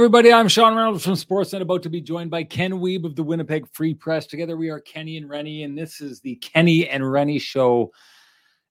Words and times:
Everybody. 0.00 0.32
I'm 0.32 0.48
Sean 0.48 0.74
Reynolds 0.74 1.04
from 1.04 1.12
Sportsnet, 1.12 1.60
about 1.60 1.82
to 1.82 1.90
be 1.90 2.00
joined 2.00 2.30
by 2.30 2.42
Ken 2.42 2.72
Wiebe 2.72 3.04
of 3.04 3.16
the 3.16 3.22
Winnipeg 3.22 3.68
Free 3.74 3.92
Press. 3.92 4.26
Together, 4.26 4.56
we 4.56 4.70
are 4.70 4.80
Kenny 4.80 5.18
and 5.18 5.28
Renny, 5.28 5.62
and 5.62 5.76
this 5.76 6.00
is 6.00 6.20
the 6.20 6.36
Kenny 6.36 6.88
and 6.88 7.12
Renny 7.12 7.38
show 7.38 7.92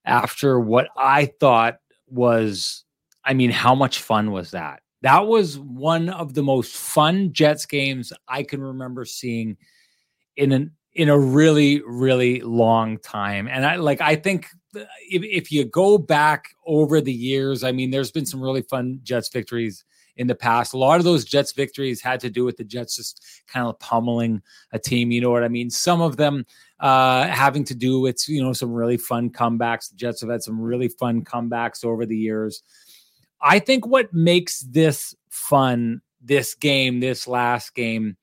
after 0.05 0.59
what 0.59 0.87
I 0.97 1.27
thought 1.39 1.81
was, 2.07 2.83
I 3.23 3.35
mean, 3.35 3.51
how 3.51 3.75
much 3.75 4.01
fun 4.01 4.31
was 4.31 4.49
that? 4.51 4.81
That 5.03 5.27
was 5.27 5.59
one 5.59 6.09
of 6.09 6.33
the 6.33 6.41
most 6.41 6.75
fun 6.75 7.31
Jets 7.31 7.67
games 7.67 8.11
I 8.27 8.41
can 8.41 8.59
remember 8.59 9.05
seeing 9.05 9.57
in 10.35 10.51
an 10.51 10.71
in 10.93 11.09
a 11.09 11.19
really 11.19 11.83
really 11.85 12.41
long 12.41 12.97
time 12.97 13.47
and 13.47 13.63
i 13.63 13.75
like 13.75 14.01
i 14.01 14.15
think 14.15 14.47
if, 14.73 15.21
if 15.23 15.51
you 15.51 15.63
go 15.63 15.99
back 15.99 16.49
over 16.65 16.99
the 16.99 17.13
years 17.13 17.63
i 17.63 17.71
mean 17.71 17.91
there's 17.91 18.11
been 18.11 18.25
some 18.25 18.41
really 18.41 18.63
fun 18.63 18.99
jets 19.03 19.29
victories 19.29 19.85
in 20.19 20.27
the 20.27 20.35
past. 20.35 20.73
A 20.73 20.77
lot 20.77 20.99
of 20.99 21.05
those 21.05 21.23
Jets 21.23 21.53
victories 21.53 22.01
had 22.01 22.19
to 22.19 22.29
do 22.29 22.43
with 22.43 22.57
the 22.57 22.63
Jets 22.65 22.97
just 22.97 23.25
kind 23.47 23.65
of 23.65 23.79
pummeling 23.79 24.41
a 24.73 24.77
team. 24.77 25.11
You 25.11 25.21
know 25.21 25.31
what 25.31 25.45
I 25.45 25.47
mean? 25.47 25.69
Some 25.69 26.01
of 26.01 26.17
them 26.17 26.45
uh, 26.81 27.27
having 27.27 27.63
to 27.63 27.73
do 27.73 28.01
with 28.01 28.27
you 28.27 28.43
know 28.43 28.51
some 28.51 28.71
really 28.71 28.97
fun 28.97 29.29
comebacks. 29.29 29.89
The 29.89 29.95
Jets 29.95 30.21
have 30.21 30.29
had 30.29 30.43
some 30.43 30.59
really 30.59 30.89
fun 30.89 31.23
comebacks 31.23 31.85
over 31.85 32.05
the 32.05 32.17
years. 32.17 32.61
I 33.41 33.59
think 33.59 33.87
what 33.87 34.13
makes 34.13 34.59
this 34.59 35.15
fun, 35.29 36.01
this 36.21 36.53
game, 36.53 36.99
this 36.99 37.25
last 37.25 37.73
game, 37.73 38.17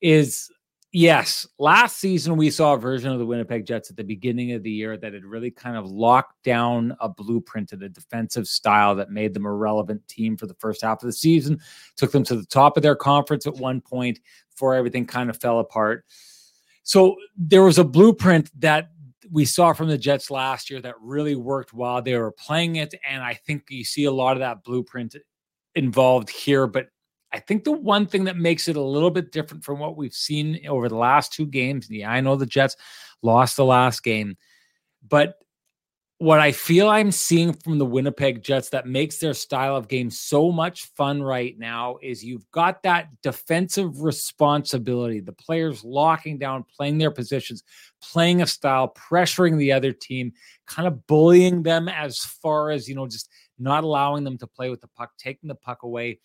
is 0.00 0.50
Yes, 0.96 1.44
last 1.58 1.98
season 1.98 2.36
we 2.36 2.52
saw 2.52 2.74
a 2.74 2.78
version 2.78 3.10
of 3.10 3.18
the 3.18 3.26
Winnipeg 3.26 3.66
Jets 3.66 3.90
at 3.90 3.96
the 3.96 4.04
beginning 4.04 4.52
of 4.52 4.62
the 4.62 4.70
year 4.70 4.96
that 4.96 5.12
had 5.12 5.24
really 5.24 5.50
kind 5.50 5.76
of 5.76 5.90
locked 5.90 6.40
down 6.44 6.96
a 7.00 7.08
blueprint 7.08 7.72
of 7.72 7.82
a 7.82 7.88
defensive 7.88 8.46
style 8.46 8.94
that 8.94 9.10
made 9.10 9.34
them 9.34 9.44
a 9.44 9.52
relevant 9.52 10.06
team 10.06 10.36
for 10.36 10.46
the 10.46 10.54
first 10.54 10.82
half 10.82 11.02
of 11.02 11.08
the 11.08 11.12
season, 11.12 11.58
took 11.96 12.12
them 12.12 12.22
to 12.22 12.36
the 12.36 12.46
top 12.46 12.76
of 12.76 12.84
their 12.84 12.94
conference 12.94 13.44
at 13.44 13.56
one 13.56 13.80
point 13.80 14.20
before 14.50 14.76
everything 14.76 15.04
kind 15.04 15.30
of 15.30 15.36
fell 15.40 15.58
apart. 15.58 16.04
So 16.84 17.16
there 17.36 17.64
was 17.64 17.78
a 17.78 17.84
blueprint 17.84 18.52
that 18.60 18.90
we 19.32 19.46
saw 19.46 19.72
from 19.72 19.88
the 19.88 19.98
Jets 19.98 20.30
last 20.30 20.70
year 20.70 20.80
that 20.82 20.94
really 21.00 21.34
worked 21.34 21.72
while 21.72 22.02
they 22.02 22.16
were 22.16 22.30
playing 22.30 22.76
it. 22.76 22.94
And 23.04 23.20
I 23.20 23.34
think 23.34 23.64
you 23.68 23.82
see 23.82 24.04
a 24.04 24.12
lot 24.12 24.34
of 24.34 24.40
that 24.42 24.62
blueprint 24.62 25.16
involved 25.74 26.30
here, 26.30 26.68
but 26.68 26.86
I 27.34 27.40
think 27.40 27.64
the 27.64 27.72
one 27.72 28.06
thing 28.06 28.24
that 28.24 28.36
makes 28.36 28.68
it 28.68 28.76
a 28.76 28.80
little 28.80 29.10
bit 29.10 29.32
different 29.32 29.64
from 29.64 29.80
what 29.80 29.96
we've 29.96 30.14
seen 30.14 30.60
over 30.68 30.88
the 30.88 30.96
last 30.96 31.32
two 31.32 31.46
games, 31.46 31.90
yeah, 31.90 32.08
I 32.08 32.20
know 32.20 32.36
the 32.36 32.46
Jets 32.46 32.76
lost 33.22 33.56
the 33.56 33.64
last 33.64 34.04
game, 34.04 34.36
but 35.08 35.34
what 36.18 36.38
I 36.38 36.52
feel 36.52 36.88
I'm 36.88 37.10
seeing 37.10 37.52
from 37.52 37.78
the 37.78 37.84
Winnipeg 37.84 38.40
Jets 38.40 38.68
that 38.68 38.86
makes 38.86 39.18
their 39.18 39.34
style 39.34 39.74
of 39.74 39.88
game 39.88 40.10
so 40.10 40.52
much 40.52 40.84
fun 40.96 41.24
right 41.24 41.58
now 41.58 41.96
is 42.00 42.24
you've 42.24 42.48
got 42.52 42.84
that 42.84 43.08
defensive 43.20 44.00
responsibility, 44.00 45.18
the 45.18 45.32
players 45.32 45.82
locking 45.82 46.38
down, 46.38 46.64
playing 46.76 46.98
their 46.98 47.10
positions, 47.10 47.64
playing 48.00 48.42
a 48.42 48.46
style, 48.46 48.94
pressuring 48.94 49.58
the 49.58 49.72
other 49.72 49.90
team, 49.90 50.32
kind 50.66 50.86
of 50.86 51.04
bullying 51.08 51.64
them 51.64 51.88
as 51.88 52.20
far 52.20 52.70
as, 52.70 52.88
you 52.88 52.94
know, 52.94 53.08
just 53.08 53.28
not 53.58 53.82
allowing 53.82 54.22
them 54.22 54.38
to 54.38 54.46
play 54.46 54.70
with 54.70 54.80
the 54.80 54.88
puck, 54.88 55.10
taking 55.18 55.48
the 55.48 55.54
puck 55.56 55.82
away 55.82 56.20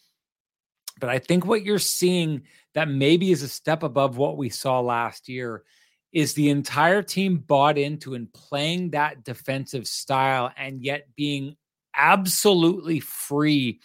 but 0.99 1.09
I 1.09 1.19
think 1.19 1.45
what 1.45 1.63
you're 1.63 1.79
seeing 1.79 2.43
that 2.73 2.89
maybe 2.89 3.31
is 3.31 3.43
a 3.43 3.47
step 3.47 3.83
above 3.83 4.17
what 4.17 4.37
we 4.37 4.49
saw 4.49 4.79
last 4.79 5.29
year 5.29 5.63
is 6.11 6.33
the 6.33 6.49
entire 6.49 7.03
team 7.03 7.37
bought 7.37 7.77
into 7.77 8.15
and 8.15 8.31
playing 8.33 8.91
that 8.91 9.23
defensive 9.23 9.87
style 9.87 10.51
and 10.57 10.83
yet 10.83 11.07
being 11.15 11.55
absolutely 11.95 12.99
free 12.99 13.79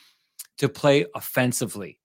to 0.58 0.68
play 0.68 1.04
offensively. 1.14 1.98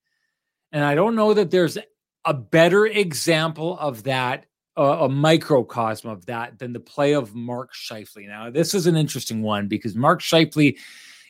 And 0.72 0.84
I 0.84 0.96
don't 0.96 1.16
know 1.16 1.34
that 1.34 1.52
there's 1.52 1.78
a 2.25 2.34
better 2.34 2.86
example 2.86 3.78
of 3.80 4.03
that, 4.03 4.46
uh, 4.78 5.00
a 5.02 5.09
microcosm 5.09 6.09
of 6.09 6.25
that, 6.25 6.59
than 6.59 6.74
the 6.74 6.80
play 6.80 7.14
of 7.14 7.34
Mark 7.34 7.74
Scheifele. 7.74 8.28
Now, 8.28 8.50
this 8.50 8.74
is 8.74 8.88
an 8.88 8.98
interesting 8.98 9.42
one 9.42 9.68
because 9.68 9.96
Mark 9.96 10.22
Scheifele 10.22 10.78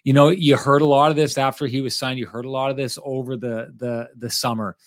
you 0.04 0.14
know, 0.14 0.30
you 0.30 0.56
heard 0.58 0.82
a 0.82 0.86
lot 0.86 1.12
of 1.12 1.18
this 1.18 1.38
after 1.38 1.68
he 1.68 1.82
was 1.82 1.98
signed. 1.98 2.20
You 2.20 2.26
heard 2.26 2.46
a 2.46 2.50
lot 2.50 2.72
of 2.72 2.78
this 2.78 2.98
over 3.04 3.36
the 3.36 3.74
the 3.78 4.10
the 4.18 4.30
summer. 4.30 4.78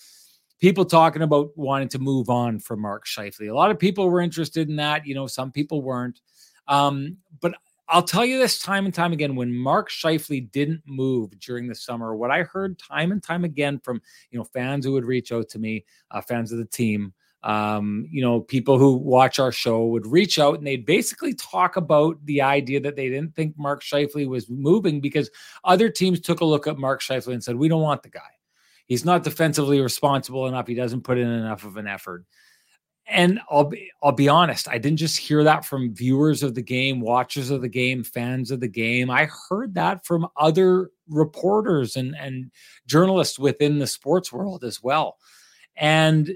People 0.59 0.85
talking 0.85 1.21
about 1.21 1.49
wanting 1.57 1.89
to 1.89 1.99
move 1.99 2.29
on 2.29 2.59
from 2.59 2.81
Mark 2.81 3.05
Scheifele. 3.05 3.49
A 3.49 3.53
lot 3.53 3.69
of 3.69 3.77
people 3.77 4.09
were 4.09 4.21
interested 4.21 4.69
in 4.69 4.77
that. 4.77 5.05
You 5.05 5.15
know, 5.15 5.27
some 5.27 5.51
people 5.51 5.81
weren't. 5.81 6.21
Um, 6.67 7.17
but 7.41 7.53
I'll 7.89 8.03
tell 8.03 8.25
you 8.25 8.39
this 8.39 8.59
time 8.59 8.85
and 8.85 8.93
time 8.93 9.13
again: 9.13 9.35
when 9.35 9.53
Mark 9.53 9.89
Scheifele 9.89 10.51
didn't 10.51 10.81
move 10.85 11.37
during 11.39 11.67
the 11.67 11.75
summer, 11.75 12.15
what 12.15 12.31
I 12.31 12.43
heard 12.43 12.79
time 12.79 13.11
and 13.11 13.21
time 13.21 13.43
again 13.43 13.79
from 13.83 14.01
you 14.31 14.39
know 14.39 14.45
fans 14.45 14.85
who 14.85 14.93
would 14.93 15.05
reach 15.05 15.31
out 15.31 15.49
to 15.49 15.59
me, 15.59 15.85
uh, 16.11 16.21
fans 16.21 16.51
of 16.51 16.59
the 16.59 16.65
team, 16.65 17.13
um, 17.43 18.07
you 18.09 18.21
know, 18.21 18.39
people 18.39 18.77
who 18.77 18.95
watch 18.95 19.37
our 19.37 19.51
show 19.51 19.85
would 19.87 20.07
reach 20.07 20.39
out 20.39 20.57
and 20.57 20.65
they'd 20.65 20.85
basically 20.85 21.33
talk 21.33 21.75
about 21.75 22.17
the 22.25 22.41
idea 22.41 22.79
that 22.79 22.95
they 22.95 23.09
didn't 23.09 23.35
think 23.35 23.57
Mark 23.57 23.83
Scheifele 23.83 24.27
was 24.27 24.49
moving 24.49 25.01
because 25.01 25.29
other 25.65 25.89
teams 25.89 26.21
took 26.21 26.39
a 26.39 26.45
look 26.45 26.67
at 26.67 26.77
Mark 26.77 27.01
Scheifele 27.01 27.33
and 27.33 27.43
said, 27.43 27.57
"We 27.57 27.67
don't 27.67 27.81
want 27.81 28.01
the 28.01 28.09
guy. 28.09 28.21
He's 28.85 29.03
not 29.03 29.23
defensively 29.23 29.81
responsible 29.81 30.47
enough. 30.47 30.67
He 30.67 30.73
doesn't 30.73 31.03
put 31.03 31.17
in 31.17 31.27
enough 31.27 31.65
of 31.65 31.75
an 31.75 31.87
effort." 31.87 32.25
And 33.05 33.41
I'll 33.51 33.65
be 33.65 33.91
I'll 34.01 34.13
be 34.13 34.29
honest, 34.29 34.69
I 34.69 34.77
didn't 34.77 34.99
just 34.99 35.17
hear 35.17 35.43
that 35.43 35.65
from 35.65 35.93
viewers 35.93 36.43
of 36.43 36.55
the 36.55 36.61
game, 36.61 37.01
watchers 37.01 37.49
of 37.49 37.61
the 37.61 37.67
game, 37.67 38.05
fans 38.05 38.51
of 38.51 38.61
the 38.61 38.69
game. 38.69 39.09
I 39.09 39.27
heard 39.49 39.75
that 39.75 40.05
from 40.05 40.27
other 40.37 40.91
reporters 41.09 41.97
and 41.97 42.15
and 42.17 42.51
journalists 42.87 43.37
within 43.37 43.79
the 43.79 43.87
sports 43.87 44.31
world 44.31 44.63
as 44.63 44.81
well. 44.81 45.17
And 45.75 46.31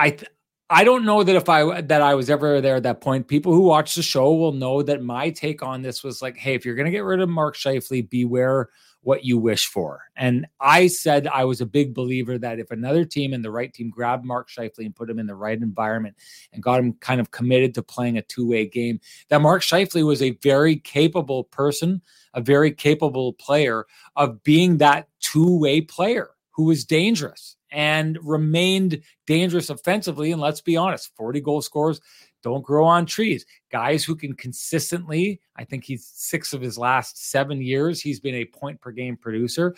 I 0.00 0.10
th- 0.10 0.30
I 0.70 0.84
don't 0.84 1.04
know 1.04 1.22
that 1.22 1.36
if 1.36 1.48
I 1.48 1.82
that 1.82 2.00
I 2.00 2.14
was 2.14 2.30
ever 2.30 2.60
there 2.62 2.76
at 2.76 2.84
that 2.84 3.02
point. 3.02 3.28
People 3.28 3.52
who 3.52 3.62
watch 3.62 3.94
the 3.94 4.02
show 4.02 4.32
will 4.34 4.52
know 4.52 4.82
that 4.82 5.02
my 5.02 5.28
take 5.30 5.62
on 5.62 5.82
this 5.82 6.02
was 6.02 6.22
like, 6.22 6.38
hey, 6.38 6.54
if 6.54 6.64
you're 6.64 6.74
gonna 6.74 6.90
get 6.90 7.04
rid 7.04 7.20
of 7.20 7.28
Mark 7.28 7.54
Scheifele, 7.54 8.08
beware 8.08 8.70
what 9.02 9.24
you 9.24 9.36
wish 9.36 9.66
for. 9.66 10.04
And 10.16 10.46
I 10.58 10.86
said 10.86 11.26
I 11.26 11.44
was 11.44 11.60
a 11.60 11.66
big 11.66 11.92
believer 11.92 12.38
that 12.38 12.58
if 12.58 12.70
another 12.70 13.04
team 13.04 13.34
and 13.34 13.44
the 13.44 13.50
right 13.50 13.72
team 13.72 13.90
grabbed 13.90 14.24
Mark 14.24 14.48
Scheifele 14.48 14.86
and 14.86 14.96
put 14.96 15.10
him 15.10 15.18
in 15.18 15.26
the 15.26 15.34
right 15.34 15.60
environment 15.60 16.16
and 16.52 16.62
got 16.62 16.80
him 16.80 16.94
kind 16.94 17.20
of 17.20 17.30
committed 17.30 17.74
to 17.74 17.82
playing 17.82 18.16
a 18.16 18.22
two-way 18.22 18.66
game, 18.66 19.00
that 19.28 19.40
Mark 19.40 19.62
Scheifele 19.62 20.06
was 20.06 20.22
a 20.22 20.38
very 20.42 20.76
capable 20.76 21.44
person, 21.44 22.00
a 22.34 22.40
very 22.40 22.72
capable 22.72 23.32
player 23.34 23.86
of 24.16 24.42
being 24.44 24.78
that 24.78 25.08
two-way 25.20 25.80
player 25.80 26.30
who 26.52 26.64
was 26.64 26.84
dangerous 26.84 27.56
and 27.70 28.18
remained 28.22 29.02
dangerous 29.26 29.70
offensively. 29.70 30.32
And 30.32 30.40
let's 30.40 30.60
be 30.60 30.76
honest, 30.76 31.14
40 31.16 31.40
goal 31.40 31.62
scorers 31.62 32.00
don't 32.42 32.64
grow 32.64 32.86
on 32.86 33.06
trees. 33.06 33.44
Guys 33.70 34.04
who 34.04 34.16
can 34.16 34.34
consistently, 34.34 35.40
I 35.56 35.64
think 35.64 35.84
he's 35.84 36.06
six 36.06 36.52
of 36.52 36.60
his 36.60 36.78
last 36.78 37.30
seven 37.30 37.60
years, 37.60 38.00
he's 38.00 38.20
been 38.20 38.34
a 38.34 38.46
point 38.46 38.80
per 38.80 38.92
game 38.92 39.16
producer 39.16 39.74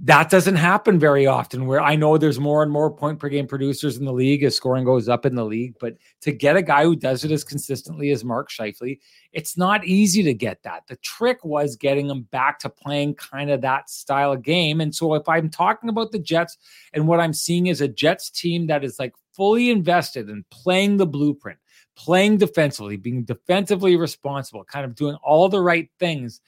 that 0.00 0.28
doesn't 0.28 0.56
happen 0.56 0.98
very 0.98 1.24
often 1.24 1.66
where 1.66 1.80
I 1.80 1.94
know 1.94 2.18
there's 2.18 2.40
more 2.40 2.64
and 2.64 2.72
more 2.72 2.90
point 2.90 3.20
per 3.20 3.28
game 3.28 3.46
producers 3.46 3.96
in 3.96 4.04
the 4.04 4.12
league 4.12 4.42
as 4.42 4.56
scoring 4.56 4.84
goes 4.84 5.08
up 5.08 5.24
in 5.24 5.36
the 5.36 5.44
league. 5.44 5.74
But 5.78 5.94
to 6.22 6.32
get 6.32 6.56
a 6.56 6.62
guy 6.62 6.82
who 6.82 6.96
does 6.96 7.24
it 7.24 7.30
as 7.30 7.44
consistently 7.44 8.10
as 8.10 8.24
Mark 8.24 8.50
Scheifele, 8.50 8.98
it's 9.32 9.56
not 9.56 9.84
easy 9.84 10.24
to 10.24 10.34
get 10.34 10.64
that. 10.64 10.82
The 10.88 10.96
trick 10.96 11.44
was 11.44 11.76
getting 11.76 12.10
him 12.10 12.22
back 12.22 12.58
to 12.60 12.68
playing 12.68 13.14
kind 13.14 13.50
of 13.50 13.60
that 13.60 13.88
style 13.88 14.32
of 14.32 14.42
game. 14.42 14.80
And 14.80 14.92
so 14.92 15.14
if 15.14 15.28
I'm 15.28 15.48
talking 15.48 15.88
about 15.88 16.10
the 16.10 16.18
Jets 16.18 16.58
and 16.92 17.06
what 17.06 17.20
I'm 17.20 17.32
seeing 17.32 17.68
is 17.68 17.80
a 17.80 17.86
Jets 17.86 18.30
team 18.30 18.66
that 18.66 18.82
is 18.82 18.98
like 18.98 19.14
fully 19.32 19.70
invested 19.70 20.28
in 20.28 20.44
playing 20.50 20.96
the 20.96 21.06
blueprint, 21.06 21.60
playing 21.94 22.38
defensively, 22.38 22.96
being 22.96 23.22
defensively 23.22 23.94
responsible, 23.94 24.64
kind 24.64 24.84
of 24.84 24.96
doing 24.96 25.14
all 25.22 25.48
the 25.48 25.60
right 25.60 25.88
things 26.00 26.40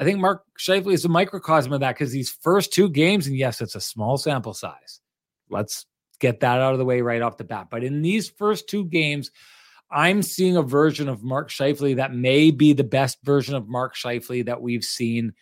I 0.00 0.04
think 0.04 0.18
Mark 0.18 0.44
Scheifele 0.58 0.94
is 0.94 1.04
a 1.04 1.10
microcosm 1.10 1.74
of 1.74 1.80
that 1.80 1.94
because 1.94 2.10
these 2.10 2.30
first 2.30 2.72
two 2.72 2.88
games, 2.88 3.26
and 3.26 3.36
yes, 3.36 3.60
it's 3.60 3.74
a 3.74 3.82
small 3.82 4.16
sample 4.16 4.54
size. 4.54 4.98
Let's 5.50 5.84
get 6.20 6.40
that 6.40 6.58
out 6.58 6.72
of 6.72 6.78
the 6.78 6.86
way 6.86 7.02
right 7.02 7.20
off 7.20 7.36
the 7.36 7.44
bat. 7.44 7.68
But 7.70 7.84
in 7.84 8.00
these 8.00 8.30
first 8.30 8.66
two 8.66 8.86
games, 8.86 9.30
I'm 9.90 10.22
seeing 10.22 10.56
a 10.56 10.62
version 10.62 11.10
of 11.10 11.22
Mark 11.22 11.50
Scheifele 11.50 11.96
that 11.96 12.14
may 12.14 12.50
be 12.50 12.72
the 12.72 12.82
best 12.82 13.18
version 13.24 13.54
of 13.54 13.68
Mark 13.68 13.94
Scheifele 13.94 14.46
that 14.46 14.62
we've 14.62 14.84
seen 14.84 15.34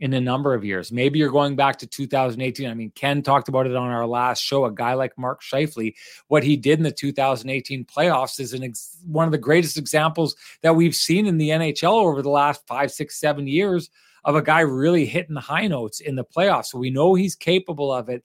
in 0.00 0.14
a 0.14 0.20
number 0.20 0.54
of 0.54 0.64
years. 0.64 0.92
Maybe 0.92 1.18
you're 1.18 1.30
going 1.30 1.56
back 1.56 1.78
to 1.78 1.86
2018. 1.86 2.70
I 2.70 2.74
mean, 2.74 2.92
Ken 2.94 3.22
talked 3.22 3.48
about 3.48 3.66
it 3.66 3.74
on 3.74 3.88
our 3.88 4.06
last 4.06 4.42
show. 4.42 4.64
A 4.64 4.72
guy 4.72 4.94
like 4.94 5.18
Mark 5.18 5.42
Scheifele, 5.42 5.94
what 6.28 6.44
he 6.44 6.56
did 6.56 6.78
in 6.78 6.84
the 6.84 6.92
2018 6.92 7.84
playoffs 7.84 8.38
is 8.38 8.52
an 8.52 8.62
ex- 8.62 8.98
one 9.04 9.26
of 9.26 9.32
the 9.32 9.38
greatest 9.38 9.76
examples 9.76 10.36
that 10.62 10.76
we've 10.76 10.94
seen 10.94 11.26
in 11.26 11.38
the 11.38 11.50
NHL 11.50 11.92
over 11.92 12.22
the 12.22 12.30
last 12.30 12.66
five, 12.66 12.92
six, 12.92 13.18
seven 13.18 13.46
years 13.46 13.90
of 14.24 14.36
a 14.36 14.42
guy 14.42 14.60
really 14.60 15.06
hitting 15.06 15.34
the 15.34 15.40
high 15.40 15.66
notes 15.66 16.00
in 16.00 16.14
the 16.14 16.24
playoffs. 16.24 16.66
So 16.66 16.78
we 16.78 16.90
know 16.90 17.14
he's 17.14 17.34
capable 17.34 17.92
of 17.92 18.08
it. 18.08 18.24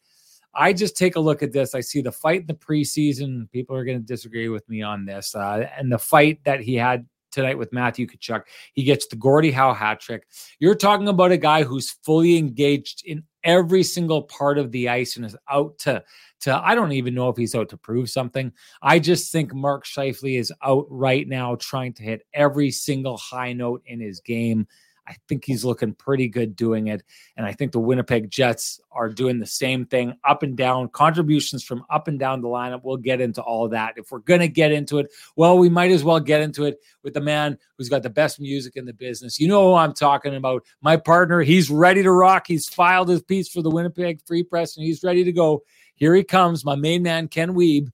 I 0.55 0.73
just 0.73 0.95
take 0.95 1.15
a 1.15 1.19
look 1.19 1.41
at 1.41 1.51
this. 1.51 1.73
I 1.73 1.81
see 1.81 2.01
the 2.01 2.11
fight 2.11 2.41
in 2.41 2.47
the 2.47 2.53
preseason. 2.53 3.49
People 3.51 3.75
are 3.75 3.85
going 3.85 3.99
to 3.99 4.05
disagree 4.05 4.49
with 4.49 4.67
me 4.69 4.83
on 4.83 5.05
this. 5.05 5.33
Uh, 5.33 5.67
and 5.75 5.91
the 5.91 5.97
fight 5.97 6.43
that 6.43 6.61
he 6.61 6.75
had 6.75 7.07
tonight 7.33 7.57
with 7.57 7.73
Matthew 7.73 8.07
Tkachuk. 8.07 8.43
He 8.73 8.83
gets 8.83 9.07
the 9.07 9.15
Gordie 9.15 9.51
Howe 9.51 9.73
hat 9.73 9.99
trick. 9.99 10.27
You're 10.59 10.75
talking 10.75 11.07
about 11.07 11.31
a 11.31 11.37
guy 11.37 11.63
who's 11.63 11.91
fully 12.03 12.37
engaged 12.37 13.03
in 13.05 13.23
every 13.43 13.83
single 13.83 14.23
part 14.23 14.57
of 14.57 14.71
the 14.71 14.87
ice 14.87 15.17
and 15.17 15.25
is 15.25 15.35
out 15.49 15.77
to 15.79 16.03
to 16.41 16.61
I 16.63 16.75
don't 16.75 16.91
even 16.91 17.13
know 17.13 17.29
if 17.29 17.37
he's 17.37 17.55
out 17.55 17.69
to 17.69 17.77
prove 17.77 18.09
something. 18.09 18.51
I 18.81 18.99
just 18.99 19.31
think 19.31 19.53
Mark 19.53 19.85
Scheifele 19.85 20.39
is 20.39 20.53
out 20.63 20.85
right 20.89 21.27
now 21.27 21.55
trying 21.55 21.93
to 21.93 22.03
hit 22.03 22.25
every 22.33 22.71
single 22.71 23.17
high 23.17 23.53
note 23.53 23.81
in 23.85 23.99
his 23.99 24.19
game. 24.19 24.67
I 25.07 25.15
think 25.27 25.43
he's 25.45 25.65
looking 25.65 25.93
pretty 25.93 26.27
good 26.29 26.55
doing 26.55 26.87
it. 26.87 27.03
And 27.35 27.45
I 27.45 27.51
think 27.51 27.71
the 27.71 27.79
Winnipeg 27.79 28.31
Jets 28.31 28.79
are 28.91 29.09
doing 29.09 29.39
the 29.39 29.45
same 29.45 29.85
thing 29.85 30.13
up 30.27 30.43
and 30.43 30.55
down, 30.55 30.87
contributions 30.89 31.63
from 31.63 31.83
up 31.89 32.07
and 32.07 32.17
down 32.17 32.41
the 32.41 32.47
lineup. 32.47 32.81
We'll 32.83 32.97
get 32.97 33.19
into 33.19 33.41
all 33.41 33.67
that. 33.69 33.95
If 33.97 34.11
we're 34.11 34.19
going 34.19 34.39
to 34.39 34.47
get 34.47 34.71
into 34.71 34.99
it, 34.99 35.11
well, 35.35 35.57
we 35.57 35.69
might 35.69 35.91
as 35.91 36.03
well 36.03 36.19
get 36.19 36.41
into 36.41 36.65
it 36.65 36.79
with 37.03 37.13
the 37.13 37.21
man 37.21 37.57
who's 37.77 37.89
got 37.89 38.03
the 38.03 38.09
best 38.09 38.39
music 38.39 38.75
in 38.75 38.85
the 38.85 38.93
business. 38.93 39.39
You 39.39 39.47
know 39.47 39.69
who 39.69 39.75
I'm 39.75 39.93
talking 39.93 40.35
about. 40.35 40.63
My 40.81 40.97
partner, 40.97 41.41
he's 41.41 41.69
ready 41.69 42.03
to 42.03 42.11
rock. 42.11 42.47
He's 42.47 42.69
filed 42.69 43.09
his 43.09 43.21
piece 43.21 43.49
for 43.49 43.61
the 43.61 43.71
Winnipeg 43.71 44.21
Free 44.25 44.43
Press 44.43 44.77
and 44.77 44.85
he's 44.85 45.03
ready 45.03 45.23
to 45.25 45.31
go. 45.33 45.63
Here 45.95 46.15
he 46.15 46.23
comes, 46.23 46.65
my 46.65 46.75
main 46.75 47.03
man, 47.03 47.27
Ken 47.27 47.53
Wiebe. 47.53 47.91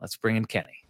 Let's 0.00 0.16
bring 0.16 0.36
in 0.36 0.44
Kenny. 0.44 0.83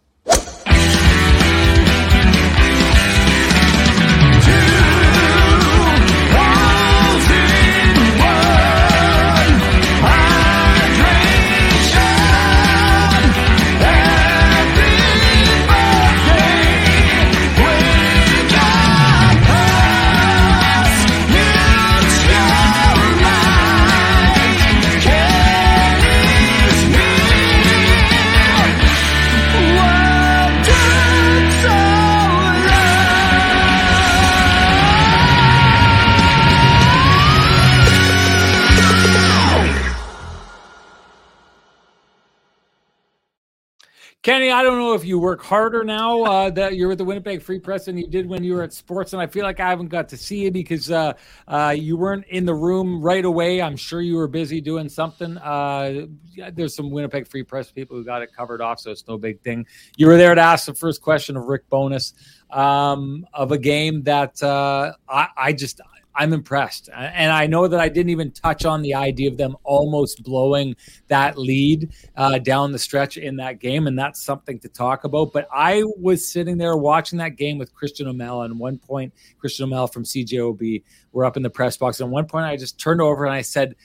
Kenny, 44.25 44.49
I 44.49 44.63
don't 44.63 44.79
know 44.79 44.95
if 44.95 45.05
you 45.05 45.19
work 45.19 45.43
harder 45.43 45.83
now 45.83 46.23
uh, 46.23 46.49
that 46.49 46.75
you're 46.75 46.87
with 46.87 46.97
the 46.97 47.05
Winnipeg 47.05 47.43
Free 47.43 47.59
Press 47.59 47.85
than 47.85 47.95
you 47.95 48.07
did 48.07 48.27
when 48.27 48.43
you 48.43 48.55
were 48.55 48.63
at 48.63 48.73
Sports, 48.73 49.13
and 49.13 49.21
I 49.21 49.27
feel 49.27 49.43
like 49.43 49.59
I 49.59 49.69
haven't 49.69 49.89
got 49.89 50.09
to 50.09 50.17
see 50.17 50.45
you 50.45 50.49
because 50.49 50.89
uh, 50.89 51.13
uh, 51.47 51.75
you 51.77 51.95
weren't 51.95 52.25
in 52.29 52.43
the 52.43 52.55
room 52.55 53.03
right 53.03 53.23
away. 53.23 53.61
I'm 53.61 53.77
sure 53.77 54.01
you 54.01 54.15
were 54.15 54.27
busy 54.27 54.61
doing 54.61 54.89
something. 54.89 55.37
Uh, 55.37 56.07
there's 56.53 56.73
some 56.75 56.89
Winnipeg 56.89 57.27
Free 57.27 57.43
Press 57.43 57.69
people 57.69 57.97
who 57.97 58.03
got 58.03 58.23
it 58.23 58.33
covered 58.35 58.61
off, 58.61 58.79
so 58.79 58.89
it's 58.89 59.07
no 59.07 59.19
big 59.19 59.41
thing. 59.41 59.63
You 59.95 60.07
were 60.07 60.17
there 60.17 60.33
to 60.33 60.41
ask 60.41 60.65
the 60.65 60.73
first 60.73 61.03
question 61.03 61.37
of 61.37 61.43
Rick 61.43 61.69
Bowness 61.69 62.15
um, 62.49 63.27
of 63.31 63.51
a 63.51 63.59
game 63.59 64.01
that 64.05 64.41
uh, 64.41 64.93
I, 65.07 65.27
I 65.37 65.53
just 65.53 65.81
I'm 66.15 66.33
impressed. 66.33 66.89
And 66.93 67.31
I 67.31 67.45
know 67.45 67.67
that 67.67 67.79
I 67.79 67.89
didn't 67.89 68.09
even 68.09 68.31
touch 68.31 68.65
on 68.65 68.81
the 68.81 68.93
idea 68.93 69.29
of 69.29 69.37
them 69.37 69.57
almost 69.63 70.23
blowing 70.23 70.75
that 71.07 71.37
lead 71.37 71.93
uh, 72.15 72.39
down 72.39 72.71
the 72.71 72.79
stretch 72.79 73.17
in 73.17 73.35
that 73.37 73.59
game. 73.59 73.87
And 73.87 73.99
that's 73.99 74.23
something 74.23 74.59
to 74.59 74.69
talk 74.69 75.03
about. 75.03 75.33
But 75.33 75.47
I 75.53 75.83
was 75.97 76.27
sitting 76.27 76.57
there 76.57 76.77
watching 76.77 77.19
that 77.19 77.35
game 77.35 77.57
with 77.57 77.73
Christian 77.73 78.07
O'Mel. 78.07 78.43
And 78.43 78.57
one 78.57 78.77
point, 78.77 79.13
Christian 79.37 79.65
O'Mel 79.65 79.87
from 79.87 80.03
CJOB 80.03 80.83
were 81.11 81.25
up 81.25 81.35
in 81.35 81.43
the 81.43 81.49
press 81.49 81.75
box. 81.75 81.99
And 81.99 82.09
one 82.11 82.25
point, 82.25 82.45
I 82.45 82.55
just 82.55 82.79
turned 82.79 83.01
over 83.01 83.25
and 83.25 83.33
I 83.33 83.41
said, 83.41 83.75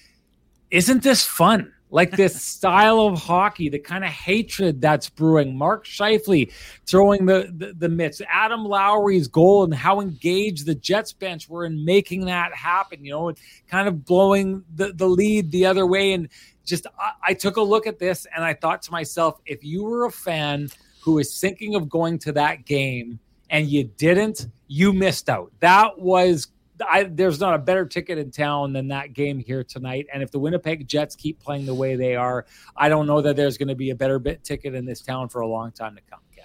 Isn't 0.71 1.03
this 1.03 1.25
fun? 1.25 1.73
Like 1.91 2.13
this 2.13 2.41
style 2.41 3.01
of 3.01 3.19
hockey, 3.19 3.69
the 3.69 3.79
kind 3.79 4.05
of 4.05 4.11
hatred 4.11 4.81
that's 4.81 5.09
brewing. 5.09 5.57
Mark 5.57 5.85
Scheifele 5.85 6.53
throwing 6.87 7.27
the, 7.27 7.53
the, 7.57 7.73
the 7.73 7.89
mitts, 7.89 8.23
Adam 8.29 8.65
Lowry's 8.65 9.27
goal, 9.29 9.65
and 9.65 9.75
how 9.75 10.01
engaged 10.01 10.67
the 10.67 10.75
Jets 10.75 11.13
bench 11.13 11.49
were 11.49 11.65
in 11.65 11.85
making 11.85 12.27
that 12.27 12.55
happen, 12.55 13.05
you 13.05 13.11
know, 13.11 13.29
and 13.29 13.39
kind 13.69 13.89
of 13.89 14.05
blowing 14.05 14.65
the, 14.75 14.93
the 14.93 15.09
lead 15.09 15.51
the 15.51 15.67
other 15.67 15.87
way. 15.87 16.13
And 16.13 16.29
just, 16.65 16.87
I, 16.99 17.13
I 17.23 17.35
took 17.35 17.57
a 17.57 17.63
look 17.63 17.87
at 17.87 17.99
this 17.99 18.27
and 18.35 18.45
I 18.45 18.55
thought 18.55 18.83
to 18.83 18.93
myself, 18.93 19.41
if 19.45 19.65
you 19.65 19.83
were 19.83 20.07
a 20.07 20.13
fan 20.13 20.69
who 21.03 21.19
is 21.19 21.41
thinking 21.41 21.75
of 21.75 21.89
going 21.89 22.19
to 22.21 22.33
that 22.33 22.65
game 22.67 23.19
and 23.49 23.67
you 23.67 23.85
didn't, 23.85 24.47
you 24.69 24.93
missed 24.93 25.29
out. 25.29 25.51
That 25.59 25.99
was 25.99 26.49
I, 26.89 27.05
there's 27.05 27.41
not 27.41 27.55
a 27.55 27.59
better 27.59 27.85
ticket 27.87 28.19
in 28.19 28.31
town 28.31 28.73
than 28.73 28.89
that 28.89 29.13
game 29.13 29.39
here 29.39 29.65
tonight. 29.65 30.07
And 30.13 30.23
if 30.23 30.31
the 30.31 30.39
Winnipeg 30.39 30.87
Jets 30.87 31.17
keep 31.17 31.41
playing 31.41 31.67
the 31.67 31.75
way 31.75 31.97
they 31.97 32.17
are, 32.17 32.47
I 32.77 32.89
don't 32.89 33.07
know 33.07 33.21
that 33.21 33.37
there's 33.37 33.59
going 33.59 33.69
to 33.69 33.75
be 33.75 33.91
a 33.91 33.95
better 33.95 34.19
bit 34.19 34.45
ticket 34.45 34.75
in 34.75 34.85
this 34.85 35.01
town 35.01 35.29
for 35.29 35.41
a 35.41 35.47
long 35.47 35.73
time 35.73 35.97
to 35.97 36.03
come. 36.11 36.21
Ken. 36.35 36.45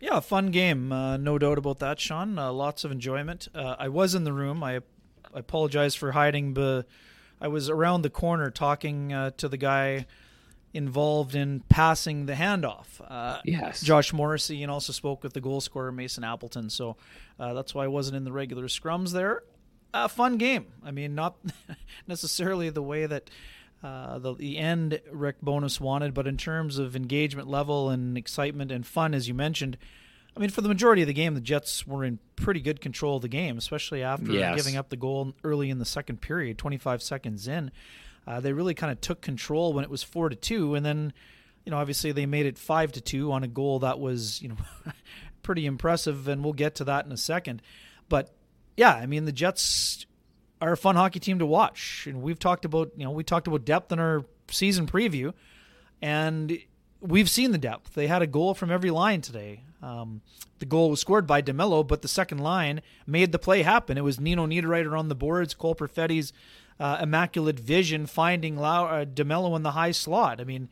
Yeah, 0.00 0.20
fun 0.20 0.50
game, 0.50 0.92
uh, 0.92 1.16
no 1.16 1.38
doubt 1.38 1.58
about 1.58 1.78
that, 1.80 1.98
Sean. 1.98 2.38
Uh, 2.38 2.52
lots 2.52 2.84
of 2.84 2.92
enjoyment. 2.92 3.48
Uh, 3.54 3.76
I 3.78 3.88
was 3.88 4.14
in 4.14 4.24
the 4.24 4.32
room. 4.32 4.62
I, 4.62 4.76
I 5.34 5.40
apologize 5.40 5.94
for 5.94 6.12
hiding, 6.12 6.54
but 6.54 6.82
I 7.40 7.48
was 7.48 7.68
around 7.68 8.02
the 8.02 8.10
corner 8.10 8.50
talking 8.50 9.12
uh, 9.12 9.30
to 9.38 9.48
the 9.48 9.56
guy 9.56 10.06
involved 10.74 11.34
in 11.34 11.60
passing 11.70 12.26
the 12.26 12.34
handoff. 12.34 13.00
Uh, 13.00 13.40
yes. 13.44 13.80
Josh 13.80 14.12
Morrissey 14.12 14.62
and 14.62 14.70
also 14.70 14.92
spoke 14.92 15.22
with 15.22 15.32
the 15.32 15.40
goal 15.40 15.62
scorer 15.62 15.90
Mason 15.90 16.22
Appleton. 16.22 16.68
So 16.68 16.96
uh, 17.40 17.54
that's 17.54 17.74
why 17.74 17.84
I 17.84 17.88
wasn't 17.88 18.18
in 18.18 18.24
the 18.24 18.32
regular 18.32 18.64
scrums 18.64 19.12
there 19.12 19.42
a 20.04 20.08
fun 20.08 20.36
game. 20.36 20.66
I 20.84 20.90
mean, 20.90 21.14
not 21.14 21.36
necessarily 22.06 22.70
the 22.70 22.82
way 22.82 23.06
that 23.06 23.30
uh, 23.82 24.18
the, 24.18 24.34
the 24.34 24.58
end 24.58 25.00
Rick 25.10 25.36
Bowness 25.42 25.80
wanted, 25.80 26.14
but 26.14 26.26
in 26.26 26.36
terms 26.36 26.78
of 26.78 26.96
engagement 26.96 27.48
level 27.48 27.90
and 27.90 28.16
excitement 28.16 28.70
and 28.72 28.86
fun, 28.86 29.14
as 29.14 29.28
you 29.28 29.34
mentioned, 29.34 29.78
I 30.36 30.40
mean, 30.40 30.50
for 30.50 30.60
the 30.60 30.68
majority 30.68 31.02
of 31.02 31.08
the 31.08 31.14
game, 31.14 31.34
the 31.34 31.40
Jets 31.40 31.86
were 31.86 32.04
in 32.04 32.18
pretty 32.36 32.60
good 32.60 32.80
control 32.80 33.16
of 33.16 33.22
the 33.22 33.28
game, 33.28 33.56
especially 33.56 34.02
after 34.02 34.32
yes. 34.32 34.56
giving 34.56 34.76
up 34.76 34.90
the 34.90 34.96
goal 34.96 35.34
early 35.42 35.70
in 35.70 35.78
the 35.78 35.84
second 35.86 36.20
period, 36.20 36.58
25 36.58 37.02
seconds 37.02 37.48
in. 37.48 37.70
Uh, 38.26 38.40
they 38.40 38.52
really 38.52 38.74
kind 38.74 38.92
of 38.92 39.00
took 39.00 39.22
control 39.22 39.72
when 39.72 39.82
it 39.82 39.90
was 39.90 40.02
four 40.02 40.28
to 40.28 40.36
two, 40.36 40.74
and 40.74 40.84
then, 40.84 41.12
you 41.64 41.70
know, 41.70 41.78
obviously 41.78 42.12
they 42.12 42.26
made 42.26 42.44
it 42.44 42.58
five 42.58 42.92
to 42.92 43.00
two 43.00 43.32
on 43.32 43.44
a 43.44 43.48
goal 43.48 43.78
that 43.78 43.98
was, 43.98 44.42
you 44.42 44.48
know, 44.48 44.56
pretty 45.42 45.64
impressive, 45.64 46.28
and 46.28 46.44
we'll 46.44 46.52
get 46.52 46.74
to 46.74 46.84
that 46.84 47.06
in 47.06 47.12
a 47.12 47.16
second. 47.16 47.62
But 48.08 48.35
yeah, 48.76 48.94
I 48.94 49.06
mean 49.06 49.24
the 49.24 49.32
Jets 49.32 50.06
are 50.60 50.72
a 50.72 50.76
fun 50.76 50.96
hockey 50.96 51.20
team 51.20 51.38
to 51.38 51.46
watch, 51.46 52.06
and 52.06 52.22
we've 52.22 52.38
talked 52.38 52.64
about 52.64 52.92
you 52.96 53.04
know 53.04 53.10
we 53.10 53.24
talked 53.24 53.46
about 53.46 53.64
depth 53.64 53.92
in 53.92 53.98
our 53.98 54.24
season 54.48 54.86
preview, 54.86 55.32
and 56.00 56.58
we've 57.00 57.30
seen 57.30 57.52
the 57.52 57.58
depth. 57.58 57.94
They 57.94 58.06
had 58.06 58.22
a 58.22 58.26
goal 58.26 58.54
from 58.54 58.70
every 58.70 58.90
line 58.90 59.20
today. 59.20 59.62
Um, 59.82 60.22
the 60.58 60.66
goal 60.66 60.90
was 60.90 61.00
scored 61.00 61.26
by 61.26 61.42
DeMelo, 61.42 61.86
but 61.86 62.02
the 62.02 62.08
second 62.08 62.38
line 62.38 62.80
made 63.06 63.32
the 63.32 63.38
play 63.38 63.62
happen. 63.62 63.98
It 63.98 64.04
was 64.04 64.18
Nino 64.18 64.46
Niederreiter 64.46 64.98
on 64.98 65.08
the 65.08 65.14
boards, 65.14 65.54
Cole 65.54 65.74
Perfetti's 65.74 66.32
uh, 66.80 66.98
immaculate 67.02 67.58
vision 67.60 68.06
finding 68.06 68.56
Lau- 68.56 68.86
uh, 68.86 69.04
in 69.04 69.62
the 69.62 69.72
high 69.72 69.92
slot. 69.92 70.40
I 70.40 70.44
mean, 70.44 70.68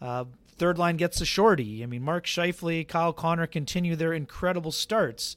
uh, 0.00 0.24
third 0.56 0.78
line 0.78 0.96
gets 0.96 1.20
a 1.20 1.24
shorty. 1.24 1.82
I 1.82 1.86
mean, 1.86 2.02
Mark 2.02 2.26
Scheifele, 2.26 2.86
Kyle 2.86 3.12
Connor 3.12 3.46
continue 3.46 3.96
their 3.96 4.12
incredible 4.12 4.72
starts. 4.72 5.36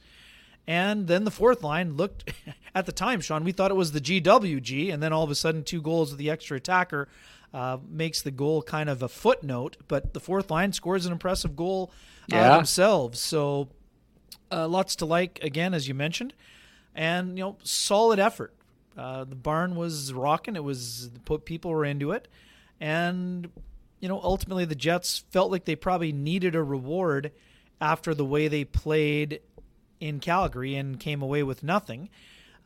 And 0.67 1.07
then 1.07 1.25
the 1.25 1.31
fourth 1.31 1.63
line 1.63 1.95
looked 1.95 2.33
at 2.75 2.85
the 2.85 2.91
time, 2.91 3.21
Sean, 3.21 3.43
we 3.43 3.51
thought 3.51 3.71
it 3.71 3.75
was 3.75 3.91
the 3.91 4.01
GWG, 4.01 4.93
and 4.93 5.01
then 5.01 5.13
all 5.13 5.23
of 5.23 5.29
a 5.29 5.35
sudden, 5.35 5.63
two 5.63 5.81
goals 5.81 6.11
of 6.11 6.17
the 6.17 6.29
extra 6.29 6.57
attacker 6.57 7.07
uh, 7.53 7.77
makes 7.87 8.21
the 8.21 8.31
goal 8.31 8.61
kind 8.61 8.89
of 8.89 9.01
a 9.01 9.07
footnote. 9.07 9.77
But 9.87 10.13
the 10.13 10.19
fourth 10.19 10.49
line 10.49 10.73
scores 10.73 11.05
an 11.05 11.11
impressive 11.11 11.55
goal 11.55 11.91
uh, 12.31 12.35
yeah. 12.35 12.55
themselves. 12.55 13.19
So 13.19 13.69
uh, 14.51 14.67
lots 14.67 14.95
to 14.97 15.05
like 15.05 15.39
again, 15.41 15.73
as 15.73 15.87
you 15.87 15.93
mentioned, 15.93 16.33
and 16.93 17.37
you 17.37 17.43
know, 17.43 17.57
solid 17.63 18.19
effort. 18.19 18.53
Uh, 18.97 19.25
the 19.25 19.35
barn 19.35 19.75
was 19.75 20.13
rocking. 20.13 20.55
It 20.55 20.63
was 20.63 21.11
put 21.25 21.45
people 21.45 21.71
were 21.71 21.85
into 21.85 22.11
it, 22.11 22.27
and 22.79 23.49
you 23.99 24.09
know, 24.09 24.19
ultimately 24.23 24.65
the 24.65 24.75
Jets 24.75 25.23
felt 25.31 25.51
like 25.51 25.65
they 25.65 25.75
probably 25.75 26.11
needed 26.11 26.55
a 26.55 26.63
reward 26.63 27.31
after 27.81 28.13
the 28.13 28.25
way 28.25 28.47
they 28.47 28.63
played 28.63 29.41
in 30.07 30.19
Calgary 30.19 30.75
and 30.75 30.99
came 30.99 31.21
away 31.21 31.43
with 31.43 31.63
nothing. 31.63 32.09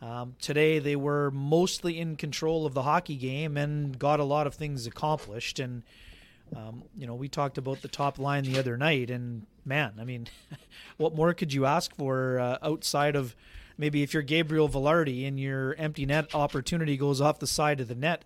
Um, 0.01 0.36
today 0.39 0.79
they 0.79 0.96
were 0.96 1.29
mostly 1.31 2.00
in 2.00 2.15
control 2.15 2.65
of 2.65 2.74
the 2.74 2.84
hockey 2.84 3.15
game 3.15 3.58
and 3.58 3.98
got 3.98 4.19
a 4.19 4.24
lot 4.24 4.48
of 4.48 4.55
things 4.55 4.88
accomplished. 4.88 5.60
And 5.60 5.84
um, 6.55 6.84
you 6.98 7.05
know, 7.05 7.15
we 7.15 7.27
talked 7.27 7.58
about 7.58 7.81
the 7.81 7.88
top 7.88 8.17
line 8.17 8.43
the 8.43 8.58
other 8.58 8.75
night, 8.77 9.12
and 9.12 9.46
man, 9.65 9.93
I 10.00 10.03
mean, 10.03 10.27
what 10.98 11.15
more 11.15 11.34
could 11.34 11.53
you 11.53 11.65
ask 11.65 11.93
for 11.96 12.39
uh, 12.39 12.58
outside 12.62 13.15
of 13.15 13.36
maybe 13.77 14.03
if 14.03 14.13
you're 14.13 14.24
Gabriel 14.24 14.67
Vilardi 14.67 15.27
and 15.27 15.39
your 15.39 15.75
empty 15.75 16.05
net 16.05 16.34
opportunity 16.34 16.98
goes 16.98 17.22
off 17.22 17.39
the 17.39 17.48
side 17.48 17.79
of 17.79 17.88
the 17.88 17.96
net? 17.96 18.25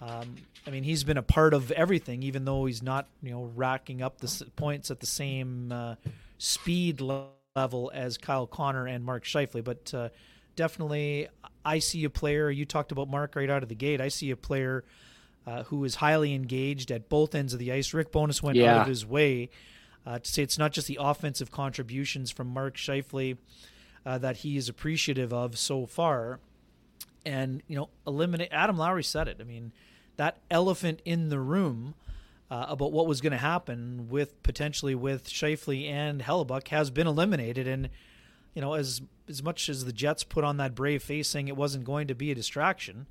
Um, 0.00 0.36
I 0.66 0.70
mean, 0.70 0.82
he's 0.82 1.04
been 1.04 1.16
a 1.16 1.22
part 1.22 1.54
of 1.54 1.70
everything, 1.72 2.22
even 2.22 2.44
though 2.44 2.66
he's 2.66 2.82
not, 2.82 3.06
you 3.22 3.30
know, 3.30 3.50
racking 3.54 4.02
up 4.02 4.18
the 4.18 4.46
points 4.56 4.90
at 4.90 5.00
the 5.00 5.06
same 5.06 5.72
uh, 5.72 5.94
speed 6.38 7.00
level 7.00 7.32
level 7.56 7.90
as 7.94 8.18
Kyle 8.18 8.46
Connor 8.46 8.86
and 8.86 9.04
Mark 9.04 9.24
Scheifele. 9.24 9.64
But 9.64 9.92
uh, 9.94 10.08
definitely, 10.56 11.28
I 11.64 11.78
see 11.78 12.04
a 12.04 12.10
player. 12.10 12.50
You 12.50 12.64
talked 12.64 12.92
about 12.92 13.08
Mark 13.08 13.36
right 13.36 13.50
out 13.50 13.62
of 13.62 13.68
the 13.68 13.74
gate. 13.74 14.00
I 14.00 14.08
see 14.08 14.30
a 14.30 14.36
player 14.36 14.84
uh, 15.46 15.64
who 15.64 15.84
is 15.84 15.96
highly 15.96 16.34
engaged 16.34 16.90
at 16.90 17.08
both 17.08 17.34
ends 17.34 17.52
of 17.52 17.58
the 17.58 17.72
ice. 17.72 17.94
Rick 17.94 18.12
Bowness 18.12 18.42
went 18.42 18.56
yeah. 18.56 18.74
out 18.74 18.82
of 18.82 18.86
his 18.86 19.04
way 19.04 19.50
uh, 20.06 20.18
to 20.18 20.30
say 20.30 20.42
it's 20.42 20.58
not 20.58 20.72
just 20.72 20.86
the 20.86 20.98
offensive 21.00 21.50
contributions 21.50 22.30
from 22.30 22.48
Mark 22.48 22.76
Scheifele 22.76 23.36
uh, 24.06 24.18
that 24.18 24.38
he 24.38 24.56
is 24.56 24.68
appreciative 24.68 25.32
of 25.32 25.58
so 25.58 25.86
far. 25.86 26.40
And, 27.26 27.62
you 27.66 27.76
know, 27.76 27.88
eliminate 28.06 28.48
Adam 28.52 28.78
Lowry 28.78 29.04
said 29.04 29.28
it. 29.28 29.38
I 29.40 29.44
mean, 29.44 29.72
that 30.16 30.38
elephant 30.50 31.02
in 31.04 31.28
the 31.28 31.38
room 31.38 31.94
uh, 32.50 32.66
about 32.68 32.92
what 32.92 33.06
was 33.06 33.20
going 33.20 33.32
to 33.32 33.38
happen 33.38 34.08
with 34.08 34.42
potentially 34.42 34.94
with 34.94 35.28
Scheifele 35.28 35.88
and 35.90 36.22
Hellebuyck 36.22 36.68
has 36.68 36.90
been 36.90 37.06
eliminated. 37.06 37.66
And, 37.66 37.90
you 38.54 38.62
know, 38.62 38.74
as 38.74 39.02
as 39.28 39.42
much 39.42 39.68
as 39.68 39.84
the 39.84 39.92
Jets 39.92 40.24
put 40.24 40.44
on 40.44 40.56
that 40.56 40.74
brave 40.74 41.02
face 41.02 41.28
saying 41.28 41.48
it 41.48 41.56
wasn't 41.56 41.84
going 41.84 42.08
to 42.08 42.14
be 42.14 42.30
a 42.30 42.34
distraction, 42.34 43.06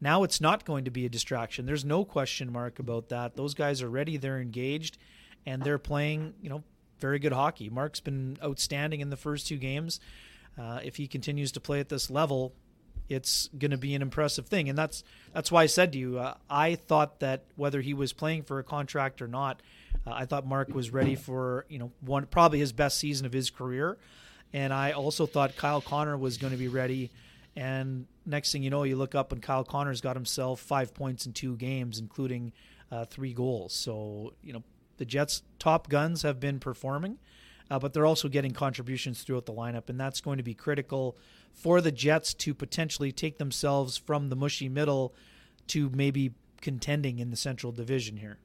now 0.00 0.24
it's 0.24 0.40
not 0.40 0.64
going 0.64 0.84
to 0.84 0.90
be 0.90 1.06
a 1.06 1.08
distraction. 1.08 1.66
There's 1.66 1.84
no 1.84 2.04
question 2.04 2.52
mark 2.52 2.78
about 2.78 3.08
that. 3.10 3.36
Those 3.36 3.54
guys 3.54 3.80
are 3.80 3.88
ready, 3.88 4.16
they're 4.16 4.40
engaged, 4.40 4.98
and 5.46 5.62
they're 5.62 5.78
playing, 5.78 6.34
you 6.42 6.50
know, 6.50 6.64
very 6.98 7.18
good 7.18 7.32
hockey. 7.32 7.70
Mark's 7.70 8.00
been 8.00 8.38
outstanding 8.42 9.00
in 9.00 9.10
the 9.10 9.16
first 9.16 9.46
two 9.46 9.56
games. 9.56 10.00
Uh, 10.58 10.80
if 10.82 10.96
he 10.96 11.06
continues 11.06 11.52
to 11.52 11.60
play 11.60 11.78
at 11.78 11.88
this 11.88 12.10
level, 12.10 12.54
it's 13.08 13.48
going 13.58 13.70
to 13.70 13.76
be 13.76 13.94
an 13.94 14.02
impressive 14.02 14.46
thing, 14.46 14.68
and 14.68 14.76
that's 14.76 15.04
that's 15.32 15.52
why 15.52 15.62
I 15.62 15.66
said 15.66 15.92
to 15.92 15.98
you, 15.98 16.18
uh, 16.18 16.34
I 16.50 16.74
thought 16.74 17.20
that 17.20 17.44
whether 17.56 17.80
he 17.80 17.94
was 17.94 18.12
playing 18.12 18.42
for 18.42 18.58
a 18.58 18.64
contract 18.64 19.22
or 19.22 19.28
not, 19.28 19.62
uh, 20.06 20.12
I 20.12 20.24
thought 20.24 20.46
Mark 20.46 20.74
was 20.74 20.90
ready 20.90 21.14
for 21.14 21.66
you 21.68 21.78
know 21.78 21.92
one 22.00 22.26
probably 22.26 22.58
his 22.58 22.72
best 22.72 22.98
season 22.98 23.26
of 23.26 23.32
his 23.32 23.50
career, 23.50 23.98
and 24.52 24.72
I 24.72 24.92
also 24.92 25.26
thought 25.26 25.56
Kyle 25.56 25.80
Connor 25.80 26.16
was 26.16 26.36
going 26.36 26.52
to 26.52 26.58
be 26.58 26.68
ready. 26.68 27.10
And 27.54 28.06
next 28.26 28.52
thing 28.52 28.62
you 28.62 28.68
know, 28.68 28.82
you 28.82 28.96
look 28.96 29.14
up 29.14 29.32
and 29.32 29.40
Kyle 29.40 29.64
Connor's 29.64 30.02
got 30.02 30.14
himself 30.14 30.60
five 30.60 30.92
points 30.92 31.24
in 31.24 31.32
two 31.32 31.56
games, 31.56 31.98
including 31.98 32.52
uh, 32.92 33.06
three 33.06 33.32
goals. 33.32 33.72
So 33.72 34.34
you 34.42 34.52
know 34.52 34.62
the 34.98 35.04
Jets' 35.04 35.42
top 35.58 35.88
guns 35.88 36.22
have 36.22 36.40
been 36.40 36.58
performing, 36.58 37.18
uh, 37.70 37.78
but 37.78 37.92
they're 37.92 38.06
also 38.06 38.28
getting 38.28 38.52
contributions 38.52 39.22
throughout 39.22 39.46
the 39.46 39.52
lineup, 39.52 39.88
and 39.88 39.98
that's 39.98 40.20
going 40.20 40.38
to 40.38 40.42
be 40.42 40.54
critical 40.54 41.16
for 41.52 41.80
the 41.80 41.92
Jets 41.92 42.34
to 42.34 42.54
potentially 42.54 43.12
take 43.12 43.38
themselves 43.38 43.96
from 43.96 44.28
the 44.28 44.36
mushy 44.36 44.68
middle 44.68 45.14
to 45.68 45.90
maybe 45.90 46.32
contending 46.60 47.18
in 47.18 47.30
the 47.30 47.36
Central 47.36 47.72
Division 47.72 48.16
here. 48.16 48.38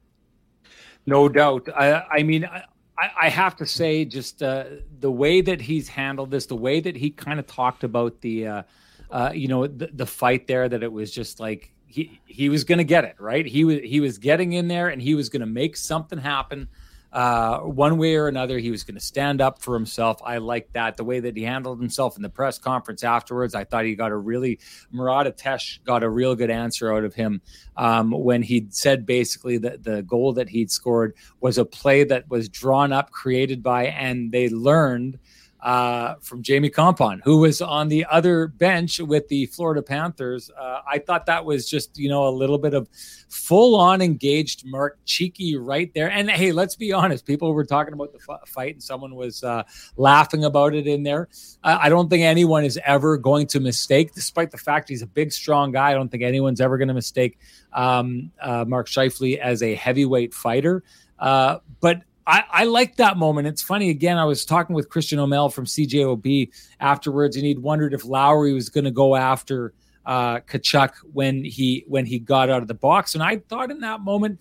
No 1.06 1.28
doubt. 1.28 1.68
I, 1.74 2.04
I 2.10 2.22
mean, 2.22 2.44
I, 2.44 2.64
I, 2.98 3.28
have 3.28 3.56
to 3.56 3.66
say, 3.66 4.04
just 4.04 4.42
uh, 4.42 4.64
the 5.00 5.10
way 5.10 5.40
that 5.40 5.60
he's 5.60 5.88
handled 5.88 6.30
this, 6.30 6.46
the 6.46 6.56
way 6.56 6.80
that 6.80 6.96
he 6.96 7.10
kind 7.10 7.38
of 7.38 7.46
talked 7.46 7.84
about 7.84 8.20
the, 8.20 8.46
uh, 8.46 8.62
uh, 9.10 9.32
you 9.34 9.48
know, 9.48 9.66
the, 9.66 9.90
the 9.92 10.06
fight 10.06 10.46
there, 10.46 10.68
that 10.68 10.82
it 10.82 10.92
was 10.92 11.10
just 11.10 11.40
like 11.40 11.72
he 11.86 12.20
he 12.24 12.48
was 12.48 12.64
going 12.64 12.78
to 12.78 12.84
get 12.84 13.04
it 13.04 13.16
right. 13.18 13.44
He 13.44 13.64
was 13.64 13.80
he 13.80 14.00
was 14.00 14.18
getting 14.18 14.54
in 14.54 14.68
there 14.68 14.88
and 14.88 15.02
he 15.02 15.14
was 15.14 15.28
going 15.28 15.40
to 15.40 15.46
make 15.46 15.76
something 15.76 16.18
happen. 16.18 16.68
Uh, 17.12 17.58
one 17.58 17.98
way 17.98 18.14
or 18.14 18.26
another, 18.26 18.58
he 18.58 18.70
was 18.70 18.84
going 18.84 18.94
to 18.94 19.00
stand 19.00 19.40
up 19.40 19.60
for 19.60 19.74
himself. 19.74 20.20
I 20.24 20.38
like 20.38 20.72
that. 20.72 20.96
The 20.96 21.04
way 21.04 21.20
that 21.20 21.36
he 21.36 21.42
handled 21.42 21.78
himself 21.78 22.16
in 22.16 22.22
the 22.22 22.30
press 22.30 22.58
conference 22.58 23.04
afterwards, 23.04 23.54
I 23.54 23.64
thought 23.64 23.84
he 23.84 23.94
got 23.94 24.12
a 24.12 24.16
really, 24.16 24.60
Murat 24.90 25.26
Ates 25.26 25.78
got 25.84 26.02
a 26.02 26.08
real 26.08 26.34
good 26.34 26.50
answer 26.50 26.92
out 26.94 27.04
of 27.04 27.14
him 27.14 27.42
um, 27.76 28.12
when 28.12 28.42
he 28.42 28.66
said 28.70 29.04
basically 29.04 29.58
that 29.58 29.82
the 29.84 30.02
goal 30.02 30.32
that 30.34 30.48
he'd 30.48 30.70
scored 30.70 31.14
was 31.40 31.58
a 31.58 31.64
play 31.64 32.04
that 32.04 32.30
was 32.30 32.48
drawn 32.48 32.92
up, 32.92 33.10
created 33.10 33.62
by, 33.62 33.86
and 33.86 34.32
they 34.32 34.48
learned– 34.48 35.18
uh, 35.62 36.16
from 36.20 36.42
Jamie 36.42 36.70
Kompon, 36.70 37.20
who 37.22 37.38
was 37.38 37.62
on 37.62 37.88
the 37.88 38.04
other 38.06 38.48
bench 38.48 38.98
with 38.98 39.28
the 39.28 39.46
Florida 39.46 39.80
Panthers. 39.80 40.50
Uh, 40.50 40.80
I 40.86 40.98
thought 40.98 41.26
that 41.26 41.44
was 41.44 41.68
just, 41.68 41.96
you 41.96 42.08
know, 42.08 42.26
a 42.26 42.30
little 42.30 42.58
bit 42.58 42.74
of 42.74 42.88
full 43.28 43.76
on 43.76 44.02
engaged 44.02 44.66
Mark 44.66 44.98
Cheeky 45.04 45.56
right 45.56 45.92
there. 45.94 46.10
And 46.10 46.28
hey, 46.28 46.50
let's 46.50 46.74
be 46.74 46.92
honest, 46.92 47.24
people 47.24 47.54
were 47.54 47.64
talking 47.64 47.94
about 47.94 48.12
the 48.12 48.18
f- 48.28 48.48
fight 48.48 48.74
and 48.74 48.82
someone 48.82 49.14
was 49.14 49.44
uh, 49.44 49.62
laughing 49.96 50.44
about 50.44 50.74
it 50.74 50.88
in 50.88 51.04
there. 51.04 51.28
I 51.62 51.88
don't 51.88 52.10
think 52.10 52.24
anyone 52.24 52.64
is 52.64 52.78
ever 52.84 53.16
going 53.16 53.46
to 53.48 53.60
mistake, 53.60 54.14
despite 54.14 54.50
the 54.50 54.58
fact 54.58 54.88
he's 54.88 55.02
a 55.02 55.06
big, 55.06 55.32
strong 55.32 55.70
guy. 55.70 55.90
I 55.90 55.94
don't 55.94 56.08
think 56.08 56.24
anyone's 56.24 56.60
ever 56.60 56.76
going 56.76 56.88
to 56.88 56.94
mistake 56.94 57.38
um, 57.72 58.32
uh, 58.40 58.64
Mark 58.66 58.88
Scheifele 58.88 59.38
as 59.38 59.62
a 59.62 59.76
heavyweight 59.76 60.34
fighter. 60.34 60.82
Uh, 61.20 61.58
but 61.80 62.02
I, 62.26 62.44
I 62.50 62.64
like 62.64 62.96
that 62.96 63.16
moment. 63.16 63.48
It's 63.48 63.62
funny. 63.62 63.90
Again, 63.90 64.18
I 64.18 64.24
was 64.24 64.44
talking 64.44 64.74
with 64.74 64.88
Christian 64.88 65.18
O'Mel 65.18 65.48
from 65.48 65.66
CJOB 65.66 66.50
afterwards, 66.80 67.36
and 67.36 67.44
he'd 67.44 67.58
wondered 67.58 67.94
if 67.94 68.04
Lowry 68.04 68.52
was 68.52 68.68
going 68.68 68.84
to 68.84 68.90
go 68.90 69.16
after 69.16 69.72
uh, 70.06 70.40
Tkachuk 70.40 70.92
when 71.12 71.44
he 71.44 71.84
when 71.86 72.06
he 72.06 72.18
got 72.18 72.50
out 72.50 72.62
of 72.62 72.68
the 72.68 72.74
box. 72.74 73.14
And 73.14 73.22
I 73.22 73.38
thought 73.38 73.70
in 73.70 73.80
that 73.80 74.00
moment, 74.00 74.40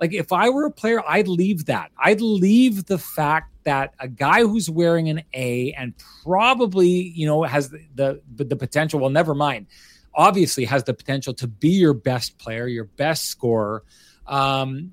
like 0.00 0.12
if 0.12 0.32
I 0.32 0.48
were 0.50 0.66
a 0.66 0.70
player, 0.70 1.02
I'd 1.06 1.28
leave 1.28 1.66
that. 1.66 1.90
I'd 1.98 2.20
leave 2.20 2.86
the 2.86 2.98
fact 2.98 3.52
that 3.64 3.94
a 3.98 4.08
guy 4.08 4.40
who's 4.40 4.70
wearing 4.70 5.08
an 5.08 5.22
A 5.34 5.72
and 5.72 5.94
probably 6.24 6.88
you 6.88 7.26
know 7.26 7.42
has 7.44 7.70
the 7.70 8.20
the, 8.34 8.44
the 8.44 8.56
potential. 8.56 9.00
Well, 9.00 9.10
never 9.10 9.34
mind. 9.34 9.66
Obviously, 10.12 10.64
has 10.64 10.82
the 10.82 10.94
potential 10.94 11.32
to 11.34 11.46
be 11.46 11.68
your 11.68 11.94
best 11.94 12.38
player, 12.38 12.66
your 12.66 12.84
best 12.84 13.26
scorer. 13.26 13.84
Um, 14.26 14.92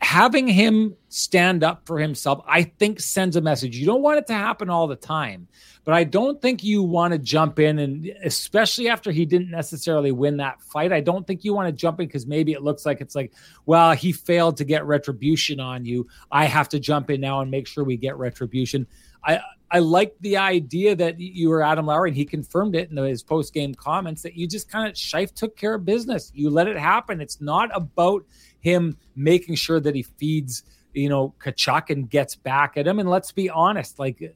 having 0.00 0.46
him 0.46 0.94
stand 1.08 1.64
up 1.64 1.86
for 1.86 1.98
himself, 1.98 2.42
I 2.46 2.62
think 2.62 3.00
sends 3.00 3.36
a 3.36 3.40
message. 3.40 3.76
You 3.76 3.86
don't 3.86 4.02
want 4.02 4.18
it 4.18 4.26
to 4.28 4.34
happen 4.34 4.70
all 4.70 4.86
the 4.86 4.96
time, 4.96 5.48
but 5.84 5.94
I 5.94 6.04
don't 6.04 6.40
think 6.40 6.62
you 6.62 6.82
want 6.82 7.12
to 7.12 7.18
jump 7.18 7.58
in 7.58 7.78
and 7.78 8.06
especially 8.22 8.88
after 8.88 9.10
he 9.10 9.26
didn't 9.26 9.50
necessarily 9.50 10.12
win 10.12 10.36
that 10.36 10.62
fight. 10.62 10.92
I 10.92 11.00
don't 11.00 11.26
think 11.26 11.44
you 11.44 11.52
want 11.52 11.68
to 11.68 11.72
jump 11.72 12.00
in 12.00 12.06
because 12.06 12.26
maybe 12.26 12.52
it 12.52 12.62
looks 12.62 12.86
like 12.86 13.00
it's 13.00 13.14
like, 13.14 13.32
well, 13.66 13.92
he 13.92 14.12
failed 14.12 14.56
to 14.58 14.64
get 14.64 14.84
retribution 14.86 15.58
on 15.58 15.84
you. 15.84 16.06
I 16.30 16.44
have 16.44 16.68
to 16.70 16.78
jump 16.78 17.10
in 17.10 17.20
now 17.20 17.40
and 17.40 17.50
make 17.50 17.66
sure 17.66 17.82
we 17.82 17.96
get 17.96 18.16
retribution. 18.16 18.86
I 19.24 19.40
I 19.70 19.80
like 19.80 20.14
the 20.20 20.36
idea 20.36 20.96
that 20.96 21.20
you 21.20 21.50
were 21.50 21.62
Adam 21.62 21.86
Lowry, 21.86 22.10
and 22.10 22.16
he 22.16 22.24
confirmed 22.24 22.74
it 22.74 22.90
in 22.90 22.96
his 22.96 23.22
post 23.22 23.52
game 23.52 23.74
comments 23.74 24.22
that 24.22 24.34
you 24.34 24.46
just 24.46 24.70
kind 24.70 24.88
of 24.88 24.96
Shife 24.96 25.34
took 25.34 25.56
care 25.56 25.74
of 25.74 25.84
business. 25.84 26.32
You 26.34 26.50
let 26.50 26.68
it 26.68 26.78
happen. 26.78 27.20
It's 27.20 27.40
not 27.40 27.70
about 27.74 28.24
him 28.60 28.96
making 29.14 29.56
sure 29.56 29.80
that 29.80 29.94
he 29.94 30.02
feeds, 30.02 30.62
you 30.94 31.08
know, 31.08 31.34
Tkachuk 31.44 31.90
and 31.90 32.08
gets 32.08 32.34
back 32.34 32.76
at 32.76 32.86
him. 32.86 32.98
And 32.98 33.10
let's 33.10 33.30
be 33.30 33.50
honest, 33.50 33.98
like 33.98 34.34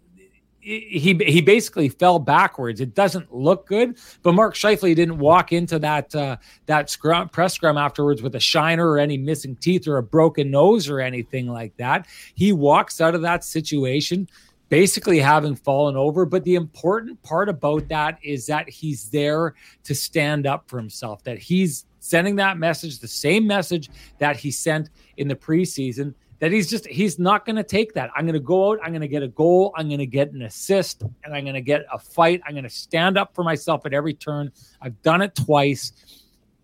he 0.62 1.18
he 1.24 1.40
basically 1.40 1.88
fell 1.88 2.18
backwards. 2.18 2.80
It 2.80 2.94
doesn't 2.94 3.34
look 3.34 3.66
good. 3.66 3.98
But 4.22 4.34
Mark 4.34 4.54
Scheifele 4.54 4.94
didn't 4.94 5.18
walk 5.18 5.52
into 5.52 5.78
that 5.80 6.14
uh, 6.14 6.36
that 6.66 6.88
scrum, 6.90 7.30
press 7.30 7.54
scrum 7.54 7.78
afterwards 7.78 8.22
with 8.22 8.34
a 8.36 8.40
shiner 8.40 8.88
or 8.88 8.98
any 8.98 9.16
missing 9.16 9.56
teeth 9.56 9.88
or 9.88 9.96
a 9.96 10.02
broken 10.02 10.50
nose 10.50 10.88
or 10.88 11.00
anything 11.00 11.48
like 11.48 11.76
that. 11.78 12.06
He 12.34 12.52
walks 12.52 13.00
out 13.00 13.14
of 13.14 13.22
that 13.22 13.44
situation 13.44 14.28
basically 14.72 15.18
having 15.18 15.54
fallen 15.54 15.98
over. 15.98 16.24
But 16.24 16.44
the 16.44 16.54
important 16.54 17.22
part 17.22 17.50
about 17.50 17.86
that 17.88 18.18
is 18.22 18.46
that 18.46 18.70
he's 18.70 19.10
there 19.10 19.52
to 19.84 19.94
stand 19.94 20.46
up 20.46 20.66
for 20.66 20.78
himself. 20.78 21.22
That 21.24 21.36
he's 21.36 21.84
sending 22.00 22.36
that 22.36 22.56
message, 22.56 22.98
the 22.98 23.06
same 23.06 23.46
message 23.46 23.90
that 24.16 24.34
he 24.34 24.50
sent 24.50 24.88
in 25.18 25.28
the 25.28 25.36
preseason, 25.36 26.14
that 26.38 26.52
he's 26.52 26.70
just, 26.70 26.86
he's 26.86 27.18
not 27.18 27.44
going 27.44 27.56
to 27.56 27.62
take 27.62 27.92
that. 27.92 28.08
I'm 28.16 28.24
going 28.24 28.32
to 28.32 28.40
go 28.40 28.72
out, 28.72 28.78
I'm 28.82 28.92
going 28.92 29.02
to 29.02 29.08
get 29.08 29.22
a 29.22 29.28
goal, 29.28 29.74
I'm 29.76 29.88
going 29.88 29.98
to 29.98 30.06
get 30.06 30.32
an 30.32 30.40
assist, 30.40 31.02
and 31.22 31.34
I'm 31.34 31.44
going 31.44 31.52
to 31.52 31.60
get 31.60 31.84
a 31.92 31.98
fight. 31.98 32.40
I'm 32.46 32.52
going 32.52 32.64
to 32.64 32.70
stand 32.70 33.18
up 33.18 33.34
for 33.34 33.44
myself 33.44 33.84
at 33.84 33.92
every 33.92 34.14
turn. 34.14 34.50
I've 34.80 35.00
done 35.02 35.20
it 35.20 35.34
twice. 35.34 36.21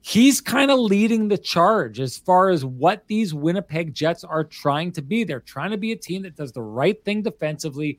He's 0.08 0.40
kind 0.40 0.70
of 0.70 0.78
leading 0.78 1.28
the 1.28 1.36
charge 1.36 2.00
as 2.00 2.16
far 2.16 2.48
as 2.48 2.64
what 2.64 3.06
these 3.08 3.34
Winnipeg 3.34 3.92
Jets 3.92 4.24
are 4.24 4.42
trying 4.42 4.90
to 4.92 5.02
be. 5.02 5.22
They're 5.22 5.40
trying 5.40 5.70
to 5.72 5.76
be 5.76 5.92
a 5.92 5.96
team 5.96 6.22
that 6.22 6.34
does 6.34 6.50
the 6.50 6.62
right 6.62 6.98
thing 7.04 7.20
defensively, 7.20 7.98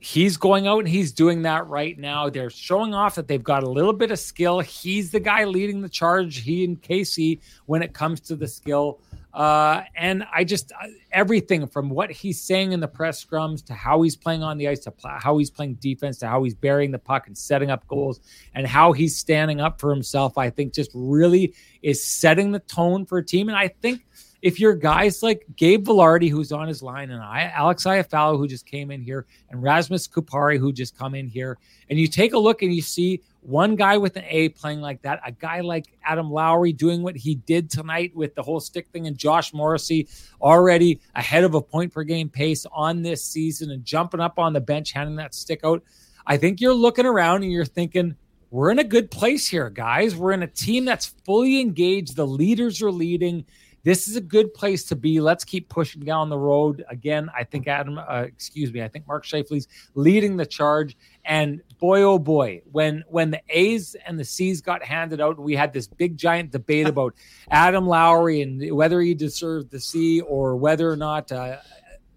he's 0.00 0.36
going 0.36 0.66
out 0.66 0.80
and 0.80 0.88
he's 0.88 1.12
doing 1.12 1.42
that 1.42 1.68
right 1.68 1.96
now. 1.96 2.28
They're 2.28 2.50
showing 2.50 2.94
off 2.94 3.14
that 3.14 3.28
they've 3.28 3.44
got 3.44 3.62
a 3.62 3.70
little 3.70 3.92
bit 3.92 4.10
of 4.10 4.18
skill. 4.18 4.58
He's 4.58 5.12
the 5.12 5.20
guy 5.20 5.44
leading 5.44 5.82
the 5.82 5.88
charge, 5.88 6.38
he 6.38 6.64
and 6.64 6.82
Casey, 6.82 7.40
when 7.66 7.80
it 7.80 7.92
comes 7.92 8.18
to 8.22 8.34
the 8.34 8.48
skill. 8.48 8.98
Uh, 9.32 9.82
and 9.96 10.24
I 10.34 10.42
just 10.42 10.72
uh, 10.72 10.88
everything 11.12 11.66
from 11.68 11.88
what 11.88 12.10
he's 12.10 12.40
saying 12.40 12.72
in 12.72 12.80
the 12.80 12.88
press 12.88 13.24
scrums 13.24 13.64
to 13.66 13.74
how 13.74 14.02
he's 14.02 14.16
playing 14.16 14.42
on 14.42 14.58
the 14.58 14.66
ice 14.66 14.80
to 14.80 14.90
pl- 14.90 15.18
how 15.18 15.38
he's 15.38 15.50
playing 15.50 15.74
defense 15.74 16.18
to 16.18 16.26
how 16.26 16.42
he's 16.42 16.54
burying 16.54 16.90
the 16.90 16.98
puck 16.98 17.28
and 17.28 17.38
setting 17.38 17.70
up 17.70 17.86
goals 17.86 18.20
and 18.54 18.66
how 18.66 18.90
he's 18.92 19.16
standing 19.16 19.60
up 19.60 19.80
for 19.80 19.90
himself, 19.90 20.36
I 20.36 20.50
think 20.50 20.74
just 20.74 20.90
really 20.94 21.54
is 21.82 22.04
setting 22.04 22.50
the 22.50 22.58
tone 22.58 23.06
for 23.06 23.18
a 23.18 23.24
team. 23.24 23.48
And 23.48 23.56
I 23.56 23.68
think 23.68 24.02
if 24.42 24.58
you're 24.58 24.74
guys 24.74 25.22
like 25.22 25.44
Gabe 25.56 25.86
Vilardi, 25.86 26.30
who's 26.30 26.52
on 26.52 26.68
his 26.68 26.82
line, 26.82 27.10
and 27.10 27.22
I, 27.22 27.52
Alex 27.54 27.84
Iafallo, 27.84 28.38
who 28.38 28.48
just 28.48 28.66
came 28.66 28.90
in 28.90 29.02
here, 29.02 29.26
and 29.50 29.62
Rasmus 29.62 30.08
Kupari, 30.08 30.58
who 30.58 30.72
just 30.72 30.96
come 30.96 31.14
in 31.14 31.28
here, 31.28 31.58
and 31.88 31.98
you 31.98 32.06
take 32.06 32.32
a 32.32 32.38
look 32.38 32.62
and 32.62 32.74
you 32.74 32.82
see 32.82 33.22
one 33.42 33.74
guy 33.76 33.96
with 33.96 34.16
an 34.16 34.24
A 34.28 34.50
playing 34.50 34.80
like 34.80 35.02
that, 35.02 35.20
a 35.24 35.32
guy 35.32 35.60
like 35.60 35.86
Adam 36.04 36.30
Lowry 36.30 36.72
doing 36.72 37.02
what 37.02 37.16
he 37.16 37.36
did 37.36 37.70
tonight 37.70 38.14
with 38.14 38.34
the 38.34 38.42
whole 38.42 38.60
stick 38.60 38.88
thing, 38.88 39.06
and 39.06 39.16
Josh 39.16 39.52
Morrissey 39.52 40.08
already 40.40 41.00
ahead 41.14 41.44
of 41.44 41.54
a 41.54 41.60
point 41.60 41.92
per 41.92 42.02
game 42.02 42.28
pace 42.28 42.66
on 42.72 43.02
this 43.02 43.24
season 43.24 43.70
and 43.70 43.84
jumping 43.84 44.20
up 44.20 44.38
on 44.38 44.52
the 44.52 44.60
bench, 44.60 44.92
handing 44.92 45.16
that 45.16 45.34
stick 45.34 45.60
out. 45.64 45.82
I 46.26 46.36
think 46.36 46.60
you're 46.60 46.74
looking 46.74 47.06
around 47.06 47.42
and 47.42 47.52
you're 47.52 47.64
thinking, 47.64 48.14
we're 48.50 48.70
in 48.70 48.80
a 48.80 48.84
good 48.84 49.10
place 49.10 49.46
here, 49.46 49.70
guys. 49.70 50.16
We're 50.16 50.32
in 50.32 50.42
a 50.42 50.48
team 50.48 50.84
that's 50.84 51.06
fully 51.06 51.60
engaged. 51.60 52.16
The 52.16 52.26
leaders 52.26 52.82
are 52.82 52.90
leading. 52.90 53.44
This 53.82 54.08
is 54.08 54.16
a 54.16 54.20
good 54.20 54.52
place 54.52 54.84
to 54.84 54.96
be. 54.96 55.20
Let's 55.20 55.44
keep 55.44 55.68
pushing 55.68 56.02
down 56.02 56.28
the 56.28 56.38
road. 56.38 56.84
Again, 56.88 57.30
I 57.34 57.44
think 57.44 57.66
Adam, 57.66 57.98
uh, 57.98 58.22
excuse 58.22 58.72
me, 58.72 58.82
I 58.82 58.88
think 58.88 59.06
Mark 59.06 59.24
Scheifele's 59.24 59.68
leading 59.94 60.36
the 60.36 60.46
charge. 60.46 60.96
And 61.24 61.62
boy, 61.78 62.02
oh 62.02 62.18
boy, 62.18 62.62
when 62.70 63.04
when 63.08 63.30
the 63.30 63.40
A's 63.48 63.96
and 64.06 64.18
the 64.18 64.24
C's 64.24 64.60
got 64.60 64.82
handed 64.82 65.20
out, 65.20 65.38
we 65.38 65.54
had 65.54 65.72
this 65.72 65.86
big 65.86 66.16
giant 66.16 66.50
debate 66.50 66.86
about 66.88 67.14
Adam 67.50 67.86
Lowry 67.86 68.42
and 68.42 68.74
whether 68.74 69.00
he 69.00 69.14
deserved 69.14 69.70
the 69.70 69.80
C 69.80 70.20
or 70.20 70.56
whether 70.56 70.90
or 70.90 70.96
not. 70.96 71.32
Uh, 71.32 71.56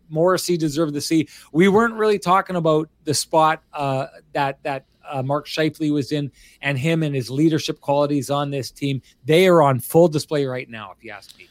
Morrissey 0.09 0.57
deserved 0.57 0.93
the 0.93 1.01
C. 1.01 1.27
We 1.51 1.67
weren't 1.69 1.95
really 1.95 2.19
talking 2.19 2.55
about 2.55 2.89
the 3.03 3.13
spot 3.13 3.63
uh, 3.73 4.07
that 4.33 4.61
that 4.63 4.85
uh, 5.09 5.23
Mark 5.23 5.47
Scheifele 5.47 5.91
was 5.91 6.11
in, 6.11 6.31
and 6.61 6.77
him 6.77 7.03
and 7.03 7.15
his 7.15 7.29
leadership 7.29 7.81
qualities 7.81 8.29
on 8.29 8.51
this 8.51 8.71
team. 8.71 9.01
They 9.25 9.47
are 9.47 9.61
on 9.61 9.79
full 9.79 10.07
display 10.07 10.45
right 10.45 10.69
now, 10.69 10.93
if 10.95 11.03
you 11.03 11.11
ask 11.11 11.37
me. 11.37 11.47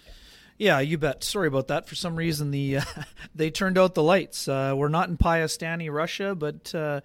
Yeah, 0.59 0.81
you 0.81 0.99
bet. 0.99 1.25
Sorry 1.25 1.49
about 1.49 1.69
that. 1.69 1.89
For 1.89 1.95
some 1.95 2.17
reason, 2.17 2.51
the 2.51 2.79
uh, 2.79 2.83
they 3.35 3.51
turned 3.51 3.79
out 3.79 3.95
the 3.95 4.03
lights. 4.03 4.49
Uh, 4.49 4.75
we're 4.77 4.89
not 4.89 5.09
in 5.09 5.17
Piastany, 5.17 5.93
Russia, 5.93 6.35
but 6.35 6.75
uh, 6.75 7.01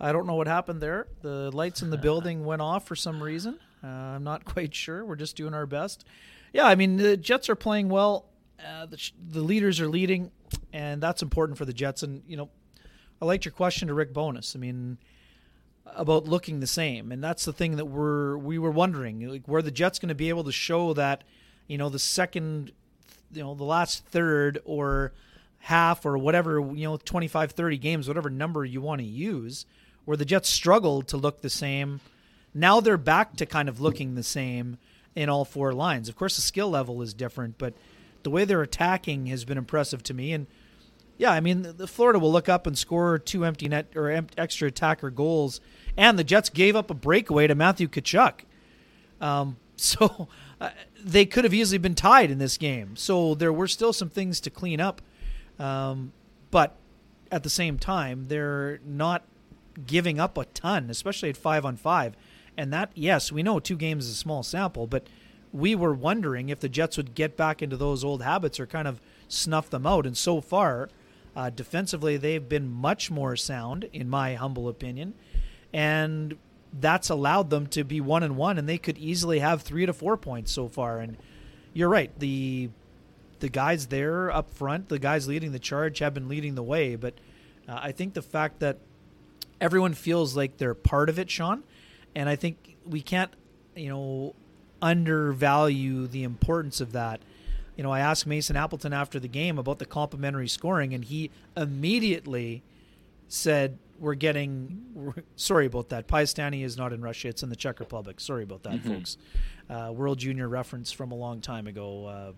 I 0.00 0.12
don't 0.12 0.26
know 0.26 0.34
what 0.34 0.46
happened 0.46 0.80
there. 0.80 1.06
The 1.22 1.50
lights 1.50 1.82
in 1.82 1.90
the 1.90 1.98
building 2.08 2.44
went 2.44 2.62
off 2.62 2.86
for 2.86 2.96
some 2.96 3.22
reason. 3.22 3.58
Uh, 3.82 3.86
I'm 3.86 4.24
not 4.24 4.44
quite 4.52 4.74
sure. 4.74 5.04
We're 5.04 5.16
just 5.16 5.36
doing 5.36 5.54
our 5.54 5.66
best. 5.66 6.04
Yeah, 6.52 6.66
I 6.66 6.74
mean 6.74 6.96
the 6.96 7.16
Jets 7.16 7.48
are 7.48 7.54
playing 7.56 7.88
well. 7.88 8.26
Uh, 8.58 8.86
the, 8.86 9.10
the 9.30 9.40
leaders 9.40 9.80
are 9.80 9.88
leading, 9.88 10.32
and 10.72 11.00
that's 11.00 11.22
important 11.22 11.58
for 11.58 11.64
the 11.64 11.72
Jets. 11.72 12.02
And 12.02 12.22
you 12.26 12.36
know, 12.36 12.50
I 13.22 13.24
liked 13.24 13.44
your 13.44 13.52
question 13.52 13.88
to 13.88 13.94
Rick 13.94 14.12
Bowness. 14.12 14.56
I 14.56 14.58
mean, 14.58 14.98
about 15.94 16.26
looking 16.26 16.60
the 16.60 16.66
same, 16.66 17.12
and 17.12 17.22
that's 17.22 17.44
the 17.44 17.52
thing 17.52 17.76
that 17.76 17.86
we're 17.86 18.36
we 18.36 18.58
were 18.58 18.70
wondering, 18.70 19.20
like, 19.28 19.46
were 19.46 19.62
the 19.62 19.70
Jets 19.70 19.98
going 19.98 20.08
to 20.08 20.14
be 20.14 20.28
able 20.28 20.44
to 20.44 20.52
show 20.52 20.92
that, 20.94 21.24
you 21.66 21.78
know, 21.78 21.88
the 21.88 21.98
second 21.98 22.72
you 23.32 23.42
know 23.42 23.54
the 23.54 23.64
last 23.64 24.04
third 24.06 24.60
or 24.64 25.12
half 25.58 26.06
or 26.06 26.16
whatever 26.16 26.60
you 26.74 26.84
know 26.84 26.96
25 26.96 27.52
30 27.52 27.78
games 27.78 28.08
whatever 28.08 28.30
number 28.30 28.64
you 28.64 28.80
want 28.80 29.00
to 29.00 29.06
use 29.06 29.66
where 30.04 30.16
the 30.16 30.24
jets 30.24 30.48
struggled 30.48 31.08
to 31.08 31.16
look 31.16 31.40
the 31.40 31.50
same 31.50 32.00
now 32.54 32.80
they're 32.80 32.96
back 32.96 33.36
to 33.36 33.44
kind 33.44 33.68
of 33.68 33.80
looking 33.80 34.14
the 34.14 34.22
same 34.22 34.78
in 35.14 35.28
all 35.28 35.44
four 35.44 35.72
lines 35.72 36.08
of 36.08 36.16
course 36.16 36.36
the 36.36 36.42
skill 36.42 36.70
level 36.70 37.02
is 37.02 37.12
different 37.12 37.58
but 37.58 37.74
the 38.22 38.30
way 38.30 38.44
they're 38.44 38.62
attacking 38.62 39.26
has 39.26 39.44
been 39.44 39.58
impressive 39.58 40.02
to 40.02 40.14
me 40.14 40.32
and 40.32 40.46
yeah 41.16 41.32
i 41.32 41.40
mean 41.40 41.62
the 41.76 41.88
florida 41.88 42.18
will 42.18 42.32
look 42.32 42.48
up 42.48 42.66
and 42.66 42.78
score 42.78 43.18
two 43.18 43.44
empty 43.44 43.68
net 43.68 43.88
or 43.96 44.24
extra 44.36 44.68
attacker 44.68 45.10
goals 45.10 45.60
and 45.96 46.18
the 46.18 46.24
jets 46.24 46.48
gave 46.48 46.76
up 46.76 46.90
a 46.90 46.94
breakaway 46.94 47.46
to 47.46 47.54
matthew 47.54 47.88
Tkachuk. 47.88 48.40
Um, 49.20 49.56
so 49.76 50.28
they 51.02 51.26
could 51.26 51.44
have 51.44 51.54
easily 51.54 51.78
been 51.78 51.94
tied 51.94 52.30
in 52.30 52.38
this 52.38 52.56
game. 52.56 52.96
So 52.96 53.34
there 53.34 53.52
were 53.52 53.68
still 53.68 53.92
some 53.92 54.10
things 54.10 54.40
to 54.40 54.50
clean 54.50 54.80
up. 54.80 55.00
Um, 55.58 56.12
but 56.50 56.76
at 57.30 57.42
the 57.42 57.50
same 57.50 57.78
time, 57.78 58.26
they're 58.28 58.80
not 58.84 59.24
giving 59.86 60.18
up 60.18 60.36
a 60.36 60.44
ton, 60.46 60.90
especially 60.90 61.28
at 61.28 61.36
five 61.36 61.64
on 61.64 61.76
five. 61.76 62.16
And 62.56 62.72
that, 62.72 62.90
yes, 62.94 63.30
we 63.30 63.42
know 63.42 63.60
two 63.60 63.76
games 63.76 64.06
is 64.06 64.12
a 64.12 64.16
small 64.16 64.42
sample, 64.42 64.86
but 64.86 65.06
we 65.52 65.74
were 65.74 65.94
wondering 65.94 66.48
if 66.48 66.60
the 66.60 66.68
Jets 66.68 66.96
would 66.96 67.14
get 67.14 67.36
back 67.36 67.62
into 67.62 67.76
those 67.76 68.02
old 68.02 68.22
habits 68.22 68.58
or 68.58 68.66
kind 68.66 68.88
of 68.88 69.00
snuff 69.28 69.70
them 69.70 69.86
out. 69.86 70.06
And 70.06 70.16
so 70.16 70.40
far, 70.40 70.90
uh, 71.36 71.50
defensively, 71.50 72.16
they've 72.16 72.48
been 72.48 72.68
much 72.68 73.10
more 73.10 73.36
sound, 73.36 73.88
in 73.92 74.08
my 74.08 74.34
humble 74.34 74.68
opinion. 74.68 75.14
And 75.72 76.36
that's 76.72 77.08
allowed 77.08 77.50
them 77.50 77.66
to 77.68 77.84
be 77.84 78.00
one 78.00 78.22
and 78.22 78.36
one, 78.36 78.58
and 78.58 78.68
they 78.68 78.78
could 78.78 78.98
easily 78.98 79.38
have 79.38 79.62
three 79.62 79.86
to 79.86 79.92
four 79.92 80.16
points 80.16 80.52
so 80.52 80.68
far. 80.68 80.98
And 80.98 81.16
you're 81.72 81.88
right, 81.88 82.16
the 82.18 82.70
the 83.40 83.48
guys 83.48 83.86
there 83.86 84.30
up 84.32 84.50
front, 84.50 84.88
the 84.88 84.98
guys 84.98 85.28
leading 85.28 85.52
the 85.52 85.58
charge, 85.58 86.00
have 86.00 86.14
been 86.14 86.28
leading 86.28 86.54
the 86.54 86.62
way. 86.62 86.96
But 86.96 87.14
uh, 87.68 87.78
I 87.80 87.92
think 87.92 88.14
the 88.14 88.22
fact 88.22 88.60
that 88.60 88.78
everyone 89.60 89.94
feels 89.94 90.36
like 90.36 90.56
they're 90.58 90.74
part 90.74 91.08
of 91.08 91.18
it, 91.18 91.30
Sean, 91.30 91.62
and 92.14 92.28
I 92.28 92.36
think 92.36 92.76
we 92.84 93.00
can't, 93.00 93.30
you 93.76 93.88
know, 93.88 94.34
undervalue 94.82 96.06
the 96.06 96.22
importance 96.22 96.80
of 96.80 96.92
that. 96.92 97.20
You 97.76 97.84
know, 97.84 97.92
I 97.92 98.00
asked 98.00 98.26
Mason 98.26 98.56
Appleton 98.56 98.92
after 98.92 99.20
the 99.20 99.28
game 99.28 99.56
about 99.56 99.78
the 99.78 99.86
complementary 99.86 100.48
scoring, 100.48 100.92
and 100.92 101.04
he 101.04 101.30
immediately 101.56 102.62
said 103.28 103.78
we're 103.98 104.14
getting 104.14 104.84
we're, 104.94 105.14
sorry 105.36 105.66
about 105.66 105.90
that. 105.90 106.06
Piastany 106.06 106.64
is 106.64 106.76
not 106.76 106.92
in 106.92 107.00
Russia; 107.00 107.28
it's 107.28 107.42
in 107.42 107.48
the 107.48 107.56
Czech 107.56 107.80
Republic. 107.80 108.20
Sorry 108.20 108.42
about 108.42 108.62
that, 108.64 108.74
mm-hmm. 108.74 108.94
folks. 108.94 109.16
Uh, 109.68 109.92
World 109.92 110.18
Junior 110.18 110.48
reference 110.48 110.92
from 110.92 111.12
a 111.12 111.14
long 111.14 111.40
time 111.40 111.66
ago. 111.66 112.06
Uh, 112.06 112.32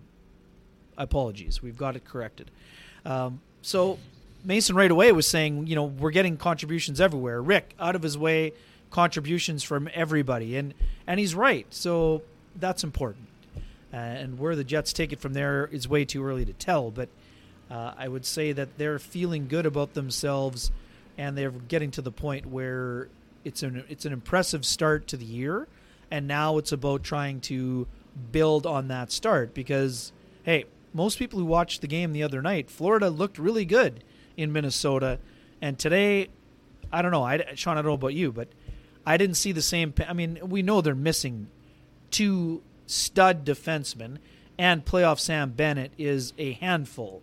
apologies, 0.97 1.61
we've 1.61 1.77
got 1.77 1.95
it 1.95 2.05
corrected. 2.05 2.51
Um, 3.05 3.41
so 3.61 3.99
Mason 4.43 4.75
right 4.75 4.91
away 4.91 5.11
was 5.11 5.27
saying, 5.27 5.67
you 5.67 5.75
know, 5.75 5.85
we're 5.85 6.11
getting 6.11 6.37
contributions 6.37 6.99
everywhere. 6.99 7.41
Rick 7.41 7.75
out 7.79 7.95
of 7.95 8.01
his 8.01 8.17
way, 8.17 8.53
contributions 8.89 9.63
from 9.63 9.89
everybody, 9.93 10.57
and 10.57 10.73
and 11.07 11.19
he's 11.19 11.35
right. 11.35 11.65
So 11.69 12.23
that's 12.55 12.83
important. 12.83 13.27
Uh, 13.93 13.97
and 13.97 14.39
where 14.39 14.55
the 14.55 14.63
Jets 14.63 14.93
take 14.93 15.11
it 15.11 15.19
from 15.19 15.33
there 15.33 15.67
is 15.71 15.87
way 15.87 16.05
too 16.05 16.23
early 16.25 16.45
to 16.45 16.53
tell, 16.53 16.91
but. 16.91 17.09
Uh, 17.69 17.93
I 17.97 18.09
would 18.09 18.25
say 18.25 18.51
that 18.51 18.77
they're 18.77 18.99
feeling 18.99 19.47
good 19.47 19.65
about 19.65 19.93
themselves 19.93 20.73
and 21.21 21.37
they're 21.37 21.51
getting 21.51 21.91
to 21.91 22.01
the 22.01 22.11
point 22.11 22.47
where 22.47 23.07
it's 23.45 23.61
an 23.61 23.83
it's 23.89 24.05
an 24.05 24.13
impressive 24.13 24.65
start 24.65 25.07
to 25.07 25.17
the 25.17 25.25
year, 25.25 25.67
and 26.09 26.27
now 26.27 26.57
it's 26.57 26.71
about 26.71 27.03
trying 27.03 27.39
to 27.41 27.87
build 28.31 28.65
on 28.65 28.87
that 28.87 29.11
start 29.11 29.53
because 29.53 30.11
hey, 30.43 30.65
most 30.93 31.19
people 31.19 31.37
who 31.37 31.45
watched 31.45 31.81
the 31.81 31.87
game 31.87 32.11
the 32.11 32.23
other 32.23 32.41
night, 32.41 32.71
Florida 32.71 33.09
looked 33.11 33.37
really 33.37 33.65
good 33.65 34.03
in 34.35 34.51
Minnesota, 34.51 35.19
and 35.61 35.77
today, 35.77 36.29
I 36.91 37.03
don't 37.03 37.11
know, 37.11 37.23
I 37.23 37.53
Sean, 37.53 37.77
I 37.77 37.83
don't 37.83 37.89
know 37.89 37.93
about 37.93 38.15
you, 38.15 38.31
but 38.31 38.47
I 39.05 39.17
didn't 39.17 39.35
see 39.35 39.51
the 39.51 39.61
same. 39.61 39.93
I 40.07 40.13
mean, 40.13 40.39
we 40.41 40.63
know 40.63 40.81
they're 40.81 40.95
missing 40.95 41.49
two 42.09 42.63
stud 42.87 43.45
defensemen, 43.45 44.17
and 44.57 44.83
playoff 44.83 45.19
Sam 45.19 45.51
Bennett 45.51 45.91
is 45.99 46.33
a 46.39 46.53
handful, 46.53 47.21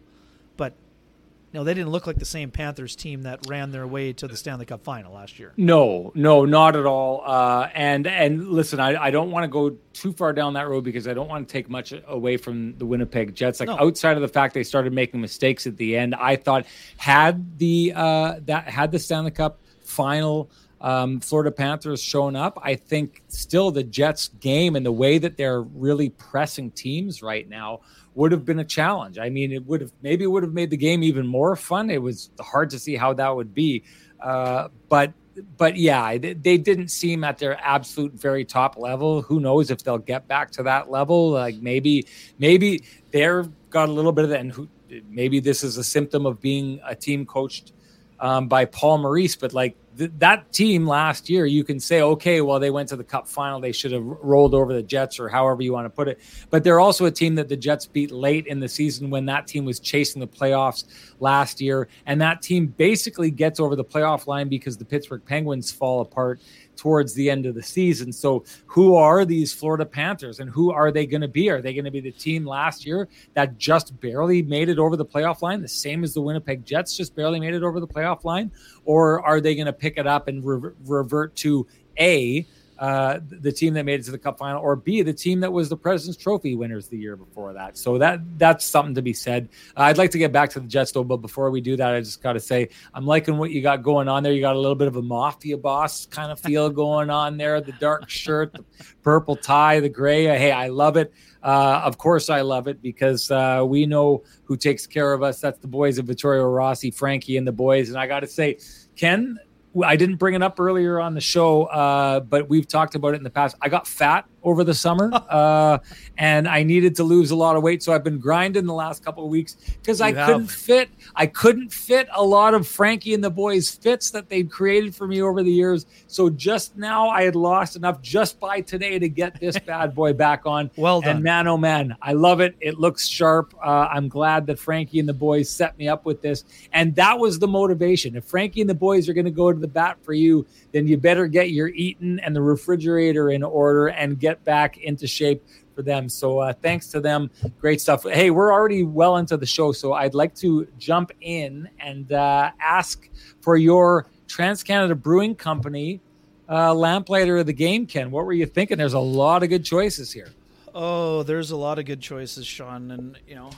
no, 1.53 1.65
they 1.65 1.73
didn't 1.73 1.91
look 1.91 2.07
like 2.07 2.17
the 2.17 2.27
same 2.27 2.51
Panthers 2.51 2.95
team 2.95 3.23
that 3.23 3.47
ran 3.49 3.71
their 3.71 3.87
way 3.87 4.13
to 4.13 4.29
the 4.29 4.37
Stanley 4.37 4.67
Cup 4.67 4.85
final 4.85 5.15
last 5.15 5.39
year. 5.39 5.55
No, 5.57 6.13
no, 6.15 6.45
not 6.45 6.77
at 6.77 6.85
all. 6.85 7.23
Uh, 7.25 7.69
and 7.75 8.07
and 8.07 8.49
listen, 8.49 8.81
I, 8.81 9.03
I 9.03 9.11
don't 9.11 9.31
want 9.31 9.45
to 9.45 9.49
go 9.49 9.77
too 9.95 10.13
far 10.13 10.33
down 10.35 10.55
that 10.55 10.69
road 10.69 10.85
because 10.85 11.09
I 11.09 11.15
don't 11.15 11.29
want 11.29 11.49
to 11.49 11.53
take 11.53 11.71
much 11.71 11.95
away 12.07 12.37
from 12.37 12.77
the 12.77 12.85
Winnipeg 12.85 13.35
Jets. 13.35 13.61
Like 13.61 13.69
no. 13.69 13.79
outside 13.79 14.17
of 14.17 14.21
the 14.21 14.29
fact 14.29 14.53
they 14.53 14.65
started 14.65 14.93
making 14.93 15.21
mistakes 15.21 15.67
at 15.67 15.77
the 15.79 15.97
end, 15.97 16.15
I 16.15 16.37
thought 16.37 16.67
had 16.99 17.59
the 17.59 17.93
uh, 17.97 18.41
that 18.45 18.69
had 18.69 18.93
the 18.93 18.99
Stanley 18.99 19.31
Cup 19.31 19.61
final 19.81 20.51
um, 20.81 21.21
Florida 21.21 21.51
Panthers 21.51 22.01
shown 22.03 22.37
up, 22.37 22.59
I 22.63 22.77
think 22.77 23.23
still 23.29 23.71
the 23.71 23.83
Jets 23.83 24.29
game 24.41 24.77
and 24.77 24.87
the 24.87 24.93
way 24.93 25.19
that 25.19 25.37
they're 25.37 25.63
really 25.63 26.11
pressing 26.11 26.71
teams 26.71 27.23
right 27.23 27.49
now 27.49 27.81
would 28.15 28.33
have 28.33 28.45
been 28.45 28.59
a 28.61 28.65
challenge. 28.65 29.19
I 29.19 29.29
mean, 29.29 29.53
it 29.53 29.65
would 29.67 29.81
have 29.81 29.93
maybe 30.03 30.27
would 30.27 30.43
have 30.43 30.53
made 30.53 30.71
the 30.71 30.77
game 30.77 31.03
even 31.03 31.27
more 31.27 31.57
fun. 31.57 31.91
It 31.91 32.03
was 32.03 32.31
hard 32.41 32.71
to 32.71 32.79
see 32.79 32.97
how 32.97 33.13
that 33.15 33.35
would 33.35 33.55
be, 33.55 33.83
uh, 34.21 34.69
but 34.89 35.13
but 35.57 35.77
yeah, 35.77 36.19
they, 36.19 36.35
they, 36.35 36.59
didn't 36.59 36.89
seem 36.89 37.23
at 37.23 37.39
their 37.39 37.57
absolute 37.63 38.13
very 38.13 38.45
top 38.45 38.77
level. 38.77 39.23
Who 39.23 39.39
knows 39.39 39.71
if 39.71 39.85
they'll 39.85 39.99
get 39.99 40.27
back 40.27 40.51
to 40.53 40.65
that 40.65 40.91
level? 40.91 41.31
Like 41.31 41.57
maybe 41.57 42.07
maybe 42.39 42.83
they're 43.13 43.45
got 43.71 43.89
a 43.89 43.93
little 43.93 44.11
bit 44.11 44.25
of 44.25 44.31
that, 44.31 44.41
and 44.41 44.53
who, 44.53 44.69
maybe 45.09 45.39
this 45.39 45.63
is 45.63 45.77
a 45.77 45.85
symptom 45.85 46.27
of 46.27 46.41
being 46.41 46.81
a 46.85 46.95
team 46.95 47.25
coached 47.25 47.73
um, 48.21 48.49
by 48.49 48.65
Paul 48.65 48.99
Maurice, 48.99 49.37
but 49.37 49.53
like 49.53 49.77
th- 49.99 50.13
that 50.19 50.53
team 50.53 50.87
last 50.87 51.29
year, 51.29 51.45
you 51.47 51.65
can 51.65 51.79
say, 51.81 52.01
okay, 52.01 52.41
well, 52.41 52.59
they 52.59 52.71
went 52.71 52.89
to 52.91 52.97
the 52.97 53.05
cup 53.05 53.29
final. 53.29 53.61
They 53.61 53.73
should 53.73 53.93
have 53.93 54.05
rolled 54.05 54.55
over 54.55 54.73
the 54.73 54.83
Jets 54.83 55.19
or 55.19 55.29
however 55.29 55.63
you 55.63 55.73
want 55.73 55.87
to 55.87 55.91
put 55.91 56.09
it. 56.09 56.21
But 56.51 56.65
they're 56.65 56.81
also 56.81 57.05
a 57.05 57.11
team 57.11 57.35
that 57.35 57.49
the 57.49 57.57
Jets 57.57 57.87
beat 57.87 58.11
late 58.11 58.47
in 58.47 58.61
the 58.61 58.69
season 58.69 59.11
when 59.11 59.27
that 59.27 59.47
team 59.47 59.65
was 59.65 59.81
chasing 59.81 60.21
the 60.21 60.29
playoffs 60.29 60.85
last 61.21 61.61
year. 61.61 61.89
And 62.07 62.21
that 62.21 62.43
team 62.43 62.69
basically 62.69 63.31
gets 63.31 63.61
over 63.61 63.77
the 63.77 63.85
playoff 63.85 64.27
line 64.27 64.49
because 64.49 64.77
the 64.77 64.85
Pittsburgh 64.85 65.25
Penguins 65.25 65.71
fall 65.71 66.01
apart 66.01 66.41
towards 66.79 67.13
the 67.13 67.29
end 67.29 67.45
of 67.45 67.55
the 67.55 67.63
season. 67.63 68.13
So, 68.13 68.45
who 68.67 68.95
are 68.95 69.25
these 69.25 69.53
Florida 69.53 69.85
Panthers 69.85 70.41
and 70.41 70.49
who 70.49 70.71
are 70.71 70.91
they 70.91 71.05
going 71.05 71.21
to 71.21 71.29
be? 71.29 71.51
Are 71.51 71.61
they 71.61 71.75
going 71.75 71.85
to 71.85 71.91
be 71.91 72.01
the 72.01 72.13
team 72.13 72.47
last 72.47 72.87
year 72.87 73.09
that 73.35 73.59
just 73.59 74.01
barely 74.01 74.41
made 74.43 74.71
it 74.71 74.79
over 74.79 74.97
the 74.97 75.05
playoff 75.05 75.43
line, 75.43 75.61
the 75.61 75.69
same 75.69 76.05
as 76.05 76.15
the 76.15 76.23
Winnipeg 76.23 76.65
Jets 76.65 76.97
just 76.97 77.15
barely 77.15 77.41
made 77.41 77.55
it 77.55 77.63
over 77.63 77.81
the 77.81 77.87
playoff 77.87 78.25
line? 78.25 78.51
Or 78.85 79.23
are 79.27 79.41
they 79.41 79.55
going 79.55 79.67
to 79.67 79.73
pick 79.73 79.99
it 79.99 80.07
up 80.07 80.29
and 80.29 80.45
re- 80.45 80.73
revert 80.87 81.35
to 81.37 81.67
A, 81.99 82.47
uh, 82.79 83.19
the 83.23 83.51
team 83.51 83.75
that 83.75 83.85
made 83.85 84.01
it 84.01 84.05
to 84.05 84.11
the 84.11 84.19
Cup 84.19 84.39
final, 84.39 84.63
or 84.63 84.77
B, 84.77 85.03
the 85.03 85.13
team 85.13 85.41
that 85.41 85.53
was 85.53 85.69
the 85.69 85.77
President's 85.77 86.21
Trophy 86.21 86.55
winners 86.55 86.89
the 86.89 86.97
year 86.97 87.17
before 87.17 87.53
that. 87.53 87.77
So 87.77 87.99
that 87.99 88.21
that's 88.39 88.65
something 88.65 88.95
to 88.95 89.03
be 89.03 89.13
said. 89.13 89.49
Uh, 89.77 89.83
I'd 89.83 89.99
like 89.99 90.11
to 90.13 90.19
get 90.19 90.33
back 90.33 90.51
to 90.51 90.61
the 90.61 90.69
Jets 90.69 90.93
though, 90.93 91.05
but 91.05 91.19
before 91.19 91.51
we 91.51 91.61
do 91.61 91.77
that, 91.77 91.95
I 91.95 92.01
just 92.01 92.23
got 92.23 92.35
to 92.35 92.41
say 92.41 92.69
I'm 92.95 93.07
liking 93.07 93.37
what 93.39 93.51
you 93.51 93.63
got 93.63 93.83
going 93.83 94.09
on 94.09 94.23
there. 94.23 94.33
You 94.33 94.41
got 94.41 94.57
a 94.57 94.61
little 94.61 94.77
bit 94.77 94.89
of 94.89 94.97
a 94.97 95.03
mafia 95.03 95.57
boss 95.57 96.07
kind 96.07 96.31
of 96.31 96.39
feel 96.39 96.71
going 96.79 97.11
on 97.11 97.37
there. 97.37 97.61
The 97.61 97.73
dark 97.73 98.09
shirt, 98.09 98.53
the 98.53 98.65
purple 99.03 99.37
tie, 99.37 99.81
the 99.81 99.89
gray. 99.89 100.25
Hey, 100.25 100.53
I 100.53 100.69
love 100.69 100.97
it. 100.97 101.13
Uh, 101.43 101.81
of 101.85 101.99
course, 101.99 102.31
I 102.31 102.41
love 102.41 102.69
it 102.69 102.83
because 102.83 103.31
uh, 103.31 103.65
we 103.67 103.87
know 103.87 104.25
who 104.45 104.57
takes 104.57 104.87
care 104.87 105.13
of 105.13 105.23
us. 105.23 105.41
That's 105.41 105.59
the 105.59 105.69
boys 105.69 105.99
of 105.99 106.07
Vittorio 106.07 106.45
Rossi, 106.45 106.91
Frankie, 106.91 107.37
and 107.37 107.47
the 107.47 107.53
boys. 107.53 107.89
And 107.89 107.99
I 107.99 108.07
got 108.07 108.21
to 108.21 108.27
say, 108.27 108.59
Ken, 108.97 109.39
I 109.85 109.97
didn't 109.97 110.17
bring 110.17 110.35
it 110.35 110.43
up 110.43 110.59
earlier 110.59 111.01
on 111.01 111.15
the 111.15 111.21
show, 111.21 111.65
uh, 111.65 112.21
but 112.21 112.49
we've 112.49 112.67
talked 112.67 112.95
about 112.95 113.15
it 113.15 113.19
in 113.19 113.23
the 113.23 113.31
past. 113.31 113.57
I 113.61 113.69
got 113.69 113.87
fat 113.87 114.27
over 114.43 114.65
the 114.65 114.75
summer, 114.75 115.11
uh, 115.31 115.79
and 116.17 116.49
I 116.49 116.63
needed 116.63 116.97
to 116.97 117.05
lose 117.05 117.31
a 117.31 117.37
lot 117.37 117.57
of 117.57 117.63
weight. 117.63 117.83
So 117.83 117.93
I've 117.93 118.05
been 118.05 118.19
grinding 118.19 118.67
the 118.67 118.75
last 118.75 119.05
couple 119.05 119.25
of 119.25 119.31
weeks 119.31 119.55
because 119.55 120.01
I 120.01 120.13
have. 120.13 120.27
couldn't 120.27 120.49
fit. 120.49 120.91
I 121.15 121.27
couldn't 121.27 121.73
fit 121.73 122.09
a 122.15 122.23
lot 122.23 122.55
of 122.55 122.67
Frankie 122.67 123.15
and 123.15 123.23
the 123.23 123.31
boys 123.31 123.71
fits 123.71 124.11
that 124.11 124.29
they've 124.29 124.49
created 124.49 124.95
for 124.95 125.07
me 125.07 125.23
over 125.23 125.43
the 125.43 125.51
years. 125.51 125.87
So 126.07 126.31
just 126.31 126.77
now 126.77 127.09
I 127.09 127.23
had 127.23 127.37
lost 127.37 127.77
enough 127.77 128.01
just 128.03 128.39
by 128.41 128.61
today 128.61 128.99
to 128.99 129.09
get 129.09 129.39
this 129.41 129.59
bad 129.67 129.95
boy 129.95 130.13
back 130.13 130.47
on. 130.47 130.71
well 130.77 131.01
done, 131.01 131.17
and 131.17 131.25
man, 131.25 131.49
oh 131.49 131.57
man, 131.57 131.97
I 132.03 132.13
love 132.13 132.41
it. 132.41 132.57
It 132.61 132.79
looks 132.79 133.07
sharp. 133.07 133.55
Uh, 133.63 133.89
I'm 133.91 134.09
glad 134.09 134.47
that 134.47 134.59
Frankie 134.59 135.01
and 135.01 135.09
the 135.09 135.15
boys 135.15 135.49
set 135.49 135.77
me 135.79 135.89
up 135.89 136.05
with 136.05 136.23
this, 136.23 136.45
and 136.73 136.95
that 136.97 137.19
was 137.19 137.39
the 137.39 137.49
motivation. 137.49 138.17
If 138.17 138.25
Frankie 138.25 138.61
and 138.61 138.71
the 138.71 138.75
boys 138.75 139.09
are 139.09 139.13
going 139.13 139.25
to 139.25 139.31
go 139.31 139.53
to 139.53 139.59
the 139.59 139.69
bat 139.69 139.99
for 140.03 140.13
you, 140.13 140.47
then 140.73 140.87
you 140.87 140.97
better 140.97 141.27
get 141.27 141.51
your 141.51 141.69
eating 141.69 142.19
and 142.23 142.35
the 142.35 142.43
refrigerator 142.43 143.31
in 143.31 143.43
order 143.43 143.89
and 143.89 144.19
get 144.19 144.28
back 144.45 144.79
into 144.79 145.07
shape 145.07 145.45
for 145.75 145.83
them. 145.83 146.09
So 146.09 146.41
uh, 146.41 146.53
thanks 146.53 146.89
to 146.89 147.01
them. 147.01 147.31
Great 147.61 147.81
stuff. 147.81 148.03
Hey, 148.03 148.31
we're 148.31 148.53
already 148.53 148.83
well 148.83 149.17
into 149.17 149.37
the 149.37 149.47
show, 149.47 149.73
so 149.73 149.93
I'd 149.93 150.15
like 150.15 150.35
to 150.37 150.67
jump 150.77 151.13
in 151.21 151.69
and 151.79 152.11
uh, 152.13 152.51
ask 152.61 153.09
for 153.41 153.57
your 153.57 154.07
Trans 154.27 154.63
Canada 154.63 154.95
Brewing 154.95 155.35
Company 155.35 156.01
uh, 156.49 156.75
lamplighter 156.75 157.39
of 157.39 157.47
the 157.47 157.53
game, 157.53 157.87
Ken. 157.87 158.11
What 158.11 158.27
were 158.27 158.33
you 158.33 158.47
thinking? 158.47 158.79
There's 158.79 158.95
a 158.95 158.99
lot 158.99 159.43
of 159.43 159.51
good 159.51 159.65
choices 159.65 160.13
here. 160.13 160.31
Oh, 160.75 161.23
there's 161.23 161.51
a 161.51 161.57
lot 161.57 161.79
of 161.79 161.85
good 161.85 162.01
choices, 162.01 162.47
Sean, 162.47 162.91
and 162.91 163.19
you 163.27 163.35
know. 163.35 163.51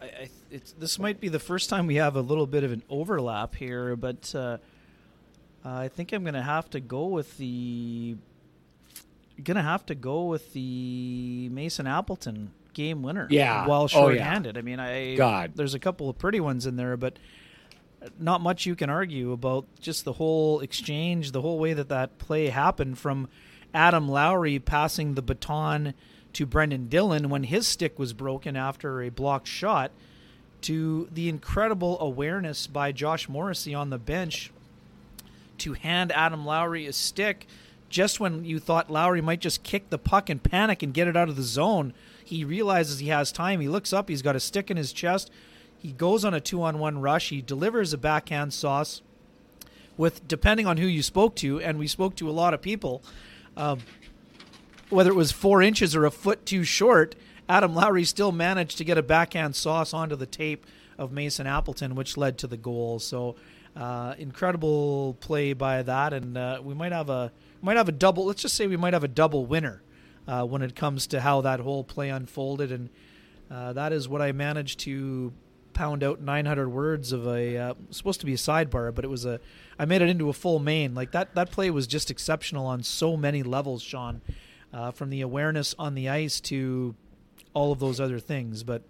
I, 0.00 0.06
I, 0.06 0.30
this 0.78 0.98
might 0.98 1.20
be 1.20 1.28
the 1.28 1.40
first 1.40 1.68
time 1.68 1.86
we 1.88 1.96
have 1.96 2.14
a 2.16 2.20
little 2.20 2.46
bit 2.46 2.62
of 2.62 2.70
an 2.70 2.82
overlap 2.88 3.56
here, 3.56 3.96
but 3.96 4.32
uh, 4.34 4.58
I 5.64 5.88
think 5.88 6.12
I'm 6.12 6.22
going 6.22 6.34
to 6.34 6.42
have 6.42 6.70
to 6.70 6.80
go 6.80 7.06
with 7.06 7.36
the 7.36 8.16
gonna 9.42 9.62
have 9.62 9.86
to 9.86 9.94
go 9.94 10.24
with 10.24 10.52
the 10.52 11.48
Mason 11.50 11.86
Appleton 11.86 12.50
game 12.74 13.02
winner. 13.02 13.26
Yeah, 13.30 13.66
while 13.66 13.88
shorthanded. 13.88 14.56
Oh, 14.56 14.58
yeah. 14.58 14.60
I 14.60 14.62
mean, 14.62 14.80
I 14.80 15.14
God, 15.14 15.52
there's 15.54 15.74
a 15.74 15.78
couple 15.78 16.08
of 16.08 16.18
pretty 16.18 16.40
ones 16.40 16.66
in 16.66 16.76
there, 16.76 16.96
but 16.96 17.18
not 18.18 18.40
much 18.40 18.66
you 18.66 18.76
can 18.76 18.90
argue 18.90 19.32
about 19.32 19.66
just 19.80 20.04
the 20.04 20.14
whole 20.14 20.60
exchange, 20.60 21.32
the 21.32 21.42
whole 21.42 21.58
way 21.58 21.72
that 21.72 21.88
that 21.88 22.18
play 22.18 22.48
happened 22.48 22.98
from 22.98 23.28
Adam 23.74 24.08
Lowry 24.08 24.58
passing 24.58 25.14
the 25.14 25.22
baton 25.22 25.94
to 26.32 26.46
Brendan 26.46 26.88
Dillon 26.88 27.28
when 27.28 27.44
his 27.44 27.66
stick 27.66 27.98
was 27.98 28.12
broken 28.12 28.56
after 28.56 29.02
a 29.02 29.08
blocked 29.08 29.48
shot 29.48 29.90
to 30.60 31.08
the 31.12 31.28
incredible 31.28 31.98
awareness 32.00 32.66
by 32.66 32.92
Josh 32.92 33.28
Morrissey 33.28 33.74
on 33.74 33.90
the 33.90 33.98
bench 33.98 34.50
to 35.58 35.72
hand 35.72 36.12
Adam 36.12 36.44
Lowry 36.44 36.86
a 36.86 36.92
stick 36.92 37.46
just 37.88 38.20
when 38.20 38.44
you 38.44 38.58
thought 38.58 38.90
Lowry 38.90 39.20
might 39.20 39.40
just 39.40 39.62
kick 39.62 39.90
the 39.90 39.98
puck 39.98 40.28
and 40.28 40.42
panic 40.42 40.82
and 40.82 40.94
get 40.94 41.08
it 41.08 41.16
out 41.16 41.28
of 41.28 41.36
the 41.36 41.42
zone, 41.42 41.94
he 42.24 42.44
realizes 42.44 42.98
he 42.98 43.08
has 43.08 43.32
time. 43.32 43.60
He 43.60 43.68
looks 43.68 43.92
up, 43.92 44.08
he's 44.08 44.22
got 44.22 44.36
a 44.36 44.40
stick 44.40 44.70
in 44.70 44.76
his 44.76 44.92
chest. 44.92 45.30
He 45.78 45.92
goes 45.92 46.24
on 46.24 46.34
a 46.34 46.40
two 46.40 46.62
on 46.62 46.78
one 46.78 47.00
rush. 47.00 47.28
He 47.30 47.40
delivers 47.40 47.92
a 47.92 47.98
backhand 47.98 48.52
sauce 48.52 49.00
with, 49.96 50.26
depending 50.26 50.66
on 50.66 50.76
who 50.76 50.86
you 50.86 51.02
spoke 51.02 51.36
to, 51.36 51.60
and 51.60 51.78
we 51.78 51.86
spoke 51.86 52.16
to 52.16 52.28
a 52.28 52.32
lot 52.32 52.54
of 52.54 52.60
people, 52.60 53.02
um, 53.56 53.80
whether 54.90 55.10
it 55.10 55.16
was 55.16 55.32
four 55.32 55.62
inches 55.62 55.94
or 55.94 56.04
a 56.04 56.10
foot 56.10 56.46
too 56.46 56.64
short, 56.64 57.14
Adam 57.48 57.74
Lowry 57.74 58.04
still 58.04 58.32
managed 58.32 58.78
to 58.78 58.84
get 58.84 58.98
a 58.98 59.02
backhand 59.02 59.56
sauce 59.56 59.94
onto 59.94 60.16
the 60.16 60.26
tape 60.26 60.66
of 60.98 61.12
Mason 61.12 61.46
Appleton, 61.46 61.94
which 61.94 62.16
led 62.16 62.38
to 62.38 62.46
the 62.46 62.56
goal. 62.56 62.98
So, 62.98 63.36
uh, 63.76 64.14
incredible 64.18 65.16
play 65.20 65.52
by 65.52 65.82
that, 65.82 66.12
and 66.12 66.36
uh, 66.36 66.60
we 66.62 66.74
might 66.74 66.92
have 66.92 67.08
a 67.08 67.32
might 67.60 67.76
have 67.76 67.88
a 67.88 67.92
double. 67.92 68.26
Let's 68.26 68.42
just 68.42 68.54
say 68.54 68.66
we 68.66 68.76
might 68.76 68.92
have 68.92 69.04
a 69.04 69.08
double 69.08 69.46
winner 69.46 69.82
uh, 70.26 70.44
when 70.44 70.62
it 70.62 70.74
comes 70.76 71.06
to 71.08 71.20
how 71.20 71.40
that 71.42 71.60
whole 71.60 71.84
play 71.84 72.10
unfolded, 72.10 72.70
and 72.72 72.90
uh, 73.50 73.72
that 73.72 73.92
is 73.92 74.08
what 74.08 74.22
I 74.22 74.32
managed 74.32 74.80
to 74.80 75.32
pound 75.72 76.02
out 76.02 76.20
900 76.20 76.68
words 76.68 77.12
of 77.12 77.26
a 77.26 77.56
uh, 77.56 77.74
supposed 77.90 78.20
to 78.20 78.26
be 78.26 78.34
a 78.34 78.36
sidebar, 78.36 78.94
but 78.94 79.04
it 79.04 79.08
was 79.08 79.24
a. 79.24 79.40
I 79.78 79.84
made 79.84 80.02
it 80.02 80.08
into 80.08 80.28
a 80.28 80.32
full 80.32 80.58
main. 80.58 80.94
Like 80.94 81.12
that. 81.12 81.34
That 81.34 81.50
play 81.50 81.70
was 81.70 81.86
just 81.86 82.10
exceptional 82.10 82.66
on 82.66 82.82
so 82.82 83.16
many 83.16 83.42
levels, 83.42 83.82
Sean. 83.82 84.20
Uh, 84.70 84.90
from 84.90 85.08
the 85.08 85.22
awareness 85.22 85.74
on 85.78 85.94
the 85.94 86.10
ice 86.10 86.40
to 86.40 86.94
all 87.54 87.72
of 87.72 87.78
those 87.78 88.00
other 88.00 88.18
things, 88.18 88.62
but 88.62 88.82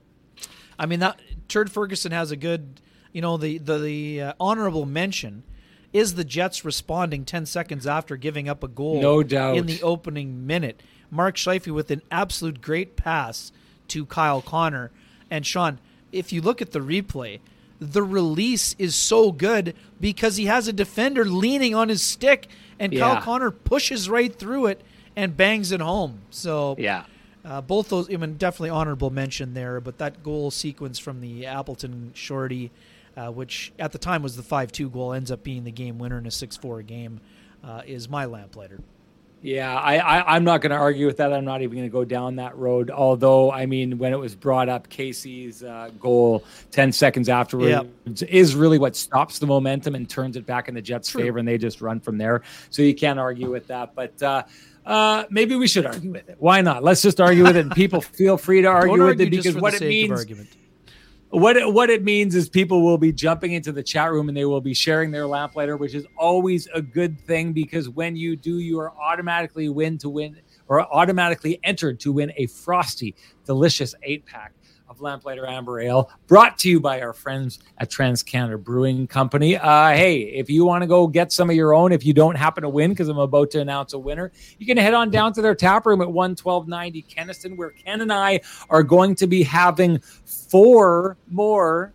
I 0.77 0.87
mean 0.87 0.99
that 0.99 1.21
Turd 1.47 1.71
Ferguson 1.71 2.11
has 2.11 2.33
a 2.33 2.37
good, 2.37 2.81
you 3.13 3.23
know, 3.23 3.37
the 3.37 3.59
the, 3.59 3.79
the 3.79 4.23
uh, 4.23 4.33
honorable 4.41 4.87
mention 4.87 5.45
is 5.93 6.15
the 6.15 6.25
Jets 6.25 6.65
responding 6.65 7.25
10 7.25 7.47
seconds 7.47 7.87
after 7.87 8.17
giving 8.17 8.49
up 8.49 8.63
a 8.63 8.69
goal 8.69 9.01
no 9.01 9.23
doubt. 9.23 9.57
in 9.57 9.67
the 9.67 9.83
opening 9.83 10.47
minute. 10.47 10.83
Mark 11.11 11.37
Scheifele 11.37 11.73
with 11.73 11.91
an 11.91 12.03
absolute 12.11 12.61
great 12.61 12.97
pass 12.97 13.53
to 13.89 14.05
Kyle 14.05 14.43
Connor. 14.43 14.91
And 15.31 15.47
Sean, 15.47 15.79
if 16.13 16.33
you 16.33 16.43
look 16.43 16.61
at 16.61 16.73
the 16.73 16.81
replay, 16.81 17.41
the 17.81 18.03
release 18.03 18.75
is 18.79 18.95
so 18.95 19.33
good 19.33 19.75
because 20.01 20.37
he 20.37 20.47
has 20.47 20.69
a 20.69 20.73
defender 20.73 21.25
leaning 21.25 21.75
on 21.75 21.89
his 21.89 22.03
stick 22.03 22.49
and 22.79 22.93
yeah. 22.93 23.01
Kyle 23.01 23.23
Connor 23.23 23.51
pushes 23.51 24.09
right 24.11 24.35
through 24.35 24.67
it 24.67 24.83
and 25.17 25.37
bangs 25.37 25.73
it 25.73 25.81
home. 25.81 26.21
So 26.31 26.77
yeah. 26.79 27.05
Uh, 27.45 27.63
both 27.63 27.89
those, 27.89 28.13
I 28.13 28.17
mean, 28.17 28.37
definitely 28.37 28.71
honorable 28.71 29.09
mention 29.09 29.55
there, 29.55 29.81
but 29.81 29.97
that 29.99 30.23
goal 30.23 30.51
sequence 30.51 30.99
from 30.99 31.23
the 31.23 31.47
Appleton 31.47 32.11
Shorty 32.15 32.71
uh, 33.19 33.31
which 33.31 33.73
at 33.79 33.93
the 33.93 33.99
time 33.99 34.23
was 34.23 34.37
the 34.37 34.43
5 34.43 34.71
2 34.71 34.91
goal, 34.91 35.13
ends 35.13 35.31
up 35.31 35.43
being 35.43 35.65
the 35.65 35.73
game 35.73 35.99
winner 35.99 36.19
in 36.19 36.27
a 36.27 36.31
6 36.31 36.57
4 36.57 36.83
game, 36.83 37.21
uh, 37.65 37.83
is 37.87 38.09
my 38.09 38.25
lamplighter. 38.25 38.81
Yeah, 39.41 39.77
I, 39.77 39.99
I, 39.99 40.37
am 40.37 40.43
not 40.43 40.63
going 40.63 40.71
to 40.71 40.77
argue 40.77 41.07
with 41.07 41.19
that. 41.19 41.33
I'm 41.33 41.45
not 41.45 41.63
even 41.63 41.77
going 41.77 41.89
to 41.89 41.93
go 41.93 42.05
down 42.05 42.37
that 42.37 42.57
road. 42.57 42.91
Although, 42.91 43.53
I 43.53 43.67
mean, 43.67 43.97
when 43.97 44.13
it 44.13 44.19
was 44.19 44.35
brought 44.35 44.69
up, 44.69 44.89
Casey's 44.89 45.63
uh, 45.63 45.91
goal 46.01 46.43
10 46.73 46.91
seconds 46.91 47.29
afterwards 47.29 47.71
yep. 47.71 48.29
is 48.29 48.57
really 48.57 48.79
what 48.79 48.97
stops 48.97 49.39
the 49.39 49.47
momentum 49.47 49.95
and 49.95 50.11
turns 50.11 50.37
it 50.37 50.45
back 50.45 50.69
in 50.69 50.75
the 50.75 50.83
Jets' 50.83 51.11
True. 51.11 51.23
favor, 51.23 51.39
and 51.39 51.47
they 51.47 51.57
just 51.57 51.81
run 51.81 52.01
from 52.01 52.19
there. 52.19 52.43
So 52.71 52.83
you 52.83 52.97
can't 52.97 53.21
argue 53.21 53.49
with 53.49 53.69
that. 53.69 53.95
But 53.95 54.21
uh, 54.21 54.43
uh, 54.85 55.25
maybe 55.31 55.55
we 55.55 55.69
should 55.69 55.87
argue 55.87 56.11
with 56.11 56.29
it. 56.29 56.37
Why 56.41 56.61
not? 56.61 56.83
Let's 56.83 57.03
just 57.03 57.21
argue 57.21 57.45
with 57.45 57.57
it, 57.57 57.61
and 57.61 57.73
people 57.73 58.01
feel 58.01 58.39
free 58.39 58.63
to 58.63 58.69
argue 58.69 59.07
with 59.07 59.21
it 59.21 59.31
because 59.31 59.55
what 59.55 59.75
it 59.75 59.83
means 59.83 60.27
what 61.31 61.57
it, 61.57 61.73
what 61.73 61.91
it 61.91 62.03
means 62.05 62.35
is 62.35 62.49
people 62.49 62.83
will 62.83 62.99
be 62.99 63.13
jumping 63.13 63.53
into 63.53 63.73
the 63.73 63.83
chat 63.83 64.11
room 64.11 64.29
and 64.29 64.37
they 64.37 64.45
will 64.45 64.61
be 64.61 64.75
sharing 64.75 65.11
their 65.11 65.27
lamplighter, 65.27 65.77
which 65.77 65.95
is 65.95 66.07
always 66.17 66.69
a 66.75 66.81
good 66.81 67.21
thing 67.21 67.53
because 67.53 67.89
when 67.89 68.17
you 68.17 68.37
do, 68.37 68.59
you 68.59 68.79
are 68.79 68.93
automatically 68.93 69.69
win 69.69 69.99
to 69.99 70.09
win 70.09 70.41
or 70.69 70.81
automatically 70.81 71.61
entered 71.65 72.01
to 72.01 72.13
win 72.13 72.33
a 72.37 72.47
frosty, 72.47 73.15
delicious 73.45 73.95
eight 74.03 74.25
pack 74.27 74.53
of 74.89 75.01
Lamplighter 75.01 75.47
Amber 75.47 75.81
Ale, 75.81 76.11
brought 76.27 76.59
to 76.59 76.71
you 76.71 76.81
by 76.81 77.01
our 77.01 77.13
friends 77.13 77.59
at 77.79 77.91
Trans 77.91 78.23
Canada 78.23 78.59
Brewing 78.59 79.07
Company. 79.07 79.57
Uh, 79.57 79.91
hey, 79.91 80.21
if 80.21 80.49
you 80.49 80.65
want 80.65 80.83
to 80.83 80.87
go 80.87 81.07
get 81.07 81.33
some 81.33 81.51
of 81.51 81.57
your 81.57 81.75
own, 81.75 81.93
if 81.93 82.05
you 82.05 82.13
don't 82.13 82.37
happen 82.37 82.63
to 82.63 82.69
win, 82.69 82.91
because 82.91 83.09
I'm 83.09 83.19
about 83.19 83.51
to 83.53 83.61
announce 83.61 83.93
a 83.93 83.99
winner, 83.99 84.33
you 84.59 84.67
can 84.67 84.77
head 84.77 84.95
on 84.95 85.11
down 85.11 85.33
to 85.35 85.43
their 85.43 85.55
tap 85.55 85.87
room 85.87 86.01
at 86.01 86.09
11290 86.09 87.03
Kenaston, 87.03 87.57
where 87.57 87.71
Ken 87.71 88.01
and 88.01 88.13
I 88.13 88.41
are 88.71 88.83
going 88.83 89.15
to 89.17 89.27
be 89.27 89.43
having 89.43 89.99
four 90.25 91.17
more 91.29 91.93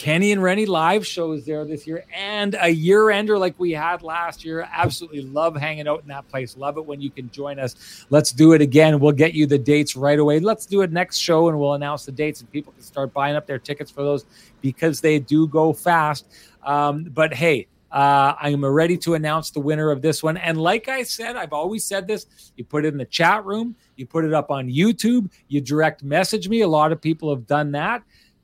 Kenny 0.00 0.32
and 0.32 0.42
Renny 0.42 0.64
live 0.64 1.06
shows 1.06 1.44
there 1.44 1.62
this 1.66 1.86
year 1.86 2.06
and 2.10 2.56
a 2.58 2.70
year 2.70 3.10
ender 3.10 3.38
like 3.38 3.54
we 3.58 3.70
had 3.70 4.02
last 4.02 4.46
year. 4.46 4.66
Absolutely 4.72 5.20
love 5.20 5.54
hanging 5.54 5.86
out 5.86 6.00
in 6.00 6.08
that 6.08 6.26
place. 6.30 6.56
Love 6.56 6.78
it 6.78 6.86
when 6.86 7.02
you 7.02 7.10
can 7.10 7.30
join 7.30 7.58
us. 7.58 8.06
Let's 8.08 8.32
do 8.32 8.54
it 8.54 8.62
again. 8.62 8.98
We'll 8.98 9.12
get 9.12 9.34
you 9.34 9.44
the 9.44 9.58
dates 9.58 9.96
right 9.96 10.18
away. 10.18 10.40
Let's 10.40 10.64
do 10.64 10.80
it 10.80 10.90
next 10.90 11.18
show 11.18 11.50
and 11.50 11.60
we'll 11.60 11.74
announce 11.74 12.06
the 12.06 12.12
dates 12.12 12.40
and 12.40 12.50
people 12.50 12.72
can 12.72 12.80
start 12.80 13.12
buying 13.12 13.36
up 13.36 13.46
their 13.46 13.58
tickets 13.58 13.90
for 13.90 14.02
those 14.02 14.24
because 14.62 15.02
they 15.02 15.18
do 15.18 15.46
go 15.46 15.74
fast. 15.74 16.24
Um, 16.62 17.04
but 17.04 17.34
hey, 17.34 17.66
uh, 17.92 18.36
I'm 18.40 18.64
ready 18.64 18.96
to 18.96 19.16
announce 19.16 19.50
the 19.50 19.60
winner 19.60 19.90
of 19.90 20.00
this 20.00 20.22
one. 20.22 20.38
And 20.38 20.58
like 20.58 20.88
I 20.88 21.02
said, 21.02 21.36
I've 21.36 21.52
always 21.52 21.84
said 21.84 22.06
this 22.06 22.52
you 22.56 22.64
put 22.64 22.86
it 22.86 22.94
in 22.94 22.96
the 22.96 23.04
chat 23.04 23.44
room, 23.44 23.76
you 23.96 24.06
put 24.06 24.24
it 24.24 24.32
up 24.32 24.50
on 24.50 24.66
YouTube, 24.66 25.30
you 25.48 25.60
direct 25.60 26.02
message 26.02 26.48
me. 26.48 26.62
A 26.62 26.68
lot 26.68 26.90
of 26.90 27.02
people 27.02 27.28
have 27.28 27.46
done 27.46 27.72
that 27.72 28.02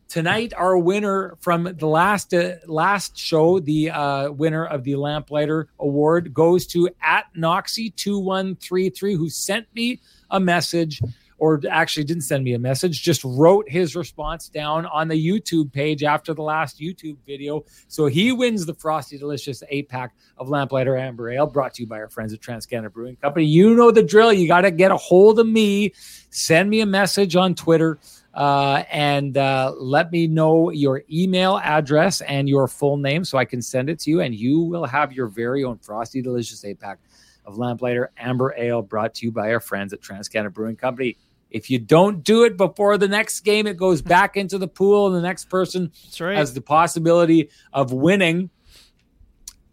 tonight 0.09 0.53
our 0.57 0.79
winner 0.79 1.37
from 1.41 1.65
the 1.65 1.87
last 1.87 2.33
uh, 2.33 2.53
last 2.67 3.19
show 3.19 3.59
the 3.59 3.91
uh, 3.91 4.31
winner 4.31 4.65
of 4.67 4.85
the 4.85 4.95
lamplighter 4.95 5.69
award 5.81 6.33
goes 6.33 6.67
to 6.67 6.89
at 7.03 7.25
noxy 7.37 7.95
2133 7.97 9.15
who 9.15 9.29
sent 9.29 9.67
me 9.75 10.01
a 10.31 10.41
message 10.41 11.01
or 11.39 11.61
actually 11.71 12.05
didn't 12.05 12.23
send 12.23 12.45
me 12.45 12.55
a 12.55 12.59
message 12.59 13.03
just 13.03 13.23
wrote 13.25 13.69
his 13.69 13.95
response 13.95 14.49
down 14.49 14.87
on 14.87 15.09
the 15.09 15.15
youtube 15.15 15.73
page 15.73 16.03
after 16.03 16.33
the 16.33 16.43
last 16.43 16.79
youtube 16.81 17.17
video. 17.27 17.65
So 17.89 18.07
he 18.07 18.33
wins 18.33 18.65
the 18.65 18.75
frosty 18.75 19.19
delicious 19.19 19.63
eight 19.69 19.89
pack 19.89 20.15
of 20.39 20.49
lamplighter 20.49 20.97
amber 20.97 21.31
ale 21.31 21.47
brought 21.47 21.75
to 21.75 21.83
you 21.83 21.89
by 21.89 21.99
our 21.99 22.09
friends 22.09 22.33
at 22.33 22.41
transcanada 22.41 22.93
brewing 22.93 23.17
company. 23.17 23.47
You 23.47 23.75
know 23.75 23.91
the 23.91 24.03
drill. 24.03 24.33
You 24.33 24.47
got 24.47 24.63
to 24.63 24.71
get 24.71 24.91
a 24.91 24.97
hold 24.97 25.39
of 25.39 25.47
me. 25.47 25.93
Send 26.31 26.71
me 26.71 26.81
a 26.81 26.87
message 26.87 27.37
on 27.37 27.55
twitter 27.55 27.99
uh, 28.37 28.85
and 28.93 29.39
uh, 29.39 29.73
let 29.79 30.13
me 30.13 30.27
know 30.27 30.71
your 30.71 31.03
email 31.11 31.59
address 31.65 32.21
and 32.21 32.49
your 32.49 32.69
full 32.69 32.99
name 32.99 33.25
so 33.25 33.39
I 33.39 33.47
can 33.47 33.63
send 33.63 33.89
it 33.89 33.99
to 34.01 34.11
you, 34.11 34.21
and 34.21 34.35
you 34.35 34.61
will 34.61 34.85
have 34.85 35.13
your 35.13 35.27
very 35.27 35.65
own 35.65 35.79
Frosty 35.79 36.21
Delicious 36.21 36.63
eight 36.65 36.79
pack 36.79 36.99
of 37.47 37.57
Lamplighter 37.57 38.13
Amber 38.19 38.55
Ale 38.59 38.83
brought 38.83 39.15
to 39.15 39.27
you 39.27 39.33
by 39.33 39.53
our 39.53 39.61
friends 39.61 39.93
at 39.95 40.03
Transcanada 40.03 40.53
Brewing 40.53 40.77
Company. 40.77 41.17
If 41.51 41.71
you 41.71 41.79
don't 41.79 42.23
do 42.23 42.45
it 42.45 42.59
before 42.59 42.99
the 42.99 43.09
next 43.09 43.41
game, 43.41 43.67
it 43.67 43.79
goes 43.79 44.03
back 44.03 44.37
into 44.37 44.59
the 44.59 44.69
pool, 44.69 45.07
and 45.07 45.17
the 45.17 45.23
next 45.23 45.49
person 45.49 45.91
right. 46.21 46.37
has 46.37 46.53
the 46.53 46.61
possibility 46.61 47.49
of 47.73 47.93
winning 47.93 48.51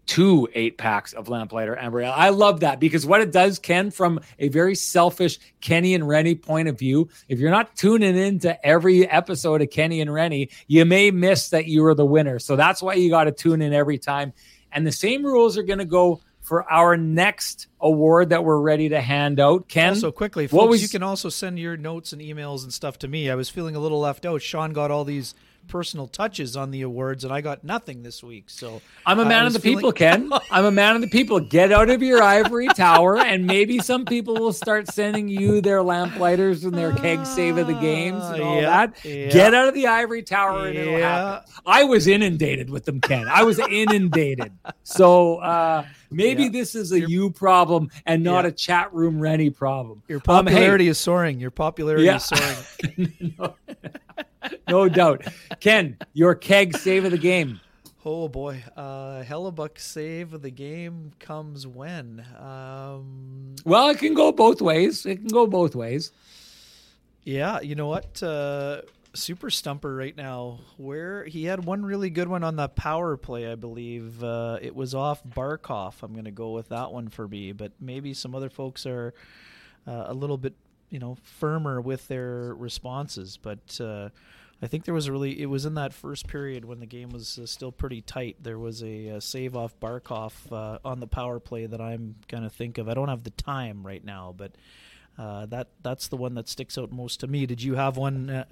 two 0.06 0.48
eight 0.54 0.78
packs 0.78 1.14
of 1.14 1.30
Lamplighter 1.30 1.78
Amber 1.78 2.02
Ale. 2.02 2.14
I 2.16 2.30
love 2.30 2.62
that 2.62 2.80
because 2.80 3.06
what 3.06 3.22
it 3.22 3.32
does, 3.32 3.60
Ken, 3.60 3.92
from 3.92 4.20
a 4.40 4.50
very 4.50 4.76
selfish 4.76 5.40
Kenny 5.62 5.96
and 5.96 6.08
Renny 6.08 6.36
point 6.36 6.68
of 6.68 6.78
view, 6.78 7.10
if 7.28 7.40
you're 7.40 7.52
not 7.52 7.76
tuning 7.76 8.18
into 8.18 8.66
every 8.66 9.08
episode 9.08 9.62
of 9.62 9.70
Kenny 9.70 10.02
and 10.02 10.14
Renny, 10.14 10.50
you 10.68 10.86
may 10.86 11.12
miss 11.12 11.50
that 11.50 11.68
you 11.68 11.86
are 11.86 11.96
the 11.96 12.06
winner. 12.06 12.40
So 12.40 12.56
that's 12.56 12.82
why 12.82 12.96
you 12.96 13.10
got 13.10 13.26
to 13.26 13.32
tune 13.32 13.62
in 13.62 13.74
every 13.74 13.98
time. 13.98 14.34
And 14.72 14.86
the 14.86 14.92
same 14.92 15.26
rules 15.26 15.58
are 15.58 15.64
going 15.64 15.80
to 15.80 15.86
go 15.86 16.22
for 16.42 16.70
our 16.70 16.98
next 16.98 17.68
award 17.80 18.30
that 18.30 18.44
we're 18.44 18.60
ready 18.60 18.90
to 18.90 19.00
hand 19.00 19.40
out. 19.40 19.70
Ken, 19.70 19.96
so 19.96 20.12
quickly, 20.12 20.48
folks, 20.48 20.70
was, 20.70 20.82
you 20.82 20.90
can 20.90 21.02
also 21.02 21.30
send 21.30 21.58
your 21.58 21.78
notes 21.78 22.12
and 22.12 22.22
emails 22.22 22.64
and 22.64 22.74
stuff 22.74 23.00
to 23.00 23.08
me. 23.08 23.30
I 23.30 23.36
was 23.36 23.50
feeling 23.50 23.78
a 23.78 23.80
little 23.80 24.02
left 24.02 24.26
out. 24.26 24.42
Sean 24.42 24.74
got 24.74 24.92
all 24.92 25.06
these 25.06 25.36
personal 25.68 26.08
touches 26.08 26.56
on 26.56 26.72
the 26.72 26.82
awards, 26.82 27.24
and 27.24 27.34
I 27.34 27.42
got 27.42 27.64
nothing 27.64 28.04
this 28.04 28.24
week. 28.24 28.50
So 28.50 28.82
I'm 29.06 29.20
a 29.20 29.26
man 29.26 29.46
of 29.46 29.54
the 29.54 29.60
feeling- 29.60 29.78
people, 29.78 29.92
Ken. 29.92 30.32
I'm 30.52 30.66
a 30.66 30.72
man 30.72 30.96
of 30.96 31.02
the 31.02 31.08
people. 31.08 31.40
Get 31.40 31.72
out 31.72 31.90
of 31.90 32.02
your 32.02 32.22
ivory 32.22 32.68
tower, 32.68 33.18
and 33.18 33.46
maybe 33.46 33.80
some 33.80 34.06
people 34.06 34.36
will 34.36 34.54
start 34.54 34.88
sending 34.88 35.28
you 35.28 35.62
their 35.62 35.82
lamplighters 35.82 36.64
and 36.64 36.74
their 36.74 36.94
keg 36.94 37.26
save 37.26 37.58
of 37.58 37.68
the 37.68 37.74
games 37.74 38.24
and 38.24 38.42
all 38.42 38.62
yeah, 38.62 38.88
that. 38.88 39.06
Yeah. 39.06 39.30
Get 39.30 39.54
out 39.54 39.68
of 39.68 39.74
the 39.74 39.88
ivory 39.88 40.24
tower, 40.24 40.68
and 40.68 40.76
yeah. 40.76 40.82
it'll 40.82 41.00
happen. 41.00 41.54
I 41.66 41.84
was 41.86 42.08
inundated 42.08 42.70
with 42.70 42.86
them, 42.86 43.02
Ken. 43.02 43.28
I 43.28 43.44
was 43.44 43.60
inundated. 43.60 44.52
So 44.84 45.38
uh, 45.38 45.86
maybe 46.14 46.50
this 46.50 46.76
is 46.76 46.92
a 46.92 47.00
Your, 47.00 47.10
you 47.10 47.30
problem 47.30 47.90
and 48.06 48.24
not 48.24 48.46
a 48.46 48.52
chat 48.52 48.94
room 48.94 49.20
Renny 49.20 49.50
problem. 49.50 50.04
Your 50.08 50.20
popularity 50.20 50.84
um, 50.84 50.88
hey, 50.88 50.88
is 50.88 50.98
soaring. 50.98 51.40
Your 51.40 51.52
popularity 51.52 52.08
is 52.08 52.24
soaring. 52.24 53.36
no 53.40 53.56
no 54.70 54.90
doubt. 54.90 55.26
Ken, 55.60 55.98
your 56.14 56.36
keg 56.36 56.78
save 56.78 57.06
of 57.06 57.12
the 57.12 57.18
game. 57.18 57.60
Oh 58.06 58.28
boy, 58.28 58.62
uh, 58.76 59.24
Hellebuyck 59.24 59.80
save 59.80 60.34
of 60.34 60.42
the 60.42 60.52
game 60.52 61.12
comes 61.20 61.66
when? 61.66 62.26
Um, 62.38 63.56
well, 63.64 63.90
it 63.90 64.00
can 64.00 64.14
go 64.14 64.32
both 64.32 64.62
ways. 64.62 65.06
It 65.06 65.18
can 65.18 65.28
go 65.28 65.48
both 65.48 65.74
ways. 65.74 66.12
Yeah, 67.24 67.62
you 67.62 67.76
know 67.76 67.88
what? 67.88 68.22
Uh, 68.22 68.82
Super 69.16 69.50
Stumper 69.50 69.96
right 69.96 70.16
now, 70.16 70.60
where 70.78 71.24
he 71.26 71.46
had 71.46 71.66
one 71.66 71.86
really 71.86 72.10
good 72.10 72.28
one 72.28 72.44
on 72.44 72.56
the 72.56 72.68
power 72.68 73.16
play, 73.16 73.52
I 73.52 73.56
believe. 73.56 74.24
Uh, 74.24 74.58
it 74.62 74.76
was 74.76 74.96
off 74.96 75.24
Barkov. 75.24 76.02
I'm 76.02 76.14
going 76.14 76.26
to 76.26 76.32
go 76.32 76.52
with 76.52 76.70
that 76.70 76.92
one 76.92 77.10
for 77.10 77.28
me, 77.28 77.52
but 77.52 77.72
maybe 77.80 78.14
some 78.14 78.34
other 78.34 78.50
folks 78.50 78.86
are 78.86 79.14
uh, 79.88 80.06
a 80.08 80.14
little 80.14 80.38
bit, 80.38 80.56
you 80.90 81.00
know, 81.00 81.18
firmer 81.22 81.80
with 81.80 82.08
their 82.08 82.56
responses. 82.56 83.38
But 83.38 83.80
uh, 83.80 84.10
I 84.64 84.68
think 84.68 84.86
there 84.86 84.94
was 84.94 85.08
a 85.08 85.12
really 85.12 85.42
it 85.42 85.48
was 85.48 85.66
in 85.66 85.76
that 85.76 85.94
first 85.94 86.28
period 86.28 86.66
when 86.66 86.80
the 86.80 86.86
game 86.86 87.10
was 87.10 87.38
uh, 87.38 87.46
still 87.46 87.72
pretty 87.72 88.02
tight. 88.02 88.38
There 88.42 88.58
was 88.58 88.82
a, 88.82 89.08
a 89.10 89.22
save 89.22 89.56
off 89.56 89.80
Barkov 89.80 90.34
uh, 90.52 90.80
on 90.84 91.00
the 91.00 91.08
power 91.08 91.40
play 91.40 91.66
that 91.66 91.82
I'm 91.82 92.16
gonna 92.30 92.50
think 92.50 92.78
of. 92.78 92.90
I 92.90 92.94
don't 92.94 93.10
have 93.10 93.24
the 93.24 93.32
time 93.32 93.86
right 93.86 94.04
now, 94.04 94.34
but 94.36 94.54
uh, 95.20 95.46
that 95.48 95.68
that's 95.84 96.08
the 96.08 96.18
one 96.18 96.34
that 96.36 96.48
sticks 96.48 96.78
out 96.78 96.92
most 96.92 97.20
to 97.20 97.28
me. 97.28 97.46
Did 97.46 97.62
you 97.62 97.76
have 97.76 97.98
one? 97.98 98.30
Uh, 98.30 98.46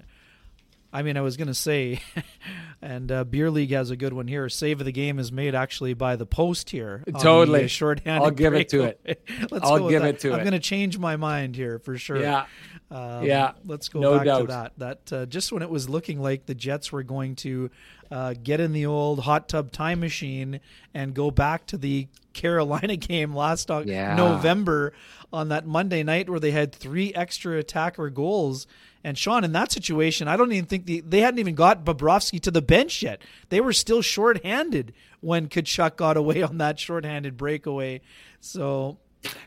I 0.92 1.02
mean, 1.02 1.16
I 1.16 1.22
was 1.22 1.36
gonna 1.36 1.54
say, 1.54 2.00
and 2.82 3.10
uh, 3.10 3.24
Beer 3.24 3.50
League 3.50 3.70
has 3.70 3.90
a 3.90 3.96
good 3.96 4.12
one 4.12 4.28
here. 4.28 4.48
Save 4.48 4.80
of 4.80 4.84
the 4.84 4.92
game 4.92 5.18
is 5.18 5.32
made 5.32 5.54
actually 5.54 5.94
by 5.94 6.16
the 6.16 6.26
post 6.26 6.70
here. 6.70 7.02
Totally 7.20 7.64
uh, 7.64 7.68
shorthand. 7.68 8.22
I'll 8.22 8.30
give 8.30 8.54
it 8.54 8.68
to 8.70 8.82
it. 8.82 9.00
Let's 9.50 9.64
I'll 9.64 9.88
give 9.88 10.04
it 10.04 10.20
to 10.20 10.28
I'm 10.28 10.34
it. 10.34 10.38
I'm 10.38 10.44
gonna 10.44 10.58
change 10.58 10.98
my 10.98 11.16
mind 11.16 11.56
here 11.56 11.78
for 11.78 11.96
sure. 11.96 12.20
Yeah. 12.20 12.46
Um, 12.90 13.24
yeah, 13.24 13.52
let's 13.64 13.88
go 13.88 14.00
no 14.00 14.16
back 14.18 14.26
doubt. 14.26 14.40
to 14.40 14.46
that. 14.48 14.72
That 14.76 15.12
uh, 15.12 15.24
just 15.24 15.50
when 15.50 15.62
it 15.62 15.70
was 15.70 15.88
looking 15.88 16.20
like 16.20 16.44
the 16.44 16.54
Jets 16.54 16.92
were 16.92 17.02
going 17.02 17.36
to 17.36 17.70
uh, 18.10 18.34
get 18.42 18.60
in 18.60 18.72
the 18.72 18.84
old 18.84 19.20
hot 19.20 19.48
tub 19.48 19.72
time 19.72 20.00
machine 20.00 20.60
and 20.92 21.14
go 21.14 21.30
back 21.30 21.64
to 21.68 21.78
the 21.78 22.08
Carolina 22.34 22.96
game 22.98 23.34
last 23.34 23.70
yeah. 23.86 24.14
November 24.14 24.92
on 25.32 25.48
that 25.48 25.66
Monday 25.66 26.02
night 26.02 26.28
where 26.28 26.38
they 26.38 26.50
had 26.50 26.74
three 26.74 27.14
extra 27.14 27.56
attacker 27.56 28.10
goals. 28.10 28.66
And 29.04 29.18
Sean, 29.18 29.44
in 29.44 29.52
that 29.52 29.72
situation, 29.72 30.28
I 30.28 30.36
don't 30.36 30.52
even 30.52 30.66
think 30.66 30.86
the, 30.86 31.00
they 31.00 31.20
hadn't 31.20 31.40
even 31.40 31.54
got 31.54 31.84
Bobrovsky 31.84 32.40
to 32.42 32.50
the 32.50 32.62
bench 32.62 33.02
yet. 33.02 33.22
They 33.48 33.60
were 33.60 33.72
still 33.72 34.00
shorthanded 34.02 34.92
when 35.20 35.48
Tkachuk 35.48 35.96
got 35.96 36.16
away 36.16 36.42
on 36.42 36.58
that 36.58 36.78
shorthanded 36.78 37.36
breakaway. 37.36 38.00
So, 38.40 38.98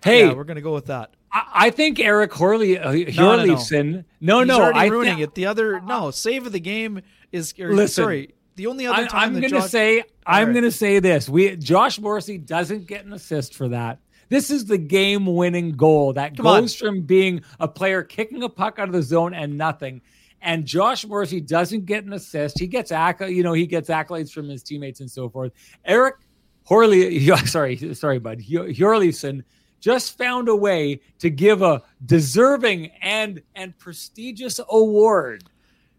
hey, 0.03 0.27
yeah, 0.27 0.33
we're 0.33 0.43
going 0.43 0.55
to 0.55 0.61
go 0.61 0.73
with 0.73 0.87
that. 0.87 1.15
I 1.31 1.69
think 1.69 1.99
Eric 1.99 2.31
Horley, 2.33 2.79
uh, 2.79 2.91
Hjorleifson. 2.91 4.05
No, 4.21 4.43
no, 4.43 4.57
no, 4.57 4.71
no 4.71 4.77
I 4.77 4.85
ruining 4.85 5.17
th- 5.17 5.29
it. 5.29 5.35
The 5.35 5.47
other 5.47 5.81
no 5.81 6.11
save 6.11 6.45
of 6.45 6.53
the 6.53 6.61
game 6.61 7.01
is. 7.31 7.53
Or, 7.59 7.73
listen, 7.73 8.03
sorry, 8.03 8.35
the 8.55 8.67
only 8.67 8.87
other 8.87 9.05
time 9.05 9.19
I, 9.19 9.25
am 9.25 9.39
going 9.41 9.51
to 9.51 9.61
say 9.61 10.03
I'm 10.25 10.53
going 10.53 10.63
to 10.63 10.71
say 10.71 10.99
this. 10.99 11.27
We 11.27 11.57
Josh 11.57 11.99
Morrissey 11.99 12.37
doesn't 12.37 12.87
get 12.87 13.05
an 13.05 13.11
assist 13.11 13.53
for 13.53 13.67
that. 13.69 13.99
This 14.29 14.49
is 14.49 14.65
the 14.65 14.77
game-winning 14.77 15.71
goal 15.73 16.13
that 16.13 16.35
Come 16.35 16.43
goes 16.43 16.81
on. 16.81 16.87
from 16.87 17.01
being 17.01 17.41
a 17.59 17.67
player 17.67 18.03
kicking 18.03 18.43
a 18.43 18.49
puck 18.49 18.79
out 18.79 18.87
of 18.87 18.93
the 18.93 19.03
zone 19.03 19.33
and 19.33 19.57
nothing. 19.57 20.01
And 20.41 20.65
Josh 20.65 21.05
Morrissey 21.05 21.41
doesn't 21.41 21.85
get 21.85 22.05
an 22.05 22.13
assist. 22.13 22.59
He 22.59 22.67
gets 22.67 22.91
acc- 22.91 23.21
you 23.29 23.43
know, 23.43 23.53
he 23.53 23.65
gets 23.65 23.89
accolades 23.89 24.31
from 24.31 24.47
his 24.47 24.61
teammates 24.63 24.99
and 24.99 25.09
so 25.09 25.29
forth. 25.29 25.53
Eric 25.83 26.15
Horley, 26.63 27.27
sorry, 27.45 27.95
sorry, 27.95 28.19
bud, 28.19 28.39
Hjorleifson 28.39 29.43
just 29.79 30.17
found 30.17 30.49
a 30.49 30.55
way 30.55 30.99
to 31.19 31.29
give 31.29 31.61
a 31.61 31.81
deserving 32.05 32.87
and 33.01 33.41
and 33.55 33.77
prestigious 33.77 34.59
award 34.69 35.43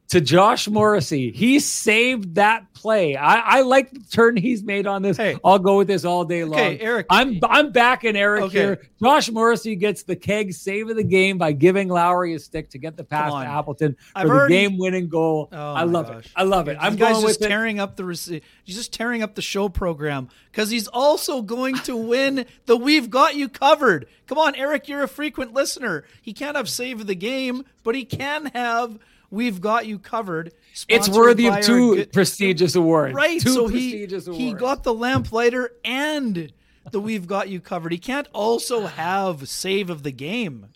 to 0.08 0.20
Josh 0.20 0.68
Morrissey. 0.68 1.32
He 1.32 1.58
saved 1.58 2.36
that 2.36 2.72
play. 2.74 3.16
I, 3.16 3.58
I 3.58 3.60
like 3.62 3.90
the 3.90 3.98
turn 4.00 4.36
he's 4.36 4.62
made 4.62 4.86
on 4.86 5.02
this. 5.02 5.16
Hey. 5.16 5.36
I'll 5.44 5.58
go 5.58 5.78
with 5.78 5.88
this 5.88 6.04
all 6.04 6.24
day 6.24 6.44
long. 6.44 6.60
Okay, 6.60 6.78
Eric. 6.78 7.06
I'm 7.10 7.40
I'm 7.48 7.72
backing 7.72 8.14
Eric 8.16 8.44
Okay. 8.44 8.58
here. 8.58 8.82
Josh 9.02 9.30
Morrissey 9.30 9.74
gets 9.74 10.04
the 10.04 10.14
keg 10.14 10.52
save 10.52 10.88
of 10.88 10.96
the 10.96 11.02
game 11.02 11.38
by 11.38 11.50
giving 11.52 11.88
Lowry 11.88 12.34
a 12.34 12.38
stick 12.38 12.70
to 12.70 12.78
get 12.78 12.96
the 12.96 13.02
pass 13.04 13.32
to. 13.32 13.38
Appleton 13.38 13.94
for 14.12 14.18
I've 14.18 14.28
the 14.28 14.32
already- 14.32 14.54
game-winning 14.54 15.08
goal. 15.08 15.48
Oh 15.52 15.56
I 15.74 15.82
love 15.82 16.06
gosh. 16.06 16.26
it. 16.26 16.32
I 16.36 16.44
love 16.44 16.68
it. 16.68 16.74
This 16.74 16.82
I'm 16.82 16.94
guy's 16.96 17.14
going 17.14 17.26
just 17.26 17.40
with 17.40 17.46
it. 17.46 17.48
tearing 17.50 17.80
up 17.80 17.96
the 17.96 18.02
rece- 18.04 18.42
he's 18.62 18.76
just 18.76 18.92
tearing 18.92 19.22
up 19.22 19.34
the 19.34 19.42
show 19.42 19.68
program 19.68 20.28
because 20.52 20.70
he's 20.70 20.86
also 20.88 21.42
going 21.42 21.74
to 21.80 21.96
win 21.96 22.46
the 22.66 22.76
"We've 22.76 23.10
Got 23.10 23.34
You 23.34 23.48
Covered." 23.48 24.06
Come 24.28 24.38
on, 24.38 24.54
Eric, 24.54 24.86
you're 24.88 25.02
a 25.02 25.08
frequent 25.08 25.52
listener. 25.52 26.04
He 26.22 26.32
can't 26.32 26.56
have 26.56 26.68
save 26.68 27.00
of 27.00 27.06
the 27.08 27.14
game, 27.16 27.64
but 27.82 27.94
he 27.96 28.04
can 28.04 28.46
have 28.54 28.98
"We've 29.30 29.60
Got 29.60 29.86
You 29.86 29.98
Covered." 29.98 30.52
It's 30.88 31.08
worthy 31.08 31.46
of 31.48 31.60
two 31.62 31.96
good- 31.96 32.12
prestigious 32.12 32.74
awards. 32.74 33.14
right? 33.14 33.40
Two 33.40 33.52
so 33.52 33.66
he 33.68 34.04
awards. 34.04 34.26
he 34.38 34.52
got 34.52 34.82
the 34.84 34.94
lamplighter 34.94 35.72
and 35.84 36.52
the 36.90 37.00
"We've 37.00 37.26
Got 37.26 37.48
You 37.48 37.60
Covered." 37.60 37.92
He 37.92 37.98
can't 37.98 38.28
also 38.32 38.86
have 38.86 39.48
save 39.48 39.90
of 39.90 40.02
the 40.02 40.12
game. 40.12 40.66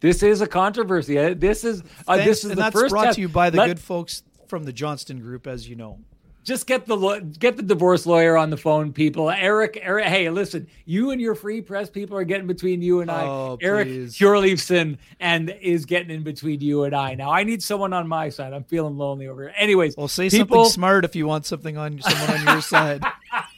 This 0.00 0.22
is 0.22 0.40
a 0.40 0.46
controversy. 0.46 1.18
Uh, 1.18 1.34
This 1.36 1.62
is 1.64 1.80
uh, 2.08 2.16
Thanks- 2.16 2.24
this 2.24 2.38
is 2.44 2.50
and 2.50 2.52
the 2.52 2.62
that's 2.62 2.72
first 2.74 2.90
brought 2.92 3.04
test. 3.04 3.14
to 3.16 3.20
you 3.22 3.28
by 3.28 3.50
the 3.50 3.58
Let- 3.58 3.66
good 3.68 3.80
folks 3.80 4.22
from 4.48 4.64
the 4.64 4.72
Johnston 4.72 5.20
Group, 5.20 5.46
as 5.46 5.68
you 5.68 5.76
know. 5.76 5.98
Just 6.46 6.68
get 6.68 6.86
the 6.86 6.96
get 7.40 7.56
the 7.56 7.62
divorce 7.64 8.06
lawyer 8.06 8.36
on 8.36 8.50
the 8.50 8.56
phone, 8.56 8.92
people. 8.92 9.28
Eric, 9.30 9.80
Eric, 9.82 10.04
hey, 10.06 10.30
listen, 10.30 10.68
you 10.84 11.10
and 11.10 11.20
your 11.20 11.34
free 11.34 11.60
press 11.60 11.90
people 11.90 12.16
are 12.16 12.22
getting 12.22 12.46
between 12.46 12.80
you 12.80 13.00
and 13.00 13.10
Oh, 13.10 13.58
I. 13.60 13.64
Eric 13.64 13.88
please. 13.88 14.16
Hjorleifson 14.16 14.96
and 15.18 15.50
is 15.60 15.86
getting 15.86 16.14
in 16.14 16.22
between 16.22 16.60
you 16.60 16.84
and 16.84 16.94
I. 16.94 17.16
Now 17.16 17.32
I 17.32 17.42
need 17.42 17.64
someone 17.64 17.92
on 17.92 18.06
my 18.06 18.28
side. 18.28 18.52
I'm 18.52 18.62
feeling 18.62 18.96
lonely 18.96 19.26
over 19.26 19.42
here. 19.42 19.54
Anyways, 19.56 19.96
Well, 19.96 20.06
say 20.06 20.30
people, 20.30 20.58
something 20.66 20.72
smart 20.72 21.04
if 21.04 21.16
you 21.16 21.26
want 21.26 21.46
something 21.46 21.76
on 21.76 22.00
someone 22.00 22.38
on 22.38 22.46
your 22.54 22.62
side. 22.62 23.04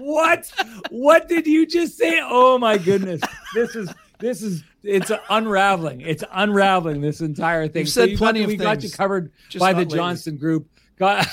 what? 0.00 0.52
What 0.90 1.28
did 1.28 1.46
you 1.46 1.66
just 1.66 1.96
say? 1.96 2.20
Oh 2.22 2.58
my 2.58 2.76
goodness. 2.76 3.22
This 3.54 3.74
is 3.74 3.88
this 4.18 4.42
is 4.42 4.62
it's 4.82 5.10
unraveling. 5.30 6.02
It's 6.02 6.24
unraveling 6.30 7.00
this 7.00 7.22
entire 7.22 7.68
thing. 7.68 7.80
You've 7.80 7.88
said 7.88 8.10
you 8.10 8.18
plenty 8.18 8.40
got, 8.40 8.44
of 8.44 8.48
we 8.48 8.56
got 8.56 8.82
you 8.82 8.90
covered 8.90 9.32
just 9.48 9.60
by 9.60 9.72
the 9.72 9.78
lately. 9.80 9.96
Johnston 9.96 10.36
Group. 10.36 10.68
Got 10.96 11.26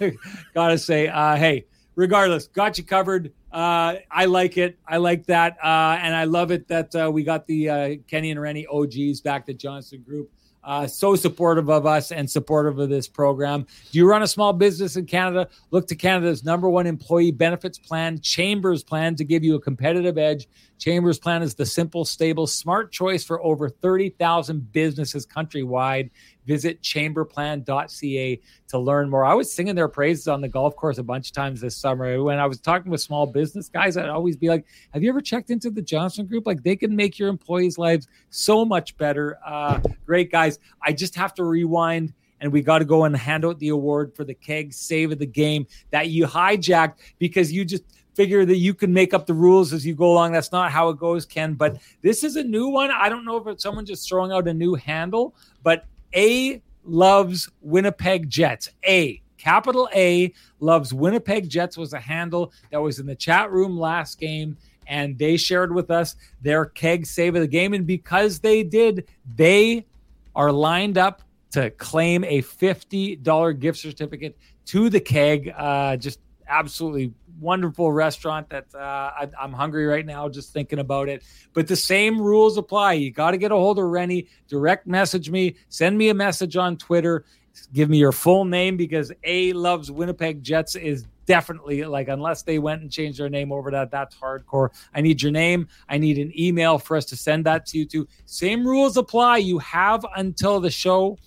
gotta 0.54 0.78
say, 0.78 1.08
uh, 1.08 1.36
hey, 1.36 1.66
regardless, 1.96 2.46
got 2.48 2.78
you 2.78 2.84
covered. 2.84 3.32
Uh, 3.50 3.96
I 4.10 4.26
like 4.26 4.58
it. 4.58 4.78
I 4.86 4.98
like 4.98 5.26
that, 5.26 5.56
uh, 5.62 5.98
and 6.00 6.14
I 6.14 6.24
love 6.24 6.50
it 6.50 6.68
that 6.68 6.94
uh, 6.94 7.10
we 7.12 7.24
got 7.24 7.46
the 7.46 7.70
uh, 7.70 7.96
Kenny 8.06 8.30
and 8.30 8.40
Renny 8.40 8.66
OGs 8.66 9.20
back 9.20 9.46
to 9.46 9.54
Johnston 9.54 10.02
Group. 10.02 10.30
Uh, 10.68 10.86
so 10.86 11.16
supportive 11.16 11.70
of 11.70 11.86
us 11.86 12.12
and 12.12 12.28
supportive 12.28 12.78
of 12.78 12.90
this 12.90 13.08
program. 13.08 13.66
Do 13.90 13.98
you 13.98 14.06
run 14.06 14.22
a 14.22 14.26
small 14.26 14.52
business 14.52 14.96
in 14.96 15.06
Canada? 15.06 15.48
Look 15.70 15.86
to 15.88 15.94
Canada's 15.94 16.44
number 16.44 16.68
one 16.68 16.86
employee 16.86 17.30
benefits 17.30 17.78
plan, 17.78 18.20
Chambers 18.20 18.82
Plan, 18.82 19.16
to 19.16 19.24
give 19.24 19.42
you 19.42 19.54
a 19.54 19.60
competitive 19.60 20.18
edge. 20.18 20.46
Chambers 20.78 21.18
Plan 21.18 21.42
is 21.42 21.54
the 21.54 21.64
simple, 21.64 22.04
stable, 22.04 22.46
smart 22.46 22.92
choice 22.92 23.24
for 23.24 23.42
over 23.42 23.70
30,000 23.70 24.70
businesses 24.72 25.26
countrywide. 25.26 26.10
Visit 26.48 26.80
chamberplan.ca 26.80 28.40
to 28.68 28.78
learn 28.78 29.10
more. 29.10 29.26
I 29.26 29.34
was 29.34 29.52
singing 29.52 29.74
their 29.74 29.86
praises 29.86 30.28
on 30.28 30.40
the 30.40 30.48
golf 30.48 30.74
course 30.76 30.96
a 30.96 31.02
bunch 31.02 31.28
of 31.28 31.34
times 31.34 31.60
this 31.60 31.76
summer. 31.76 32.22
When 32.22 32.38
I 32.38 32.46
was 32.46 32.58
talking 32.58 32.90
with 32.90 33.02
small 33.02 33.26
business 33.26 33.68
guys, 33.68 33.98
I'd 33.98 34.08
always 34.08 34.38
be 34.38 34.48
like, 34.48 34.64
Have 34.94 35.02
you 35.02 35.10
ever 35.10 35.20
checked 35.20 35.50
into 35.50 35.68
the 35.68 35.82
Johnston 35.82 36.24
Group? 36.24 36.46
Like, 36.46 36.62
they 36.62 36.74
can 36.74 36.96
make 36.96 37.18
your 37.18 37.28
employees' 37.28 37.76
lives 37.76 38.08
so 38.30 38.64
much 38.64 38.96
better. 38.96 39.38
Uh, 39.46 39.80
great 40.06 40.32
guys. 40.32 40.58
I 40.82 40.94
just 40.94 41.14
have 41.16 41.34
to 41.34 41.44
rewind 41.44 42.14
and 42.40 42.50
we 42.50 42.62
got 42.62 42.78
to 42.78 42.84
go 42.84 43.04
and 43.04 43.14
hand 43.16 43.44
out 43.44 43.58
the 43.58 43.68
award 43.68 44.14
for 44.14 44.24
the 44.24 44.32
keg 44.32 44.72
save 44.72 45.12
of 45.12 45.18
the 45.18 45.26
game 45.26 45.66
that 45.90 46.08
you 46.08 46.24
hijacked 46.24 46.94
because 47.18 47.52
you 47.52 47.64
just 47.64 47.82
figure 48.18 48.44
that 48.44 48.56
you 48.56 48.74
can 48.74 48.92
make 48.92 49.14
up 49.14 49.26
the 49.26 49.32
rules 49.32 49.72
as 49.72 49.86
you 49.86 49.94
go 49.94 50.10
along. 50.10 50.32
That's 50.32 50.50
not 50.50 50.72
how 50.72 50.88
it 50.88 50.98
goes, 50.98 51.24
Ken. 51.24 51.54
But 51.54 51.78
this 52.02 52.24
is 52.24 52.34
a 52.34 52.42
new 52.42 52.66
one. 52.66 52.90
I 52.90 53.08
don't 53.08 53.24
know 53.24 53.36
if 53.36 53.46
it's 53.46 53.62
someone 53.62 53.86
just 53.86 54.08
throwing 54.08 54.32
out 54.32 54.48
a 54.48 54.54
new 54.54 54.74
handle, 54.74 55.36
but 55.62 55.84
A 56.14 56.62
loves 56.84 57.48
Winnipeg 57.60 58.28
Jets. 58.28 58.70
A 58.86 59.20
capital 59.36 59.88
A 59.94 60.32
loves 60.60 60.92
Winnipeg 60.92 61.48
Jets 61.48 61.76
was 61.76 61.92
a 61.92 62.00
handle 62.00 62.52
that 62.70 62.80
was 62.80 62.98
in 62.98 63.06
the 63.06 63.14
chat 63.14 63.50
room 63.50 63.78
last 63.78 64.18
game. 64.18 64.56
And 64.86 65.18
they 65.18 65.36
shared 65.36 65.74
with 65.74 65.90
us 65.90 66.16
their 66.40 66.64
keg 66.64 67.06
save 67.06 67.34
of 67.34 67.42
the 67.42 67.48
game. 67.48 67.74
And 67.74 67.86
because 67.86 68.40
they 68.40 68.62
did, 68.62 69.06
they 69.36 69.86
are 70.34 70.50
lined 70.50 70.96
up 70.96 71.22
to 71.50 71.70
claim 71.70 72.24
a 72.24 72.42
$50 72.42 73.58
gift 73.58 73.78
certificate 73.78 74.36
to 74.66 74.88
the 74.88 75.00
keg. 75.00 75.52
Uh, 75.56 75.96
just 75.96 76.20
absolutely 76.48 77.12
wonderful 77.40 77.92
restaurant 77.92 78.48
that 78.50 78.66
uh, 78.74 78.78
I, 78.78 79.28
I'm 79.40 79.52
hungry 79.52 79.86
right 79.86 80.04
now 80.04 80.28
just 80.28 80.52
thinking 80.52 80.78
about 80.78 81.08
it. 81.08 81.22
But 81.52 81.68
the 81.68 81.76
same 81.76 82.20
rules 82.20 82.56
apply. 82.56 82.94
You 82.94 83.10
got 83.10 83.32
to 83.32 83.36
get 83.36 83.52
a 83.52 83.56
hold 83.56 83.78
of 83.78 83.84
Renny, 83.86 84.28
direct 84.48 84.86
message 84.86 85.30
me, 85.30 85.56
send 85.68 85.96
me 85.96 86.08
a 86.08 86.14
message 86.14 86.56
on 86.56 86.76
Twitter, 86.76 87.24
give 87.72 87.88
me 87.88 87.98
your 87.98 88.12
full 88.12 88.44
name 88.44 88.76
because 88.76 89.12
A 89.24 89.52
loves 89.52 89.90
Winnipeg 89.90 90.42
Jets 90.42 90.74
is 90.74 91.06
definitely 91.26 91.84
like 91.84 92.08
unless 92.08 92.42
they 92.42 92.58
went 92.58 92.80
and 92.80 92.90
changed 92.90 93.20
their 93.20 93.28
name 93.28 93.52
over 93.52 93.70
that 93.70 93.90
that's 93.90 94.16
hardcore. 94.16 94.70
I 94.94 95.02
need 95.02 95.20
your 95.20 95.30
name. 95.30 95.68
I 95.88 95.98
need 95.98 96.18
an 96.18 96.32
email 96.38 96.78
for 96.78 96.96
us 96.96 97.04
to 97.06 97.16
send 97.16 97.44
that 97.44 97.66
to 97.66 97.78
you 97.78 97.84
too. 97.84 98.08
Same 98.24 98.66
rules 98.66 98.96
apply. 98.96 99.38
You 99.38 99.58
have 99.58 100.06
until 100.16 100.58
the 100.58 100.70
show 100.70 101.18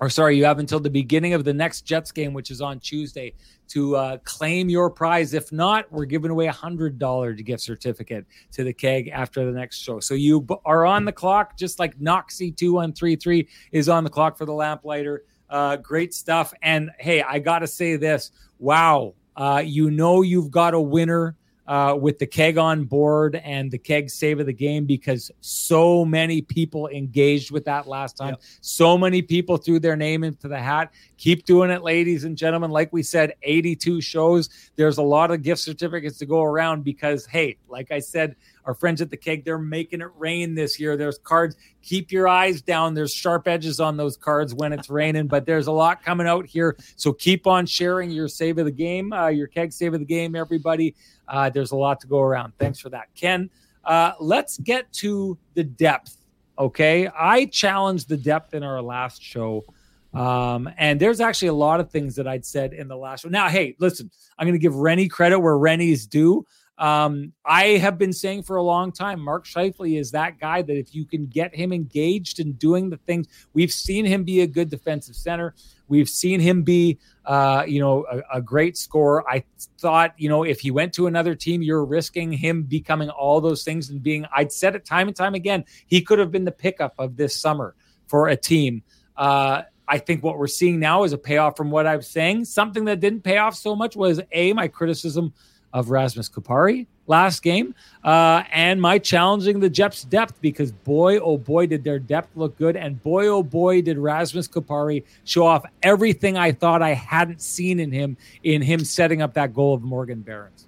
or 0.00 0.10
sorry, 0.10 0.36
you 0.36 0.44
have 0.44 0.58
until 0.58 0.80
the 0.80 0.90
beginning 0.90 1.32
of 1.32 1.44
the 1.44 1.54
next 1.54 1.82
Jets 1.82 2.12
game, 2.12 2.34
which 2.34 2.50
is 2.50 2.60
on 2.60 2.80
Tuesday, 2.80 3.32
to 3.68 3.96
uh, 3.96 4.18
claim 4.24 4.68
your 4.68 4.90
prize. 4.90 5.32
If 5.32 5.52
not, 5.52 5.90
we're 5.90 6.04
giving 6.04 6.30
away 6.30 6.46
a 6.46 6.52
hundred 6.52 6.98
dollar 6.98 7.32
gift 7.32 7.62
certificate 7.62 8.26
to 8.52 8.64
the 8.64 8.72
keg 8.72 9.08
after 9.08 9.44
the 9.44 9.52
next 9.52 9.78
show. 9.78 10.00
So 10.00 10.14
you 10.14 10.42
b- 10.42 10.56
are 10.64 10.84
on 10.84 11.04
the 11.04 11.12
clock, 11.12 11.56
just 11.56 11.78
like 11.78 11.98
Noxy 11.98 12.54
two 12.54 12.74
one 12.74 12.92
three 12.92 13.16
three 13.16 13.48
is 13.72 13.88
on 13.88 14.04
the 14.04 14.10
clock 14.10 14.36
for 14.36 14.44
the 14.44 14.52
lamplighter. 14.52 15.24
Uh, 15.48 15.76
great 15.76 16.12
stuff. 16.12 16.52
And 16.62 16.90
hey, 16.98 17.22
I 17.22 17.38
got 17.38 17.60
to 17.60 17.66
say 17.66 17.96
this: 17.96 18.32
Wow, 18.58 19.14
uh, 19.36 19.62
you 19.64 19.90
know 19.90 20.22
you've 20.22 20.50
got 20.50 20.74
a 20.74 20.80
winner 20.80 21.36
uh, 21.66 21.96
with 22.00 22.18
the 22.18 22.26
keg 22.26 22.58
on 22.58 22.84
board 22.84 23.36
and 23.36 23.70
the 23.70 23.78
keg 23.78 24.10
save 24.10 24.40
of 24.40 24.46
the 24.46 24.52
game 24.52 24.84
because 24.84 25.30
so 25.40 26.04
many 26.04 26.40
people 26.40 26.88
engaged 26.88 27.50
with 27.50 27.64
that 27.64 27.86
last 27.86 28.16
time. 28.16 28.30
Yep. 28.30 28.42
So 28.60 28.96
many 28.98 29.22
people 29.22 29.56
threw 29.56 29.80
their 29.80 29.96
name 29.96 30.24
into 30.24 30.48
the 30.48 30.58
hat. 30.58 30.92
Keep 31.18 31.44
doing 31.44 31.70
it, 31.70 31.82
ladies 31.82 32.24
and 32.24 32.36
gentlemen. 32.36 32.70
Like 32.70 32.92
we 32.92 33.02
said, 33.02 33.34
82 33.42 34.00
shows. 34.00 34.48
There's 34.76 34.98
a 34.98 35.02
lot 35.02 35.30
of 35.30 35.42
gift 35.42 35.60
certificates 35.60 36.18
to 36.18 36.26
go 36.26 36.42
around 36.42 36.84
because, 36.84 37.26
hey, 37.26 37.56
like 37.68 37.90
I 37.90 37.98
said, 37.98 38.36
our 38.66 38.74
friends 38.74 39.00
at 39.00 39.10
the 39.10 39.16
keg, 39.16 39.44
they're 39.44 39.58
making 39.58 40.00
it 40.00 40.10
rain 40.16 40.54
this 40.54 40.78
year. 40.78 40.96
There's 40.96 41.18
cards. 41.18 41.56
Keep 41.82 42.12
your 42.12 42.28
eyes 42.28 42.60
down. 42.60 42.94
There's 42.94 43.14
sharp 43.14 43.46
edges 43.48 43.80
on 43.80 43.96
those 43.96 44.16
cards 44.16 44.52
when 44.52 44.72
it's 44.72 44.90
raining, 44.90 45.28
but 45.28 45.46
there's 45.46 45.68
a 45.68 45.72
lot 45.72 46.02
coming 46.02 46.26
out 46.26 46.46
here. 46.46 46.76
So 46.96 47.12
keep 47.12 47.46
on 47.46 47.64
sharing 47.64 48.10
your 48.10 48.28
save 48.28 48.58
of 48.58 48.64
the 48.64 48.72
game, 48.72 49.12
uh, 49.12 49.28
your 49.28 49.46
keg 49.46 49.72
save 49.72 49.94
of 49.94 50.00
the 50.00 50.06
game, 50.06 50.34
everybody. 50.34 50.94
Uh, 51.28 51.48
there's 51.48 51.70
a 51.70 51.76
lot 51.76 52.00
to 52.00 52.06
go 52.06 52.20
around. 52.20 52.52
Thanks 52.58 52.80
for 52.80 52.90
that, 52.90 53.06
Ken. 53.14 53.48
Uh, 53.84 54.12
let's 54.18 54.58
get 54.58 54.92
to 54.94 55.38
the 55.54 55.62
depth. 55.64 56.16
Okay. 56.58 57.08
I 57.08 57.46
challenged 57.46 58.08
the 58.08 58.16
depth 58.16 58.52
in 58.52 58.64
our 58.64 58.82
last 58.82 59.22
show. 59.22 59.64
Um, 60.12 60.68
and 60.78 60.98
there's 60.98 61.20
actually 61.20 61.48
a 61.48 61.54
lot 61.54 61.78
of 61.78 61.90
things 61.90 62.16
that 62.16 62.26
I'd 62.26 62.44
said 62.44 62.72
in 62.72 62.88
the 62.88 62.96
last 62.96 63.22
show. 63.22 63.28
Now, 63.28 63.48
hey, 63.48 63.76
listen, 63.78 64.10
I'm 64.38 64.46
going 64.46 64.58
to 64.58 64.62
give 64.62 64.74
Renny 64.74 65.08
credit 65.08 65.38
where 65.38 65.58
Renny's 65.58 66.06
due. 66.06 66.46
Um, 66.78 67.32
I 67.44 67.78
have 67.78 67.96
been 67.96 68.12
saying 68.12 68.42
for 68.42 68.56
a 68.56 68.62
long 68.62 68.92
time, 68.92 69.20
Mark 69.20 69.46
Scheifele 69.46 69.98
is 69.98 70.10
that 70.10 70.38
guy 70.38 70.60
that 70.60 70.76
if 70.76 70.94
you 70.94 71.06
can 71.06 71.26
get 71.26 71.54
him 71.54 71.72
engaged 71.72 72.38
in 72.38 72.52
doing 72.52 72.90
the 72.90 72.98
things, 72.98 73.26
we've 73.54 73.72
seen 73.72 74.04
him 74.04 74.24
be 74.24 74.42
a 74.42 74.46
good 74.46 74.68
defensive 74.68 75.16
center. 75.16 75.54
We've 75.88 76.08
seen 76.08 76.40
him 76.40 76.62
be, 76.64 76.98
uh, 77.24 77.64
you 77.66 77.80
know, 77.80 78.04
a, 78.10 78.38
a 78.38 78.42
great 78.42 78.76
scorer. 78.76 79.28
I 79.28 79.44
thought, 79.78 80.14
you 80.18 80.28
know, 80.28 80.42
if 80.42 80.60
he 80.60 80.70
went 80.70 80.92
to 80.94 81.06
another 81.06 81.34
team, 81.34 81.62
you're 81.62 81.84
risking 81.84 82.30
him 82.32 82.64
becoming 82.64 83.08
all 83.08 83.40
those 83.40 83.64
things 83.64 83.88
and 83.88 84.02
being. 84.02 84.26
I'd 84.34 84.52
said 84.52 84.74
it 84.74 84.84
time 84.84 85.08
and 85.08 85.16
time 85.16 85.34
again. 85.34 85.64
He 85.86 86.02
could 86.02 86.18
have 86.18 86.30
been 86.30 86.44
the 86.44 86.52
pickup 86.52 86.94
of 86.98 87.16
this 87.16 87.36
summer 87.40 87.74
for 88.06 88.28
a 88.28 88.36
team. 88.36 88.82
Uh, 89.16 89.62
I 89.88 89.98
think 89.98 90.22
what 90.22 90.36
we're 90.36 90.46
seeing 90.48 90.80
now 90.80 91.04
is 91.04 91.12
a 91.12 91.18
payoff 91.18 91.56
from 91.56 91.70
what 91.70 91.86
I 91.86 91.96
was 91.96 92.08
saying. 92.08 92.44
Something 92.44 92.84
that 92.86 93.00
didn't 93.00 93.22
pay 93.22 93.38
off 93.38 93.54
so 93.54 93.76
much 93.76 93.96
was 93.96 94.20
a 94.32 94.52
my 94.52 94.68
criticism 94.68 95.32
of 95.76 95.90
Rasmus 95.90 96.30
Kupari 96.30 96.86
last 97.06 97.42
game, 97.42 97.74
uh, 98.02 98.42
and 98.50 98.80
my 98.80 98.98
challenging 98.98 99.60
the 99.60 99.68
Jets' 99.68 100.04
depth 100.04 100.40
because 100.40 100.72
boy, 100.72 101.18
oh 101.18 101.36
boy, 101.36 101.66
did 101.66 101.84
their 101.84 101.98
depth 101.98 102.34
look 102.34 102.56
good, 102.56 102.76
and 102.76 103.00
boy, 103.02 103.26
oh 103.26 103.42
boy, 103.42 103.82
did 103.82 103.98
Rasmus 103.98 104.48
Kupari 104.48 105.04
show 105.24 105.46
off 105.46 105.66
everything 105.82 106.38
I 106.38 106.52
thought 106.52 106.80
I 106.80 106.94
hadn't 106.94 107.42
seen 107.42 107.78
in 107.78 107.92
him 107.92 108.16
in 108.42 108.62
him 108.62 108.86
setting 108.86 109.20
up 109.20 109.34
that 109.34 109.52
goal 109.52 109.74
of 109.74 109.82
Morgan 109.82 110.22
Barron's. 110.22 110.66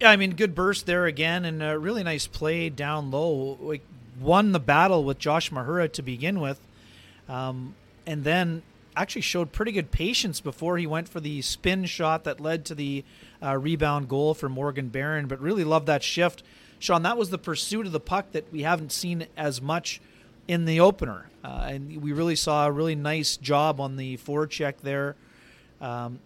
Yeah, 0.00 0.10
I 0.10 0.16
mean, 0.16 0.32
good 0.32 0.56
burst 0.56 0.86
there 0.86 1.06
again, 1.06 1.44
and 1.44 1.62
a 1.62 1.78
really 1.78 2.02
nice 2.02 2.26
play 2.26 2.68
down 2.68 3.12
low. 3.12 3.58
Like, 3.60 3.82
won 4.18 4.50
the 4.50 4.58
battle 4.58 5.04
with 5.04 5.20
Josh 5.20 5.52
Mahura 5.52 5.90
to 5.92 6.02
begin 6.02 6.40
with, 6.40 6.58
um, 7.28 7.76
and 8.06 8.24
then 8.24 8.62
actually 8.96 9.22
showed 9.22 9.52
pretty 9.52 9.70
good 9.70 9.92
patience 9.92 10.40
before 10.40 10.78
he 10.78 10.86
went 10.86 11.08
for 11.08 11.20
the 11.20 11.40
spin 11.42 11.84
shot 11.84 12.24
that 12.24 12.40
led 12.40 12.64
to 12.64 12.74
the 12.74 13.04
uh, 13.42 13.56
rebound 13.56 14.08
goal 14.08 14.34
for 14.34 14.48
Morgan 14.48 14.88
Barron. 14.88 15.26
But 15.26 15.40
really 15.40 15.64
love 15.64 15.86
that 15.86 16.02
shift, 16.02 16.42
Sean. 16.78 17.02
That 17.02 17.16
was 17.16 17.30
the 17.30 17.38
pursuit 17.38 17.86
of 17.86 17.92
the 17.92 18.00
puck 18.00 18.32
that 18.32 18.52
we 18.52 18.62
haven't 18.62 18.92
seen 18.92 19.26
as 19.36 19.60
much 19.60 20.00
in 20.48 20.64
the 20.64 20.80
opener, 20.80 21.28
uh, 21.44 21.68
and 21.70 22.02
we 22.02 22.12
really 22.12 22.36
saw 22.36 22.66
a 22.66 22.72
really 22.72 22.96
nice 22.96 23.36
job 23.36 23.80
on 23.80 23.96
the 23.96 24.16
forecheck 24.16 24.78
there. 24.82 25.14
Um, 25.80 26.18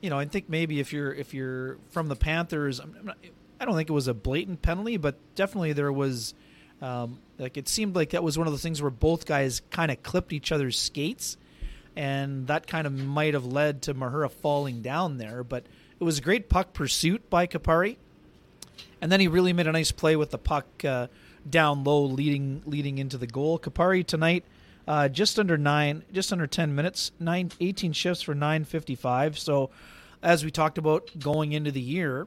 you 0.00 0.10
know, 0.10 0.18
I 0.18 0.26
think 0.26 0.48
maybe 0.48 0.80
if 0.80 0.92
you're 0.92 1.12
if 1.12 1.34
you're 1.34 1.78
from 1.90 2.08
the 2.08 2.16
Panthers, 2.16 2.80
not, 3.02 3.16
I 3.60 3.64
don't 3.64 3.74
think 3.74 3.90
it 3.90 3.92
was 3.92 4.08
a 4.08 4.14
blatant 4.14 4.62
penalty, 4.62 4.96
but 4.96 5.16
definitely 5.34 5.72
there 5.72 5.92
was. 5.92 6.34
Um, 6.80 7.18
like 7.38 7.56
it 7.56 7.68
seemed 7.68 7.96
like 7.96 8.10
that 8.10 8.22
was 8.22 8.38
one 8.38 8.46
of 8.46 8.52
the 8.52 8.58
things 8.58 8.80
where 8.80 8.90
both 8.90 9.26
guys 9.26 9.62
kind 9.70 9.90
of 9.90 10.00
clipped 10.04 10.32
each 10.32 10.52
other's 10.52 10.78
skates, 10.78 11.36
and 11.96 12.46
that 12.46 12.68
kind 12.68 12.86
of 12.86 12.92
might 12.92 13.34
have 13.34 13.44
led 13.44 13.82
to 13.82 13.94
Mahura 13.94 14.30
falling 14.30 14.80
down 14.80 15.18
there. 15.18 15.42
But 15.42 15.66
it 16.00 16.04
was 16.04 16.18
a 16.18 16.22
great 16.22 16.48
puck 16.48 16.72
pursuit 16.72 17.28
by 17.28 17.46
Kupari, 17.46 17.96
and 19.00 19.10
then 19.10 19.20
he 19.20 19.28
really 19.28 19.52
made 19.52 19.66
a 19.66 19.72
nice 19.72 19.92
play 19.92 20.16
with 20.16 20.30
the 20.30 20.38
puck 20.38 20.66
uh, 20.84 21.08
down 21.48 21.84
low, 21.84 22.02
leading 22.04 22.62
leading 22.66 22.98
into 22.98 23.18
the 23.18 23.26
goal. 23.26 23.58
Kupari 23.58 24.06
tonight. 24.06 24.44
Uh, 24.86 25.06
just 25.06 25.38
under 25.38 25.58
nine, 25.58 26.02
just 26.12 26.32
under 26.32 26.46
ten 26.46 26.74
minutes, 26.74 27.12
nine, 27.20 27.50
18 27.60 27.92
shifts 27.92 28.22
for 28.22 28.34
nine 28.34 28.64
fifty 28.64 28.94
five. 28.94 29.38
So, 29.38 29.70
as 30.22 30.44
we 30.44 30.50
talked 30.50 30.78
about 30.78 31.10
going 31.18 31.52
into 31.52 31.70
the 31.70 31.80
year, 31.80 32.26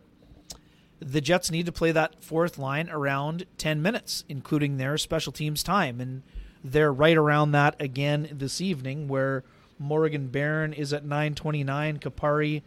the 1.01 1.19
Jets 1.19 1.49
need 1.49 1.65
to 1.65 1.71
play 1.71 1.91
that 1.91 2.23
fourth 2.23 2.59
line 2.59 2.87
around 2.89 3.45
10 3.57 3.81
minutes, 3.81 4.23
including 4.29 4.77
their 4.77 4.97
special 4.99 5.33
teams 5.33 5.63
time. 5.63 5.99
And 5.99 6.21
they're 6.63 6.93
right 6.93 7.17
around 7.17 7.51
that 7.53 7.75
again 7.81 8.29
this 8.31 8.61
evening, 8.61 9.07
where 9.07 9.43
Morgan 9.79 10.27
Barron 10.27 10.73
is 10.73 10.93
at 10.93 11.03
929, 11.03 11.97
Kupari 11.97 12.61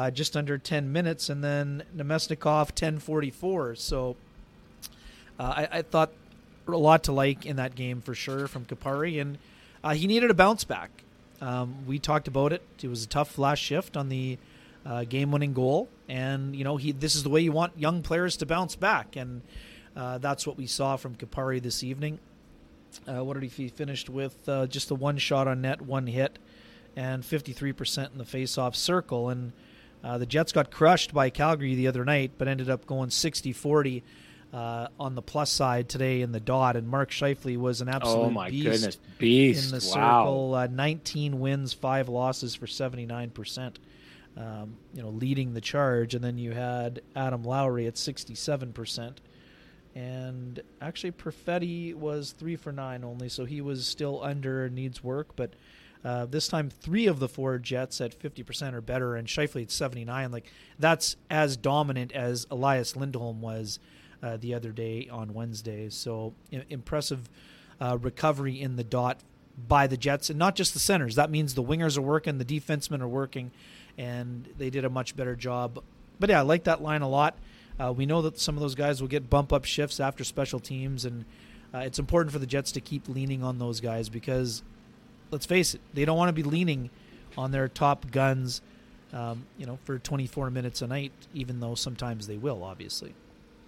uh, 0.00 0.10
just 0.10 0.34
under 0.34 0.56
10 0.56 0.90
minutes, 0.90 1.28
and 1.28 1.44
then 1.44 1.82
Namestnikov 1.94 2.70
1044. 2.70 3.74
So 3.74 4.16
Uh, 5.38 5.42
I, 5.42 5.78
I, 5.78 5.82
thought 5.82 6.10
a 6.68 6.72
lot 6.72 7.04
to 7.04 7.12
like 7.12 7.46
in 7.46 7.56
that 7.56 7.74
game 7.74 8.02
for 8.02 8.14
sure 8.14 8.46
from 8.46 8.66
Kupari, 8.66 9.20
and 9.20 9.38
uh, 9.82 9.94
he 9.94 10.06
needed 10.06 10.30
a 10.30 10.34
bounce 10.34 10.64
back. 10.64 10.90
Um, 11.40 11.86
we 11.86 11.98
talked 11.98 12.28
about 12.28 12.52
it. 12.52 12.62
It 12.82 12.88
was 12.88 13.04
a 13.04 13.08
tough 13.08 13.38
last 13.38 13.58
shift 13.58 13.96
on 13.96 14.10
the 14.10 14.36
uh, 14.84 15.04
game-winning 15.04 15.54
goal, 15.54 15.88
and 16.08 16.54
you 16.54 16.62
know 16.64 16.76
he. 16.76 16.92
This 16.92 17.14
is 17.14 17.22
the 17.22 17.30
way 17.30 17.40
you 17.40 17.52
want 17.52 17.78
young 17.78 18.02
players 18.02 18.36
to 18.38 18.46
bounce 18.46 18.76
back, 18.76 19.16
and 19.16 19.40
uh, 19.96 20.18
that's 20.18 20.46
what 20.46 20.58
we 20.58 20.66
saw 20.66 20.96
from 20.96 21.14
Kupari 21.14 21.60
this 21.62 21.82
evening. 21.82 22.18
Uh, 23.06 23.24
what 23.24 23.40
did 23.40 23.50
he, 23.50 23.68
finished 23.68 24.10
with? 24.10 24.46
Just 24.68 24.88
the 24.88 24.94
one 24.94 25.16
shot 25.16 25.48
on 25.48 25.62
net, 25.62 25.80
one 25.80 26.06
hit, 26.06 26.38
and 26.96 27.22
53% 27.22 28.12
in 28.12 28.18
the 28.18 28.24
face-off 28.24 28.74
circle. 28.76 29.30
And 29.30 29.52
uh, 30.02 30.18
the 30.18 30.26
Jets 30.26 30.52
got 30.52 30.70
crushed 30.70 31.12
by 31.12 31.30
Calgary 31.30 31.74
the 31.74 31.88
other 31.88 32.04
night, 32.04 32.32
but 32.38 32.48
ended 32.48 32.70
up 32.70 32.86
going 32.86 33.10
60-40 33.10 34.02
uh, 34.52 34.88
on 34.98 35.14
the 35.14 35.22
plus 35.22 35.50
side 35.50 35.88
today 35.88 36.22
in 36.22 36.32
the 36.32 36.40
dot. 36.40 36.76
And 36.76 36.88
Mark 36.88 37.10
Scheifele 37.10 37.56
was 37.56 37.80
an 37.80 37.88
absolute 37.88 38.26
oh 38.26 38.30
my 38.30 38.50
beast, 38.50 38.64
goodness, 38.64 38.98
beast 39.18 39.72
in 39.72 39.78
the 39.78 39.86
wow. 39.94 40.24
circle. 40.24 40.54
Uh, 40.54 40.66
19 40.66 41.40
wins, 41.40 41.72
five 41.72 42.08
losses 42.08 42.54
for 42.54 42.66
79%. 42.66 43.76
Um, 44.36 44.76
you 44.94 45.02
know, 45.02 45.08
leading 45.08 45.54
the 45.54 45.60
charge, 45.60 46.14
and 46.14 46.22
then 46.22 46.38
you 46.38 46.52
had 46.52 47.02
Adam 47.16 47.42
Lowry 47.42 47.88
at 47.88 47.98
67 47.98 48.72
percent, 48.72 49.20
and 49.96 50.62
actually 50.80 51.10
Perfetti 51.10 51.94
was 51.94 52.30
three 52.30 52.54
for 52.54 52.70
nine 52.70 53.02
only, 53.02 53.28
so 53.28 53.44
he 53.44 53.60
was 53.60 53.88
still 53.88 54.22
under 54.22 54.70
needs 54.70 55.02
work. 55.02 55.34
But 55.34 55.54
uh, 56.04 56.26
this 56.26 56.48
time, 56.48 56.70
three 56.70 57.06
of 57.06 57.18
the 57.18 57.28
four 57.28 57.58
Jets 57.58 58.00
at 58.00 58.14
fifty 58.14 58.42
percent 58.42 58.74
or 58.74 58.80
better, 58.80 59.16
and 59.16 59.28
Scheifele 59.28 59.62
at 59.62 59.70
seventy 59.70 60.04
nine. 60.04 60.30
Like 60.30 60.50
that's 60.78 61.16
as 61.28 61.56
dominant 61.56 62.12
as 62.12 62.46
Elias 62.50 62.96
Lindholm 62.96 63.40
was 63.40 63.78
uh, 64.22 64.36
the 64.36 64.54
other 64.54 64.72
day 64.72 65.08
on 65.10 65.34
Wednesday. 65.34 65.88
So 65.90 66.34
I- 66.52 66.64
impressive 66.68 67.28
uh, 67.80 67.98
recovery 68.00 68.60
in 68.60 68.76
the 68.76 68.84
dot 68.84 69.20
by 69.68 69.86
the 69.86 69.96
Jets, 69.96 70.30
and 70.30 70.38
not 70.38 70.54
just 70.56 70.72
the 70.72 70.80
centers. 70.80 71.16
That 71.16 71.30
means 71.30 71.54
the 71.54 71.62
wingers 71.62 71.98
are 71.98 72.02
working, 72.02 72.38
the 72.38 72.44
defensemen 72.44 73.02
are 73.02 73.08
working, 73.08 73.50
and 73.98 74.48
they 74.56 74.70
did 74.70 74.84
a 74.84 74.90
much 74.90 75.16
better 75.16 75.36
job. 75.36 75.82
But 76.18 76.30
yeah, 76.30 76.38
I 76.38 76.42
like 76.42 76.64
that 76.64 76.82
line 76.82 77.02
a 77.02 77.08
lot. 77.08 77.36
Uh, 77.78 77.92
we 77.92 78.06
know 78.06 78.22
that 78.22 78.38
some 78.38 78.56
of 78.56 78.60
those 78.60 78.74
guys 78.74 79.00
will 79.00 79.08
get 79.08 79.30
bump 79.30 79.52
up 79.52 79.64
shifts 79.64 80.00
after 80.00 80.24
special 80.24 80.60
teams, 80.60 81.04
and 81.04 81.24
uh, 81.74 81.78
it's 81.78 81.98
important 81.98 82.32
for 82.32 82.38
the 82.38 82.46
Jets 82.46 82.72
to 82.72 82.80
keep 82.80 83.08
leaning 83.08 83.42
on 83.42 83.58
those 83.58 83.80
guys 83.80 84.08
because, 84.08 84.62
let's 85.30 85.46
face 85.46 85.74
it, 85.74 85.80
they 85.94 86.04
don't 86.04 86.16
want 86.16 86.28
to 86.28 86.32
be 86.32 86.42
leaning 86.42 86.90
on 87.36 87.52
their 87.52 87.68
top 87.68 88.10
guns, 88.10 88.60
um, 89.12 89.44
you 89.58 89.66
know, 89.66 89.78
for 89.84 89.98
24 89.98 90.50
minutes 90.50 90.82
a 90.82 90.86
night, 90.86 91.12
even 91.34 91.60
though 91.60 91.74
sometimes 91.74 92.26
they 92.26 92.36
will, 92.36 92.62
obviously. 92.62 93.14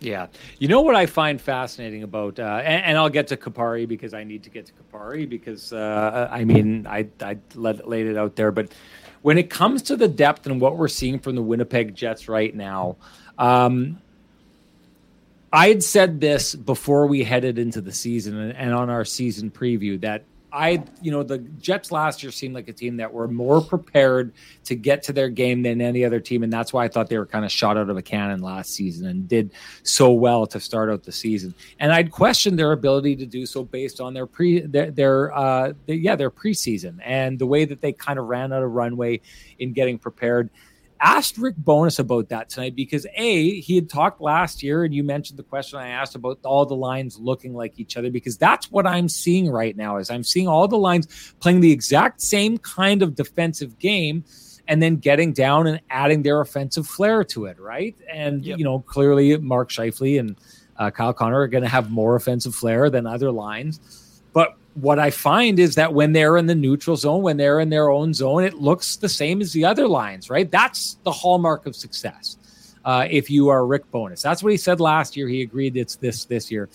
Yeah. 0.01 0.27
You 0.59 0.67
know 0.67 0.81
what 0.81 0.97
I 0.97 1.07
find 1.07 1.41
fascinating 1.41 2.03
about, 2.03 2.41
uh, 2.41 2.61
and, 2.65 2.85
and, 2.85 2.99
I'll 2.99 3.09
get 3.09 3.29
to 3.29 3.37
Kupari 3.37 3.87
because 3.87 4.15
I 4.15 4.25
need 4.25 4.43
to 4.43 4.51
get 4.51 4.67
to 4.67 4.73
Kupari 4.73 5.29
because, 5.29 5.73
uh, 5.73 6.29
I 6.31 6.45
mean, 6.45 6.89
I, 6.89 7.07
I 7.21 7.39
let, 7.55 7.89
laid 7.89 8.07
it 8.07 8.17
out 8.17 8.35
there, 8.35 8.51
but 8.51 8.73
when 9.23 9.39
it 9.39 9.49
comes 9.49 9.83
to 9.83 9.97
the 9.97 10.09
depth 10.09 10.47
and 10.47 10.61
what 10.61 10.77
we're 10.77 10.89
seeing 10.89 11.21
from 11.21 11.37
the 11.37 11.43
Winnipeg 11.43 11.95
Jets 11.95 12.29
right 12.29 12.53
now, 12.53 12.97
um, 13.39 14.01
I 15.53 15.69
had 15.69 15.83
said 15.85 16.21
this 16.21 16.55
before 16.55 17.07
we 17.07 17.23
headed 17.23 17.59
into 17.59 17.81
the 17.81 17.93
season 17.93 18.37
and, 18.37 18.57
and 18.57 18.75
on 18.75 18.91
our 18.91 19.05
season 19.05 19.51
preview 19.51 20.01
that 20.01 20.25
I, 20.53 20.85
you 21.01 21.11
know, 21.11 21.23
the 21.23 21.39
Jets 21.39 21.91
last 21.91 22.23
year 22.23 22.31
seemed 22.31 22.55
like 22.55 22.69
a 22.69 22.73
team 22.73 22.99
that 22.99 23.13
were 23.13 23.27
more 23.27 23.63
prepared 23.63 24.33
to 24.65 24.75
get 24.75 25.03
to 25.05 25.13
their 25.13 25.31
game 25.31 25.63
than 25.63 25.81
any 25.81 26.05
other 26.05 26.21
team, 26.21 26.43
and 26.43 26.53
that's 26.53 26.73
why 26.73 26.85
I 26.85 26.89
thought 26.89 27.09
they 27.09 27.19
were 27.19 27.27
kind 27.27 27.45
of 27.45 27.51
shot 27.51 27.79
out 27.79 27.89
of 27.89 27.97
a 27.97 28.03
cannon 28.03 28.43
last 28.43 28.75
season 28.75 29.07
and 29.07 29.27
did 29.27 29.53
so 29.83 30.13
well 30.13 30.47
to 30.49 30.61
start 30.61 30.91
out 30.91 31.05
the 31.05 31.13
season. 31.13 31.55
And 31.81 31.91
I'd 31.93 32.11
question 32.11 32.57
their 32.57 32.73
ability 32.73 33.17
to 33.17 33.27
do 33.27 33.47
so 33.47 33.65
based 33.65 34.01
on 34.01 34.13
their 34.13 34.27
pre, 34.27 34.61
their, 34.61 34.91
their, 34.91 35.37
uh, 35.37 35.73
their 35.87 35.97
yeah, 35.97 36.17
their 36.17 36.31
preseason 36.31 36.99
and 37.03 37.39
the 37.39 37.47
way 37.47 37.65
that 37.65 37.81
they 37.81 37.93
kind 37.93 38.19
of 38.19 38.27
ran 38.27 38.53
out 38.53 38.63
of 38.63 38.73
runway 38.73 39.21
in 39.59 39.73
getting 39.73 39.99
prepared 39.99 40.51
asked 41.03 41.37
Rick 41.37 41.57
Bowness 41.57 41.99
about 41.99 42.29
that 42.29 42.49
tonight 42.49 42.77
because 42.77 43.07
A, 43.17 43.61
he 43.61 43.75
had 43.75 43.91
talked 43.91 44.21
last 44.21 44.63
year, 44.63 44.85
and 44.85 44.95
you 44.95 45.03
mentioned 45.03 45.39
the 45.39 45.43
question 45.43 45.79
I 45.79 45.89
asked 45.89 46.15
about 46.15 46.39
all 46.45 46.65
the 46.65 46.77
lines 46.77 47.19
looking 47.19 47.55
like 47.55 47.79
each 47.79 47.97
other, 47.97 48.11
because 48.11 48.39
that's 48.39 48.71
what 48.71 48.87
I'm 48.87 49.09
seeing 49.09 49.51
right 49.51 49.77
now 49.77 49.97
is 49.97 50.11
I'm 50.11 50.25
seeing 50.25 50.49
all 50.49 50.69
the 50.69 50.79
lines 50.79 51.35
playing 51.41 51.61
the 51.61 51.73
exact 51.73 52.23
same 52.23 52.57
kind 52.59 53.03
of 53.03 53.17
defensive 53.17 53.79
game 53.79 54.25
and 54.69 54.81
then 54.81 54.97
getting 54.97 55.33
down 55.33 55.67
and 55.67 55.81
adding 55.91 56.23
their 56.23 56.41
offensive 56.41 56.87
flair 56.87 57.25
to 57.25 57.47
it, 57.47 57.59
right? 57.59 57.97
And 58.11 58.45
yep. 58.45 58.59
you 58.59 58.65
know, 58.65 58.79
clearly 58.79 59.37
Mark 59.37 59.71
Scheifele 59.71 60.21
and 60.21 60.37
uh, 60.77 60.91
Kyle 60.91 61.13
Connor 61.13 61.41
are 61.41 61.49
going 61.49 61.65
to 61.65 61.69
have 61.69 61.91
more 61.91 62.15
offensive 62.15 62.55
flair 62.55 62.89
than 62.89 63.07
other 63.07 63.33
lines. 63.33 63.81
But 64.33 64.57
what 64.75 64.99
I 64.99 65.11
find 65.11 65.59
is 65.59 65.75
that 65.75 65.93
when 65.93 66.12
they're 66.12 66.37
in 66.37 66.47
the 66.47 66.55
neutral 66.55 66.97
zone, 66.97 67.23
when 67.23 67.37
they're 67.37 67.61
in 67.61 67.70
their 67.70 67.91
own 67.91 68.14
zone, 68.14 68.45
it 68.45 68.55
looks 68.55 68.97
the 68.97 69.09
same 69.09 69.41
as 69.41 69.53
the 69.53 69.64
other 69.64 69.87
lines, 69.87 70.31
right? 70.31 70.51
That's 70.51 70.99
the 71.05 71.12
hallmark 71.12 71.66
of 71.66 71.77
success. 71.77 72.39
Uh, 72.85 73.07
if 73.11 73.31
you 73.31 73.49
are 73.49 73.66
Rick 73.66 73.91
Bowness, 73.91 74.23
that's 74.23 74.43
what 74.43 74.51
he 74.51 74.57
said 74.57 74.81
last 74.81 75.16
year. 75.16 75.29
He 75.29 75.43
agreed 75.43 75.77
it's 75.77 75.97
this 75.97 76.25
this 76.25 76.51
year. 76.51 76.68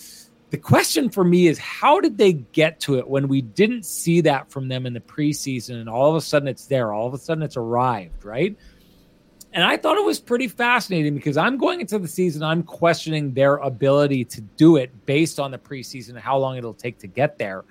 The 0.50 0.58
question 0.58 1.10
for 1.10 1.26
me 1.26 1.48
is 1.48 1.58
how 1.58 2.00
did 2.00 2.18
they 2.18 2.34
get 2.34 2.80
to 2.82 2.96
it 2.96 3.08
when 3.08 3.28
we 3.28 3.42
didn't 3.42 3.86
see 3.86 4.22
that 4.22 4.50
from 4.50 4.70
them 4.70 4.86
in 4.86 4.94
the 4.94 5.02
preseason 5.02 5.82
and 5.82 5.90
all 5.90 6.10
of 6.10 6.16
a 6.16 6.22
sudden 6.22 6.48
it's 6.48 6.68
there, 6.68 6.94
all 6.94 7.08
of 7.08 7.14
a 7.14 7.18
sudden 7.18 7.44
it's 7.44 7.58
arrived, 7.58 8.24
right? 8.24 8.56
And 9.58 9.66
I 9.66 9.76
thought 9.76 9.98
it 9.98 10.06
was 10.06 10.20
pretty 10.20 10.48
fascinating 10.48 11.16
because 11.16 11.36
I'm 11.36 11.58
going 11.58 11.82
into 11.82 11.98
the 11.98 12.08
season, 12.08 12.44
I'm 12.44 12.62
questioning 12.62 13.34
their 13.34 13.56
ability 13.56 14.24
to 14.26 14.42
do 14.42 14.76
it 14.76 15.08
based 15.08 15.40
on 15.40 15.50
the 15.50 15.58
preseason 15.58 16.10
and 16.10 16.20
how 16.20 16.38
long 16.38 16.58
it'll 16.58 16.76
take 16.76 17.00
to 17.00 17.08
get 17.08 17.40
there. 17.40 17.66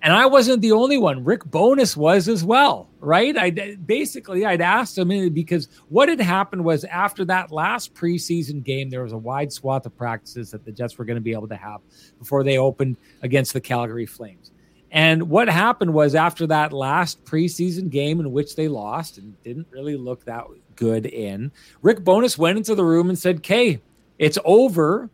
And 0.00 0.14
I 0.14 0.24
wasn't 0.24 0.62
the 0.62 0.72
only 0.72 0.96
one. 0.96 1.24
Rick 1.24 1.44
Bowness 1.44 1.94
was 1.94 2.26
as 2.26 2.42
well, 2.42 2.88
right? 3.00 3.36
I 3.36 3.50
basically 3.50 4.46
I'd 4.46 4.62
asked 4.62 4.96
him 4.96 5.10
eh, 5.10 5.28
because 5.28 5.68
what 5.90 6.08
had 6.08 6.22
happened 6.22 6.64
was 6.64 6.84
after 6.84 7.22
that 7.26 7.52
last 7.52 7.92
preseason 7.92 8.64
game, 8.64 8.88
there 8.88 9.02
was 9.02 9.12
a 9.12 9.18
wide 9.18 9.52
swath 9.52 9.84
of 9.84 9.94
practices 9.94 10.52
that 10.52 10.64
the 10.64 10.72
Jets 10.72 10.96
were 10.96 11.04
going 11.04 11.18
to 11.18 11.20
be 11.20 11.32
able 11.34 11.48
to 11.48 11.56
have 11.56 11.82
before 12.18 12.44
they 12.44 12.56
opened 12.56 12.96
against 13.20 13.52
the 13.52 13.60
Calgary 13.60 14.06
Flames. 14.06 14.52
And 14.90 15.28
what 15.28 15.48
happened 15.48 15.92
was 15.92 16.14
after 16.14 16.46
that 16.46 16.72
last 16.72 17.24
preseason 17.24 17.90
game 17.90 18.20
in 18.20 18.32
which 18.32 18.56
they 18.56 18.68
lost 18.68 19.18
and 19.18 19.40
didn't 19.42 19.66
really 19.70 19.96
look 19.96 20.24
that 20.24 20.44
good 20.76 21.06
in, 21.06 21.52
Rick 21.82 22.04
Bowness 22.04 22.38
went 22.38 22.58
into 22.58 22.74
the 22.74 22.84
room 22.84 23.08
and 23.08 23.18
said, 23.18 23.38
"Okay, 23.38 23.80
it's 24.18 24.38
over. 24.44 25.10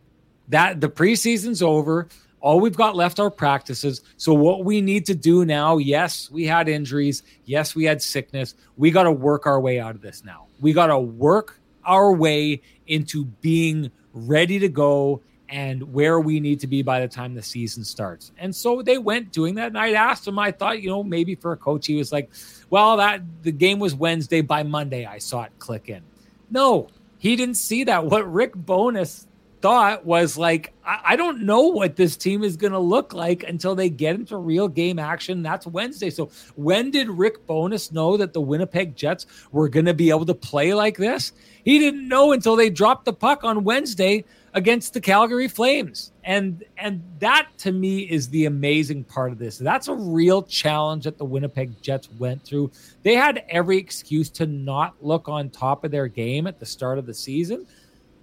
That 0.49 0.81
the 0.81 0.89
preseason's 0.89 1.61
over 1.61 2.07
all 2.43 2.59
we've 2.59 2.75
got 2.75 2.93
left 2.93 3.21
are 3.21 3.31
practices. 3.31 4.01
So 4.17 4.33
what 4.33 4.65
we 4.65 4.81
need 4.81 5.05
to 5.05 5.15
do 5.15 5.45
now, 5.45 5.77
yes, 5.77 6.29
we 6.29 6.45
had 6.45 6.67
injuries, 6.67 7.23
yes, 7.45 7.73
we 7.73 7.85
had 7.85 8.01
sickness. 8.01 8.53
We 8.75 8.91
got 8.91 9.03
to 9.03 9.13
work 9.13 9.47
our 9.47 9.61
way 9.61 9.79
out 9.79 9.95
of 9.95 10.01
this 10.01 10.25
now. 10.25 10.47
We 10.59 10.73
got 10.73 10.87
to 10.87 10.99
work 10.99 11.57
our 11.85 12.11
way 12.11 12.61
into 12.85 13.23
being 13.23 13.89
ready 14.13 14.59
to 14.59 14.67
go 14.67 15.21
and 15.53 15.93
where 15.93 16.19
we 16.19 16.39
need 16.39 16.59
to 16.59 16.65
be 16.65 16.81
by 16.81 16.99
the 16.99 17.07
time 17.07 17.35
the 17.35 17.41
season 17.43 17.83
starts. 17.83 18.31
And 18.39 18.53
so 18.55 18.81
they 18.81 18.97
went 18.97 19.31
doing 19.31 19.53
that. 19.55 19.67
And 19.67 19.77
I 19.77 19.91
asked 19.91 20.27
him, 20.27 20.39
I 20.39 20.49
thought, 20.49 20.81
you 20.81 20.89
know, 20.89 21.03
maybe 21.03 21.35
for 21.35 21.51
a 21.51 21.57
coach, 21.57 21.85
he 21.85 21.95
was 21.95 22.11
like, 22.11 22.31
well, 22.71 22.97
that 22.97 23.21
the 23.43 23.51
game 23.51 23.77
was 23.77 23.93
Wednesday. 23.93 24.41
By 24.41 24.63
Monday, 24.63 25.05
I 25.05 25.19
saw 25.19 25.43
it 25.43 25.51
click 25.59 25.89
in. 25.89 26.01
No, 26.49 26.87
he 27.19 27.35
didn't 27.35 27.57
see 27.57 27.83
that. 27.83 28.03
What 28.13 28.33
Rick 28.33 28.55
Bowness 28.55 29.27
thought 29.61 30.03
was 30.03 30.39
like, 30.39 30.73
I, 30.83 31.01
I 31.05 31.15
don't 31.15 31.43
know 31.43 31.67
what 31.67 31.97
this 31.97 32.17
team 32.17 32.43
is 32.43 32.57
going 32.57 32.73
to 32.73 32.79
look 32.79 33.13
like 33.13 33.43
until 33.43 33.75
they 33.75 33.91
get 33.91 34.15
into 34.15 34.37
real 34.37 34.67
game 34.67 34.97
action. 34.97 35.43
That's 35.43 35.67
Wednesday. 35.67 36.09
So 36.09 36.31
when 36.55 36.89
did 36.89 37.09
Rick 37.09 37.45
Bowness 37.45 37.91
know 37.91 38.17
that 38.17 38.33
the 38.33 38.41
Winnipeg 38.41 38.95
Jets 38.95 39.27
were 39.51 39.69
going 39.69 39.85
to 39.85 39.93
be 39.93 40.09
able 40.09 40.25
to 40.25 40.33
play 40.33 40.73
like 40.73 40.97
this? 40.97 41.31
He 41.63 41.77
didn't 41.77 42.07
know 42.07 42.31
until 42.31 42.55
they 42.55 42.71
dropped 42.71 43.05
the 43.05 43.13
puck 43.13 43.43
on 43.43 43.63
Wednesday 43.63 44.25
against 44.53 44.93
the 44.93 45.01
Calgary 45.01 45.47
Flames. 45.47 46.11
And 46.23 46.63
and 46.77 47.03
that 47.19 47.49
to 47.59 47.71
me 47.71 48.01
is 48.01 48.29
the 48.29 48.45
amazing 48.45 49.03
part 49.03 49.31
of 49.31 49.39
this. 49.39 49.57
That's 49.57 49.87
a 49.87 49.95
real 49.95 50.43
challenge 50.43 51.05
that 51.05 51.17
the 51.17 51.25
Winnipeg 51.25 51.81
Jets 51.81 52.09
went 52.17 52.43
through. 52.43 52.71
They 53.01 53.15
had 53.15 53.43
every 53.49 53.77
excuse 53.77 54.29
to 54.31 54.45
not 54.45 54.95
look 55.01 55.27
on 55.27 55.49
top 55.49 55.83
of 55.83 55.91
their 55.91 56.07
game 56.07 56.47
at 56.47 56.59
the 56.59 56.65
start 56.65 56.97
of 56.97 57.05
the 57.05 57.13
season. 57.13 57.65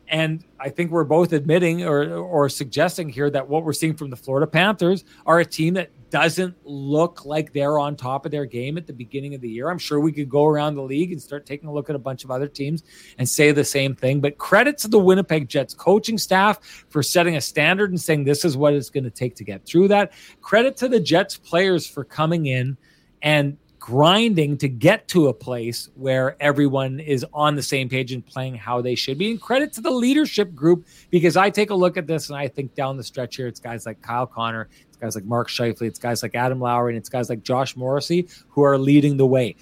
And 0.09 0.45
I 0.59 0.70
think 0.70 0.91
we're 0.91 1.05
both 1.05 1.33
admitting 1.33 1.85
or 1.85 2.14
or 2.14 2.49
suggesting 2.49 3.09
here 3.09 3.31
that 3.31 3.49
what 3.49 3.64
we're 3.64 3.72
seeing 3.72 3.95
from 3.95 4.11
the 4.11 4.16
Florida 4.16 4.47
Panthers 4.47 5.05
are 5.26 5.41
a 5.41 5.45
team 5.45 5.74
that 5.74 5.91
doesn't 6.11 6.56
look 6.64 7.24
like 7.24 7.52
they're 7.52 7.78
on 7.78 7.96
top 7.96 8.24
of 8.24 8.32
their 8.32 8.44
game 8.44 8.76
at 8.76 8.86
the 8.86 8.92
beginning 8.92 9.34
of 9.34 9.40
the 9.40 9.48
year. 9.48 9.70
I'm 9.70 9.78
sure 9.78 10.00
we 10.00 10.12
could 10.12 10.28
go 10.28 10.46
around 10.46 10.74
the 10.74 10.82
league 10.82 11.12
and 11.12 11.20
start 11.20 11.46
taking 11.46 11.68
a 11.68 11.72
look 11.72 11.88
at 11.88 11.96
a 11.96 12.00
bunch 12.00 12.24
of 12.24 12.30
other 12.30 12.48
teams 12.48 12.82
and 13.18 13.28
say 13.28 13.52
the 13.52 13.64
same 13.64 13.94
thing. 13.94 14.20
But 14.20 14.38
credit 14.38 14.78
to 14.78 14.88
the 14.88 14.98
Winnipeg 14.98 15.48
Jets 15.48 15.74
coaching 15.74 16.18
staff 16.18 16.58
for 16.90 17.02
setting 17.02 17.36
a 17.36 17.40
standard 17.40 17.90
and 17.90 18.00
saying 18.00 18.24
this 18.24 18.44
is 18.44 18.56
what 18.56 18.74
it's 18.74 18.90
going 18.90 19.04
to 19.04 19.11
take 19.11 19.36
to 19.36 19.44
get 19.44 19.64
through 19.64 19.88
that. 19.88 20.12
Credit 20.40 20.76
to 20.78 20.88
the 20.88 21.00
Jets 21.00 21.36
players 21.36 21.86
for 21.86 22.04
coming 22.04 22.46
in 22.46 22.76
and 23.22 23.56
grinding 23.80 24.58
to 24.58 24.68
get 24.68 25.08
to 25.08 25.28
a 25.28 25.34
place 25.34 25.88
where 25.96 26.36
everyone 26.40 27.00
is 27.00 27.24
on 27.32 27.56
the 27.56 27.62
same 27.62 27.88
page 27.88 28.12
and 28.12 28.24
playing 28.24 28.54
how 28.54 28.80
they 28.80 28.94
should 28.94 29.18
be. 29.18 29.30
And 29.30 29.40
credit 29.40 29.72
to 29.72 29.80
the 29.80 29.90
leadership 29.90 30.54
group 30.54 30.86
because 31.11 31.36
I 31.36 31.50
take 31.50 31.70
a 31.70 31.74
look 31.74 31.96
at 31.96 32.06
this 32.06 32.28
and 32.28 32.38
I 32.38 32.46
think 32.46 32.74
down 32.74 32.98
the 32.98 33.02
stretch 33.02 33.36
here, 33.36 33.48
it's 33.48 33.58
guys 33.58 33.86
like 33.86 34.00
Kyle 34.02 34.26
Connor, 34.26 34.68
guys 35.01 35.14
like 35.14 35.24
Mark 35.24 35.48
Scheifele, 35.48 35.82
it's 35.82 35.98
guys 35.98 36.22
like 36.22 36.34
Adam 36.34 36.61
Lowry, 36.61 36.92
and 36.92 36.98
it's 36.98 37.09
guys 37.09 37.28
like 37.28 37.42
Josh 37.42 37.76
Morrissey 37.76 38.28
who 38.51 38.62
are 38.62 38.78
leading 38.78 39.16
the 39.16 39.26
way. 39.26 39.57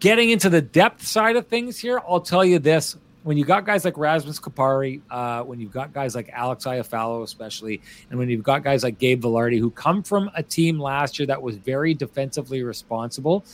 Getting 0.00 0.30
into 0.30 0.50
the 0.50 0.60
depth 0.60 1.06
side 1.06 1.36
of 1.36 1.46
things 1.46 1.78
here, 1.78 2.00
I'll 2.06 2.20
tell 2.20 2.44
you 2.44 2.58
this 2.58 2.96
when 3.28 3.36
you 3.36 3.44
got 3.44 3.66
guys 3.66 3.84
like 3.84 3.98
Rasmus 3.98 4.40
Kupari, 4.40 5.00
uh, 5.10 5.42
when 5.42 5.60
you've 5.60 5.72
got 5.72 5.92
guys 5.92 6.14
like 6.14 6.30
Alex 6.32 6.64
Iafallo, 6.64 7.22
especially, 7.22 7.80
and 8.10 8.18
when 8.18 8.30
you've 8.30 8.42
got 8.42 8.62
guys 8.62 8.82
like 8.82 8.98
Gabe 8.98 9.22
Vilardi, 9.22 9.58
who 9.58 9.70
come 9.70 10.02
from 10.02 10.30
a 10.34 10.42
team 10.42 10.78
last 10.78 11.18
year 11.18 11.26
that 11.26 11.42
was 11.42 11.56
very 11.56 11.94
defensively 11.94 12.62
responsible, 12.62 13.44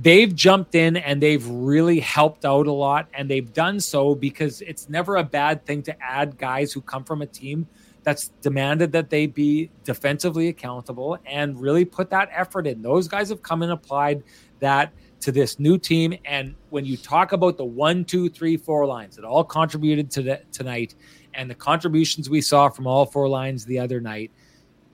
they've 0.00 0.34
jumped 0.34 0.74
in 0.74 0.96
and 0.96 1.20
they've 1.20 1.46
really 1.46 2.00
helped 2.00 2.44
out 2.44 2.66
a 2.66 2.72
lot. 2.72 3.08
And 3.12 3.28
they've 3.28 3.52
done 3.52 3.80
so 3.80 4.14
because 4.14 4.62
it's 4.62 4.88
never 4.88 5.16
a 5.16 5.24
bad 5.24 5.66
thing 5.66 5.82
to 5.82 6.02
add 6.02 6.38
guys 6.38 6.72
who 6.72 6.80
come 6.80 7.04
from 7.04 7.22
a 7.22 7.26
team 7.26 7.66
that's 8.02 8.28
demanded 8.40 8.92
that 8.92 9.10
they 9.10 9.26
be 9.26 9.70
defensively 9.84 10.48
accountable 10.48 11.18
and 11.26 11.60
really 11.60 11.84
put 11.84 12.10
that 12.10 12.28
effort 12.32 12.66
in. 12.66 12.82
Those 12.82 13.08
guys 13.08 13.28
have 13.28 13.42
come 13.42 13.62
and 13.62 13.72
applied 13.72 14.22
that 14.60 14.92
to 15.20 15.32
this 15.32 15.58
new 15.58 15.78
team. 15.78 16.14
And 16.24 16.54
when 16.70 16.84
you 16.84 16.96
talk 16.96 17.32
about 17.32 17.56
the 17.56 17.64
one, 17.64 18.04
two, 18.04 18.28
three, 18.28 18.56
four 18.56 18.86
lines 18.86 19.16
that 19.16 19.24
all 19.24 19.44
contributed 19.44 20.10
to 20.12 20.22
the, 20.22 20.42
tonight 20.52 20.94
and 21.34 21.48
the 21.48 21.54
contributions 21.54 22.28
we 22.28 22.40
saw 22.40 22.68
from 22.68 22.86
all 22.86 23.06
four 23.06 23.28
lines 23.28 23.64
the 23.64 23.78
other 23.78 24.00
night, 24.00 24.32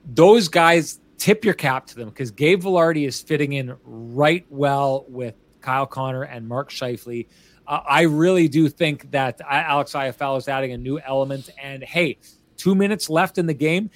those 0.05 0.49
guys 0.49 1.01
tip 1.17 1.45
your 1.45 1.55
cap 1.55 1.87
to 1.87 1.97
them 1.97 2.09
because 2.09 2.31
Gabe 2.31 2.63
Vilardi 2.63 3.07
is 3.07 3.21
fitting 3.21 3.55
in 3.55 3.75
right 3.85 4.47
well 4.51 5.05
with 5.09 5.35
Kyle 5.61 5.87
Connor 5.87 6.23
and 6.23 6.47
Mark 6.47 6.71
Scheifele. 6.71 7.27
Uh, 7.67 7.81
I 7.89 8.03
really 8.03 8.49
do 8.49 8.69
think 8.69 9.11
that 9.11 9.41
Alex 9.49 9.93
Iafallo 9.93 10.39
is 10.39 10.49
adding 10.49 10.73
a 10.73 10.79
new 10.79 10.99
element. 11.01 11.51
And 11.61 11.83
hey, 11.83 12.19
two 12.59 12.75
minutes 12.75 13.09
left 13.09 13.39
in 13.39 13.47
the 13.47 13.55
game 13.55 13.91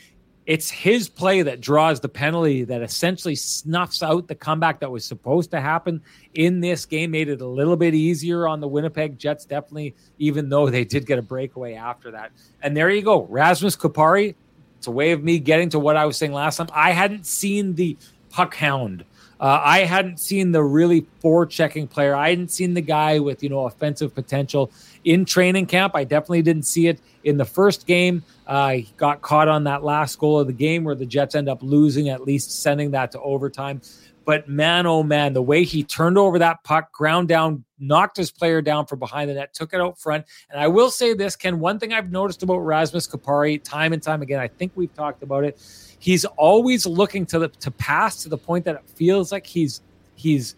it's 0.46 0.70
his 0.70 1.08
play 1.08 1.42
that 1.42 1.60
draws 1.60 2.00
the 2.00 2.08
penalty 2.08 2.64
that 2.64 2.82
essentially 2.82 3.36
snuffs 3.36 4.02
out 4.02 4.26
the 4.26 4.34
comeback 4.34 4.80
that 4.80 4.90
was 4.90 5.04
supposed 5.04 5.52
to 5.52 5.60
happen 5.60 6.02
in 6.34 6.60
this 6.60 6.84
game, 6.84 7.12
made 7.12 7.28
it 7.28 7.40
a 7.40 7.46
little 7.46 7.76
bit 7.76 7.94
easier 7.94 8.48
on 8.48 8.60
the 8.60 8.66
Winnipeg 8.66 9.18
Jets, 9.18 9.44
definitely, 9.44 9.94
even 10.18 10.48
though 10.48 10.68
they 10.68 10.84
did 10.84 11.06
get 11.06 11.18
a 11.18 11.22
breakaway 11.22 11.74
after 11.74 12.10
that. 12.10 12.32
And 12.60 12.76
there 12.76 12.90
you 12.90 13.02
go. 13.02 13.22
Rasmus 13.26 13.76
Kupari. 13.76 14.34
it's 14.78 14.88
a 14.88 14.90
way 14.90 15.12
of 15.12 15.22
me 15.22 15.38
getting 15.38 15.68
to 15.70 15.78
what 15.78 15.96
I 15.96 16.06
was 16.06 16.16
saying 16.16 16.32
last 16.32 16.56
time. 16.56 16.68
I 16.72 16.90
hadn't 16.90 17.26
seen 17.26 17.74
the 17.74 17.96
puck 18.30 18.54
hound. 18.56 19.04
Uh, 19.42 19.60
I 19.60 19.80
hadn't 19.80 20.20
seen 20.20 20.52
the 20.52 20.62
really 20.62 21.02
forechecking 21.20 21.90
player. 21.90 22.14
I 22.14 22.30
hadn't 22.30 22.52
seen 22.52 22.74
the 22.74 22.80
guy 22.80 23.18
with, 23.18 23.42
you 23.42 23.48
know, 23.48 23.66
offensive 23.66 24.14
potential 24.14 24.70
in 25.02 25.24
training 25.24 25.66
camp. 25.66 25.96
I 25.96 26.04
definitely 26.04 26.42
didn't 26.42 26.62
see 26.62 26.86
it 26.86 27.00
in 27.24 27.38
the 27.38 27.44
first 27.44 27.84
game. 27.88 28.22
Uh, 28.46 28.70
he 28.74 28.88
got 28.96 29.20
caught 29.20 29.48
on 29.48 29.64
that 29.64 29.82
last 29.82 30.20
goal 30.20 30.38
of 30.38 30.46
the 30.46 30.52
game 30.52 30.84
where 30.84 30.94
the 30.94 31.06
Jets 31.06 31.34
end 31.34 31.48
up 31.48 31.60
losing, 31.60 32.08
at 32.08 32.22
least 32.22 32.62
sending 32.62 32.92
that 32.92 33.10
to 33.12 33.20
overtime. 33.20 33.80
But 34.24 34.48
man, 34.48 34.86
oh 34.86 35.02
man, 35.02 35.32
the 35.32 35.42
way 35.42 35.64
he 35.64 35.82
turned 35.82 36.18
over 36.18 36.38
that 36.38 36.62
puck, 36.62 36.92
ground 36.92 37.26
down, 37.26 37.64
knocked 37.80 38.16
his 38.16 38.30
player 38.30 38.62
down 38.62 38.86
from 38.86 39.00
behind 39.00 39.28
the 39.28 39.34
net, 39.34 39.54
took 39.54 39.74
it 39.74 39.80
out 39.80 39.98
front. 39.98 40.24
And 40.50 40.60
I 40.60 40.68
will 40.68 40.90
say 40.90 41.14
this, 41.14 41.34
Ken, 41.34 41.58
one 41.58 41.80
thing 41.80 41.92
I've 41.92 42.12
noticed 42.12 42.44
about 42.44 42.58
Rasmus 42.58 43.08
Kupari 43.08 43.60
time 43.60 43.92
and 43.92 44.00
time 44.00 44.22
again, 44.22 44.38
I 44.38 44.46
think 44.46 44.70
we've 44.76 44.94
talked 44.94 45.24
about 45.24 45.42
it. 45.42 45.58
He's 46.02 46.24
always 46.24 46.84
looking 46.84 47.24
to 47.26 47.38
the 47.38 47.48
to 47.48 47.70
pass 47.70 48.24
to 48.24 48.28
the 48.28 48.36
point 48.36 48.64
that 48.64 48.74
it 48.74 48.82
feels 48.96 49.30
like 49.30 49.46
he's 49.46 49.82
he's 50.16 50.56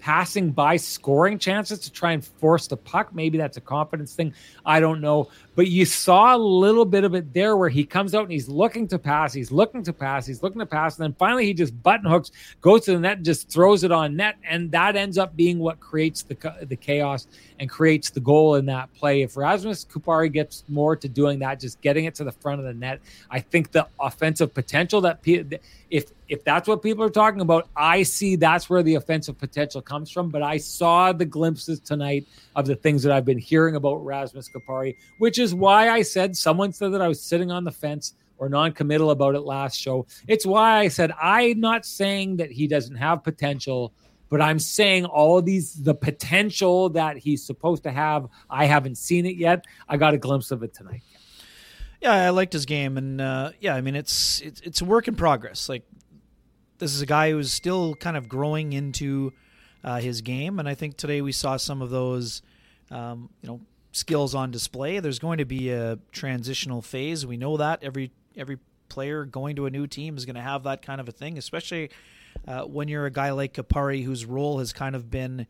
passing 0.00 0.50
by 0.50 0.76
scoring 0.76 1.38
chances 1.38 1.78
to 1.78 1.92
try 1.92 2.10
and 2.10 2.24
force 2.24 2.66
the 2.66 2.76
puck. 2.76 3.14
Maybe 3.14 3.38
that's 3.38 3.56
a 3.56 3.60
confidence 3.60 4.16
thing. 4.16 4.34
I 4.66 4.80
don't 4.80 5.00
know. 5.00 5.28
But 5.56 5.66
you 5.66 5.84
saw 5.84 6.36
a 6.36 6.38
little 6.38 6.84
bit 6.84 7.04
of 7.04 7.14
it 7.14 7.34
there 7.34 7.56
where 7.56 7.68
he 7.68 7.84
comes 7.84 8.14
out 8.14 8.22
and 8.22 8.32
he's 8.32 8.48
looking 8.48 8.86
to 8.88 8.98
pass, 8.98 9.32
he's 9.32 9.50
looking 9.50 9.82
to 9.82 9.92
pass, 9.92 10.24
he's 10.26 10.42
looking 10.42 10.60
to 10.60 10.66
pass, 10.66 10.96
and 10.96 11.04
then 11.04 11.14
finally 11.18 11.44
he 11.44 11.54
just 11.54 11.80
button 11.82 12.08
hooks, 12.08 12.30
goes 12.60 12.84
to 12.84 12.92
the 12.92 13.00
net, 13.00 13.16
and 13.16 13.24
just 13.24 13.50
throws 13.50 13.82
it 13.82 13.90
on 13.90 14.16
net, 14.16 14.36
and 14.48 14.70
that 14.72 14.96
ends 14.96 15.18
up 15.18 15.36
being 15.36 15.58
what 15.58 15.80
creates 15.80 16.22
the 16.22 16.36
the 16.62 16.76
chaos 16.76 17.26
and 17.58 17.68
creates 17.68 18.10
the 18.10 18.20
goal 18.20 18.54
in 18.54 18.66
that 18.66 18.92
play. 18.94 19.22
If 19.22 19.36
Rasmus 19.36 19.86
Kupari 19.86 20.32
gets 20.32 20.64
more 20.68 20.96
to 20.96 21.08
doing 21.08 21.40
that, 21.40 21.60
just 21.60 21.80
getting 21.80 22.04
it 22.04 22.14
to 22.16 22.24
the 22.24 22.32
front 22.32 22.60
of 22.60 22.66
the 22.66 22.74
net, 22.74 23.00
I 23.30 23.40
think 23.40 23.72
the 23.72 23.86
offensive 23.98 24.54
potential 24.54 25.00
that 25.02 25.18
if 25.24 26.12
if 26.30 26.44
that's 26.44 26.68
what 26.68 26.80
people 26.80 27.02
are 27.02 27.10
talking 27.10 27.40
about, 27.40 27.68
I 27.74 28.04
see 28.04 28.36
that's 28.36 28.70
where 28.70 28.84
the 28.84 28.94
offensive 28.94 29.36
potential 29.36 29.82
comes 29.82 30.12
from. 30.12 30.30
But 30.30 30.42
I 30.42 30.58
saw 30.58 31.12
the 31.12 31.24
glimpses 31.24 31.80
tonight 31.80 32.24
of 32.54 32.66
the 32.66 32.76
things 32.76 33.02
that 33.02 33.12
I've 33.12 33.24
been 33.24 33.38
hearing 33.38 33.74
about 33.74 33.96
Rasmus 34.04 34.48
Kupari, 34.48 34.96
which 35.18 35.39
is 35.40 35.54
why 35.54 35.88
I 35.90 36.02
said 36.02 36.36
someone 36.36 36.72
said 36.72 36.92
that 36.92 37.02
I 37.02 37.08
was 37.08 37.20
sitting 37.20 37.50
on 37.50 37.64
the 37.64 37.72
fence 37.72 38.14
or 38.38 38.48
non-committal 38.48 39.10
about 39.10 39.34
it 39.34 39.40
last 39.40 39.76
show. 39.76 40.06
It's 40.28 40.46
why 40.46 40.78
I 40.78 40.88
said 40.88 41.12
I'm 41.20 41.60
not 41.60 41.84
saying 41.84 42.36
that 42.36 42.50
he 42.50 42.66
doesn't 42.66 42.96
have 42.96 43.24
potential, 43.24 43.92
but 44.28 44.40
I'm 44.40 44.58
saying 44.58 45.04
all 45.04 45.38
of 45.38 45.44
these 45.44 45.74
the 45.74 45.94
potential 45.94 46.88
that 46.90 47.16
he's 47.18 47.44
supposed 47.44 47.82
to 47.82 47.90
have. 47.90 48.28
I 48.48 48.66
haven't 48.66 48.96
seen 48.96 49.26
it 49.26 49.36
yet. 49.36 49.64
I 49.88 49.96
got 49.96 50.14
a 50.14 50.18
glimpse 50.18 50.50
of 50.52 50.62
it 50.62 50.72
tonight. 50.72 51.02
Yeah, 52.00 52.12
I 52.12 52.30
liked 52.30 52.54
his 52.54 52.64
game, 52.64 52.96
and 52.96 53.20
uh, 53.20 53.50
yeah, 53.60 53.74
I 53.74 53.82
mean 53.82 53.94
it's 53.94 54.40
it's 54.40 54.60
it's 54.62 54.80
a 54.80 54.84
work 54.86 55.06
in 55.06 55.16
progress. 55.16 55.68
Like 55.68 55.84
this 56.78 56.94
is 56.94 57.02
a 57.02 57.06
guy 57.06 57.30
who's 57.32 57.52
still 57.52 57.94
kind 57.94 58.16
of 58.16 58.26
growing 58.28 58.72
into 58.72 59.34
uh, 59.84 60.00
his 60.00 60.22
game, 60.22 60.58
and 60.58 60.66
I 60.66 60.74
think 60.74 60.96
today 60.96 61.20
we 61.20 61.32
saw 61.32 61.58
some 61.58 61.82
of 61.82 61.90
those, 61.90 62.40
um, 62.90 63.28
you 63.42 63.48
know, 63.48 63.60
skills 63.92 64.34
on 64.34 64.50
display. 64.50 65.00
There's 65.00 65.18
going 65.18 65.38
to 65.38 65.44
be 65.44 65.70
a 65.70 65.98
transitional 66.12 66.82
phase. 66.82 67.26
We 67.26 67.36
know 67.36 67.56
that 67.56 67.82
every 67.82 68.12
every 68.36 68.58
player 68.88 69.24
going 69.24 69.56
to 69.56 69.66
a 69.66 69.70
new 69.70 69.86
team 69.86 70.16
is 70.16 70.24
going 70.24 70.36
to 70.36 70.42
have 70.42 70.64
that 70.64 70.82
kind 70.82 71.00
of 71.00 71.08
a 71.08 71.12
thing, 71.12 71.38
especially 71.38 71.90
uh, 72.46 72.62
when 72.62 72.88
you're 72.88 73.06
a 73.06 73.10
guy 73.10 73.30
like 73.30 73.54
Kupari 73.54 74.04
whose 74.04 74.24
role 74.24 74.58
has 74.58 74.72
kind 74.72 74.96
of 74.96 75.10
been 75.10 75.46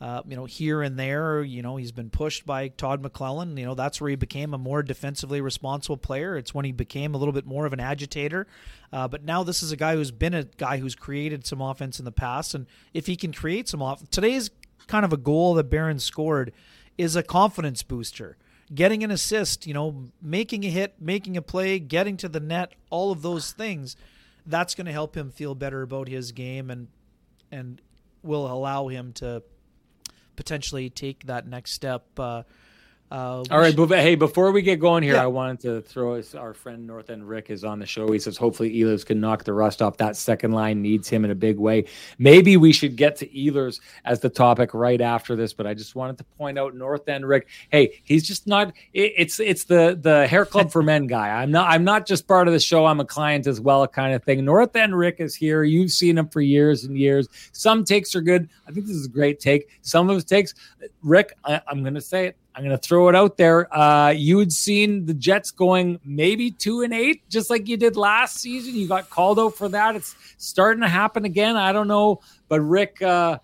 uh, 0.00 0.22
you 0.28 0.36
know, 0.36 0.44
here 0.44 0.80
and 0.82 0.96
there, 0.96 1.42
you 1.42 1.60
know, 1.60 1.76
he's 1.76 1.90
been 1.90 2.08
pushed 2.08 2.46
by 2.46 2.68
Todd 2.68 3.02
McLellan. 3.02 3.58
You 3.58 3.66
know, 3.66 3.74
that's 3.74 4.00
where 4.00 4.08
he 4.08 4.14
became 4.14 4.54
a 4.54 4.58
more 4.58 4.80
defensively 4.80 5.40
responsible 5.40 5.96
player. 5.96 6.36
It's 6.36 6.54
when 6.54 6.64
he 6.64 6.70
became 6.70 7.14
a 7.14 7.18
little 7.18 7.32
bit 7.32 7.46
more 7.46 7.66
of 7.66 7.72
an 7.72 7.80
agitator. 7.80 8.46
Uh, 8.92 9.08
but 9.08 9.24
now 9.24 9.42
this 9.42 9.60
is 9.60 9.72
a 9.72 9.76
guy 9.76 9.94
who's 9.94 10.12
been 10.12 10.34
a 10.34 10.44
guy 10.44 10.76
who's 10.76 10.94
created 10.94 11.44
some 11.44 11.60
offense 11.60 11.98
in 11.98 12.04
the 12.04 12.12
past, 12.12 12.54
and 12.54 12.66
if 12.94 13.06
he 13.06 13.16
can 13.16 13.32
create 13.32 13.68
some 13.68 13.82
off, 13.82 14.08
today's 14.10 14.50
kind 14.86 15.04
of 15.04 15.12
a 15.12 15.16
goal 15.16 15.54
that 15.54 15.64
Barron 15.64 15.98
scored 15.98 16.52
is 16.98 17.16
a 17.16 17.22
confidence 17.22 17.82
booster. 17.82 18.36
Getting 18.74 19.02
an 19.02 19.10
assist, 19.10 19.66
you 19.66 19.72
know, 19.72 20.10
making 20.20 20.64
a 20.64 20.68
hit, 20.68 20.96
making 21.00 21.38
a 21.38 21.42
play, 21.42 21.78
getting 21.78 22.18
to 22.18 22.28
the 22.28 22.40
net, 22.40 22.74
all 22.90 23.10
of 23.10 23.22
those 23.22 23.52
things, 23.52 23.96
that's 24.44 24.74
going 24.74 24.86
to 24.86 24.92
help 24.92 25.16
him 25.16 25.30
feel 25.30 25.54
better 25.54 25.80
about 25.82 26.08
his 26.08 26.32
game 26.32 26.70
and 26.70 26.88
and 27.50 27.80
will 28.22 28.50
allow 28.50 28.88
him 28.88 29.12
to 29.12 29.42
potentially 30.36 30.90
take 30.90 31.24
that 31.26 31.46
next 31.46 31.72
step. 31.72 32.04
Uh, 32.18 32.42
uh, 33.10 33.42
All 33.50 33.58
right, 33.58 33.74
should... 33.74 33.90
hey, 33.90 34.16
before 34.16 34.52
we 34.52 34.60
get 34.60 34.80
going 34.80 35.02
here, 35.02 35.14
yeah. 35.14 35.22
I 35.22 35.26
wanted 35.26 35.60
to 35.60 35.80
throw 35.80 36.16
us 36.16 36.34
our 36.34 36.52
friend 36.52 36.86
North 36.86 37.08
End 37.08 37.26
Rick 37.26 37.48
is 37.48 37.64
on 37.64 37.78
the 37.78 37.86
show. 37.86 38.10
He 38.12 38.18
says 38.18 38.36
hopefully 38.36 38.74
Ehlers 38.74 39.04
can 39.04 39.18
knock 39.18 39.44
the 39.44 39.54
rust 39.54 39.80
off. 39.80 39.96
That 39.96 40.14
second 40.14 40.52
line 40.52 40.82
needs 40.82 41.08
him 41.08 41.24
in 41.24 41.30
a 41.30 41.34
big 41.34 41.58
way. 41.58 41.86
Maybe 42.18 42.58
we 42.58 42.70
should 42.70 42.96
get 42.96 43.16
to 43.16 43.28
Ehlers 43.28 43.80
as 44.04 44.20
the 44.20 44.28
topic 44.28 44.74
right 44.74 45.00
after 45.00 45.36
this, 45.36 45.54
but 45.54 45.66
I 45.66 45.72
just 45.72 45.94
wanted 45.94 46.18
to 46.18 46.24
point 46.24 46.58
out 46.58 46.74
North 46.74 47.08
End 47.08 47.26
Rick. 47.26 47.48
Hey, 47.70 47.98
he's 48.04 48.26
just 48.28 48.46
not. 48.46 48.74
It, 48.92 49.14
it's 49.16 49.40
it's 49.40 49.64
the 49.64 49.98
the 49.98 50.26
hair 50.26 50.44
club 50.44 50.70
for 50.72 50.82
men 50.82 51.06
guy. 51.06 51.30
I'm 51.30 51.50
not 51.50 51.70
I'm 51.70 51.84
not 51.84 52.06
just 52.06 52.28
part 52.28 52.46
of 52.46 52.52
the 52.52 52.60
show. 52.60 52.84
I'm 52.84 53.00
a 53.00 53.06
client 53.06 53.46
as 53.46 53.58
well, 53.58 53.86
kind 53.88 54.14
of 54.14 54.22
thing. 54.22 54.44
North 54.44 54.76
End 54.76 54.96
Rick 54.96 55.16
is 55.18 55.34
here. 55.34 55.64
You've 55.64 55.92
seen 55.92 56.18
him 56.18 56.28
for 56.28 56.42
years 56.42 56.84
and 56.84 56.98
years. 56.98 57.26
Some 57.52 57.84
takes 57.84 58.14
are 58.14 58.20
good. 58.20 58.50
I 58.66 58.72
think 58.72 58.84
this 58.84 58.96
is 58.96 59.06
a 59.06 59.10
great 59.10 59.40
take. 59.40 59.70
Some 59.80 60.10
of 60.10 60.14
his 60.14 60.24
takes, 60.26 60.52
Rick. 61.02 61.32
I, 61.44 61.62
I'm 61.66 61.82
going 61.82 61.94
to 61.94 62.02
say 62.02 62.26
it 62.26 62.36
I'm 62.58 62.64
going 62.64 62.76
to 62.76 62.88
throw 62.88 63.08
it 63.08 63.14
out 63.14 63.36
there. 63.36 63.72
Uh, 63.72 64.08
you 64.08 64.40
had 64.40 64.50
seen 64.50 65.06
the 65.06 65.14
Jets 65.14 65.52
going 65.52 66.00
maybe 66.04 66.50
two 66.50 66.82
and 66.82 66.92
eight, 66.92 67.22
just 67.28 67.50
like 67.50 67.68
you 67.68 67.76
did 67.76 67.96
last 67.96 68.38
season. 68.38 68.74
You 68.74 68.88
got 68.88 69.08
called 69.10 69.38
out 69.38 69.54
for 69.54 69.68
that. 69.68 69.94
It's 69.94 70.16
starting 70.38 70.80
to 70.80 70.88
happen 70.88 71.24
again. 71.24 71.56
I 71.56 71.70
don't 71.70 71.86
know, 71.86 72.20
but 72.48 72.60
Rick, 72.62 73.00
uh, 73.00 73.38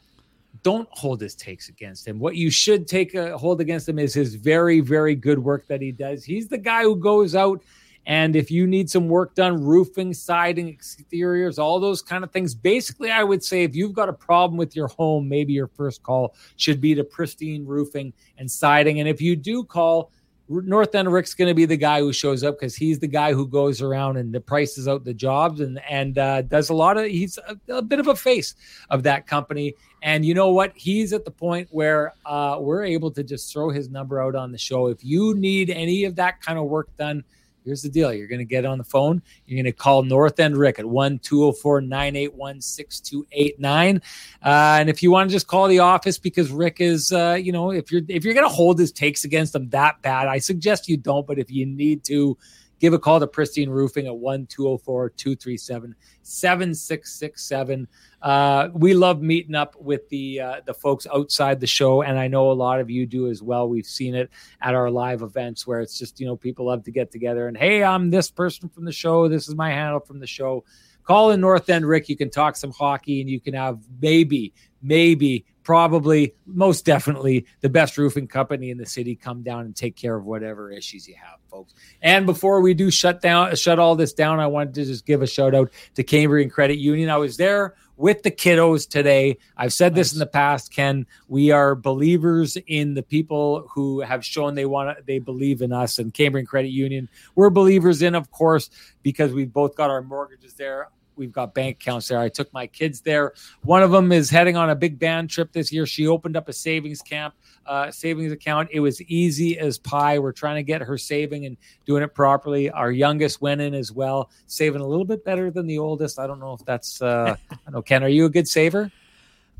don't 0.64 0.88
hold 0.90 1.20
his 1.20 1.36
takes 1.36 1.68
against 1.68 2.08
him. 2.08 2.18
What 2.18 2.34
you 2.34 2.50
should 2.50 2.88
take 2.88 3.14
a 3.14 3.38
hold 3.38 3.60
against 3.60 3.88
him 3.88 4.00
is 4.00 4.12
his 4.14 4.34
very, 4.34 4.80
very 4.80 5.14
good 5.14 5.38
work 5.38 5.68
that 5.68 5.80
he 5.80 5.92
does. 5.92 6.24
He's 6.24 6.48
the 6.48 6.58
guy 6.58 6.82
who 6.82 6.96
goes 6.96 7.36
out 7.36 7.62
and 8.06 8.36
if 8.36 8.50
you 8.50 8.66
need 8.66 8.90
some 8.90 9.08
work 9.08 9.34
done, 9.34 9.62
roofing, 9.62 10.12
siding, 10.12 10.68
exteriors, 10.68 11.58
all 11.58 11.80
those 11.80 12.02
kind 12.02 12.22
of 12.22 12.30
things, 12.30 12.54
basically, 12.54 13.10
I 13.10 13.24
would 13.24 13.42
say 13.42 13.64
if 13.64 13.74
you've 13.74 13.94
got 13.94 14.08
a 14.08 14.12
problem 14.12 14.58
with 14.58 14.76
your 14.76 14.88
home, 14.88 15.28
maybe 15.28 15.54
your 15.54 15.68
first 15.68 16.02
call 16.02 16.34
should 16.56 16.80
be 16.80 16.94
to 16.94 17.04
pristine 17.04 17.64
roofing 17.64 18.12
and 18.36 18.50
siding. 18.50 19.00
And 19.00 19.08
if 19.08 19.22
you 19.22 19.36
do 19.36 19.64
call, 19.64 20.10
North 20.48 20.94
End 20.94 21.10
Rick's 21.10 21.32
going 21.32 21.48
to 21.48 21.54
be 21.54 21.64
the 21.64 21.76
guy 21.76 22.00
who 22.00 22.12
shows 22.12 22.44
up 22.44 22.56
because 22.56 22.76
he's 22.76 22.98
the 22.98 23.06
guy 23.06 23.32
who 23.32 23.46
goes 23.46 23.80
around 23.80 24.18
and 24.18 24.34
the 24.34 24.40
prices 24.40 24.86
out 24.86 25.02
the 25.02 25.14
jobs 25.14 25.60
and 25.60 25.80
and 25.88 26.18
uh, 26.18 26.42
does 26.42 26.68
a 26.68 26.74
lot 26.74 26.98
of. 26.98 27.06
He's 27.06 27.38
a, 27.38 27.56
a, 27.72 27.80
bit 27.80 27.98
of 27.98 28.08
a 28.08 28.14
face 28.14 28.54
of 28.90 29.04
that 29.04 29.26
company, 29.26 29.74
and 30.02 30.22
you 30.22 30.34
know 30.34 30.50
what? 30.50 30.72
He's 30.74 31.14
at 31.14 31.24
the 31.24 31.30
point 31.30 31.68
where 31.70 32.12
uh, 32.26 32.58
we're 32.60 32.84
able 32.84 33.10
to 33.12 33.22
just 33.22 33.50
throw 33.50 33.70
his 33.70 33.88
number 33.88 34.20
out 34.20 34.34
on 34.34 34.52
the 34.52 34.58
show. 34.58 34.88
If 34.88 35.02
you 35.02 35.34
need 35.34 35.70
any 35.70 36.04
of 36.04 36.14
that 36.16 36.42
kind 36.42 36.58
of 36.58 36.66
work 36.66 36.94
done 36.98 37.24
Here's 37.64 37.80
the 37.80 37.88
deal 37.88 38.12
you're 38.12 38.28
going 38.28 38.40
to 38.40 38.44
get 38.44 38.66
on 38.66 38.76
the 38.76 38.84
phone. 38.84 39.22
You're 39.46 39.56
going 39.56 39.72
to 39.72 39.72
call 39.72 40.02
North 40.02 40.38
End 40.38 40.56
Rick 40.56 40.78
at 40.78 40.84
1 40.84 41.18
204 41.20 41.80
981 41.80 42.60
6289. 42.60 44.02
Uh, 44.42 44.48
and 44.80 44.90
if 44.90 45.02
you 45.02 45.10
want 45.10 45.30
to 45.30 45.32
just 45.32 45.46
call 45.46 45.66
the 45.66 45.78
office 45.78 46.18
because 46.18 46.50
Rick 46.50 46.80
is, 46.80 47.10
uh, 47.10 47.38
you 47.40 47.52
know, 47.52 47.70
if 47.70 47.90
you're 47.90 48.02
if 48.08 48.24
you're 48.24 48.34
going 48.34 48.46
to 48.46 48.54
hold 48.54 48.78
his 48.78 48.92
takes 48.92 49.24
against 49.24 49.54
him 49.54 49.70
that 49.70 50.02
bad, 50.02 50.28
I 50.28 50.38
suggest 50.38 50.88
you 50.88 50.98
don't. 50.98 51.26
But 51.26 51.38
if 51.38 51.50
you 51.50 51.64
need 51.64 52.04
to, 52.04 52.36
give 52.80 52.92
a 52.92 52.98
call 52.98 53.20
to 53.20 53.26
Pristine 53.26 53.70
Roofing 53.70 54.06
at 54.06 54.16
1 54.16 54.46
204 54.46 55.10
237 55.10 55.94
7667. 56.22 57.88
Uh, 58.22 58.68
we 58.72 58.94
love 58.94 59.20
meeting 59.22 59.54
up 59.54 59.76
with 59.80 60.08
the 60.08 60.40
uh, 60.40 60.60
the 60.64 60.74
folks 60.74 61.06
outside 61.12 61.60
the 61.60 61.66
show, 61.66 62.02
and 62.02 62.18
I 62.18 62.28
know 62.28 62.50
a 62.50 62.52
lot 62.52 62.80
of 62.80 62.90
you 62.90 63.06
do 63.06 63.28
as 63.28 63.42
well. 63.42 63.68
We've 63.68 63.86
seen 63.86 64.14
it 64.14 64.30
at 64.60 64.74
our 64.74 64.90
live 64.90 65.22
events 65.22 65.66
where 65.66 65.80
it's 65.80 65.98
just 65.98 66.20
you 66.20 66.26
know 66.26 66.36
people 66.36 66.66
love 66.66 66.84
to 66.84 66.90
get 66.90 67.10
together 67.10 67.48
and 67.48 67.56
hey, 67.56 67.84
I'm 67.84 68.10
this 68.10 68.30
person 68.30 68.68
from 68.68 68.84
the 68.84 68.92
show. 68.92 69.28
This 69.28 69.48
is 69.48 69.54
my 69.54 69.70
handle 69.70 70.00
from 70.00 70.20
the 70.20 70.26
show. 70.26 70.64
Call 71.04 71.32
in 71.32 71.40
North 71.40 71.68
End, 71.68 71.86
Rick. 71.86 72.08
You 72.08 72.16
can 72.16 72.30
talk 72.30 72.56
some 72.56 72.72
hockey, 72.72 73.20
and 73.20 73.28
you 73.28 73.40
can 73.40 73.54
have 73.54 73.80
maybe 74.00 74.54
maybe 74.82 75.44
probably 75.64 76.34
most 76.46 76.84
definitely 76.84 77.46
the 77.60 77.68
best 77.68 77.98
roofing 77.98 78.28
company 78.28 78.70
in 78.70 78.78
the 78.78 78.86
city 78.86 79.16
come 79.16 79.42
down 79.42 79.64
and 79.64 79.74
take 79.74 79.96
care 79.96 80.14
of 80.14 80.24
whatever 80.24 80.70
issues 80.70 81.08
you 81.08 81.14
have 81.16 81.40
folks. 81.50 81.74
And 82.02 82.26
before 82.26 82.60
we 82.60 82.74
do 82.74 82.90
shut 82.90 83.20
down 83.20 83.56
shut 83.56 83.78
all 83.78 83.96
this 83.96 84.12
down 84.12 84.40
i 84.40 84.46
wanted 84.46 84.74
to 84.74 84.84
just 84.84 85.06
give 85.06 85.22
a 85.22 85.26
shout 85.26 85.54
out 85.54 85.72
to 85.94 86.04
cambrian 86.04 86.50
credit 86.50 86.78
union. 86.78 87.08
I 87.08 87.16
was 87.16 87.36
there 87.36 87.74
with 87.96 88.22
the 88.24 88.30
kiddos 88.30 88.88
today. 88.88 89.38
I've 89.56 89.72
said 89.72 89.92
nice. 89.92 89.98
this 89.98 90.12
in 90.14 90.18
the 90.18 90.26
past 90.26 90.72
ken. 90.72 91.06
We 91.28 91.50
are 91.50 91.74
believers 91.74 92.58
in 92.66 92.94
the 92.94 93.02
people 93.02 93.68
who 93.72 94.00
have 94.00 94.24
shown 94.24 94.54
they 94.54 94.66
want 94.66 94.98
to 94.98 95.04
they 95.04 95.18
believe 95.18 95.62
in 95.62 95.72
us. 95.72 95.98
And 95.98 96.12
cambrian 96.12 96.46
credit 96.46 96.70
union 96.70 97.08
we're 97.34 97.50
believers 97.50 98.02
in 98.02 98.14
of 98.14 98.30
course 98.30 98.68
because 99.02 99.32
we've 99.32 99.52
both 99.52 99.74
got 99.74 99.90
our 99.90 100.02
mortgages 100.02 100.54
there 100.54 100.88
we've 101.16 101.32
got 101.32 101.54
bank 101.54 101.76
accounts 101.80 102.08
there. 102.08 102.18
I 102.18 102.28
took 102.28 102.52
my 102.52 102.66
kids 102.66 103.00
there. 103.00 103.32
One 103.62 103.82
of 103.82 103.90
them 103.90 104.12
is 104.12 104.30
heading 104.30 104.56
on 104.56 104.70
a 104.70 104.74
big 104.74 104.98
band 104.98 105.30
trip 105.30 105.52
this 105.52 105.72
year. 105.72 105.86
She 105.86 106.06
opened 106.06 106.36
up 106.36 106.48
a 106.48 106.52
savings 106.52 107.02
camp, 107.02 107.34
uh, 107.66 107.90
savings 107.90 108.32
account. 108.32 108.70
It 108.72 108.80
was 108.80 109.00
easy 109.02 109.58
as 109.58 109.78
pie. 109.78 110.18
We're 110.18 110.32
trying 110.32 110.56
to 110.56 110.62
get 110.62 110.82
her 110.82 110.98
saving 110.98 111.46
and 111.46 111.56
doing 111.86 112.02
it 112.02 112.14
properly. 112.14 112.70
Our 112.70 112.90
youngest 112.90 113.40
went 113.40 113.60
in 113.60 113.74
as 113.74 113.92
well, 113.92 114.30
saving 114.46 114.80
a 114.80 114.86
little 114.86 115.04
bit 115.04 115.24
better 115.24 115.50
than 115.50 115.66
the 115.66 115.78
oldest. 115.78 116.18
I 116.18 116.26
don't 116.26 116.40
know 116.40 116.52
if 116.52 116.64
that's. 116.64 117.00
Uh, 117.00 117.36
I 117.50 117.70
know 117.70 117.82
Ken. 117.82 118.02
Are 118.02 118.08
you 118.08 118.26
a 118.26 118.30
good 118.30 118.48
saver? 118.48 118.90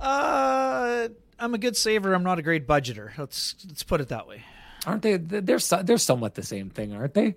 Uh, 0.00 1.08
I'm 1.38 1.54
a 1.54 1.58
good 1.58 1.76
saver. 1.76 2.14
I'm 2.14 2.24
not 2.24 2.38
a 2.38 2.42
great 2.42 2.66
budgeter. 2.66 3.16
Let's 3.16 3.54
let's 3.66 3.82
put 3.82 4.00
it 4.00 4.08
that 4.08 4.26
way. 4.26 4.42
Aren't 4.86 5.02
they? 5.02 5.16
They're 5.16 5.58
they're 5.58 5.98
somewhat 5.98 6.34
the 6.34 6.42
same 6.42 6.70
thing, 6.70 6.94
aren't 6.94 7.14
they? 7.14 7.36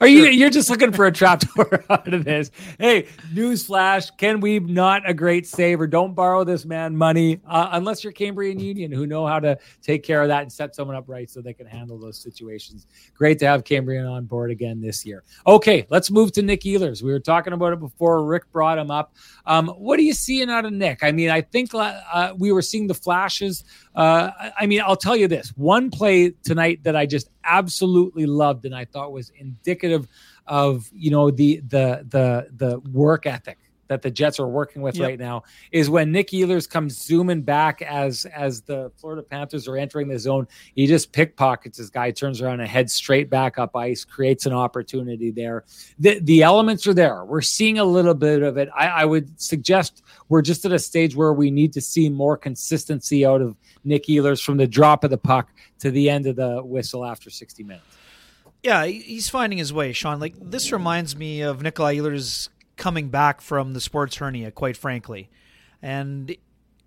Are 0.00 0.06
you? 0.06 0.24
You're 0.24 0.48
just 0.48 0.70
looking 0.70 0.92
for 0.92 1.06
a 1.06 1.12
trapdoor 1.12 1.84
out 1.90 2.12
of 2.12 2.24
this. 2.24 2.50
Hey, 2.78 3.06
newsflash: 3.34 4.16
Ken 4.16 4.40
Wiebe 4.40 4.66
not 4.66 5.08
a 5.08 5.12
great 5.12 5.46
saver. 5.46 5.86
Don't 5.86 6.14
borrow 6.14 6.42
this 6.42 6.64
man 6.64 6.96
money 6.96 7.40
uh, 7.46 7.68
unless 7.72 8.02
you're 8.02 8.12
Cambrian 8.14 8.58
Union, 8.58 8.90
who 8.90 9.06
know 9.06 9.26
how 9.26 9.38
to 9.40 9.58
take 9.82 10.02
care 10.02 10.22
of 10.22 10.28
that 10.28 10.40
and 10.40 10.50
set 10.50 10.74
someone 10.74 10.96
up 10.96 11.04
right 11.06 11.28
so 11.28 11.42
they 11.42 11.52
can 11.52 11.66
handle 11.66 11.98
those 11.98 12.16
situations. 12.16 12.86
Great 13.14 13.38
to 13.40 13.46
have 13.46 13.62
Cambrian 13.62 14.06
on 14.06 14.24
board 14.24 14.50
again 14.50 14.80
this 14.80 15.04
year. 15.04 15.22
Okay, 15.46 15.86
let's 15.90 16.10
move 16.10 16.32
to 16.32 16.40
Nick 16.40 16.62
Ehlers. 16.62 17.02
We 17.02 17.12
were 17.12 17.20
talking 17.20 17.52
about 17.52 17.74
it 17.74 17.80
before. 17.80 18.24
Rick 18.24 18.50
brought 18.52 18.78
him 18.78 18.90
up. 18.90 19.14
Um, 19.44 19.68
what 19.68 19.98
are 19.98 20.02
you 20.02 20.14
seeing 20.14 20.48
out 20.48 20.64
of 20.64 20.72
Nick? 20.72 21.00
I 21.02 21.12
mean, 21.12 21.28
I 21.28 21.42
think 21.42 21.74
uh, 21.74 22.32
we 22.38 22.52
were 22.52 22.62
seeing 22.62 22.86
the 22.86 22.94
flashes. 22.94 23.64
Uh, 23.94 24.30
I 24.58 24.66
mean, 24.66 24.80
I'll 24.84 24.96
tell 24.96 25.16
you 25.16 25.28
this: 25.28 25.48
one 25.56 25.90
play 25.90 26.30
tonight 26.42 26.84
that 26.84 26.96
I 26.96 27.06
just 27.06 27.28
absolutely 27.44 28.26
loved 28.26 28.64
and 28.64 28.74
I 28.74 28.84
thought 28.84 29.12
was 29.12 29.30
indicative 29.36 30.06
of 30.46 30.88
you 30.92 31.10
know 31.10 31.30
the 31.30 31.60
the 31.68 32.04
the 32.08 32.48
the 32.56 32.80
work 32.90 33.26
ethic 33.26 33.58
that 33.90 34.02
the 34.02 34.10
Jets 34.10 34.38
are 34.38 34.46
working 34.46 34.82
with 34.82 34.96
yep. 34.96 35.08
right 35.08 35.18
now 35.18 35.42
is 35.72 35.90
when 35.90 36.12
Nick 36.12 36.28
Ehlers 36.28 36.70
comes 36.70 36.96
zooming 36.96 37.42
back 37.42 37.82
as 37.82 38.24
as 38.24 38.62
the 38.62 38.92
Florida 38.96 39.20
Panthers 39.20 39.66
are 39.66 39.76
entering 39.76 40.06
the 40.06 40.16
zone. 40.16 40.46
He 40.76 40.86
just 40.86 41.10
pickpockets 41.10 41.76
this 41.76 41.90
guy, 41.90 42.12
turns 42.12 42.40
around 42.40 42.60
and 42.60 42.68
heads 42.68 42.94
straight 42.94 43.28
back 43.28 43.58
up 43.58 43.74
ice, 43.74 44.04
creates 44.04 44.46
an 44.46 44.52
opportunity 44.52 45.32
there. 45.32 45.64
The 45.98 46.20
the 46.20 46.44
elements 46.44 46.86
are 46.86 46.94
there. 46.94 47.24
We're 47.24 47.40
seeing 47.40 47.80
a 47.80 47.84
little 47.84 48.14
bit 48.14 48.42
of 48.42 48.56
it. 48.58 48.68
I, 48.76 48.86
I 48.86 49.04
would 49.04 49.40
suggest 49.40 50.04
we're 50.28 50.42
just 50.42 50.64
at 50.64 50.70
a 50.70 50.78
stage 50.78 51.16
where 51.16 51.32
we 51.32 51.50
need 51.50 51.72
to 51.72 51.80
see 51.80 52.08
more 52.08 52.36
consistency 52.36 53.26
out 53.26 53.42
of 53.42 53.56
Nick 53.82 54.06
Ehlers 54.06 54.40
from 54.40 54.56
the 54.56 54.68
drop 54.68 55.02
of 55.02 55.10
the 55.10 55.18
puck 55.18 55.50
to 55.80 55.90
the 55.90 56.08
end 56.08 56.28
of 56.28 56.36
the 56.36 56.62
whistle 56.62 57.04
after 57.04 57.28
60 57.28 57.64
minutes. 57.64 57.84
Yeah, 58.62 58.84
he's 58.84 59.28
finding 59.28 59.58
his 59.58 59.72
way, 59.72 59.92
Sean. 59.92 60.20
Like 60.20 60.34
this 60.40 60.70
reminds 60.70 61.16
me 61.16 61.40
of 61.40 61.58
Nikolaj 61.60 61.96
Ehlers 61.96 62.50
coming 62.80 63.10
back 63.10 63.42
from 63.42 63.74
the 63.74 63.80
sports 63.80 64.16
hernia, 64.16 64.50
quite 64.50 64.76
frankly. 64.76 65.28
And 65.82 66.34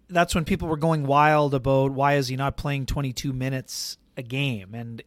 that's 0.10 0.34
when 0.34 0.44
people 0.44 0.68
were 0.68 0.76
going 0.76 1.06
wild 1.06 1.54
about 1.54 1.92
why 1.92 2.16
is 2.16 2.28
he 2.28 2.36
not 2.36 2.58
playing 2.58 2.88
22 2.88 3.32
minutes 3.32 3.98
a 4.18 4.24
game? 4.24 4.74
And 4.74 5.04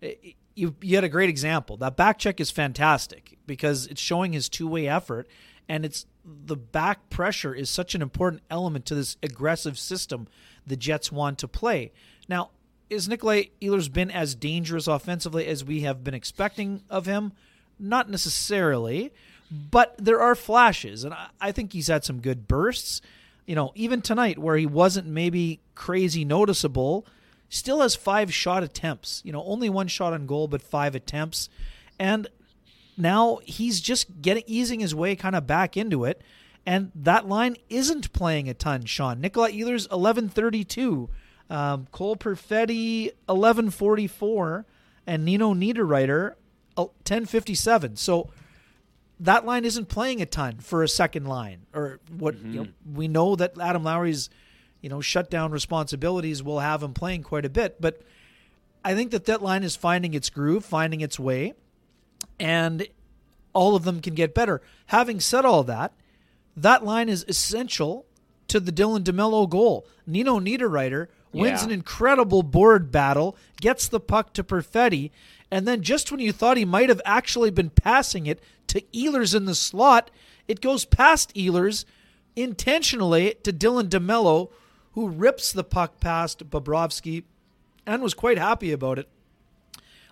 you 0.54 0.76
you 0.82 0.94
had 0.96 1.04
a 1.04 1.08
great 1.08 1.30
example. 1.30 1.78
That 1.78 1.96
back 1.96 2.18
check 2.18 2.40
is 2.40 2.50
fantastic 2.50 3.38
because 3.46 3.86
it's 3.86 4.00
showing 4.00 4.34
his 4.34 4.50
two-way 4.50 4.86
effort 4.86 5.26
and 5.66 5.84
it's 5.84 6.04
the 6.24 6.56
back 6.56 7.08
pressure 7.08 7.54
is 7.54 7.70
such 7.70 7.94
an 7.94 8.02
important 8.02 8.42
element 8.50 8.84
to 8.86 8.94
this 8.94 9.16
aggressive 9.22 9.78
system 9.78 10.28
the 10.66 10.76
Jets 10.76 11.10
want 11.10 11.38
to 11.38 11.48
play. 11.48 11.92
Now, 12.28 12.50
is 12.90 13.08
Nikolaj 13.08 13.50
Ehlers 13.62 13.90
been 13.90 14.10
as 14.10 14.34
dangerous 14.34 14.86
offensively 14.86 15.46
as 15.46 15.64
we 15.64 15.80
have 15.80 16.04
been 16.04 16.14
expecting 16.14 16.82
of 16.90 17.06
him? 17.06 17.32
Not 17.78 18.10
necessarily, 18.10 19.12
but 19.50 19.94
there 19.98 20.20
are 20.20 20.34
flashes, 20.34 21.04
and 21.04 21.14
I 21.40 21.52
think 21.52 21.72
he's 21.72 21.88
had 21.88 22.04
some 22.04 22.20
good 22.20 22.48
bursts. 22.48 23.00
You 23.46 23.54
know, 23.54 23.72
even 23.74 24.02
tonight 24.02 24.38
where 24.38 24.56
he 24.56 24.66
wasn't 24.66 25.06
maybe 25.06 25.60
crazy 25.74 26.24
noticeable, 26.24 27.06
still 27.48 27.80
has 27.80 27.94
five 27.94 28.34
shot 28.34 28.62
attempts. 28.62 29.22
You 29.24 29.32
know, 29.32 29.44
only 29.44 29.68
one 29.68 29.88
shot 29.88 30.12
on 30.12 30.26
goal, 30.26 30.48
but 30.48 30.62
five 30.62 30.94
attempts, 30.94 31.48
and 31.98 32.28
now 32.96 33.38
he's 33.44 33.80
just 33.80 34.20
getting 34.20 34.44
easing 34.46 34.80
his 34.80 34.94
way 34.94 35.14
kind 35.16 35.36
of 35.36 35.46
back 35.46 35.76
into 35.76 36.04
it. 36.04 36.22
And 36.68 36.90
that 36.96 37.28
line 37.28 37.56
isn't 37.68 38.12
playing 38.12 38.48
a 38.48 38.54
ton, 38.54 38.86
Sean. 38.86 39.22
Nikolaj 39.22 39.56
Ehlers, 39.56 39.88
1132 39.88 41.08
um, 41.50 41.86
Cole 41.92 42.16
Perfetti, 42.16 43.12
1144, 43.26 44.66
and 45.06 45.24
Nino 45.24 45.54
Niederreiter, 45.54 46.34
1057. 46.74 47.92
Uh, 47.92 47.96
so 47.96 48.30
that 49.20 49.46
line 49.46 49.64
isn't 49.64 49.88
playing 49.88 50.20
a 50.20 50.26
ton 50.26 50.58
for 50.58 50.82
a 50.82 50.88
second 50.88 51.26
line. 51.26 51.66
Or 51.74 52.00
what 52.16 52.36
mm-hmm. 52.36 52.52
you 52.52 52.60
know, 52.60 52.68
we 52.94 53.08
know 53.08 53.36
that 53.36 53.58
Adam 53.58 53.84
Lowry's, 53.84 54.28
you 54.80 54.88
know, 54.88 55.00
shutdown 55.00 55.50
responsibilities 55.50 56.42
will 56.42 56.60
have 56.60 56.82
him 56.82 56.92
playing 56.92 57.22
quite 57.22 57.44
a 57.44 57.50
bit. 57.50 57.80
But 57.80 58.02
I 58.84 58.94
think 58.94 59.10
that 59.12 59.24
that 59.24 59.42
line 59.42 59.62
is 59.62 59.74
finding 59.74 60.14
its 60.14 60.30
groove, 60.30 60.64
finding 60.64 61.00
its 61.00 61.18
way, 61.18 61.54
and 62.38 62.86
all 63.52 63.74
of 63.74 63.84
them 63.84 64.00
can 64.00 64.14
get 64.14 64.34
better. 64.34 64.60
Having 64.86 65.20
said 65.20 65.44
all 65.44 65.64
that, 65.64 65.92
that 66.56 66.84
line 66.84 67.08
is 67.08 67.24
essential 67.26 68.06
to 68.48 68.60
the 68.60 68.72
Dylan 68.72 69.02
DeMelo 69.02 69.48
goal. 69.48 69.86
Nino 70.06 70.38
Niederreiter 70.38 71.08
wins 71.36 71.60
yeah. 71.60 71.66
an 71.66 71.70
incredible 71.72 72.42
board 72.42 72.90
battle, 72.90 73.36
gets 73.60 73.88
the 73.88 74.00
puck 74.00 74.32
to 74.34 74.44
Perfetti, 74.44 75.10
and 75.50 75.66
then 75.66 75.82
just 75.82 76.10
when 76.10 76.20
you 76.20 76.32
thought 76.32 76.56
he 76.56 76.64
might 76.64 76.88
have 76.88 77.00
actually 77.04 77.50
been 77.50 77.70
passing 77.70 78.26
it 78.26 78.42
to 78.68 78.80
Ehlers 78.92 79.34
in 79.34 79.44
the 79.44 79.54
slot, 79.54 80.10
it 80.48 80.60
goes 80.60 80.84
past 80.84 81.34
Ehlers 81.34 81.84
intentionally 82.34 83.34
to 83.42 83.52
Dylan 83.52 83.88
DeMelo, 83.88 84.50
who 84.92 85.08
rips 85.08 85.52
the 85.52 85.64
puck 85.64 86.00
past 86.00 86.50
Bobrovsky 86.50 87.24
and 87.86 88.02
was 88.02 88.14
quite 88.14 88.38
happy 88.38 88.72
about 88.72 88.98
it. 88.98 89.08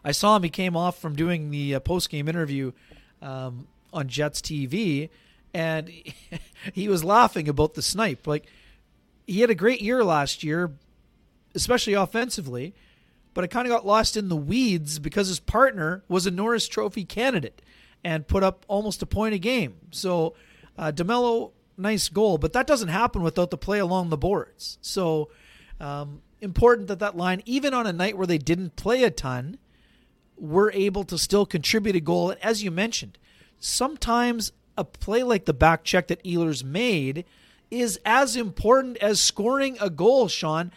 I 0.04 0.12
saw 0.12 0.36
him. 0.36 0.42
He 0.42 0.50
came 0.50 0.76
off 0.76 0.98
from 1.00 1.16
doing 1.16 1.50
the 1.50 1.76
uh, 1.76 1.80
post 1.80 2.10
game 2.10 2.28
interview 2.28 2.72
um, 3.22 3.66
on 3.92 4.08
Jets 4.08 4.40
TV, 4.40 5.08
and 5.52 5.90
he 6.72 6.88
was 6.88 7.02
laughing 7.02 7.48
about 7.48 7.74
the 7.74 7.82
snipe. 7.82 8.26
Like 8.26 8.46
he 9.26 9.40
had 9.40 9.50
a 9.50 9.54
great 9.54 9.80
year 9.80 10.04
last 10.04 10.44
year, 10.44 10.72
especially 11.54 11.94
offensively, 11.94 12.74
but 13.32 13.44
I 13.44 13.48
kind 13.48 13.66
of 13.66 13.72
got 13.72 13.86
lost 13.86 14.16
in 14.16 14.28
the 14.28 14.36
weeds 14.36 14.98
because 14.98 15.28
his 15.28 15.40
partner 15.40 16.04
was 16.08 16.26
a 16.26 16.30
Norris 16.30 16.68
Trophy 16.68 17.04
candidate 17.04 17.62
and 18.04 18.28
put 18.28 18.42
up 18.42 18.64
almost 18.68 19.02
a 19.02 19.06
point 19.06 19.34
a 19.34 19.38
game. 19.38 19.76
So, 19.90 20.34
uh, 20.78 20.92
DeMelo, 20.92 21.52
nice 21.76 22.08
goal, 22.08 22.38
but 22.38 22.52
that 22.52 22.66
doesn't 22.66 22.88
happen 22.88 23.22
without 23.22 23.50
the 23.50 23.58
play 23.58 23.78
along 23.78 24.10
the 24.10 24.16
boards. 24.16 24.78
So, 24.80 25.30
um, 25.80 26.22
important 26.40 26.88
that 26.88 26.98
that 27.00 27.16
line, 27.16 27.42
even 27.46 27.74
on 27.74 27.86
a 27.86 27.92
night 27.92 28.16
where 28.16 28.26
they 28.26 28.38
didn't 28.38 28.76
play 28.76 29.02
a 29.02 29.10
ton, 29.10 29.58
were 30.36 30.70
able 30.72 31.04
to 31.04 31.18
still 31.18 31.46
contribute 31.46 31.96
a 31.96 32.00
goal. 32.00 32.30
And 32.30 32.42
as 32.42 32.62
you 32.62 32.70
mentioned, 32.70 33.18
sometimes 33.58 34.52
a 34.76 34.84
play 34.84 35.22
like 35.22 35.46
the 35.46 35.54
back 35.54 35.84
check 35.84 36.08
that 36.08 36.22
Ehlers 36.24 36.62
made 36.62 37.24
is 37.70 37.98
as 38.04 38.36
important 38.36 38.96
as 38.98 39.20
scoring 39.20 39.76
a 39.80 39.90
goal, 39.90 40.28
Sean, 40.28 40.70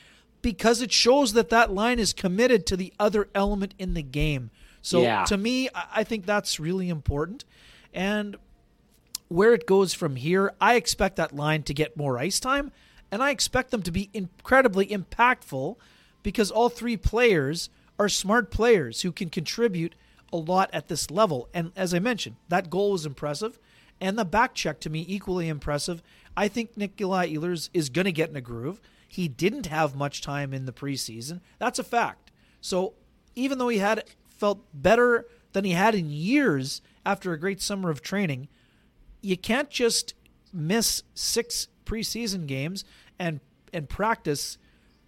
because 0.47 0.81
it 0.81 0.93
shows 0.93 1.33
that 1.33 1.49
that 1.49 1.73
line 1.73 1.99
is 1.99 2.13
committed 2.13 2.65
to 2.65 2.77
the 2.77 2.93
other 2.97 3.27
element 3.35 3.73
in 3.77 3.95
the 3.95 4.01
game. 4.01 4.49
So 4.81 5.01
yeah. 5.01 5.25
to 5.25 5.35
me, 5.35 5.67
I 5.75 6.05
think 6.05 6.25
that's 6.25 6.57
really 6.57 6.87
important. 6.87 7.43
And 7.93 8.37
where 9.27 9.53
it 9.53 9.67
goes 9.67 9.93
from 9.93 10.15
here, 10.15 10.53
I 10.61 10.75
expect 10.75 11.17
that 11.17 11.35
line 11.35 11.63
to 11.63 11.73
get 11.73 11.97
more 11.97 12.17
ice 12.17 12.39
time, 12.39 12.71
and 13.11 13.21
I 13.21 13.31
expect 13.31 13.71
them 13.71 13.81
to 13.81 13.91
be 13.91 14.09
incredibly 14.13 14.87
impactful 14.87 15.75
because 16.23 16.49
all 16.49 16.69
three 16.69 16.95
players 16.95 17.69
are 17.99 18.07
smart 18.07 18.49
players 18.49 19.01
who 19.01 19.11
can 19.11 19.29
contribute 19.29 19.95
a 20.31 20.37
lot 20.37 20.69
at 20.71 20.87
this 20.87 21.11
level. 21.11 21.49
And 21.53 21.73
as 21.75 21.93
I 21.93 21.99
mentioned, 21.99 22.37
that 22.47 22.69
goal 22.69 22.93
was 22.93 23.05
impressive, 23.05 23.59
and 23.99 24.17
the 24.17 24.23
back 24.23 24.53
check 24.53 24.79
to 24.79 24.89
me 24.89 25.03
equally 25.09 25.49
impressive. 25.49 26.01
I 26.37 26.47
think 26.47 26.75
Nikolaj 26.75 27.35
Ehlers 27.35 27.69
is 27.73 27.89
going 27.89 28.05
to 28.05 28.13
get 28.13 28.29
in 28.29 28.37
a 28.37 28.41
groove. 28.41 28.79
He 29.07 29.27
didn't 29.27 29.67
have 29.67 29.95
much 29.95 30.21
time 30.21 30.53
in 30.53 30.65
the 30.65 30.73
preseason. 30.73 31.41
That's 31.59 31.79
a 31.79 31.83
fact. 31.83 32.31
So 32.61 32.93
even 33.35 33.57
though 33.57 33.69
he 33.69 33.77
had 33.77 34.03
felt 34.27 34.65
better 34.73 35.25
than 35.53 35.63
he 35.63 35.71
had 35.71 35.95
in 35.95 36.09
years 36.09 36.81
after 37.05 37.31
a 37.31 37.39
great 37.39 37.61
summer 37.61 37.89
of 37.89 38.01
training, 38.01 38.47
you 39.21 39.37
can't 39.37 39.69
just 39.69 40.13
miss 40.53 41.03
six 41.13 41.67
preseason 41.85 42.47
games 42.47 42.83
and 43.17 43.39
and 43.73 43.89
practice 43.89 44.57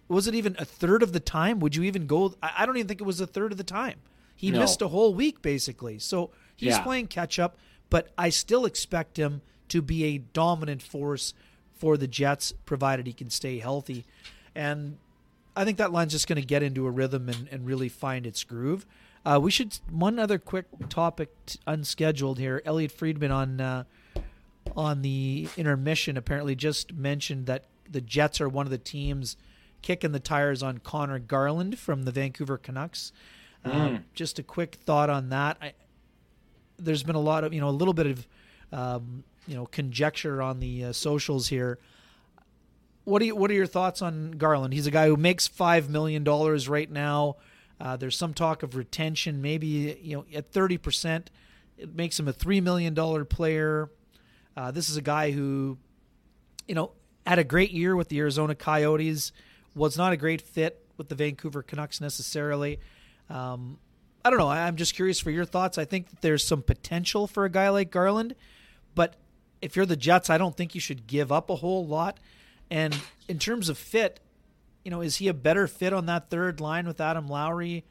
was 0.08 0.26
it 0.26 0.34
even 0.34 0.56
a 0.58 0.64
third 0.64 1.04
of 1.04 1.12
the 1.12 1.20
time? 1.20 1.60
Would 1.60 1.76
you 1.76 1.84
even 1.84 2.06
go? 2.06 2.34
I 2.42 2.66
don't 2.66 2.76
even 2.76 2.88
think 2.88 3.00
it 3.00 3.04
was 3.04 3.20
a 3.20 3.26
third 3.26 3.52
of 3.52 3.58
the 3.58 3.64
time. 3.64 4.00
He 4.34 4.50
no. 4.50 4.58
missed 4.58 4.82
a 4.82 4.88
whole 4.88 5.14
week 5.14 5.40
basically. 5.40 6.00
So 6.00 6.32
he's 6.56 6.70
yeah. 6.70 6.82
playing 6.82 7.06
catch 7.06 7.38
up, 7.38 7.58
but 7.90 8.08
I 8.18 8.30
still 8.30 8.64
expect 8.64 9.18
him 9.18 9.40
to 9.68 9.80
be 9.80 10.04
a 10.04 10.18
dominant 10.18 10.82
force 10.82 11.32
for 11.80 11.96
the 11.96 12.06
Jets, 12.06 12.52
provided 12.66 13.06
he 13.06 13.12
can 13.14 13.30
stay 13.30 13.58
healthy. 13.58 14.04
And 14.54 14.98
I 15.56 15.64
think 15.64 15.78
that 15.78 15.92
line's 15.92 16.12
just 16.12 16.28
going 16.28 16.40
to 16.40 16.46
get 16.46 16.62
into 16.62 16.86
a 16.86 16.90
rhythm 16.90 17.28
and, 17.28 17.48
and 17.50 17.66
really 17.66 17.88
find 17.88 18.26
its 18.26 18.44
groove. 18.44 18.86
Uh, 19.24 19.40
we 19.42 19.50
should 19.50 19.78
one 19.90 20.18
other 20.18 20.38
quick 20.38 20.66
topic 20.90 21.30
t- 21.46 21.58
unscheduled 21.66 22.38
here. 22.38 22.62
Elliotte 22.64 22.92
Friedman 22.92 23.30
on 23.30 23.60
uh, 23.60 23.84
on 24.76 25.02
the 25.02 25.48
intermission 25.56 26.16
apparently 26.16 26.54
just 26.54 26.92
mentioned 26.92 27.46
that 27.46 27.64
the 27.90 28.00
Jets 28.00 28.40
are 28.40 28.48
one 28.48 28.66
of 28.66 28.70
the 28.70 28.78
teams 28.78 29.36
kicking 29.82 30.12
the 30.12 30.20
tires 30.20 30.62
on 30.62 30.78
Connor 30.78 31.18
Garland 31.18 31.78
from 31.78 32.04
the 32.04 32.12
Vancouver 32.12 32.58
Canucks. 32.58 33.12
Mm. 33.64 33.74
Um, 33.74 34.04
just 34.14 34.38
a 34.38 34.42
quick 34.42 34.76
thought 34.76 35.10
on 35.10 35.30
that. 35.30 35.56
I, 35.60 35.72
there's 36.78 37.02
been 37.02 37.16
a 37.16 37.20
lot 37.20 37.44
of 37.44 37.52
you 37.52 37.60
know 37.60 37.68
a 37.68 37.70
little 37.70 37.94
bit 37.94 38.06
of 38.06 38.26
um, 38.72 39.24
you 39.50 39.56
know 39.56 39.66
conjecture 39.66 40.40
on 40.40 40.60
the 40.60 40.84
uh, 40.84 40.92
socials 40.92 41.48
here. 41.48 41.80
What 43.02 43.18
do 43.18 43.26
you, 43.26 43.34
what 43.34 43.50
are 43.50 43.54
your 43.54 43.66
thoughts 43.66 44.00
on 44.00 44.32
Garland? 44.32 44.72
He's 44.72 44.86
a 44.86 44.92
guy 44.92 45.08
who 45.08 45.16
makes 45.16 45.48
five 45.48 45.90
million 45.90 46.22
dollars 46.22 46.68
right 46.68 46.88
now. 46.88 47.36
Uh, 47.80 47.96
there's 47.96 48.16
some 48.16 48.32
talk 48.32 48.62
of 48.62 48.76
retention, 48.76 49.42
maybe 49.42 49.98
you 50.00 50.16
know 50.16 50.24
at 50.32 50.52
thirty 50.52 50.78
percent, 50.78 51.30
it 51.76 51.92
makes 51.92 52.20
him 52.20 52.28
a 52.28 52.32
three 52.32 52.60
million 52.60 52.94
dollar 52.94 53.24
player. 53.24 53.90
Uh, 54.56 54.70
this 54.70 54.88
is 54.88 54.96
a 54.96 55.02
guy 55.02 55.32
who, 55.32 55.78
you 56.68 56.74
know, 56.76 56.92
had 57.26 57.40
a 57.40 57.44
great 57.44 57.72
year 57.72 57.96
with 57.96 58.08
the 58.08 58.18
Arizona 58.20 58.54
Coyotes 58.54 59.32
was 59.74 59.96
not 59.96 60.12
a 60.12 60.16
great 60.16 60.42
fit 60.42 60.84
with 60.96 61.08
the 61.08 61.16
Vancouver 61.16 61.62
Canucks 61.62 62.00
necessarily. 62.00 62.78
Um, 63.28 63.78
I 64.24 64.30
don't 64.30 64.38
know. 64.38 64.48
I'm 64.48 64.76
just 64.76 64.94
curious 64.94 65.18
for 65.18 65.30
your 65.32 65.44
thoughts. 65.44 65.76
I 65.76 65.84
think 65.84 66.20
there's 66.20 66.44
some 66.44 66.62
potential 66.62 67.26
for 67.26 67.44
a 67.44 67.50
guy 67.50 67.68
like 67.70 67.90
Garland, 67.90 68.34
but 68.94 69.14
if 69.62 69.76
you're 69.76 69.86
the 69.86 69.96
Jets, 69.96 70.30
I 70.30 70.38
don't 70.38 70.56
think 70.56 70.74
you 70.74 70.80
should 70.80 71.06
give 71.06 71.30
up 71.30 71.50
a 71.50 71.56
whole 71.56 71.86
lot. 71.86 72.18
And 72.70 72.96
in 73.28 73.38
terms 73.38 73.68
of 73.68 73.76
fit, 73.78 74.20
you 74.84 74.90
know, 74.90 75.00
is 75.00 75.16
he 75.16 75.28
a 75.28 75.34
better 75.34 75.66
fit 75.66 75.92
on 75.92 76.06
that 76.06 76.30
third 76.30 76.60
line 76.60 76.86
with 76.86 77.00
Adam 77.00 77.26
Lowry? 77.26 77.84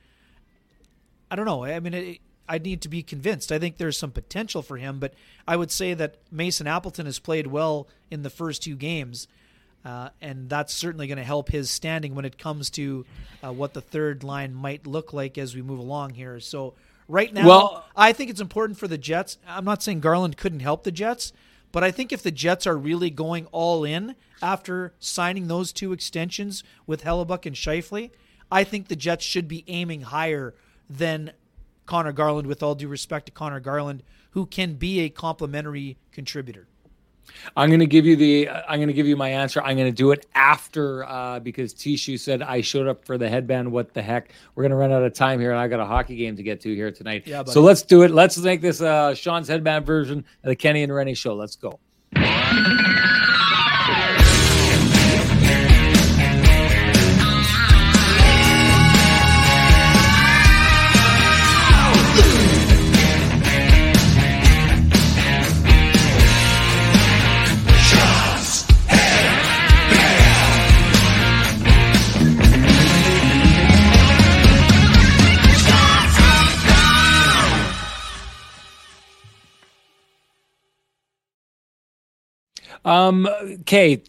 I 1.30 1.36
don't 1.36 1.46
know. 1.46 1.66
I 1.66 1.80
mean, 1.80 1.94
it, 1.94 2.20
I 2.48 2.58
need 2.58 2.82
to 2.82 2.90
be 2.90 3.04
convinced. 3.04 3.52
I 3.52 3.60
think 3.60 3.78
there's 3.78 3.98
some 3.98 4.12
potential 4.12 4.64
for 4.64 4.78
him, 4.78 5.00
but 5.00 5.14
I 5.48 5.56
would 5.56 5.70
say 5.70 5.94
that 5.94 6.16
Mason 6.32 6.66
Appleton 6.66 7.06
has 7.06 7.20
played 7.20 7.48
well 7.48 7.88
in 8.10 8.24
the 8.24 8.30
first 8.30 8.64
two 8.64 8.76
games. 8.76 9.28
Uh, 9.86 10.10
and 10.22 10.50
that's 10.50 10.74
certainly 10.74 11.08
going 11.08 11.20
to 11.20 11.24
help 11.24 11.50
his 11.50 11.70
standing 11.70 12.14
when 12.16 12.26
it 12.26 12.38
comes 12.38 12.70
to 12.72 13.06
uh, 13.44 13.54
what 13.54 13.74
the 13.74 13.82
third 13.82 14.24
line 14.24 14.54
might 14.54 14.86
look 14.86 15.14
like 15.14 15.38
as 15.38 15.56
we 15.56 15.62
move 15.62 15.80
along 15.80 16.16
here. 16.16 16.40
So 16.40 16.74
right 17.08 17.34
now, 17.34 17.48
well, 17.48 17.86
I 17.96 18.12
think 18.12 18.30
it's 18.30 18.42
important 18.42 18.78
for 18.78 18.88
the 18.88 18.98
Jets. 18.98 19.38
I'm 19.48 19.64
not 19.64 19.82
saying 19.82 20.02
Garland 20.02 20.36
couldn't 20.36 20.60
help 20.60 20.84
the 20.84 20.92
Jets, 20.92 21.32
but 21.72 21.84
I 21.84 21.92
think 21.92 22.12
if 22.12 22.24
the 22.24 22.32
Jets 22.32 22.66
are 22.66 22.78
really 22.78 23.10
going 23.10 23.46
all 23.48 23.84
in 23.84 24.16
after 24.42 24.94
signing 25.00 25.48
those 25.48 25.72
two 25.72 25.94
extensions 25.94 26.64
with 26.88 27.04
Hellebuyck 27.04 27.46
and 27.46 27.56
Scheifele, 27.56 28.12
I 28.52 28.64
think 28.64 28.88
the 28.88 28.96
Jets 28.96 29.24
should 29.24 29.48
be 29.48 29.64
aiming 29.68 30.02
higher 30.02 30.56
than 30.90 31.34
Connor 31.86 32.12
Garland. 32.12 32.48
With 32.48 32.64
all 32.64 32.76
due 32.76 32.88
respect 32.88 33.28
to 33.28 33.32
Connor 33.32 33.60
Garland, 33.60 34.04
who 34.32 34.46
can 34.46 34.76
be 34.76 35.02
a 35.02 35.10
complementary 35.10 35.98
contributor. 36.12 36.68
I'm 37.56 37.70
going 37.70 37.80
to 37.80 37.88
give 37.88 38.06
you 38.06 38.16
the. 38.16 38.50
I'm 38.50 38.80
going 38.80 38.88
to 38.88 38.94
give 38.94 39.08
you 39.08 39.16
my 39.16 39.30
answer. 39.30 39.62
I'm 39.62 39.78
going 39.78 39.90
to 39.90 39.96
do 39.96 40.12
it 40.12 40.26
after 40.36 41.04
uh, 41.06 41.40
because 41.40 41.74
Tishu 41.74 42.20
said 42.20 42.42
I 42.42 42.62
showed 42.62 42.88
up 42.88 43.06
for 43.06 43.18
the 43.18 43.30
headband. 43.30 43.72
What 43.72 43.94
the 43.94 44.02
heck? 44.02 44.32
We're 44.56 44.64
going 44.64 44.72
to 44.72 44.78
run 44.78 44.92
out 44.92 45.04
of 45.04 45.14
time 45.14 45.40
here, 45.40 45.52
and 45.52 45.60
I 45.60 45.68
got 45.68 45.80
a 45.80 45.86
hockey 45.86 46.16
game 46.16 46.36
to 46.36 46.44
get 46.44 46.62
to 46.62 46.74
here 46.74 46.92
tonight. 46.92 47.24
Yeah, 47.26 47.44
so 47.46 47.62
let's 47.62 47.82
do 47.82 48.04
it. 48.04 48.12
Let's 48.12 48.38
make 48.38 48.62
this 48.62 48.82
uh, 48.82 49.14
Sean's 49.16 49.48
headband 49.48 49.86
version 49.86 50.20
of 50.20 50.50
the 50.50 50.56
Kenny 50.56 50.84
and 50.84 50.94
Renny 50.94 51.14
show. 51.14 51.34
Let's 51.34 51.56
go. 51.56 51.80
Um, 82.86 83.28
okay, 83.62 84.02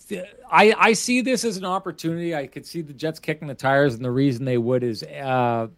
I 0.51 0.75
I 0.79 0.93
see 0.93 1.21
this 1.21 1.45
as 1.45 1.57
an 1.57 1.65
opportunity. 1.65 2.35
I 2.35 2.47
could 2.47 2.67
see 2.67 2.83
the 2.83 2.93
Jets 2.93 3.19
kicking 3.19 3.49
the 3.49 3.55
tires, 3.55 3.95
and 3.95 4.05
the 4.05 4.11
reason 4.11 4.45
they 4.45 4.59
would 4.59 4.83
is, 4.83 5.03
uh, 5.03 5.69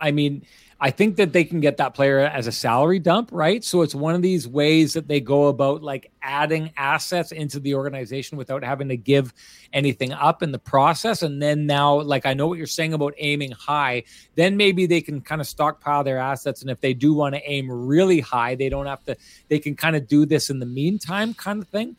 I 0.00 0.10
mean, 0.10 0.44
I 0.82 0.90
think 0.90 1.16
that 1.16 1.34
they 1.34 1.44
can 1.44 1.60
get 1.60 1.76
that 1.76 1.92
player 1.92 2.20
as 2.20 2.46
a 2.46 2.52
salary 2.52 2.98
dump, 2.98 3.28
right? 3.32 3.62
So 3.62 3.82
it's 3.82 3.94
one 3.94 4.14
of 4.14 4.22
these 4.22 4.48
ways 4.48 4.94
that 4.94 5.08
they 5.08 5.20
go 5.20 5.48
about 5.48 5.82
like 5.82 6.10
adding 6.22 6.70
assets 6.74 7.32
into 7.32 7.60
the 7.60 7.74
organization 7.74 8.38
without 8.38 8.64
having 8.64 8.88
to 8.88 8.96
give 8.96 9.34
anything 9.74 10.14
up 10.14 10.42
in 10.42 10.52
the 10.52 10.58
process. 10.58 11.22
And 11.22 11.40
then 11.42 11.66
now, 11.66 12.00
like 12.00 12.24
I 12.24 12.32
know 12.32 12.48
what 12.48 12.56
you're 12.56 12.66
saying 12.66 12.94
about 12.94 13.12
aiming 13.18 13.50
high, 13.50 14.04
then 14.36 14.56
maybe 14.56 14.86
they 14.86 15.02
can 15.02 15.20
kind 15.20 15.42
of 15.42 15.46
stockpile 15.46 16.02
their 16.02 16.18
assets. 16.18 16.62
And 16.62 16.70
if 16.70 16.80
they 16.80 16.94
do 16.94 17.12
want 17.12 17.34
to 17.34 17.42
aim 17.42 17.70
really 17.70 18.20
high, 18.20 18.54
they 18.54 18.70
don't 18.70 18.86
have 18.86 19.04
to, 19.04 19.18
they 19.48 19.58
can 19.58 19.76
kind 19.76 19.96
of 19.96 20.08
do 20.08 20.24
this 20.24 20.48
in 20.48 20.60
the 20.60 20.66
meantime, 20.66 21.34
kind 21.34 21.60
of 21.60 21.68
thing. 21.68 21.94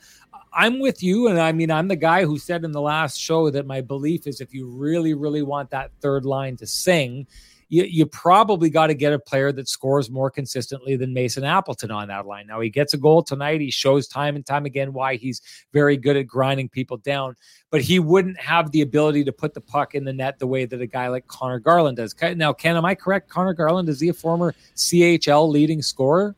I'm 0.53 0.79
with 0.79 1.01
you. 1.01 1.27
And 1.27 1.39
I 1.39 1.51
mean, 1.51 1.71
I'm 1.71 1.87
the 1.87 1.95
guy 1.95 2.25
who 2.25 2.37
said 2.37 2.63
in 2.63 2.71
the 2.71 2.81
last 2.81 3.19
show 3.19 3.49
that 3.49 3.65
my 3.65 3.81
belief 3.81 4.27
is 4.27 4.41
if 4.41 4.53
you 4.53 4.67
really, 4.67 5.13
really 5.13 5.43
want 5.43 5.69
that 5.71 5.91
third 6.01 6.25
line 6.25 6.57
to 6.57 6.67
sing, 6.67 7.27
you, 7.69 7.83
you 7.83 8.05
probably 8.05 8.69
got 8.69 8.87
to 8.87 8.93
get 8.93 9.13
a 9.13 9.19
player 9.19 9.53
that 9.53 9.69
scores 9.69 10.09
more 10.11 10.29
consistently 10.29 10.97
than 10.97 11.13
Mason 11.13 11.45
Appleton 11.45 11.89
on 11.89 12.09
that 12.09 12.27
line. 12.27 12.45
Now, 12.45 12.59
he 12.59 12.69
gets 12.69 12.93
a 12.93 12.97
goal 12.97 13.23
tonight. 13.23 13.61
He 13.61 13.71
shows 13.71 14.09
time 14.09 14.35
and 14.35 14.45
time 14.45 14.65
again 14.65 14.91
why 14.91 15.15
he's 15.15 15.41
very 15.71 15.95
good 15.95 16.17
at 16.17 16.27
grinding 16.27 16.67
people 16.67 16.97
down, 16.97 17.37
but 17.69 17.79
he 17.79 17.97
wouldn't 17.97 18.37
have 18.37 18.71
the 18.71 18.81
ability 18.81 19.23
to 19.23 19.31
put 19.31 19.53
the 19.53 19.61
puck 19.61 19.95
in 19.95 20.03
the 20.03 20.11
net 20.11 20.37
the 20.37 20.47
way 20.47 20.65
that 20.65 20.81
a 20.81 20.85
guy 20.85 21.07
like 21.07 21.27
Connor 21.27 21.59
Garland 21.59 21.95
does. 21.95 22.13
Now, 22.35 22.51
Ken, 22.51 22.75
am 22.75 22.83
I 22.83 22.93
correct? 22.93 23.29
Connor 23.29 23.53
Garland, 23.53 23.87
is 23.87 24.01
he 24.01 24.09
a 24.09 24.13
former 24.13 24.53
CHL 24.75 25.49
leading 25.49 25.81
scorer? 25.81 26.35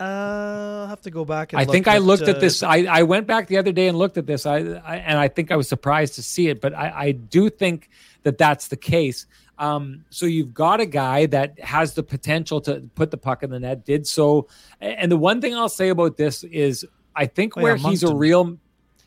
Uh, 0.00 0.04
I'll 0.04 0.86
have 0.88 1.00
to 1.02 1.10
go 1.10 1.24
back. 1.24 1.54
I 1.54 1.64
think 1.64 1.88
I 1.88 1.98
looked 1.98 2.24
at, 2.24 2.36
uh, 2.36 2.40
this. 2.40 2.62
I, 2.62 2.84
I 2.84 3.02
went 3.02 3.26
back 3.26 3.48
the 3.48 3.58
other 3.58 3.72
day 3.72 3.88
and 3.88 3.96
looked 3.96 4.18
at 4.18 4.26
this. 4.26 4.46
I, 4.46 4.56
I 4.56 4.96
and 4.96 5.18
I 5.18 5.28
think 5.28 5.50
I 5.50 5.56
was 5.56 5.68
surprised 5.68 6.14
to 6.14 6.22
see 6.22 6.48
it, 6.48 6.60
but 6.60 6.74
I, 6.74 6.92
I 6.94 7.12
do 7.12 7.48
think 7.48 7.88
that 8.22 8.38
that's 8.38 8.68
the 8.68 8.76
case. 8.76 9.26
Um, 9.58 10.04
so 10.10 10.26
you've 10.26 10.52
got 10.52 10.80
a 10.80 10.86
guy 10.86 11.26
that 11.26 11.58
has 11.60 11.94
the 11.94 12.02
potential 12.02 12.60
to 12.62 12.88
put 12.94 13.10
the 13.10 13.16
puck 13.16 13.42
in 13.42 13.50
the 13.50 13.58
net. 13.58 13.86
Did 13.86 14.06
so, 14.06 14.48
and 14.80 15.10
the 15.10 15.16
one 15.16 15.40
thing 15.40 15.54
I'll 15.54 15.68
say 15.68 15.88
about 15.88 16.16
this 16.18 16.44
is, 16.44 16.84
I 17.14 17.26
think 17.26 17.56
oh, 17.56 17.62
where 17.62 17.76
yeah, 17.76 17.88
he's 17.88 18.02
a 18.02 18.14
real, 18.14 18.58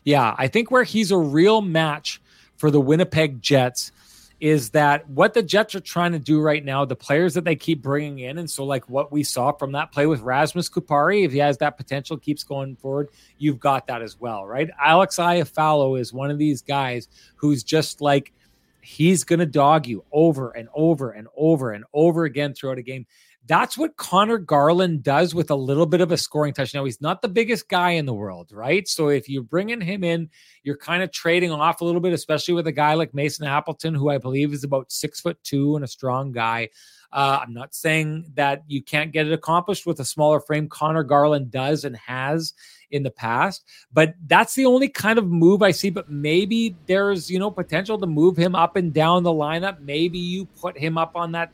yeah, 0.02 0.34
I 0.36 0.48
think 0.48 0.70
where 0.70 0.82
he's 0.82 1.12
a 1.12 1.18
real 1.18 1.60
match 1.60 2.20
for 2.56 2.70
the 2.70 2.80
Winnipeg 2.80 3.40
Jets 3.40 3.92
is 4.40 4.70
that 4.70 5.08
what 5.08 5.34
the 5.34 5.42
Jets 5.42 5.74
are 5.74 5.80
trying 5.80 6.12
to 6.12 6.18
do 6.18 6.40
right 6.40 6.64
now, 6.64 6.84
the 6.86 6.96
players 6.96 7.34
that 7.34 7.44
they 7.44 7.56
keep 7.56 7.82
bringing 7.82 8.20
in, 8.20 8.38
and 8.38 8.50
so 8.50 8.64
like 8.64 8.88
what 8.88 9.12
we 9.12 9.22
saw 9.22 9.52
from 9.52 9.72
that 9.72 9.92
play 9.92 10.06
with 10.06 10.20
Rasmus 10.20 10.70
Kupari, 10.70 11.24
if 11.24 11.32
he 11.32 11.38
has 11.38 11.58
that 11.58 11.76
potential, 11.76 12.16
keeps 12.16 12.42
going 12.42 12.76
forward, 12.76 13.10
you've 13.38 13.60
got 13.60 13.86
that 13.88 14.00
as 14.00 14.18
well, 14.18 14.46
right? 14.46 14.70
Alex 14.82 15.16
Iafallo 15.16 16.00
is 16.00 16.12
one 16.12 16.30
of 16.30 16.38
these 16.38 16.62
guys 16.62 17.08
who's 17.36 17.62
just 17.62 18.00
like 18.00 18.32
he's 18.80 19.24
going 19.24 19.40
to 19.40 19.46
dog 19.46 19.86
you 19.86 20.04
over 20.10 20.50
and 20.52 20.68
over 20.74 21.10
and 21.10 21.28
over 21.36 21.72
and 21.72 21.84
over 21.92 22.24
again 22.24 22.54
throughout 22.54 22.78
a 22.78 22.82
game. 22.82 23.06
That's 23.46 23.76
what 23.76 23.96
Connor 23.96 24.38
Garland 24.38 25.02
does 25.02 25.34
with 25.34 25.50
a 25.50 25.56
little 25.56 25.86
bit 25.86 26.00
of 26.00 26.12
a 26.12 26.16
scoring 26.16 26.52
touch. 26.52 26.74
Now, 26.74 26.84
he's 26.84 27.00
not 27.00 27.22
the 27.22 27.28
biggest 27.28 27.68
guy 27.68 27.92
in 27.92 28.06
the 28.06 28.14
world, 28.14 28.52
right? 28.52 28.86
So 28.86 29.08
if 29.08 29.28
you're 29.28 29.42
bringing 29.42 29.80
him 29.80 30.04
in, 30.04 30.28
you're 30.62 30.76
kind 30.76 31.02
of 31.02 31.10
trading 31.10 31.50
off 31.50 31.80
a 31.80 31.84
little 31.84 32.00
bit, 32.00 32.12
especially 32.12 32.54
with 32.54 32.66
a 32.66 32.72
guy 32.72 32.94
like 32.94 33.14
Mason 33.14 33.46
Appleton, 33.46 33.94
who 33.94 34.10
I 34.10 34.18
believe 34.18 34.52
is 34.52 34.62
about 34.62 34.92
six 34.92 35.20
foot 35.20 35.38
two 35.42 35.74
and 35.74 35.84
a 35.84 35.88
strong 35.88 36.32
guy. 36.32 36.68
Uh, 37.12 37.40
I'm 37.42 37.52
not 37.52 37.74
saying 37.74 38.26
that 38.34 38.62
you 38.68 38.82
can't 38.82 39.10
get 39.10 39.26
it 39.26 39.32
accomplished 39.32 39.84
with 39.84 39.98
a 39.98 40.04
smaller 40.04 40.40
frame. 40.40 40.68
Connor 40.68 41.02
Garland 41.02 41.50
does 41.50 41.84
and 41.84 41.96
has 41.96 42.54
in 42.92 43.02
the 43.02 43.10
past, 43.10 43.64
but 43.92 44.14
that's 44.26 44.54
the 44.54 44.66
only 44.66 44.88
kind 44.88 45.18
of 45.18 45.26
move 45.26 45.62
I 45.62 45.72
see. 45.72 45.90
But 45.90 46.08
maybe 46.08 46.76
there's, 46.86 47.28
you 47.28 47.38
know, 47.38 47.50
potential 47.50 47.98
to 47.98 48.06
move 48.06 48.36
him 48.36 48.54
up 48.54 48.76
and 48.76 48.92
down 48.92 49.24
the 49.24 49.30
lineup. 49.30 49.80
Maybe 49.80 50.18
you 50.18 50.46
put 50.46 50.78
him 50.78 50.96
up 50.96 51.16
on 51.16 51.32
that 51.32 51.52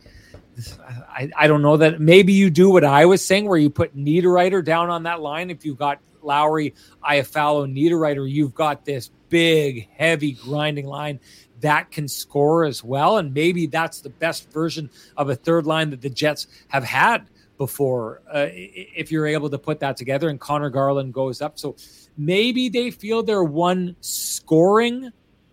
I, 1.09 1.31
I 1.37 1.47
don't 1.47 1.63
know 1.63 1.77
that 1.77 2.01
maybe 2.01 2.33
you 2.33 2.51
do 2.51 2.71
what 2.71 2.85
I 2.85 3.05
was 3.05 3.25
saying, 3.25 3.47
where 3.47 3.59
you 3.59 3.71
put 3.71 3.97
Niederreiter 3.97 4.65
down 4.65 4.91
on 4.91 5.03
that 5.05 5.21
line. 5.21 5.51
If 5.51 5.65
you've 5.65 5.79
got 5.79 6.01
Lowry, 6.23 6.75
Iafallo, 7.05 7.71
Niederreiter, 7.71 8.29
you've 8.31 8.55
got 8.55 8.85
this 8.85 9.11
big, 9.29 9.89
heavy, 9.91 10.33
grinding 10.33 10.87
line 10.87 11.21
that 11.61 11.91
can 11.91 12.09
score 12.09 12.65
as 12.65 12.85
well. 12.85 13.19
And 13.19 13.33
maybe 13.33 13.67
that's 13.67 14.01
the 14.01 14.11
best 14.11 14.51
version 14.53 14.91
of 15.17 15.31
a 15.31 15.37
third 15.37 15.67
line 15.67 15.91
that 15.91 16.01
the 16.01 16.11
Jets 16.11 16.47
have 16.69 16.85
had 16.85 17.29
before. 17.59 18.23
Uh, 18.33 18.49
if 18.51 19.11
you're 19.11 19.27
able 19.27 19.49
to 19.51 19.59
put 19.59 19.81
that 19.81 19.97
together, 19.97 20.29
and 20.29 20.39
Connor 20.41 20.71
Garland 20.71 21.15
goes 21.15 21.41
up, 21.41 21.59
so 21.59 21.77
maybe 22.17 22.69
they 22.69 22.91
feel 22.91 23.23
they're 23.23 23.45
one 23.45 23.97
scoring 24.01 25.11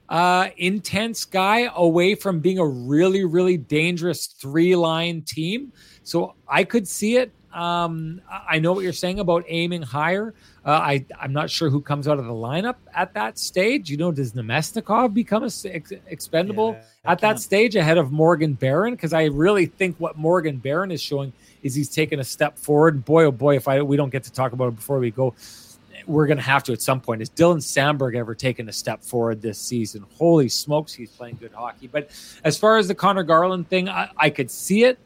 uh, 0.10 0.50
intense 0.58 1.26
guy 1.26 1.70
away 1.76 2.16
from 2.16 2.40
being 2.40 2.60
a 2.60 2.68
really, 2.68 3.24
really 3.24 3.58
dangerous 3.58 4.28
three 4.28 4.76
line 4.76 5.22
team. 5.22 5.72
So 6.04 6.36
I 6.48 6.64
could 6.64 6.88
see 6.88 7.18
it. 7.18 7.32
Um, 7.54 8.22
I 8.30 8.60
know 8.60 8.74
what 8.74 8.84
you're 8.84 8.94
saying 8.94 9.20
about 9.20 9.46
aiming 9.48 9.84
higher. 9.84 10.34
Uh, 10.66 10.72
I, 10.72 11.06
I'm 11.20 11.34
not 11.34 11.50
sure 11.50 11.70
who 11.70 11.82
comes 11.82 12.08
out 12.08 12.18
of 12.18 12.26
the 12.26 12.32
lineup 12.32 12.76
at 12.96 13.14
that 13.14 13.38
stage. 13.38 13.92
You 13.92 13.98
know, 13.98 14.12
does 14.12 14.34
Namestnikov 14.34 15.14
become 15.14 15.44
a, 15.44 15.52
ex, 15.66 15.92
expendable 16.08 16.72
yeah, 16.72 17.12
at 17.12 17.20
that 17.20 17.40
stage 17.40 17.76
ahead 17.76 17.98
of 17.98 18.12
Morgan 18.12 18.54
Barron? 18.54 18.96
Because 18.96 19.14
I 19.14 19.26
really 19.26 19.68
think 19.68 19.98
what 20.00 20.18
Morgan 20.18 20.58
Barron 20.58 20.90
is 20.90 21.02
showing 21.02 21.32
is 21.62 21.76
he's 21.76 21.90
taken 21.90 22.20
a 22.20 22.24
step 22.24 22.58
forward. 22.58 23.06
Boy, 23.06 23.26
oh 23.26 23.32
boy, 23.32 23.56
if 23.56 23.68
I 23.68 23.82
we 23.82 23.98
don't 23.98 24.10
get 24.10 24.24
to 24.24 24.32
talk 24.32 24.54
about 24.54 24.70
it 24.70 24.76
before 24.76 25.00
we 25.00 25.12
go, 25.12 25.36
we're 26.06 26.28
going 26.28 26.38
to 26.38 26.44
have 26.44 26.64
to 26.64 26.74
at 26.74 26.82
some 26.82 27.02
point. 27.02 27.22
Is 27.22 27.30
Dylan 27.30 27.58
Samberg 27.58 28.16
ever 28.16 28.36
taken 28.36 28.70
a 28.70 28.72
step 28.72 29.04
forward 29.04 29.42
this 29.42 29.60
season? 29.60 30.06
Holy 30.18 30.50
smokes, 30.50 30.94
he's 30.94 31.12
playing 31.12 31.38
good 31.40 31.54
hockey. 31.54 31.88
But 31.88 32.10
as 32.44 32.58
far 32.58 32.78
as 32.78 32.88
the 32.88 32.96
Connor 32.96 33.24
Garland 33.24 33.68
thing, 33.68 33.90
I, 33.90 34.10
I 34.18 34.30
could 34.30 34.52
see 34.52 34.84
it. 34.84 35.00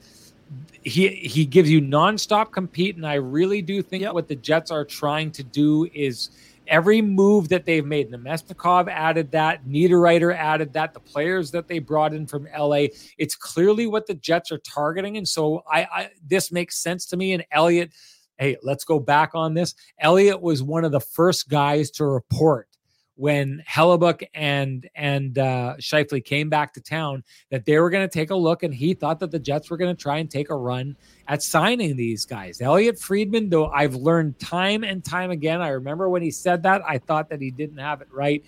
He 0.82 1.10
he 1.10 1.46
gives 1.46 1.70
you 1.70 1.82
nonstop 1.82 2.52
compete, 2.52 2.96
and 2.96 3.06
I 3.06 3.16
really 3.16 3.62
do 3.62 3.82
think 3.82 4.04
yep. 4.04 4.14
what 4.14 4.30
the 4.30 4.36
Jets 4.36 4.72
are 4.72 4.86
trying 4.86 5.32
to 5.32 5.44
do 5.44 5.90
is 5.94 6.30
every 6.68 7.02
move 7.02 7.50
that 7.50 7.66
they've 7.66 7.86
made. 7.86 8.12
Namestnikov 8.12 8.88
added 8.90 9.32
that, 9.32 9.66
Niederreiter 9.66 10.36
added 10.36 10.74
that, 10.74 10.94
the 10.94 11.00
players 11.00 11.52
that 11.52 11.68
they 11.68 11.80
brought 11.80 12.14
in 12.14 12.26
from 12.26 12.48
LA. 12.58 12.88
It's 13.18 13.36
clearly 13.36 13.88
what 13.88 14.08
the 14.08 14.14
Jets 14.14 14.52
are 14.52 14.58
targeting, 14.60 15.18
and 15.18 15.28
so 15.28 15.64
I, 15.70 15.84
I 15.84 16.10
this 16.26 16.52
makes 16.52 16.78
sense 16.78 17.06
to 17.08 17.18
me. 17.18 17.34
And 17.34 17.46
Elliotte 17.52 17.92
hey, 18.38 18.58
let's 18.64 18.84
go 18.84 19.00
back 19.00 19.32
on 19.34 19.54
this. 19.54 19.76
Elliotte 20.00 20.42
was 20.42 20.64
one 20.64 20.86
of 20.86 20.92
the 20.92 21.00
first 21.00 21.50
guys 21.50 21.92
to 21.92 22.06
report 22.06 22.68
when 23.16 23.64
Hellebuyck 23.68 24.28
and 24.36 24.88
and 24.96 25.40
uh, 25.40 25.76
Scheifele 25.80 26.24
came 26.24 26.50
back 26.50 26.72
to 26.74 26.82
town 26.82 27.24
that 27.50 27.66
they 27.66 27.80
were 27.80 27.90
going 27.90 28.08
to 28.08 28.14
take 28.14 28.30
a 28.30 28.36
look, 28.36 28.64
and 28.64 28.74
he 28.74 28.94
thought 28.94 29.20
that 29.20 29.32
the 29.32 29.40
Jets 29.40 29.70
were 29.70 29.78
going 29.78 29.94
to 29.96 30.02
try 30.02 30.18
and 30.18 30.30
take 30.30 30.50
a 30.50 30.56
run 30.56 30.96
at 31.28 31.42
signing 31.42 31.96
these 31.96 32.26
guys. 32.26 32.62
Elliotte 32.62 33.00
Friedman, 33.00 33.50
though, 33.50 33.68
I've 33.68 33.96
learned 33.96 34.40
time 34.40 34.84
and 34.84 35.04
time 35.04 35.32
again. 35.32 35.62
I 35.62 35.70
remember 35.70 36.10
when 36.10 36.22
he 36.22 36.32
said 36.32 36.64
that, 36.64 36.84
I 36.88 37.00
thought 37.00 37.30
that 37.30 37.42
he 37.42 37.52
didn't 37.52 37.80
have 37.80 38.02
it 38.02 38.08
right 38.12 38.44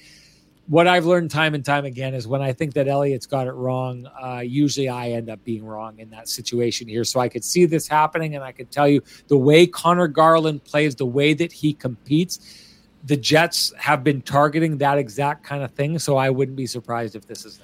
what 0.70 0.88
I've 0.88 1.05
learned 1.05 1.32
time 1.32 1.55
and 1.55 1.65
time 1.65 1.84
again 1.84 2.13
is 2.13 2.28
when 2.28 2.43
I 2.43 2.53
think 2.53 2.76
that 2.76 2.86
Elliotte's 2.86 3.26
got 3.26 3.47
it 3.47 3.53
wrong, 3.53 4.05
uh, 4.05 4.41
usually 4.41 4.88
I 4.88 5.09
end 5.09 5.28
up 5.28 5.43
being 5.43 5.65
wrong 5.65 5.97
in 5.97 6.11
that 6.11 6.30
situation 6.30 6.88
here. 6.88 7.03
So 7.03 7.20
I 7.20 7.28
could 7.28 7.43
see 7.43 7.65
this 7.65 7.88
happening, 7.88 8.36
and 8.36 8.43
I 8.43 8.51
could 8.51 8.70
tell 8.70 8.88
you 8.88 9.01
the 9.28 9.38
way 9.38 9.65
Connor 9.65 10.07
Garland 10.07 10.63
plays, 10.63 10.95
the 10.95 11.07
way 11.07 11.34
that 11.34 11.51
he 11.51 11.74
competes, 11.74 12.67
the 13.03 13.17
Jets 13.17 13.74
have 13.78 14.03
been 14.03 14.22
targeting 14.22 14.78
that 14.78 14.99
exact 14.99 15.43
kind 15.43 15.63
of 15.63 15.72
thing. 15.72 15.97
So 15.97 16.17
I 16.17 16.30
wouldn't 16.30 16.55
be 16.55 16.67
surprised 16.67 17.15
if 17.15 17.26
this 17.26 17.45
is 17.45 17.59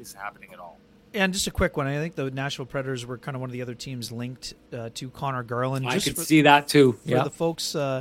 is 0.00 0.14
happening 0.14 0.50
at 0.54 0.58
all. 0.58 0.78
And 1.12 1.34
just 1.34 1.46
a 1.46 1.50
quick 1.50 1.76
one. 1.76 1.86
I 1.86 1.98
think 1.98 2.14
the 2.14 2.30
Nashville 2.30 2.66
Predators 2.66 3.04
were 3.04 3.18
kind 3.18 3.34
of 3.34 3.42
one 3.42 3.50
of 3.50 3.52
the 3.52 3.62
other 3.62 3.74
teams 3.74 4.10
linked 4.10 4.54
uh, 4.72 4.88
to 4.94 5.10
Connor 5.10 5.42
Garland. 5.42 5.86
I 5.86 5.98
could 5.98 6.16
for, 6.16 6.22
see 6.22 6.42
that 6.42 6.68
too. 6.68 6.92
For 7.04 7.10
yeah. 7.10 7.22
the 7.24 7.30
folks 7.30 7.74
uh, 7.74 8.00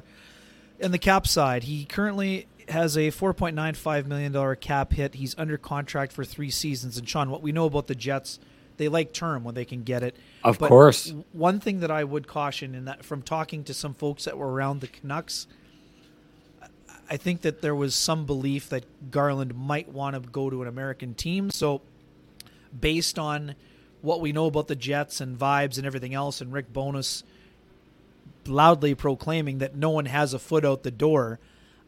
in 0.79 0.91
the 0.91 0.97
cap 0.97 1.27
side, 1.27 1.63
he 1.63 1.83
currently 1.83 2.47
has 2.69 2.97
a 2.97 3.11
$4.95 3.11 4.05
million 4.05 4.55
cap 4.57 4.93
hit. 4.93 5.15
He's 5.15 5.35
under 5.37 5.57
contract 5.57 6.11
for 6.11 6.23
three 6.23 6.49
seasons. 6.49 6.97
And 6.97 7.07
Sean, 7.07 7.29
what 7.29 7.41
we 7.41 7.51
know 7.51 7.65
about 7.65 7.87
the 7.87 7.95
Jets, 7.95 8.39
they 8.77 8.87
like 8.87 9.13
term 9.13 9.43
when 9.43 9.55
they 9.55 9.65
can 9.65 9.83
get 9.83 10.03
it. 10.03 10.15
Of 10.43 10.59
but 10.59 10.69
course. 10.69 11.13
One 11.31 11.59
thing 11.59 11.79
that 11.81 11.91
I 11.91 12.03
would 12.03 12.27
caution 12.27 12.75
in 12.75 12.85
that 12.85 13.03
from 13.03 13.21
talking 13.21 13.63
to 13.65 13.73
some 13.73 13.93
folks 13.93 14.25
that 14.25 14.37
were 14.37 14.51
around 14.51 14.81
the 14.81 14.87
Canucks, 14.87 15.47
I 17.09 17.17
think 17.17 17.41
that 17.41 17.61
there 17.61 17.75
was 17.75 17.95
some 17.95 18.25
belief 18.25 18.69
that 18.69 19.11
Garland 19.11 19.55
might 19.55 19.89
want 19.89 20.15
to 20.15 20.29
go 20.29 20.49
to 20.49 20.61
an 20.61 20.67
American 20.67 21.13
team. 21.13 21.51
So, 21.51 21.81
based 22.77 23.19
on 23.19 23.55
what 24.01 24.21
we 24.21 24.31
know 24.31 24.45
about 24.45 24.67
the 24.67 24.75
Jets 24.75 25.21
and 25.21 25.37
vibes 25.37 25.77
and 25.77 25.85
everything 25.85 26.13
else, 26.13 26.41
and 26.41 26.51
Rick 26.51 26.73
Bowness 26.73 27.23
loudly 28.47 28.95
proclaiming 28.95 29.59
that 29.59 29.75
no 29.75 29.89
one 29.89 30.05
has 30.05 30.33
a 30.33 30.39
foot 30.39 30.65
out 30.65 30.83
the 30.83 30.91
door, 30.91 31.39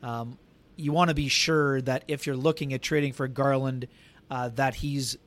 um, 0.03 0.38
you 0.78 0.93
want 0.93 1.09
to 1.09 1.15
be 1.15 1.28
sure 1.28 1.82
that 1.82 2.03
if 2.07 2.25
you're 2.25 2.38
looking 2.38 2.73
at 2.73 2.82
trading 2.82 3.11
for 3.11 3.28
Garland, 3.28 3.88
uh, 4.30 4.49
that 4.49 4.75
he's 4.75 5.17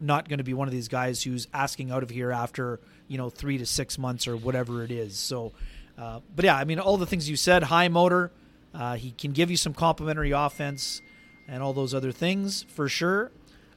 not 0.00 0.28
going 0.28 0.38
to 0.38 0.44
be 0.44 0.54
one 0.54 0.66
of 0.66 0.72
these 0.72 0.88
guys 0.88 1.22
who's 1.22 1.46
asking 1.52 1.90
out 1.90 2.02
of 2.02 2.10
here 2.10 2.32
after 2.32 2.80
you 3.08 3.18
know 3.18 3.28
three 3.28 3.58
to 3.58 3.66
six 3.66 3.98
months 3.98 4.26
or 4.26 4.36
whatever 4.36 4.82
it 4.82 4.90
is. 4.90 5.18
So, 5.18 5.52
uh, 5.98 6.20
but 6.34 6.44
yeah, 6.44 6.56
I 6.56 6.64
mean 6.64 6.78
all 6.78 6.96
the 6.96 7.06
things 7.06 7.28
you 7.28 7.36
said, 7.36 7.64
high 7.64 7.88
motor, 7.88 8.30
uh, 8.72 8.94
he 8.94 9.10
can 9.10 9.32
give 9.32 9.50
you 9.50 9.56
some 9.56 9.74
complementary 9.74 10.30
offense 10.30 11.02
and 11.48 11.62
all 11.62 11.72
those 11.72 11.92
other 11.92 12.12
things 12.12 12.64
for 12.68 12.88
sure. 12.88 13.30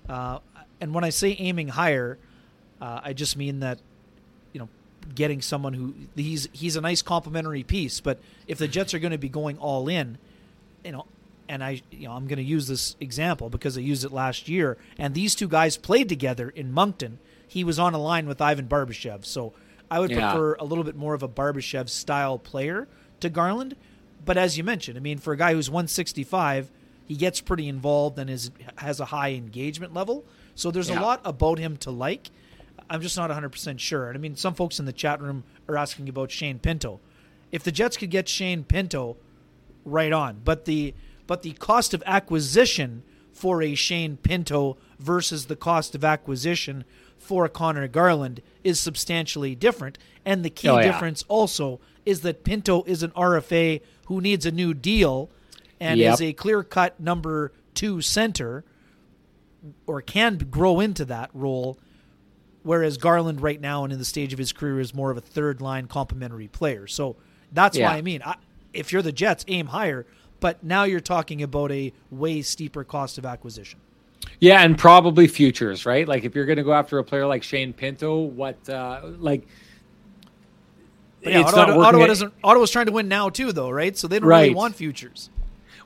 Uh, 0.08 0.40
and 0.80 0.94
when 0.94 1.04
I 1.04 1.10
say 1.10 1.36
aiming 1.40 1.70
higher, 1.70 2.18
uh, 2.80 3.02
I 3.04 3.14
just 3.14 3.36
mean 3.36 3.60
that 3.62 3.80
you 4.54 4.60
know 4.60 4.70
getting 5.16 5.42
someone 5.42 5.74
who 5.74 5.94
he's 6.16 6.48
he's 6.54 6.76
a 6.76 6.82
nice 6.82 7.02
complementary 7.02 7.64
piece. 7.64 8.00
But 8.00 8.20
if 8.48 8.60
the 8.60 8.68
Jets 8.68 8.94
are 8.94 9.00
going 9.00 9.12
to 9.12 9.18
be 9.18 9.30
going 9.30 9.58
all 9.58 9.90
in, 9.90 10.18
you 10.86 10.92
know 10.92 11.06
and 11.50 11.64
I, 11.64 11.82
you 11.92 12.08
know, 12.08 12.14
I'm 12.14 12.28
going 12.28 12.38
to 12.38 12.44
use 12.44 12.68
this 12.68 12.96
example 13.00 13.50
because 13.50 13.78
I 13.78 13.82
used 13.82 14.04
it 14.04 14.12
last 14.12 14.48
year. 14.48 14.78
And 14.98 15.14
these 15.14 15.36
two 15.36 15.48
guys 15.48 15.78
played 15.78 16.10
together 16.10 16.50
in 16.50 16.72
Moncton. 16.72 17.20
He 17.48 17.64
was 17.64 17.80
on 17.80 17.94
a 17.94 17.98
line 17.98 18.28
with 18.28 18.42
Ivan 18.42 18.68
Barbashev, 18.68 19.26
so 19.26 19.54
I 19.92 20.00
would 20.00 20.10
yeah. 20.10 20.32
prefer 20.32 20.56
a 20.56 20.64
little 20.64 20.84
bit 20.84 20.96
more 20.96 21.14
of 21.14 21.22
a 21.22 21.28
Barbashev 21.28 21.90
style 21.90 22.40
player 22.40 22.88
to 23.20 23.30
Garland. 23.30 23.76
But 24.26 24.38
as 24.38 24.58
you 24.58 24.64
mentioned, 24.64 24.98
I 24.98 25.02
mean, 25.02 25.20
for 25.20 25.34
a 25.34 25.38
guy 25.38 25.54
who's 25.54 25.70
165, 25.70 26.72
he 27.06 27.16
gets 27.16 27.42
pretty 27.42 27.68
involved 27.68 28.18
and 28.18 28.30
is 28.30 28.50
has 28.78 29.00
a 29.00 29.06
high 29.06 29.34
engagement 29.34 29.94
level. 29.94 30.24
So 30.56 30.72
there's 30.72 30.90
yeah. 30.90 31.00
a 31.00 31.02
lot 31.02 31.22
about 31.26 31.60
him 31.60 31.78
to 31.78 31.92
like. 31.92 32.30
I'm 32.90 33.02
just 33.02 33.18
not 33.18 33.30
100% 33.30 33.80
sure. 33.80 34.08
And 34.08 34.18
I 34.18 34.20
mean, 34.20 34.36
some 34.36 34.54
folks 34.54 34.80
in 34.80 34.86
the 34.86 34.94
chat 34.94 35.22
room 35.22 35.44
are 35.68 35.78
asking 35.78 36.10
about 36.10 36.32
Shane 36.32 36.60
Pinto. 36.60 37.00
If 37.52 37.64
the 37.64 37.72
Jets 37.72 37.98
could 37.98 38.10
get 38.10 38.28
Shane 38.28 38.64
Pinto, 38.64 39.18
right 39.86 40.12
on. 40.12 40.42
But 40.44 40.66
the 40.66 40.94
but 41.28 41.42
the 41.42 41.54
cost 41.54 41.94
of 41.94 42.04
acquisition 42.06 43.04
for 43.32 43.62
a 43.62 43.76
Shane 43.76 44.18
Pinto 44.18 44.78
versus 45.00 45.46
the 45.46 45.56
cost 45.56 45.96
of 45.96 46.04
acquisition 46.04 46.86
for 47.18 47.46
a 47.46 47.50
Connor 47.50 47.88
Garland 47.88 48.42
is 48.64 48.80
substantially 48.80 49.56
different. 49.56 49.98
And 50.26 50.44
the 50.44 50.50
key 50.50 50.70
oh, 50.70 50.78
yeah. 50.78 50.92
difference 50.92 51.24
also 51.28 51.80
is 52.06 52.22
that 52.22 52.44
Pinto 52.44 52.84
is 52.84 53.04
an 53.04 53.12
RFA 53.12 53.82
who 54.06 54.22
needs 54.22 54.46
a 54.46 54.52
new 54.52 54.74
deal 54.74 55.30
and 55.80 56.00
yep. 56.00 56.14
is 56.14 56.22
a 56.22 56.34
clear 56.34 56.64
cut 56.64 57.00
number 57.00 57.52
two 57.74 58.02
center 58.02 58.64
or 59.88 60.02
can 60.02 60.38
grow 60.38 60.80
into 60.80 61.06
that 61.06 61.30
role. 61.34 61.80
Whereas 62.62 62.98
Garland, 62.98 63.42
right 63.42 63.60
now 63.60 63.84
and 63.84 63.92
in 63.92 64.00
the 64.00 64.06
stage 64.06 64.32
of 64.32 64.40
his 64.40 64.54
career, 64.54 64.80
is 64.80 64.94
more 64.94 65.12
of 65.12 65.18
a 65.18 65.22
third 65.22 65.60
line 65.60 65.88
complementary 65.88 66.48
player. 66.48 66.88
So 66.88 67.18
that's 67.52 67.78
yeah. 67.78 67.90
why 67.90 67.98
I 67.98 68.02
mean, 68.02 68.22
I, 68.24 68.36
if 68.74 68.94
you're 68.94 69.02
the 69.02 69.12
Jets, 69.12 69.44
aim 69.48 69.68
higher 69.68 70.06
but 70.44 70.62
now 70.62 70.84
you're 70.84 71.00
talking 71.00 71.42
about 71.42 71.72
a 71.72 71.94
way 72.12 72.42
steeper 72.42 72.84
cost 72.84 73.18
of 73.18 73.26
acquisition. 73.26 73.80
Yeah, 74.42 74.62
and 74.62 74.78
probably 74.78 75.26
futures, 75.26 75.86
right? 75.86 76.06
Like 76.06 76.26
if 76.26 76.36
you're 76.36 76.44
going 76.46 76.58
to 76.58 76.64
go 76.64 76.74
after 76.74 77.00
a 77.00 77.04
player 77.04 77.26
like 77.26 77.44
Shane 77.44 77.72
Pinto, 77.72 78.20
what 78.24 78.68
uh 78.68 79.00
like 79.20 79.48
yeah, 81.22 81.44
Ottawa, 81.44 81.86
Ottawa 81.86 82.08
doesn't. 82.08 82.34
Ottawa's 82.44 82.72
trying 82.72 82.88
to 82.88 82.92
win 82.92 83.08
now 83.08 83.30
too, 83.30 83.54
though, 83.54 83.70
right? 83.70 83.98
So 83.98 84.10
they 84.10 84.20
don't 84.20 84.28
right. 84.28 84.42
really 84.42 84.54
want 84.54 84.76
futures. 84.76 85.30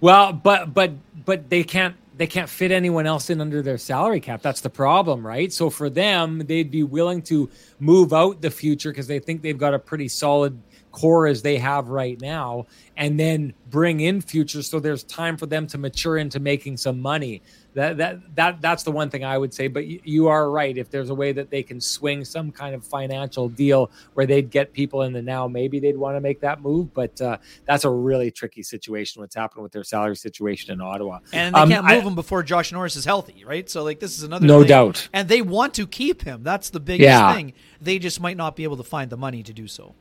Well, 0.02 0.34
but 0.34 0.74
but 0.74 0.94
but 1.24 1.52
they 1.52 1.64
can't 1.64 1.96
they 2.18 2.26
can't 2.26 2.50
fit 2.50 2.72
anyone 2.72 3.06
else 3.06 3.30
in 3.30 3.40
under 3.40 3.62
their 3.62 3.78
salary 3.78 4.20
cap. 4.20 4.42
That's 4.42 4.62
the 4.62 4.72
problem, 4.72 5.26
right? 5.26 5.54
So 5.54 5.70
for 5.70 5.88
them, 5.88 6.40
they'd 6.40 6.72
be 6.72 6.82
willing 6.82 7.22
to 7.24 7.48
move 7.80 8.12
out 8.12 8.42
the 8.42 8.50
future 8.50 8.90
because 8.90 9.06
they 9.06 9.20
think 9.20 9.44
they've 9.44 9.56
got 9.56 9.76
a 9.76 9.80
pretty 9.80 10.08
solid 10.08 10.60
core 10.98 11.28
as 11.28 11.44
they 11.44 11.58
have 11.58 11.90
right 11.90 12.20
now 12.22 12.66
and 12.96 13.20
then 13.20 13.54
bring 13.70 14.00
in 14.00 14.20
future 14.20 14.64
so 14.64 14.80
there's 14.80 15.04
time 15.04 15.38
for 15.38 15.46
them 15.46 15.68
to 15.68 15.78
mature 15.78 16.18
into 16.18 16.40
making 16.40 16.76
some 16.76 17.00
money 17.00 17.40
that 17.78 17.98
that 17.98 18.36
that 18.36 18.60
that's 18.62 18.82
the 18.82 18.92
one 18.92 19.12
thing 19.12 19.24
I 19.24 19.38
would 19.38 19.54
say. 19.54 19.68
But 19.68 19.86
you, 19.86 20.00
you, 20.04 20.28
are 20.30 20.50
right. 20.50 20.76
If 20.76 20.90
there's 20.90 21.12
a 21.12 21.16
way 21.16 21.32
that 21.32 21.52
they 21.52 21.62
can 21.62 21.80
swing 21.80 22.26
some 22.26 22.52
kind 22.52 22.74
of 22.74 22.84
financial 22.84 23.50
deal 23.50 23.92
where 24.16 24.26
they'd 24.26 24.50
get 24.50 24.74
people 24.74 25.04
in 25.04 25.14
the 25.14 25.22
now, 25.22 25.48
maybe 25.48 25.80
they'd 25.80 25.96
want 25.96 26.16
to 26.16 26.20
make 26.20 26.42
that 26.42 26.60
move. 26.60 26.92
But 26.96 27.22
uh, 27.22 27.38
that's 27.66 27.86
a 27.86 27.90
really 27.90 28.32
tricky 28.32 28.64
situation. 28.64 29.22
What's 29.22 29.36
happening 29.36 29.62
with 29.62 29.74
their 29.74 29.84
salary 29.84 30.16
situation 30.16 30.74
in 30.74 30.82
Ottawa, 30.82 31.20
and 31.32 31.54
they 31.54 31.60
um, 31.60 31.70
can't 31.70 31.86
move 31.86 32.04
I, 32.04 32.08
him 32.08 32.16
before 32.16 32.42
Josh 32.42 32.72
Norris 32.72 32.96
is 32.96 33.06
healthy, 33.06 33.46
right? 33.46 33.70
So 33.70 33.84
like 33.84 34.00
this 34.00 34.18
is 34.18 34.24
another 34.24 34.48
no 34.48 34.62
thing. 34.62 34.70
doubt, 34.70 35.08
and 35.14 35.30
they 35.30 35.44
want 35.44 35.76
to 35.76 35.86
keep 35.86 36.24
him. 36.24 36.42
That's 36.42 36.72
the 36.72 36.80
biggest 36.80 37.06
yeah. 37.06 37.32
thing. 37.36 37.54
They 37.80 38.00
just 38.00 38.20
might 38.20 38.38
not 38.38 38.56
be 38.56 38.64
able 38.64 38.78
to 38.78 38.84
find 38.84 39.12
the 39.12 39.18
money 39.18 39.44
to 39.44 39.54
do 39.54 39.68
so. 39.68 39.94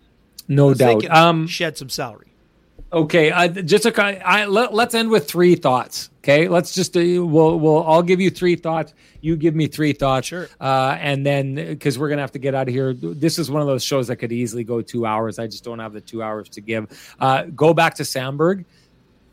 No 0.49 0.75
doubt. 0.75 1.05
Um, 1.11 1.47
shed 1.47 1.77
some 1.77 1.89
salary. 1.89 2.27
Okay, 2.93 3.31
uh, 3.33 3.49
just 3.49 3.85
a, 3.85 4.27
I, 4.27 4.47
let, 4.47 4.73
us 4.73 4.95
end 4.95 5.11
with 5.11 5.29
three 5.29 5.57
thoughts. 5.57 6.09
Okay, 6.19 6.47
let's 6.49 6.75
just 6.75 6.97
uh, 6.97 7.01
we'll 7.01 7.59
we'll 7.59 7.85
I'll 7.85 8.03
give 8.03 8.21
you 8.21 8.31
three 8.31 8.55
thoughts. 8.55 8.95
You 9.21 9.37
give 9.37 9.57
me 9.57 9.67
three 9.67 9.93
thoughts. 9.93 10.29
Sure. 10.29 10.49
Uh, 10.61 10.97
and 11.01 11.27
then 11.27 11.57
because 11.57 11.99
we're 11.99 12.09
gonna 12.09 12.21
have 12.21 12.33
to 12.33 12.39
get 12.39 12.55
out 12.55 12.69
of 12.69 12.75
here. 12.75 12.95
This 12.95 13.39
is 13.39 13.51
one 13.51 13.61
of 13.61 13.67
those 13.67 13.83
shows 13.83 14.07
that 14.07 14.17
could 14.17 14.33
easily 14.33 14.63
go 14.63 14.83
two 14.83 15.05
hours. 15.05 15.39
I 15.39 15.49
just 15.49 15.65
don't 15.65 15.81
have 15.81 15.93
the 15.93 16.01
two 16.01 16.23
hours 16.23 16.49
to 16.51 16.61
give. 16.61 17.15
Uh, 17.19 17.45
go 17.45 17.75
back 17.75 17.95
to 17.95 18.05
Samberg 18.05 18.65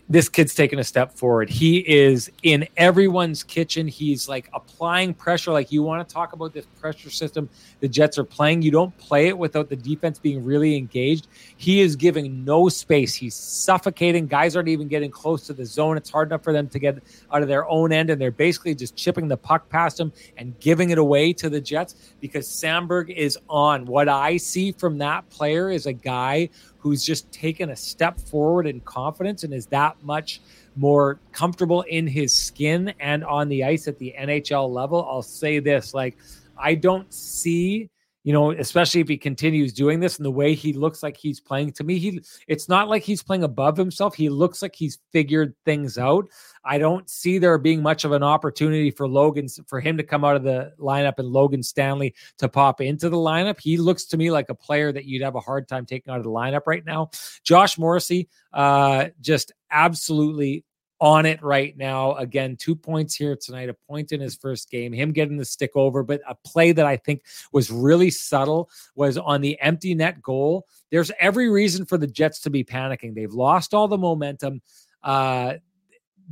this 0.10 0.28
kid's 0.28 0.54
taken 0.54 0.80
a 0.80 0.84
step 0.84 1.14
forward. 1.14 1.50
He 1.50 1.78
is 1.80 2.30
in 2.44 2.68
everyone's 2.76 3.42
kitchen. 3.42 3.88
He's 3.88 4.28
like 4.28 4.50
applying 4.54 5.14
pressure. 5.14 5.52
Like 5.52 5.72
you 5.72 5.82
want 5.82 6.08
to 6.08 6.14
talk 6.14 6.34
about 6.34 6.54
this 6.54 6.66
pressure 6.80 7.10
system 7.10 7.50
the 7.84 7.88
Jets 7.88 8.18
are 8.18 8.24
playing. 8.24 8.62
You 8.62 8.72
don't 8.72 8.98
play 8.98 9.28
it 9.28 9.38
without 9.38 9.68
the 9.68 9.76
defense 9.76 10.18
being 10.18 10.44
really 10.44 10.78
engaged. 10.78 11.28
He 11.58 11.82
is 11.82 11.96
giving 11.96 12.46
no 12.46 12.70
space. 12.70 13.14
He's 13.14 13.36
suffocating. 13.36 14.28
Guys 14.28 14.56
aren't 14.56 14.70
even 14.70 14.88
getting 14.88 15.12
close 15.12 15.46
to 15.48 15.54
the 15.54 15.66
zone. 15.66 15.98
It's 15.98 16.10
hard 16.10 16.30
enough 16.30 16.44
for 16.44 16.54
them 16.54 16.70
to 16.70 16.80
get 16.80 17.04
out 17.32 17.42
of 17.42 17.50
their 17.50 17.68
own 17.68 17.92
end, 17.92 18.10
and 18.10 18.22
they're 18.22 18.32
basically 18.32 18.74
just 18.74 18.96
chipping 18.96 19.28
the 19.28 19.36
puck 19.36 19.68
past 19.68 20.00
him 20.00 20.14
and 20.38 20.58
giving 20.62 20.92
it 20.92 20.98
away 20.98 21.34
to 21.34 21.50
the 21.50 21.60
Jets 21.60 22.14
because 22.22 22.48
Samberg 22.48 23.10
is 23.10 23.38
on. 23.50 23.86
What 23.86 24.08
I 24.08 24.38
see 24.38 24.72
from 24.72 24.98
that 25.00 25.30
player 25.30 25.70
is 25.70 25.86
a 25.86 25.94
guy 25.94 26.50
who's 26.84 27.02
just 27.02 27.32
taken 27.32 27.70
a 27.70 27.76
step 27.78 28.20
forward 28.20 28.68
in 28.68 28.82
confidence 28.82 29.46
and 29.46 29.54
is 29.54 29.68
that 29.68 29.96
much 30.04 30.42
more 30.76 31.18
comfortable 31.32 31.82
in 31.84 32.06
his 32.06 32.36
skin 32.36 32.94
and 33.00 33.24
on 33.24 33.48
the 33.48 33.64
ice 33.64 33.88
at 33.88 33.98
the 34.00 34.14
NHL 34.20 34.70
level. 34.70 35.08
I'll 35.10 35.22
say 35.22 35.60
this 35.60 35.94
like, 35.94 36.18
I 36.58 36.76
don't 36.76 37.12
see 37.14 37.90
you 38.24 38.32
know, 38.32 38.52
especially 38.52 39.02
if 39.02 39.10
he 39.10 39.18
continues 39.18 39.74
doing 39.74 40.00
this 40.00 40.18
and 40.18 40.26
the 40.26 40.32
way 40.32 40.54
he 40.54 40.72
looks 40.72 41.04
like 41.04 41.18
he's 41.18 41.42
playing 41.42 41.74
to 41.74 41.84
me, 41.84 42.00
he 42.00 42.22
it's 42.48 42.70
not 42.70 42.88
like 42.88 43.04
he's 43.04 43.22
playing 43.22 43.44
above 43.44 43.76
himself. 43.76 44.16
He 44.16 44.30
looks 44.30 44.62
like 44.62 44.76
he's 44.76 45.00
figured 45.12 45.54
things 45.66 45.98
out. 45.98 46.30
I 46.64 46.78
don't 46.78 47.10
see 47.10 47.38
there 47.38 47.58
being 47.58 47.82
much 47.82 48.06
of 48.06 48.14
an 48.14 48.24
opportunity 48.24 48.92
for 48.92 49.08
Logan 49.08 49.48
for 49.68 49.82
him 49.82 49.98
to 49.98 50.04
come 50.04 50.24
out 50.24 50.38
of 50.38 50.44
the 50.44 50.72
lineup 50.80 51.16
and 51.18 51.28
Logan 51.28 51.64
Stanley 51.64 52.16
to 52.38 52.48
pop 52.48 52.80
into 52.80 53.10
the 53.10 53.18
lineup. 53.18 53.60
He 53.60 53.76
looks 53.76 54.06
to 54.06 54.18
me 54.18 54.32
like 54.32 54.50
a 54.50 54.56
player 54.56 54.94
that 54.94 55.04
you'd 55.04 55.24
have 55.24 55.36
a 55.36 55.42
hard 55.42 55.68
time 55.68 55.86
taking 55.86 56.14
out 56.14 56.18
of 56.18 56.24
the 56.24 56.30
lineup 56.30 56.62
right 56.66 56.86
now. 56.86 57.10
Josh 57.44 57.78
Morrissey, 57.78 58.30
uh, 58.54 59.10
just 59.20 59.52
absolutely 59.70 60.64
on 61.04 61.26
it 61.26 61.44
right 61.44 61.76
now. 61.76 62.16
Again, 62.16 62.56
two 62.56 62.78
points 62.78 63.14
here 63.14 63.36
tonight, 63.36 63.68
a 63.68 63.74
point 63.74 64.14
in 64.14 64.22
his 64.22 64.38
first 64.38 64.72
game, 64.72 64.94
him 64.94 65.12
getting 65.12 65.36
the 65.36 65.44
stick 65.44 65.72
over. 65.76 66.02
But 66.02 66.22
a 66.26 66.34
play 66.34 66.72
that 66.72 66.86
I 66.86 66.96
think 66.96 67.24
was 67.52 67.70
really 67.70 68.10
subtle 68.10 68.70
was 68.96 69.18
on 69.18 69.42
the 69.42 69.60
empty 69.60 69.96
net 69.96 70.22
goal. 70.22 70.66
There's 70.92 71.12
every 71.20 71.50
reason 71.50 71.86
for 71.86 71.98
the 71.98 72.08
Jets 72.08 72.40
to 72.44 72.50
be 72.50 72.64
panicking. 72.64 73.16
They've 73.16 73.34
lost 73.34 73.74
all 73.74 73.90
the 73.90 73.98
momentum. 73.98 74.62
Uh, 75.04 75.56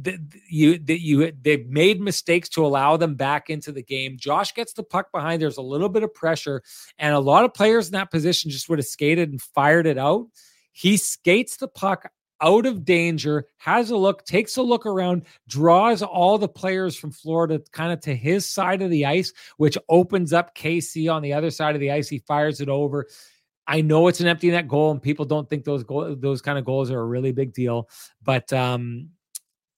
that 0.04 0.16
you 0.48 0.80
that 0.80 1.02
you 1.02 1.34
they've 1.42 1.68
made 1.68 2.00
mistakes 2.00 2.48
to 2.48 2.66
allow 2.66 2.96
them 2.96 3.16
back 3.16 3.50
into 3.50 3.74
the 3.74 3.84
game. 3.84 4.16
Josh 4.18 4.54
gets 4.54 4.72
the 4.72 4.84
puck 4.84 5.12
behind. 5.12 5.42
There's 5.42 5.58
a 5.58 5.62
little 5.62 5.90
bit 5.90 6.02
of 6.02 6.14
pressure, 6.14 6.64
and 6.98 7.14
a 7.14 7.20
lot 7.20 7.44
of 7.44 7.54
players 7.54 7.88
in 7.88 7.92
that 7.94 8.10
position 8.10 8.50
just 8.50 8.70
would 8.70 8.80
have 8.80 8.86
skated 8.86 9.32
and 9.32 9.42
fired 9.42 9.86
it 9.86 9.98
out. 9.98 10.28
He 10.72 10.96
skates 10.96 11.58
the 11.58 11.68
puck 11.68 12.10
out 12.42 12.66
of 12.66 12.84
danger, 12.84 13.48
has 13.58 13.92
a 13.92 13.98
look, 13.98 14.26
takes 14.26 14.58
a 14.58 14.62
look 14.62 14.86
around, 14.86 15.24
draws 15.48 16.02
all 16.02 16.38
the 16.38 16.48
players 16.48 16.96
from 16.96 17.12
Florida 17.12 17.62
kind 17.72 17.92
of 17.92 18.02
to 18.02 18.16
his 18.16 18.50
side 18.50 18.82
of 18.82 18.90
the 18.90 19.06
ice, 19.06 19.32
which 19.58 19.78
opens 19.90 20.34
up 20.34 20.56
KC 20.56 21.12
on 21.12 21.22
the 21.22 21.34
other 21.34 21.52
side 21.52 21.76
of 21.76 21.82
the 21.82 21.92
ice. 21.92 22.10
He 22.10 22.20
fires 22.20 22.62
it 22.62 22.70
over. 22.70 23.08
I 23.68 23.82
know 23.82 24.08
it's 24.08 24.20
an 24.20 24.28
empty 24.28 24.50
net 24.52 24.68
goal, 24.68 24.92
and 24.92 25.02
people 25.02 25.26
don't 25.26 25.50
think 25.50 25.64
those 25.64 25.84
goal, 25.84 26.16
those 26.18 26.42
kind 26.42 26.58
of 26.58 26.66
goals 26.66 26.92
are 26.92 27.00
a 27.00 27.06
really 27.06 27.32
big 27.32 27.54
deal, 27.54 27.90
but 28.24 28.52
um, 28.52 29.10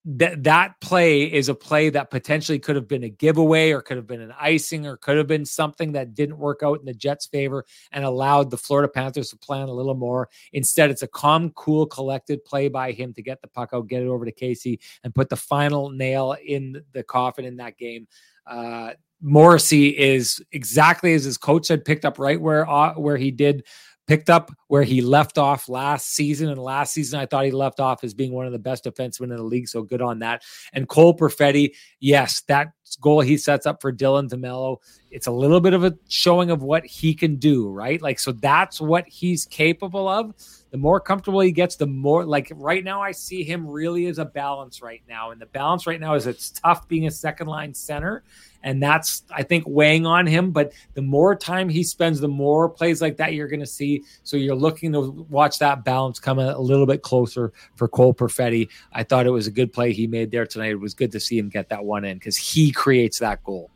that 0.06 0.44
that 0.44 0.80
play 0.82 1.24
is 1.24 1.48
a 1.48 1.56
play 1.56 1.90
that 1.90 2.12
potentially 2.12 2.60
could 2.60 2.76
have 2.76 2.88
been 2.88 3.04
a 3.04 3.10
giveaway 3.10 3.72
or 3.72 3.82
could 3.82 3.96
have 3.96 4.08
been 4.08 4.22
an 4.22 4.34
icing 4.38 4.86
or 4.86 4.98
could 4.98 5.16
have 5.16 5.28
been 5.28 5.46
something 5.46 5.94
that 5.94 6.14
didn't 6.14 6.38
work 6.38 6.62
out 6.62 6.80
in 6.80 6.86
the 6.86 6.94
Jets' 6.94 7.26
favor 7.26 7.66
and 7.94 8.04
allowed 8.04 8.52
the 8.52 8.58
Florida 8.58 8.90
Panthers 8.90 9.30
to 9.30 9.38
plan 9.38 9.70
a 9.70 9.74
little 9.74 9.96
more. 9.96 10.30
Instead, 10.52 10.92
it's 10.92 11.04
a 11.04 11.08
calm, 11.08 11.52
cool, 11.52 11.86
collected 11.86 12.44
play 12.44 12.68
by 12.68 12.92
him 12.92 13.14
to 13.14 13.22
get 13.22 13.42
the 13.42 13.48
puck 13.48 13.70
out, 13.74 13.88
get 13.88 14.04
it 14.04 14.08
over 14.08 14.26
to 14.26 14.32
Casey, 14.32 14.80
and 15.06 15.16
put 15.16 15.30
the 15.30 15.38
final 15.38 15.90
nail 15.90 16.36
in 16.46 16.84
the 16.92 17.04
coffin 17.04 17.46
in 17.46 17.58
that 17.58 17.78
game. 17.78 18.08
Uh, 18.46 18.92
Morrissey 19.22 19.98
is 19.98 20.44
exactly 20.52 21.14
as 21.14 21.24
his 21.24 21.38
coach 21.38 21.70
had 21.70 21.86
picked 21.86 22.04
up 22.04 22.20
right 22.20 22.40
where 22.40 22.70
uh, 22.70 22.94
where 22.96 23.16
he 23.16 23.32
did 23.32 23.64
picked 24.08 24.30
up 24.30 24.52
where 24.68 24.84
he 24.84 25.02
left 25.02 25.38
off 25.38 25.70
last 25.70 26.12
season. 26.14 26.50
And 26.50 26.62
last 26.62 26.94
season, 26.94 27.20
I 27.20 27.26
thought 27.26 27.46
he 27.46 27.52
left 27.52 27.80
off 27.80 28.04
as 28.04 28.14
being 28.14 28.34
one 28.34 28.46
of 28.46 28.52
the 28.52 28.60
best 28.60 28.84
defensemen 28.84 29.32
in 29.32 29.38
the 29.38 29.44
league. 29.44 29.68
So 29.68 29.82
good 29.82 30.02
on 30.02 30.20
that. 30.20 30.44
And 30.74 30.88
Cole 30.88 31.16
Perfetti, 31.16 31.74
yes, 32.00 32.42
that 32.48 32.74
goal 33.02 33.22
he 33.22 33.38
sets 33.38 33.66
up 33.66 33.82
for 33.82 33.92
Dylan 33.92 34.30
DeMelo, 34.30 34.78
it's 35.10 35.28
a 35.28 35.32
little 35.32 35.62
bit 35.62 35.74
of 35.74 35.84
a 35.84 35.98
showing 36.10 36.52
of 36.52 36.64
what 36.64 36.86
he 36.86 37.14
can 37.14 37.38
do, 37.38 37.70
right? 37.70 38.02
Like, 38.02 38.20
so 38.20 38.32
that's 38.32 38.82
what 38.82 39.08
he's 39.08 39.46
capable 39.46 40.08
of. 40.08 40.34
The 40.74 40.80
more 40.80 41.00
comfortable 41.00 41.40
he 41.40 41.52
gets, 41.52 41.76
the 41.76 41.86
more 41.86 42.26
like 42.26 42.52
right 42.56 42.84
now, 42.84 43.00
I 43.00 43.12
see 43.12 43.44
him 43.44 43.68
really 43.68 44.08
as 44.08 44.18
a 44.18 44.26
balance 44.26 44.82
right 44.82 45.04
now. 45.08 45.30
And 45.30 45.40
the 45.40 45.46
balance 45.46 45.86
right 45.86 46.02
now 46.02 46.16
is 46.16 46.26
it's 46.26 46.50
tough 46.50 46.88
being 46.88 47.06
a 47.06 47.12
second 47.12 47.46
line 47.46 47.76
center 47.76 48.24
and 48.64 48.82
that's 48.82 49.24
I 49.30 49.44
think 49.44 49.66
weighing 49.68 50.06
on 50.06 50.26
him. 50.26 50.52
But 50.52 50.74
the 50.94 51.02
more 51.02 51.36
time 51.36 51.70
he 51.70 51.84
spends, 51.84 52.20
the 52.20 52.28
more 52.28 52.70
plays 52.70 53.02
like 53.02 53.18
that 53.18 53.34
you're 53.34 53.48
going 53.48 53.60
to 53.60 53.68
see. 53.68 54.04
So 54.24 54.38
you're 54.38 54.56
looking 54.56 54.94
to 54.94 55.12
watch 55.30 55.60
that 55.60 55.84
balance 55.84 56.20
come 56.20 56.40
a, 56.40 56.58
little 56.58 56.86
bit 56.86 57.02
closer 57.02 57.52
for 57.76 57.88
Cole 57.88 58.14
Perfetti. 58.14 58.70
I 58.94 59.04
thought 59.04 59.28
it 59.28 59.32
was 59.32 59.48
a 59.48 59.52
good 59.52 59.74
play 59.74 59.92
he 59.92 60.08
made 60.08 60.32
there 60.32 60.48
tonight. 60.48 60.72
It 60.72 60.80
was 60.80 60.94
good 60.94 61.12
to 61.12 61.20
see 61.20 61.38
him 61.38 61.50
get 61.50 61.70
that 61.70 61.84
one 61.84 62.06
in 62.06 62.18
because 62.18 62.38
he 62.38 62.72
creates 62.72 63.20
that 63.20 63.44
goal. 63.44 63.70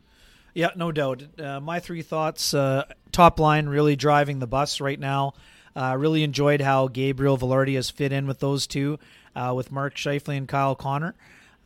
Yeah, 0.54 0.70
no 0.74 0.90
doubt. 0.90 1.22
Uh, 1.38 1.60
my 1.60 1.78
three 1.78 2.02
thoughts: 2.02 2.54
uh, 2.54 2.84
top 3.12 3.38
line 3.38 3.68
really 3.68 3.94
driving 3.94 4.38
the 4.38 4.46
bus 4.46 4.80
right 4.80 4.98
now. 4.98 5.34
Uh, 5.78 5.94
really 5.96 6.24
enjoyed 6.24 6.60
how 6.60 6.88
Gabriel 6.88 7.38
Vilardi 7.38 7.76
has 7.76 7.88
fit 7.88 8.10
in 8.10 8.26
with 8.26 8.40
those 8.40 8.66
two, 8.66 8.98
uh, 9.36 9.52
with 9.54 9.70
Mark 9.70 9.94
Scheifele 9.94 10.36
and 10.36 10.48
Kyle 10.48 10.74
Connor. 10.74 11.14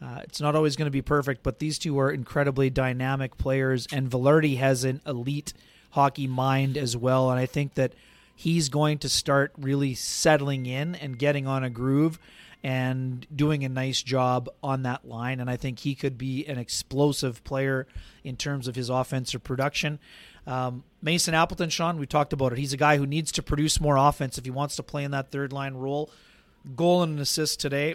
Uh, 0.02 0.20
it's 0.24 0.38
not 0.38 0.54
always 0.54 0.76
going 0.76 0.86
to 0.86 0.90
be 0.90 1.00
perfect, 1.00 1.42
but 1.42 1.60
these 1.60 1.78
two 1.78 1.98
are 1.98 2.10
incredibly 2.10 2.68
dynamic 2.68 3.38
players, 3.38 3.86
and 3.90 4.10
Vilardi 4.10 4.58
has 4.58 4.84
an 4.84 5.00
elite 5.06 5.54
hockey 5.92 6.26
mind 6.26 6.76
as 6.76 6.94
well. 6.94 7.30
And 7.30 7.40
I 7.40 7.46
think 7.46 7.72
that 7.74 7.94
he's 8.36 8.68
going 8.68 8.98
to 8.98 9.08
start 9.08 9.52
really 9.58 9.94
settling 9.94 10.66
in 10.66 10.94
and 10.96 11.18
getting 11.18 11.46
on 11.46 11.64
a 11.64 11.70
groove 11.70 12.18
and 12.62 13.26
doing 13.34 13.64
a 13.64 13.68
nice 13.68 14.02
job 14.02 14.48
on 14.62 14.82
that 14.82 15.08
line. 15.08 15.40
And 15.40 15.48
I 15.48 15.56
think 15.56 15.78
he 15.78 15.94
could 15.94 16.18
be 16.18 16.44
an 16.46 16.58
explosive 16.58 17.42
player 17.44 17.86
in 18.22 18.36
terms 18.36 18.68
of 18.68 18.76
his 18.76 18.90
offensive 18.90 19.42
production. 19.42 19.98
Um, 20.46 20.84
Mason 21.00 21.34
Appleton, 21.34 21.70
Sean, 21.70 21.98
we 21.98 22.06
talked 22.06 22.32
about 22.32 22.52
it. 22.52 22.58
He's 22.58 22.72
a 22.72 22.76
guy 22.76 22.96
who 22.96 23.06
needs 23.06 23.32
to 23.32 23.42
produce 23.42 23.80
more 23.80 23.96
offense 23.96 24.38
if 24.38 24.44
he 24.44 24.50
wants 24.50 24.76
to 24.76 24.82
play 24.82 25.04
in 25.04 25.10
that 25.12 25.30
third 25.30 25.52
line 25.52 25.74
role. 25.74 26.10
Goal 26.76 27.02
and 27.02 27.14
an 27.14 27.20
assist 27.20 27.60
today. 27.60 27.94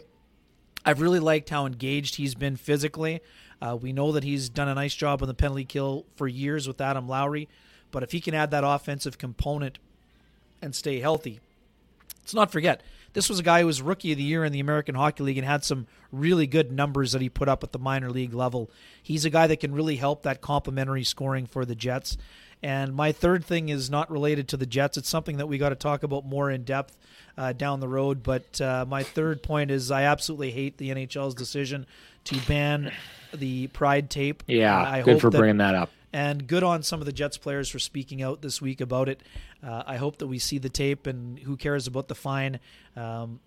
I've 0.85 1.01
really 1.01 1.19
liked 1.19 1.49
how 1.49 1.65
engaged 1.65 2.15
he's 2.15 2.35
been 2.35 2.55
physically. 2.55 3.21
Uh, 3.61 3.77
we 3.79 3.91
know 3.91 4.11
that 4.11 4.23
he's 4.23 4.49
done 4.49 4.67
a 4.67 4.75
nice 4.75 4.95
job 4.95 5.21
on 5.21 5.27
the 5.27 5.33
penalty 5.33 5.65
kill 5.65 6.05
for 6.15 6.27
years 6.27 6.67
with 6.67 6.79
Adam 6.79 7.07
Lowry, 7.07 7.49
but 7.91 8.03
if 8.03 8.11
he 8.11 8.21
can 8.21 8.33
add 8.33 8.51
that 8.51 8.63
offensive 8.63 9.17
component 9.17 9.79
and 10.61 10.75
stay 10.75 10.99
healthy, 10.99 11.39
let's 12.21 12.33
not 12.33 12.51
forget 12.51 12.81
this 13.17 13.29
was 13.29 13.39
a 13.39 13.43
guy 13.43 13.61
who 13.61 13.65
was 13.65 13.81
rookie 13.81 14.11
of 14.11 14.19
the 14.19 14.23
year 14.23 14.45
in 14.45 14.51
the 14.51 14.59
American 14.59 14.93
Hockey 14.93 15.23
League 15.23 15.39
and 15.39 15.47
had 15.47 15.63
some 15.63 15.87
really 16.11 16.45
good 16.45 16.71
numbers 16.71 17.13
that 17.13 17.21
he 17.21 17.29
put 17.29 17.49
up 17.49 17.63
at 17.63 17.71
the 17.71 17.79
minor 17.79 18.11
league 18.11 18.35
level. 18.35 18.69
He's 19.01 19.25
a 19.25 19.31
guy 19.31 19.47
that 19.47 19.59
can 19.59 19.73
really 19.73 19.95
help 19.95 20.21
that 20.21 20.39
complementary 20.39 21.03
scoring 21.03 21.47
for 21.47 21.65
the 21.65 21.73
Jets. 21.73 22.15
And 22.61 22.93
my 22.93 23.11
third 23.11 23.43
thing 23.43 23.69
is 23.69 23.89
not 23.89 24.11
related 24.11 24.47
to 24.49 24.57
the 24.57 24.67
Jets. 24.67 24.97
It's 24.99 25.09
something 25.09 25.37
that 25.37 25.47
we 25.47 25.57
got 25.57 25.69
to 25.69 25.75
talk 25.75 26.03
about 26.03 26.27
more 26.27 26.51
in 26.51 26.63
depth 26.63 26.95
uh, 27.39 27.53
down 27.53 27.79
the 27.79 27.87
road. 27.87 28.21
But 28.21 28.61
uh, 28.61 28.85
my 28.87 29.01
third 29.01 29.41
point 29.41 29.71
is 29.71 29.89
I 29.89 30.03
absolutely 30.03 30.51
hate 30.51 30.77
the 30.77 30.91
NHL's 30.91 31.33
decision 31.33 31.87
to 32.25 32.37
ban 32.47 32.91
the 33.33 33.65
Pride 33.65 34.11
tape. 34.11 34.43
Yeah, 34.45 34.79
I 34.79 35.01
good 35.01 35.21
for 35.21 35.31
that, 35.31 35.39
bringing 35.39 35.57
that 35.57 35.73
up. 35.73 35.89
And 36.13 36.47
good 36.47 36.63
on 36.63 36.83
some 36.83 36.99
of 36.99 37.05
the 37.05 37.11
Jets 37.11 37.37
players 37.37 37.69
for 37.69 37.79
speaking 37.79 38.21
out 38.21 38.41
this 38.41 38.61
week 38.61 38.79
about 38.79 39.09
it. 39.09 39.21
Uh, 39.61 39.83
I 39.85 39.97
hope 39.97 40.17
that 40.19 40.27
we 40.27 40.39
see 40.39 40.57
the 40.57 40.69
tape, 40.69 41.05
and 41.05 41.37
who 41.39 41.57
cares 41.57 41.85
about 41.85 42.07
the 42.07 42.15
fine? 42.15 42.59
Um, 42.95 43.39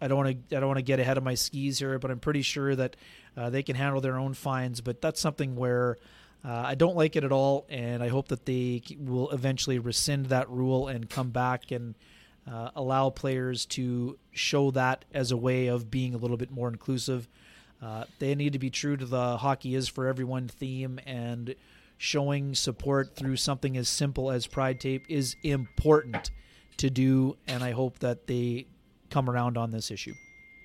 I 0.00 0.08
don't 0.08 0.18
want 0.18 0.48
to. 0.48 0.56
I 0.56 0.60
don't 0.60 0.68
want 0.68 0.78
to 0.78 0.84
get 0.84 1.00
ahead 1.00 1.16
of 1.16 1.24
my 1.24 1.34
skis 1.34 1.78
here, 1.78 1.98
but 1.98 2.10
I'm 2.10 2.20
pretty 2.20 2.42
sure 2.42 2.76
that 2.76 2.96
uh, 3.36 3.50
they 3.50 3.62
can 3.62 3.76
handle 3.76 4.00
their 4.00 4.18
own 4.18 4.34
fines. 4.34 4.80
But 4.80 5.00
that's 5.00 5.20
something 5.20 5.56
where 5.56 5.96
uh, 6.44 6.62
I 6.66 6.74
don't 6.76 6.96
like 6.96 7.16
it 7.16 7.24
at 7.24 7.32
all, 7.32 7.66
and 7.68 8.02
I 8.02 8.08
hope 8.08 8.28
that 8.28 8.46
they 8.46 8.82
will 9.00 9.30
eventually 9.30 9.78
rescind 9.78 10.26
that 10.26 10.48
rule 10.48 10.86
and 10.86 11.10
come 11.10 11.30
back 11.30 11.70
and 11.72 11.94
uh, 12.50 12.70
allow 12.76 13.10
players 13.10 13.66
to 13.66 14.18
show 14.30 14.70
that 14.72 15.04
as 15.12 15.32
a 15.32 15.36
way 15.36 15.66
of 15.66 15.90
being 15.90 16.14
a 16.14 16.18
little 16.18 16.36
bit 16.36 16.50
more 16.50 16.68
inclusive. 16.68 17.26
Uh, 17.82 18.04
they 18.20 18.34
need 18.34 18.52
to 18.52 18.58
be 18.58 18.70
true 18.70 18.96
to 18.96 19.04
the 19.04 19.38
hockey 19.38 19.74
is 19.74 19.88
for 19.88 20.06
everyone 20.06 20.46
theme, 20.46 21.00
and 21.04 21.54
showing 21.98 22.54
support 22.54 23.16
through 23.16 23.36
something 23.36 23.76
as 23.76 23.88
simple 23.88 24.30
as 24.30 24.46
Pride 24.46 24.80
Tape 24.80 25.06
is 25.08 25.36
important 25.42 26.30
to 26.76 26.90
do, 26.90 27.36
and 27.46 27.62
I 27.62 27.72
hope 27.72 27.98
that 28.00 28.26
they 28.26 28.66
come 29.10 29.30
around 29.30 29.56
on 29.56 29.70
this 29.70 29.90
issue 29.90 30.14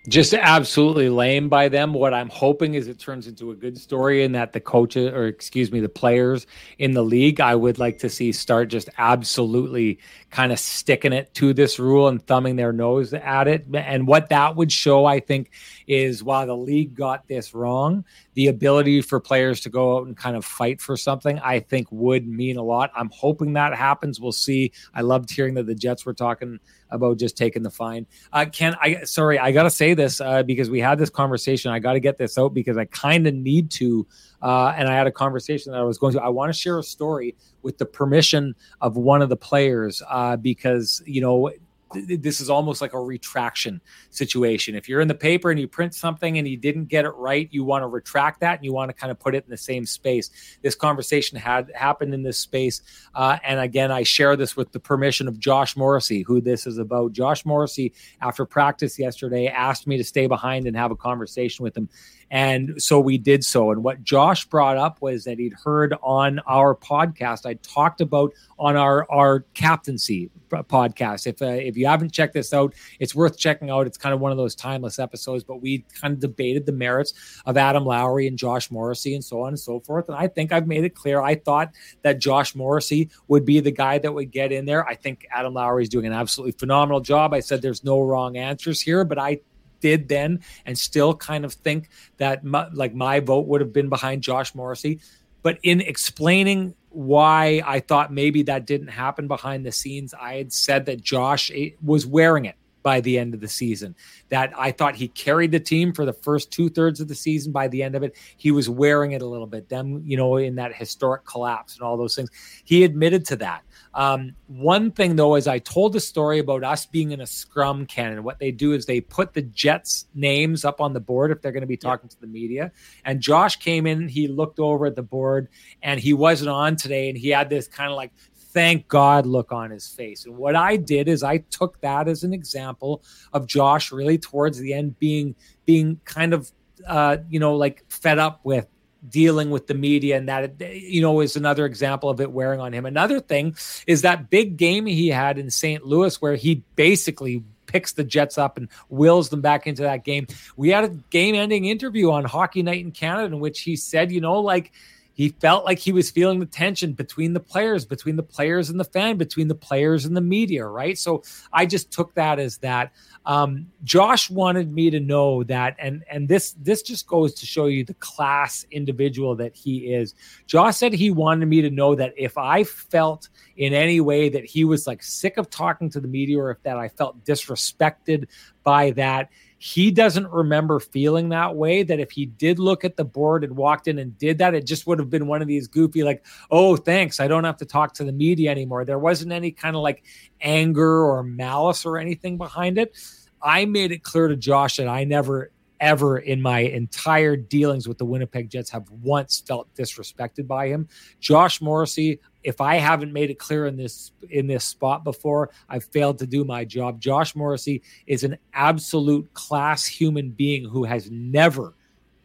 just 0.07 0.33
absolutely 0.33 1.09
lame 1.09 1.47
by 1.47 1.69
them. 1.69 1.93
What 1.93 2.13
I'm 2.13 2.29
hoping 2.29 2.73
is 2.73 2.87
it 2.87 2.97
turns 2.97 3.27
into 3.27 3.51
a 3.51 3.55
good 3.55 3.77
story 3.77 4.23
and 4.23 4.33
that 4.33 4.51
the 4.51 4.59
coaches, 4.59 5.11
or 5.13 5.27
excuse 5.27 5.71
me, 5.71 5.79
the 5.79 5.89
players 5.89 6.47
in 6.79 6.93
the 6.93 7.03
league, 7.03 7.39
I 7.39 7.53
would 7.53 7.77
like 7.77 7.99
to 7.99 8.09
see 8.09 8.31
start 8.31 8.69
just 8.69 8.89
absolutely 8.97 9.99
kind 10.31 10.53
of 10.53 10.59
sticking 10.59 11.11
it 11.11 11.33
to 11.33 11.53
this 11.53 11.77
rule 11.77 12.07
and 12.07 12.25
thumbing 12.25 12.55
their 12.55 12.71
nose 12.71 13.13
at 13.13 13.47
it. 13.49 13.65
And 13.73 14.07
what 14.07 14.29
that 14.29 14.55
would 14.55 14.71
show, 14.71 15.05
I 15.05 15.19
think, 15.19 15.51
is 15.87 16.23
while 16.23 16.47
the 16.47 16.55
league 16.55 16.95
got 16.95 17.27
this 17.27 17.53
wrong, 17.53 18.05
the 18.33 18.47
ability 18.47 19.01
for 19.01 19.19
players 19.19 19.59
to 19.61 19.69
go 19.69 19.97
out 19.97 20.07
and 20.07 20.15
kind 20.15 20.37
of 20.37 20.45
fight 20.45 20.79
for 20.79 20.95
something, 20.95 21.37
I 21.39 21.59
think 21.59 21.87
would 21.91 22.25
mean 22.25 22.55
a 22.55 22.63
lot. 22.63 22.91
I'm 22.95 23.09
hoping 23.13 23.53
that 23.53 23.75
happens. 23.75 24.21
We'll 24.21 24.31
see. 24.31 24.71
I 24.95 25.01
loved 25.01 25.29
hearing 25.29 25.55
that 25.55 25.67
the 25.67 25.75
Jets 25.75 26.05
were 26.05 26.13
talking 26.13 26.59
about 26.89 27.17
just 27.17 27.35
taking 27.35 27.63
the 27.63 27.69
fine. 27.69 28.07
Uh, 28.31 28.45
Ken, 28.51 28.75
I 28.81 29.03
sorry, 29.03 29.37
I 29.37 29.51
got 29.51 29.63
to 29.63 29.69
say 29.69 29.93
this 29.93 30.21
uh, 30.21 30.43
because 30.43 30.69
we 30.69 30.79
had 30.79 30.97
this 30.97 31.09
conversation. 31.09 31.71
I 31.71 31.79
got 31.79 31.93
to 31.93 31.99
get 31.99 32.17
this 32.17 32.37
out 32.37 32.53
because 32.53 32.77
I 32.77 32.85
kind 32.85 33.27
of 33.27 33.33
need 33.33 33.69
to. 33.71 34.07
Uh, 34.41 34.73
and 34.75 34.87
I 34.87 34.93
had 34.93 35.07
a 35.07 35.11
conversation 35.11 35.71
that 35.71 35.79
I 35.79 35.83
was 35.83 35.97
going 35.97 36.13
to. 36.13 36.21
I 36.21 36.29
want 36.29 36.53
to 36.53 36.57
share 36.57 36.79
a 36.79 36.83
story 36.83 37.35
with 37.61 37.77
the 37.77 37.85
permission 37.85 38.55
of 38.79 38.97
one 38.97 39.21
of 39.21 39.29
the 39.29 39.37
players 39.37 40.01
uh, 40.09 40.35
because 40.37 41.01
you 41.05 41.21
know 41.21 41.51
this 41.93 42.41
is 42.41 42.49
almost 42.49 42.81
like 42.81 42.93
a 42.93 42.99
retraction 42.99 43.81
situation. 44.09 44.75
If 44.75 44.87
you're 44.87 45.01
in 45.01 45.07
the 45.07 45.15
paper 45.15 45.51
and 45.51 45.59
you 45.59 45.67
print 45.67 45.93
something 45.93 46.37
and 46.37 46.47
you 46.47 46.57
didn't 46.57 46.85
get 46.85 47.05
it 47.05 47.11
right, 47.11 47.47
you 47.51 47.63
want 47.63 47.83
to 47.83 47.87
retract 47.87 48.39
that 48.41 48.57
and 48.57 48.65
you 48.65 48.73
want 48.73 48.89
to 48.89 48.93
kind 48.93 49.11
of 49.11 49.19
put 49.19 49.35
it 49.35 49.43
in 49.43 49.49
the 49.49 49.57
same 49.57 49.85
space. 49.85 50.57
This 50.61 50.75
conversation 50.75 51.37
had 51.37 51.71
happened 51.75 52.13
in 52.13 52.23
this 52.23 52.37
space. 52.37 52.81
Uh, 53.13 53.37
and 53.43 53.59
again, 53.59 53.91
I 53.91 54.03
share 54.03 54.35
this 54.35 54.55
with 54.55 54.71
the 54.71 54.79
permission 54.79 55.27
of 55.27 55.39
Josh 55.39 55.75
Morrissey, 55.75 56.21
who 56.21 56.41
this 56.41 56.65
is 56.65 56.77
about. 56.77 57.13
Josh 57.13 57.45
Morrissey, 57.45 57.93
after 58.21 58.45
practice 58.45 58.97
yesterday, 58.97 59.47
asked 59.47 59.87
me 59.87 59.97
to 59.97 60.03
stay 60.03 60.27
behind 60.27 60.67
and 60.67 60.75
have 60.75 60.91
a 60.91 60.95
conversation 60.95 61.63
with 61.63 61.75
him. 61.75 61.89
And 62.31 62.81
so 62.81 62.97
we 62.97 63.17
did 63.17 63.43
so. 63.43 63.71
And 63.71 63.83
what 63.83 64.03
Josh 64.03 64.45
brought 64.45 64.77
up 64.77 65.01
was 65.01 65.25
that 65.25 65.37
he'd 65.37 65.53
heard 65.53 65.93
on 66.01 66.39
our 66.47 66.73
podcast, 66.73 67.45
I 67.45 67.55
talked 67.55 67.99
about 67.99 68.31
on 68.57 68.77
our, 68.77 69.05
our 69.11 69.41
captaincy 69.53 70.31
podcast. 70.49 71.27
If, 71.27 71.41
uh, 71.41 71.47
if 71.47 71.75
you 71.75 71.87
haven't 71.87 72.13
checked 72.13 72.33
this 72.33 72.53
out, 72.53 72.73
it's 73.01 73.13
worth 73.13 73.37
checking 73.37 73.69
out. 73.69 73.85
It's 73.85 73.97
kind 73.97 74.13
of 74.13 74.21
one 74.21 74.31
of 74.31 74.37
those 74.37 74.55
timeless 74.55 74.97
episodes, 74.97 75.43
but 75.43 75.61
we 75.61 75.85
kind 75.99 76.13
of 76.13 76.21
debated 76.21 76.65
the 76.65 76.71
merits 76.71 77.13
of 77.45 77.57
Adam 77.57 77.83
Lowry 77.83 78.27
and 78.27 78.37
Josh 78.37 78.71
Morrissey 78.71 79.13
and 79.13 79.23
so 79.23 79.41
on 79.41 79.49
and 79.49 79.59
so 79.59 79.81
forth. 79.81 80.07
And 80.07 80.17
I 80.17 80.27
think 80.27 80.53
I've 80.53 80.67
made 80.67 80.85
it 80.85 80.95
clear. 80.95 81.21
I 81.21 81.35
thought 81.35 81.73
that 82.03 82.19
Josh 82.19 82.55
Morrissey 82.55 83.09
would 83.27 83.43
be 83.43 83.59
the 83.59 83.71
guy 83.71 83.97
that 83.97 84.13
would 84.13 84.31
get 84.31 84.53
in 84.53 84.65
there. 84.65 84.87
I 84.87 84.95
think 84.95 85.27
Adam 85.31 85.53
Lowry 85.53 85.83
is 85.83 85.89
doing 85.89 86.05
an 86.05 86.13
absolutely 86.13 86.53
phenomenal 86.53 87.01
job. 87.01 87.33
I 87.33 87.41
said 87.41 87.61
there's 87.61 87.83
no 87.83 87.99
wrong 87.99 88.37
answers 88.37 88.79
here, 88.79 89.03
but 89.03 89.19
I 89.19 89.41
did 89.81 90.07
then 90.07 90.39
and 90.65 90.77
still 90.77 91.13
kind 91.13 91.43
of 91.43 91.53
think 91.53 91.89
that 92.17 92.43
my, 92.43 92.67
like 92.71 92.93
my 92.93 93.19
vote 93.19 93.47
would 93.47 93.61
have 93.61 93.73
been 93.73 93.89
behind 93.89 94.23
Josh 94.23 94.55
Morrissey. 94.55 95.01
But 95.43 95.59
in 95.63 95.81
explaining 95.81 96.75
why 96.89 97.61
I 97.65 97.79
thought 97.79 98.13
maybe 98.13 98.43
that 98.43 98.65
didn't 98.65 98.89
happen 98.89 99.27
behind 99.27 99.65
the 99.65 99.71
scenes, 99.71 100.13
I 100.13 100.35
had 100.35 100.53
said 100.53 100.85
that 100.85 101.01
Josh 101.01 101.51
eh, 101.53 101.71
was 101.83 102.05
wearing 102.05 102.45
it 102.45 102.55
by 102.83 103.01
the 103.01 103.17
end 103.17 103.33
of 103.33 103.39
the 103.39 103.47
season. 103.47 103.95
That 104.29 104.53
I 104.57 104.71
thought 104.71 104.95
he 104.95 105.07
carried 105.09 105.51
the 105.51 105.59
team 105.59 105.93
for 105.93 106.05
the 106.05 106.13
first 106.13 106.51
two 106.51 106.69
thirds 106.69 106.99
of 106.99 107.07
the 107.07 107.15
season. 107.15 107.51
By 107.51 107.67
the 107.67 107.83
end 107.83 107.95
of 107.95 108.03
it, 108.03 108.15
he 108.37 108.51
was 108.51 108.69
wearing 108.69 109.11
it 109.11 109.21
a 109.21 109.25
little 109.27 109.47
bit. 109.47 109.69
Them, 109.69 110.03
you 110.05 110.17
know, 110.17 110.37
in 110.37 110.55
that 110.55 110.75
historic 110.75 111.25
collapse 111.25 111.75
and 111.75 111.83
all 111.83 111.97
those 111.97 112.15
things. 112.15 112.29
He 112.63 112.83
admitted 112.83 113.25
to 113.27 113.35
that. 113.37 113.63
Um, 113.93 114.35
one 114.47 114.91
thing 114.91 115.15
though 115.15 115.35
is 115.35 115.47
I 115.47 115.59
told 115.59 115.95
a 115.95 115.99
story 115.99 116.39
about 116.39 116.63
us 116.63 116.85
being 116.85 117.11
in 117.11 117.21
a 117.21 117.27
scrum 117.27 117.85
cannon. 117.85 118.23
What 118.23 118.39
they 118.39 118.51
do 118.51 118.73
is 118.73 118.85
they 118.85 119.01
put 119.01 119.33
the 119.33 119.41
Jets 119.41 120.07
names 120.15 120.63
up 120.63 120.79
on 120.79 120.93
the 120.93 120.99
board 120.99 121.31
if 121.31 121.41
they're 121.41 121.51
going 121.51 121.61
to 121.61 121.67
be 121.67 121.77
talking 121.77 122.09
yeah. 122.09 122.15
to 122.15 122.21
the 122.21 122.27
media. 122.27 122.71
And 123.03 123.19
Josh 123.19 123.57
came 123.57 123.85
in, 123.85 124.07
he 124.07 124.27
looked 124.27 124.59
over 124.59 124.85
at 124.85 124.95
the 124.95 125.03
board, 125.03 125.49
and 125.81 125.99
he 125.99 126.13
wasn't 126.13 126.49
on 126.49 126.75
today, 126.75 127.09
and 127.09 127.17
he 127.17 127.29
had 127.29 127.49
this 127.49 127.67
kind 127.67 127.91
of 127.91 127.97
like 127.97 128.11
thank 128.53 128.87
God 128.87 129.25
look 129.25 129.51
on 129.51 129.71
his 129.71 129.87
face. 129.87 130.25
And 130.25 130.37
what 130.37 130.55
I 130.55 130.75
did 130.75 131.07
is 131.07 131.23
I 131.23 131.37
took 131.37 131.79
that 131.81 132.07
as 132.07 132.23
an 132.23 132.33
example 132.33 133.03
of 133.33 133.47
Josh 133.47 133.91
really 133.91 134.17
towards 134.17 134.57
the 134.57 134.73
end 134.73 134.99
being 134.99 135.35
being 135.65 135.99
kind 136.05 136.33
of 136.33 136.51
uh, 136.87 137.17
you 137.29 137.39
know 137.39 137.55
like 137.55 137.83
fed 137.89 138.19
up 138.19 138.41
with 138.43 138.67
dealing 139.07 139.49
with 139.49 139.67
the 139.67 139.73
media 139.73 140.17
and 140.17 140.29
that 140.29 140.59
you 140.59 141.01
know 141.01 141.21
is 141.21 141.35
another 141.35 141.65
example 141.65 142.09
of 142.09 142.21
it 142.21 142.31
wearing 142.31 142.59
on 142.59 142.73
him. 142.73 142.85
Another 142.85 143.19
thing 143.19 143.55
is 143.87 144.03
that 144.03 144.29
big 144.29 144.57
game 144.57 144.85
he 144.85 145.07
had 145.07 145.37
in 145.37 145.49
st 145.49 145.85
louis 145.85 146.21
where 146.21 146.35
he 146.35 146.63
basically 146.75 147.43
picks 147.65 147.93
the 147.93 148.03
jets 148.03 148.37
up 148.37 148.57
and 148.57 148.67
wills 148.89 149.29
them 149.29 149.41
back 149.41 149.65
into 149.65 149.81
that 149.83 150.03
game. 150.03 150.27
We 150.57 150.69
had 150.69 150.83
a 150.83 150.89
game 150.89 151.35
ending 151.35 151.65
interview 151.65 152.11
on 152.11 152.25
hockey 152.25 152.63
night 152.63 152.83
in 152.83 152.91
canada 152.91 153.25
in 153.25 153.39
which 153.39 153.61
he 153.61 153.75
said 153.75 154.11
you 154.11 154.21
know 154.21 154.39
like 154.39 154.71
he 155.13 155.29
felt 155.29 155.65
like 155.65 155.79
he 155.79 155.91
was 155.91 156.09
feeling 156.09 156.39
the 156.39 156.45
tension 156.45 156.93
between 156.93 157.33
the 157.33 157.39
players, 157.39 157.85
between 157.85 158.15
the 158.15 158.23
players 158.23 158.69
and 158.69 158.79
the 158.79 158.85
fan, 158.85 159.17
between 159.17 159.47
the 159.47 159.55
players 159.55 160.05
and 160.05 160.15
the 160.15 160.21
media, 160.21 160.65
right? 160.65 160.97
So 160.97 161.23
I 161.51 161.65
just 161.65 161.91
took 161.91 162.13
that 162.15 162.39
as 162.39 162.57
that. 162.59 162.93
Um, 163.25 163.67
Josh 163.83 164.29
wanted 164.29 164.71
me 164.71 164.89
to 164.89 164.99
know 164.99 165.43
that, 165.43 165.75
and 165.77 166.03
and 166.09 166.27
this 166.27 166.55
this 166.59 166.81
just 166.81 167.07
goes 167.07 167.33
to 167.35 167.45
show 167.45 167.65
you 167.65 167.83
the 167.83 167.93
class 167.95 168.65
individual 168.71 169.35
that 169.35 169.55
he 169.55 169.93
is. 169.93 170.15
Josh 170.47 170.77
said 170.77 170.93
he 170.93 171.11
wanted 171.11 171.45
me 171.45 171.61
to 171.61 171.69
know 171.69 171.93
that 171.93 172.13
if 172.17 172.37
I 172.37 172.63
felt 172.63 173.29
in 173.57 173.73
any 173.73 174.01
way 174.01 174.29
that 174.29 174.45
he 174.45 174.65
was 174.65 174.87
like 174.87 175.03
sick 175.03 175.37
of 175.37 175.49
talking 175.49 175.89
to 175.91 175.99
the 175.99 176.07
media, 176.07 176.39
or 176.39 176.51
if 176.51 176.63
that 176.63 176.77
I 176.77 176.87
felt 176.89 177.23
disrespected 177.23 178.27
by 178.63 178.91
that 178.91 179.29
he 179.63 179.91
doesn't 179.91 180.27
remember 180.31 180.79
feeling 180.79 181.29
that 181.29 181.55
way. 181.55 181.83
That 181.83 181.99
if 181.99 182.09
he 182.09 182.25
did 182.25 182.57
look 182.57 182.83
at 182.83 182.97
the 182.97 183.05
board 183.05 183.43
and 183.43 183.55
walked 183.55 183.87
in 183.87 183.99
and 183.99 184.17
did 184.17 184.39
that, 184.39 184.55
it 184.55 184.65
just 184.65 184.87
would 184.87 184.97
have 184.97 185.11
been 185.11 185.27
one 185.27 185.43
of 185.43 185.47
these 185.47 185.67
goofy, 185.67 186.03
like, 186.03 186.25
oh, 186.49 186.75
thanks. 186.75 187.19
I 187.19 187.27
don't 187.27 187.43
have 187.43 187.57
to 187.57 187.65
talk 187.65 187.93
to 187.93 188.03
the 188.03 188.11
media 188.11 188.49
anymore. 188.49 188.85
There 188.85 188.97
wasn't 188.97 189.31
any 189.31 189.51
kind 189.51 189.75
of 189.75 189.83
like 189.83 190.03
anger 190.41 191.03
or 191.05 191.21
malice 191.21 191.85
or 191.85 191.99
anything 191.99 192.39
behind 192.39 192.79
it. 192.79 192.97
I 193.39 193.65
made 193.65 193.91
it 193.91 194.01
clear 194.01 194.27
to 194.29 194.35
Josh 194.35 194.77
that 194.77 194.87
I 194.87 195.03
never 195.03 195.51
ever 195.81 196.19
in 196.19 196.41
my 196.41 196.59
entire 196.59 197.35
dealings 197.35 197.87
with 197.87 197.97
the 197.97 198.05
Winnipeg 198.05 198.49
Jets 198.49 198.69
have 198.69 198.89
once 198.89 199.41
felt 199.45 199.73
disrespected 199.75 200.47
by 200.47 200.67
him. 200.67 200.87
Josh 201.19 201.59
Morrissey, 201.59 202.19
if 202.43 202.61
I 202.61 202.75
haven't 202.75 203.11
made 203.11 203.29
it 203.29 203.39
clear 203.39 203.65
in 203.65 203.75
this 203.75 204.11
in 204.29 204.47
this 204.47 204.63
spot 204.63 205.03
before, 205.03 205.49
I've 205.67 205.83
failed 205.85 206.19
to 206.19 206.27
do 206.27 206.45
my 206.45 206.63
job. 206.63 207.01
Josh 207.01 207.35
Morrissey 207.35 207.81
is 208.07 208.23
an 208.23 208.37
absolute 208.53 209.33
class 209.33 209.85
human 209.85 210.29
being 210.29 210.63
who 210.63 210.85
has 210.85 211.11
never 211.11 211.75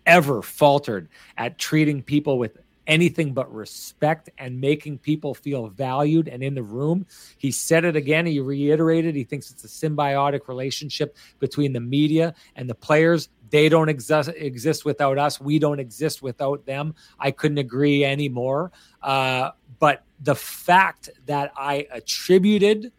ever 0.04 0.40
faltered 0.40 1.08
at 1.36 1.58
treating 1.58 2.00
people 2.00 2.38
with 2.38 2.58
anything 2.86 3.32
but 3.32 3.52
respect 3.52 4.30
and 4.38 4.60
making 4.60 4.98
people 4.98 5.34
feel 5.34 5.68
valued 5.68 6.28
and 6.28 6.42
in 6.42 6.54
the 6.54 6.62
room. 6.62 7.06
He 7.38 7.50
said 7.50 7.84
it 7.84 7.96
again. 7.96 8.26
He 8.26 8.40
reiterated. 8.40 9.14
He 9.14 9.24
thinks 9.24 9.50
it's 9.50 9.64
a 9.64 9.68
symbiotic 9.68 10.48
relationship 10.48 11.16
between 11.38 11.72
the 11.72 11.80
media 11.80 12.34
and 12.54 12.68
the 12.68 12.74
players. 12.74 13.28
They 13.50 13.68
don't 13.68 13.88
exist, 13.88 14.30
exist 14.34 14.84
without 14.84 15.18
us. 15.18 15.40
We 15.40 15.58
don't 15.58 15.80
exist 15.80 16.22
without 16.22 16.66
them. 16.66 16.94
I 17.18 17.30
couldn't 17.30 17.58
agree 17.58 18.04
anymore. 18.04 18.72
Uh, 19.02 19.50
but 19.78 20.04
the 20.20 20.34
fact 20.34 21.10
that 21.26 21.52
I 21.56 21.86
attributed 21.90 22.92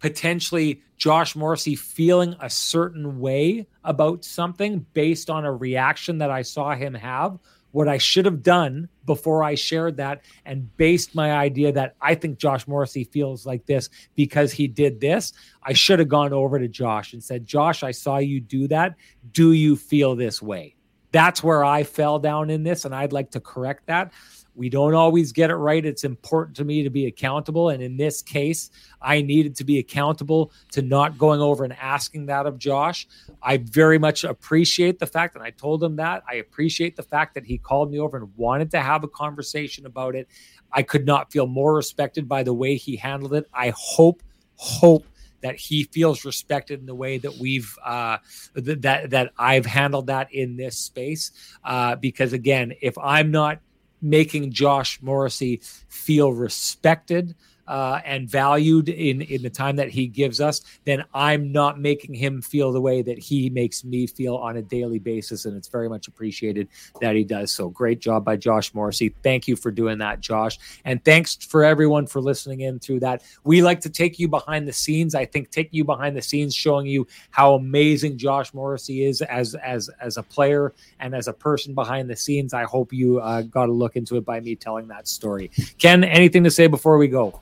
potentially 0.00 0.82
Josh 0.96 1.36
Morrissey 1.36 1.74
feeling 1.74 2.36
a 2.40 2.48
certain 2.48 3.20
way 3.20 3.66
about 3.84 4.24
something 4.24 4.86
based 4.92 5.30
on 5.30 5.44
a 5.44 5.52
reaction 5.52 6.18
that 6.18 6.30
I 6.30 6.42
saw 6.42 6.74
him 6.74 6.94
have. 6.94 7.38
What 7.72 7.88
I 7.88 7.98
should 7.98 8.24
have 8.24 8.42
done 8.42 8.88
before 9.04 9.42
I 9.44 9.54
shared 9.54 9.98
that 9.98 10.22
and 10.44 10.74
based 10.76 11.14
my 11.14 11.32
idea 11.32 11.72
that 11.72 11.94
I 12.00 12.14
think 12.14 12.38
Josh 12.38 12.66
Morrissey 12.66 13.04
feels 13.04 13.44
like 13.44 13.66
this 13.66 13.90
because 14.14 14.52
he 14.52 14.66
did 14.66 15.00
this, 15.00 15.32
I 15.62 15.72
should 15.74 15.98
have 15.98 16.08
gone 16.08 16.32
over 16.32 16.58
to 16.58 16.68
Josh 16.68 17.12
and 17.12 17.22
said, 17.22 17.46
Josh, 17.46 17.82
I 17.82 17.90
saw 17.90 18.18
you 18.18 18.40
do 18.40 18.66
that. 18.68 18.94
Do 19.32 19.52
you 19.52 19.76
feel 19.76 20.16
this 20.16 20.40
way? 20.40 20.76
That's 21.12 21.42
where 21.42 21.64
I 21.64 21.82
fell 21.82 22.18
down 22.18 22.50
in 22.50 22.62
this, 22.62 22.84
and 22.84 22.94
I'd 22.94 23.12
like 23.12 23.30
to 23.30 23.40
correct 23.40 23.86
that. 23.86 24.12
We 24.56 24.70
don't 24.70 24.94
always 24.94 25.32
get 25.32 25.50
it 25.50 25.56
right. 25.56 25.84
It's 25.84 26.04
important 26.04 26.56
to 26.56 26.64
me 26.64 26.82
to 26.82 26.90
be 26.90 27.06
accountable. 27.06 27.68
And 27.68 27.82
in 27.82 27.96
this 27.96 28.22
case, 28.22 28.70
I 29.02 29.20
needed 29.20 29.54
to 29.56 29.64
be 29.64 29.78
accountable 29.78 30.50
to 30.72 30.82
not 30.82 31.18
going 31.18 31.40
over 31.40 31.64
and 31.64 31.74
asking 31.74 32.26
that 32.26 32.46
of 32.46 32.58
Josh. 32.58 33.06
I 33.42 33.58
very 33.58 33.98
much 33.98 34.24
appreciate 34.24 34.98
the 34.98 35.06
fact, 35.06 35.34
and 35.36 35.44
I 35.44 35.50
told 35.50 35.84
him 35.84 35.96
that. 35.96 36.24
I 36.28 36.36
appreciate 36.36 36.96
the 36.96 37.02
fact 37.02 37.34
that 37.34 37.44
he 37.44 37.58
called 37.58 37.90
me 37.90 37.98
over 37.98 38.16
and 38.16 38.34
wanted 38.36 38.70
to 38.70 38.80
have 38.80 39.04
a 39.04 39.08
conversation 39.08 39.84
about 39.84 40.14
it. 40.14 40.26
I 40.72 40.82
could 40.82 41.04
not 41.04 41.30
feel 41.30 41.46
more 41.46 41.74
respected 41.74 42.26
by 42.26 42.42
the 42.42 42.54
way 42.54 42.76
he 42.76 42.96
handled 42.96 43.34
it. 43.34 43.46
I 43.52 43.72
hope, 43.76 44.22
hope 44.54 45.06
that 45.42 45.56
he 45.56 45.84
feels 45.84 46.24
respected 46.24 46.80
in 46.80 46.86
the 46.86 46.94
way 46.94 47.18
that 47.18 47.36
we've 47.38 47.78
uh, 47.84 48.18
that 48.54 49.10
that 49.10 49.32
I've 49.38 49.66
handled 49.66 50.06
that 50.08 50.32
in 50.32 50.56
this 50.56 50.78
space. 50.78 51.30
Uh, 51.62 51.94
because 51.96 52.32
again, 52.32 52.72
if 52.80 52.96
I'm 52.98 53.30
not 53.30 53.60
making 54.08 54.52
Josh 54.52 55.00
Morrissey 55.02 55.60
feel 55.88 56.32
respected 56.32 57.34
uh, 57.68 58.00
and 58.04 58.28
valued 58.28 58.88
in 58.88 59.22
in 59.22 59.42
the 59.42 59.50
time 59.50 59.76
that 59.76 59.88
he 59.88 60.06
gives 60.06 60.40
us, 60.40 60.62
then 60.84 61.04
I'm 61.14 61.52
not 61.52 61.80
making 61.80 62.14
him 62.14 62.42
feel 62.42 62.72
the 62.72 62.80
way 62.80 63.02
that 63.02 63.18
he 63.18 63.50
makes 63.50 63.84
me 63.84 64.06
feel 64.06 64.36
on 64.36 64.56
a 64.56 64.62
daily 64.62 64.98
basis, 64.98 65.44
and 65.44 65.56
it's 65.56 65.68
very 65.68 65.88
much 65.88 66.08
appreciated 66.08 66.68
that 67.00 67.14
he 67.14 67.24
does 67.24 67.50
so. 67.50 67.68
Great 67.68 68.00
job 68.00 68.24
by 68.24 68.36
Josh 68.36 68.74
Morrissey. 68.74 69.14
Thank 69.22 69.48
you 69.48 69.56
for 69.56 69.70
doing 69.70 69.98
that, 69.98 70.20
Josh, 70.20 70.58
and 70.84 71.04
thanks 71.04 71.36
for 71.36 71.64
everyone 71.64 72.06
for 72.06 72.20
listening 72.20 72.60
in 72.60 72.78
through 72.78 73.00
that. 73.00 73.22
We 73.44 73.62
like 73.62 73.80
to 73.82 73.90
take 73.90 74.18
you 74.18 74.28
behind 74.28 74.68
the 74.68 74.72
scenes. 74.72 75.14
I 75.14 75.24
think 75.24 75.50
taking 75.50 75.76
you 75.76 75.84
behind 75.84 76.16
the 76.16 76.22
scenes, 76.22 76.54
showing 76.54 76.86
you 76.86 77.06
how 77.30 77.54
amazing 77.54 78.18
Josh 78.18 78.52
Morrissey 78.54 79.04
is 79.04 79.22
as 79.22 79.54
as 79.56 79.90
as 80.00 80.16
a 80.16 80.22
player 80.22 80.72
and 81.00 81.14
as 81.14 81.28
a 81.28 81.32
person 81.32 81.74
behind 81.74 82.08
the 82.08 82.16
scenes. 82.16 82.54
I 82.54 82.64
hope 82.64 82.92
you 82.92 83.20
uh, 83.20 83.42
got 83.42 83.68
a 83.68 83.72
look 83.72 83.96
into 83.96 84.16
it 84.16 84.24
by 84.24 84.40
me 84.40 84.54
telling 84.56 84.88
that 84.88 85.08
story. 85.08 85.50
Ken, 85.78 86.04
anything 86.04 86.44
to 86.44 86.50
say 86.50 86.66
before 86.66 86.98
we 86.98 87.08
go? 87.08 87.40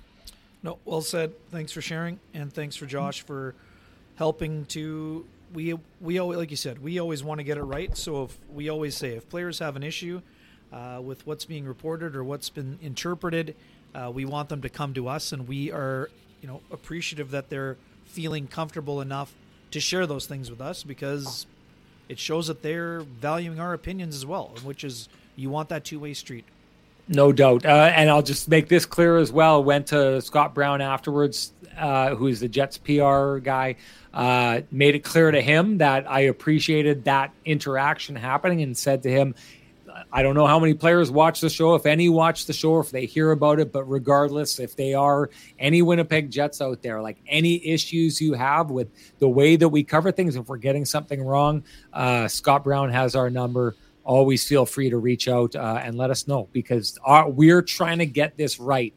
No, 0.64 0.78
well 0.86 1.02
said. 1.02 1.34
Thanks 1.50 1.72
for 1.72 1.82
sharing, 1.82 2.18
and 2.32 2.50
thanks 2.50 2.74
for 2.74 2.86
Josh 2.86 3.20
for 3.20 3.54
helping 4.16 4.64
to. 4.66 5.26
We 5.52 5.78
we 6.00 6.18
always, 6.18 6.38
like 6.38 6.50
you 6.50 6.56
said, 6.56 6.82
we 6.82 6.98
always 6.98 7.22
want 7.22 7.38
to 7.38 7.44
get 7.44 7.58
it 7.58 7.62
right. 7.62 7.94
So 7.94 8.24
if 8.24 8.38
we 8.52 8.70
always 8.70 8.96
say 8.96 9.10
if 9.10 9.28
players 9.28 9.58
have 9.58 9.76
an 9.76 9.82
issue 9.82 10.22
uh, 10.72 11.02
with 11.04 11.26
what's 11.26 11.44
being 11.44 11.66
reported 11.66 12.16
or 12.16 12.24
what's 12.24 12.48
been 12.48 12.78
interpreted, 12.80 13.54
uh, 13.94 14.10
we 14.12 14.24
want 14.24 14.48
them 14.48 14.62
to 14.62 14.70
come 14.70 14.94
to 14.94 15.06
us, 15.06 15.32
and 15.32 15.46
we 15.46 15.70
are 15.70 16.08
you 16.40 16.48
know 16.48 16.62
appreciative 16.72 17.30
that 17.32 17.50
they're 17.50 17.76
feeling 18.06 18.46
comfortable 18.46 19.02
enough 19.02 19.34
to 19.70 19.80
share 19.80 20.06
those 20.06 20.24
things 20.24 20.50
with 20.50 20.62
us 20.62 20.82
because 20.82 21.46
it 22.08 22.18
shows 22.18 22.46
that 22.46 22.62
they're 22.62 23.00
valuing 23.00 23.60
our 23.60 23.74
opinions 23.74 24.14
as 24.14 24.24
well, 24.24 24.54
which 24.62 24.82
is 24.82 25.10
you 25.36 25.50
want 25.50 25.68
that 25.68 25.84
two 25.84 26.00
way 26.00 26.14
street. 26.14 26.46
No 27.08 27.32
doubt. 27.32 27.66
Uh, 27.66 27.92
and 27.94 28.08
I'll 28.08 28.22
just 28.22 28.48
make 28.48 28.68
this 28.68 28.86
clear 28.86 29.18
as 29.18 29.30
well. 29.30 29.62
Went 29.62 29.88
to 29.88 30.20
Scott 30.22 30.54
Brown 30.54 30.80
afterwards, 30.80 31.52
uh, 31.76 32.14
who's 32.14 32.40
the 32.40 32.48
Jets 32.48 32.78
PR 32.78 33.38
guy. 33.38 33.76
Uh, 34.12 34.60
made 34.70 34.94
it 34.94 35.00
clear 35.00 35.30
to 35.30 35.42
him 35.42 35.78
that 35.78 36.10
I 36.10 36.20
appreciated 36.20 37.04
that 37.04 37.32
interaction 37.44 38.16
happening 38.16 38.62
and 38.62 38.76
said 38.76 39.02
to 39.02 39.10
him, 39.10 39.34
I 40.12 40.22
don't 40.22 40.34
know 40.34 40.46
how 40.46 40.58
many 40.58 40.74
players 40.74 41.10
watch 41.10 41.40
the 41.40 41.50
show, 41.50 41.74
if 41.74 41.86
any 41.86 42.08
watch 42.08 42.46
the 42.46 42.52
show, 42.52 42.80
if 42.80 42.90
they 42.90 43.06
hear 43.06 43.30
about 43.30 43.60
it, 43.60 43.72
but 43.72 43.84
regardless, 43.84 44.58
if 44.58 44.76
they 44.76 44.94
are 44.94 45.30
any 45.58 45.82
Winnipeg 45.82 46.30
Jets 46.30 46.60
out 46.60 46.82
there, 46.82 47.00
like 47.00 47.18
any 47.28 47.64
issues 47.66 48.20
you 48.20 48.34
have 48.34 48.70
with 48.70 48.88
the 49.18 49.28
way 49.28 49.56
that 49.56 49.68
we 49.68 49.84
cover 49.84 50.10
things, 50.10 50.36
if 50.36 50.48
we're 50.48 50.56
getting 50.56 50.84
something 50.84 51.22
wrong, 51.22 51.62
uh, 51.92 52.28
Scott 52.28 52.64
Brown 52.64 52.90
has 52.90 53.14
our 53.14 53.30
number 53.30 53.76
always 54.04 54.46
feel 54.46 54.66
free 54.66 54.90
to 54.90 54.98
reach 54.98 55.28
out 55.28 55.56
uh, 55.56 55.80
and 55.82 55.96
let 55.96 56.10
us 56.10 56.28
know 56.28 56.48
because 56.52 56.98
our, 57.04 57.28
we're 57.28 57.62
trying 57.62 57.98
to 57.98 58.06
get 58.06 58.36
this 58.36 58.60
right 58.60 58.94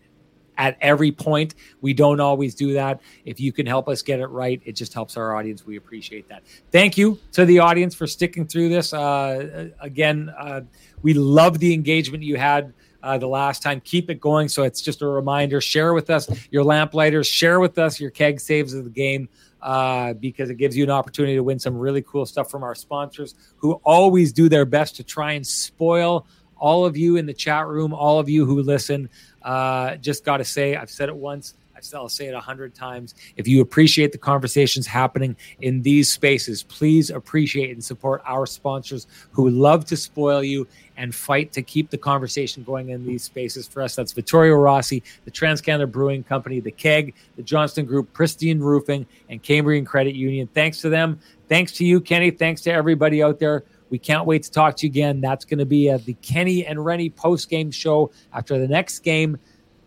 at 0.57 0.77
every 0.81 1.11
point. 1.11 1.55
We 1.81 1.93
don't 1.93 2.19
always 2.19 2.55
do 2.55 2.73
that. 2.73 3.01
If 3.25 3.39
you 3.39 3.51
can 3.53 3.65
help 3.65 3.87
us 3.87 4.01
get 4.01 4.19
it 4.19 4.27
right, 4.27 4.61
it 4.65 4.73
just 4.73 4.93
helps 4.93 5.15
our 5.17 5.35
audience. 5.35 5.65
We 5.65 5.77
appreciate 5.77 6.27
that. 6.29 6.43
Thank 6.71 6.97
you 6.97 7.19
to 7.33 7.45
the 7.45 7.59
audience 7.59 7.95
for 7.95 8.07
sticking 8.07 8.47
through 8.47 8.69
this. 8.69 8.93
Uh, 8.93 9.69
again, 9.79 10.33
uh, 10.37 10.61
we 11.01 11.13
love 11.13 11.59
the 11.59 11.73
engagement 11.73 12.23
you 12.23 12.37
had. 12.37 12.73
Uh, 13.03 13.17
the 13.17 13.27
last 13.27 13.61
time, 13.61 13.79
keep 13.81 14.09
it 14.09 14.19
going. 14.19 14.49
So 14.49 14.63
it's 14.63 14.81
just 14.81 15.01
a 15.03 15.07
reminder. 15.07 15.61
Share 15.61 15.93
with 15.93 16.09
us 16.09 16.27
your 16.49 16.63
lamplighters. 16.63 17.27
Share 17.27 17.59
with 17.59 17.77
us 17.77 18.01
your 18.01 18.09
keg 18.09 18.39
saves 18.39 18.73
of 18.73 18.83
the 18.83 18.89
game 18.89 19.29
uh, 19.67 20.13
because 20.13 20.49
it 20.49 20.55
gives 20.55 20.77
you 20.77 20.83
an 20.85 20.89
opportunity 20.89 21.35
to 21.35 21.43
win 21.43 21.59
some 21.59 21.77
really 21.77 22.01
cool 22.01 22.25
stuff 22.25 22.49
from 22.49 22.63
our 22.63 22.73
sponsors 22.73 23.35
who 23.57 23.73
always 23.83 24.31
do 24.31 24.47
their 24.47 24.63
best 24.63 24.95
to 24.95 25.03
try 25.03 25.33
and 25.33 25.45
spoil 25.45 26.25
all 26.55 26.85
of 26.85 26.95
you 26.95 27.17
in 27.17 27.25
the 27.25 27.33
chat 27.33 27.67
room, 27.67 27.93
all 27.93 28.17
of 28.17 28.29
you 28.29 28.45
who 28.45 28.61
listen. 28.61 29.09
Uh, 29.41 29.97
just 29.97 30.23
got 30.23 30.37
to 30.37 30.45
say, 30.45 30.77
I've 30.77 30.89
said 30.89 31.09
it 31.09 31.15
once. 31.17 31.53
I'll 31.93 32.09
say 32.09 32.27
it 32.27 32.33
a 32.33 32.39
hundred 32.39 32.75
times. 32.75 33.13
If 33.35 33.47
you 33.47 33.61
appreciate 33.61 34.13
the 34.13 34.17
conversations 34.17 34.87
happening 34.87 35.35
in 35.59 35.81
these 35.81 36.09
spaces, 36.09 36.63
please 36.63 37.09
appreciate 37.09 37.71
and 37.71 37.83
support 37.83 38.21
our 38.25 38.45
sponsors 38.45 39.05
who 39.31 39.49
love 39.49 39.85
to 39.85 39.97
spoil 39.97 40.43
you 40.43 40.65
and 40.97 41.13
fight 41.13 41.51
to 41.53 41.61
keep 41.61 41.89
the 41.89 41.97
conversation 41.97 42.63
going 42.63 42.89
in 42.89 43.05
these 43.05 43.23
spaces. 43.23 43.67
For 43.67 43.81
us, 43.81 43.95
that's 43.95 44.11
Vittorio 44.11 44.55
Rossi, 44.55 45.03
the 45.25 45.31
Transcanada 45.31 45.89
Brewing 45.89 46.23
Company, 46.23 46.59
the 46.59 46.71
Keg, 46.71 47.13
the 47.35 47.43
Johnston 47.43 47.85
Group, 47.85 48.11
Pristine 48.13 48.59
Roofing, 48.59 49.05
and 49.29 49.41
Cambrian 49.41 49.85
Credit 49.85 50.15
Union. 50.15 50.49
Thanks 50.53 50.81
to 50.81 50.89
them. 50.89 51.19
Thanks 51.47 51.71
to 51.73 51.85
you, 51.85 52.01
Kenny. 52.01 52.31
Thanks 52.31 52.61
to 52.61 52.71
everybody 52.71 53.23
out 53.23 53.39
there. 53.39 53.63
We 53.89 53.97
can't 53.97 54.25
wait 54.25 54.43
to 54.43 54.51
talk 54.51 54.75
to 54.77 54.85
you 54.85 54.91
again. 54.91 55.21
That's 55.21 55.45
going 55.45 55.59
to 55.59 55.65
be 55.65 55.95
the 55.95 56.13
Kenny 56.21 56.65
and 56.65 56.83
Renny 56.83 57.09
post 57.09 57.49
game 57.49 57.71
show 57.71 58.11
after 58.33 58.59
the 58.59 58.67
next 58.67 58.99
game 58.99 59.37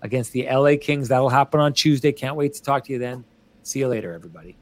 against 0.01 0.33
the 0.33 0.47
LA 0.51 0.77
Kings. 0.81 1.09
That'll 1.09 1.29
happen 1.29 1.61
on 1.61 1.75
Tuesday. 1.75 2.13
Can't 2.13 2.37
wait 2.37 2.55
to 2.55 2.63
talk 2.63 2.85
to 2.85 2.93
you 2.93 2.99
then. 2.99 3.25
See 3.63 3.81
you 3.81 3.89
later, 3.89 4.15
everybody. 4.15 4.57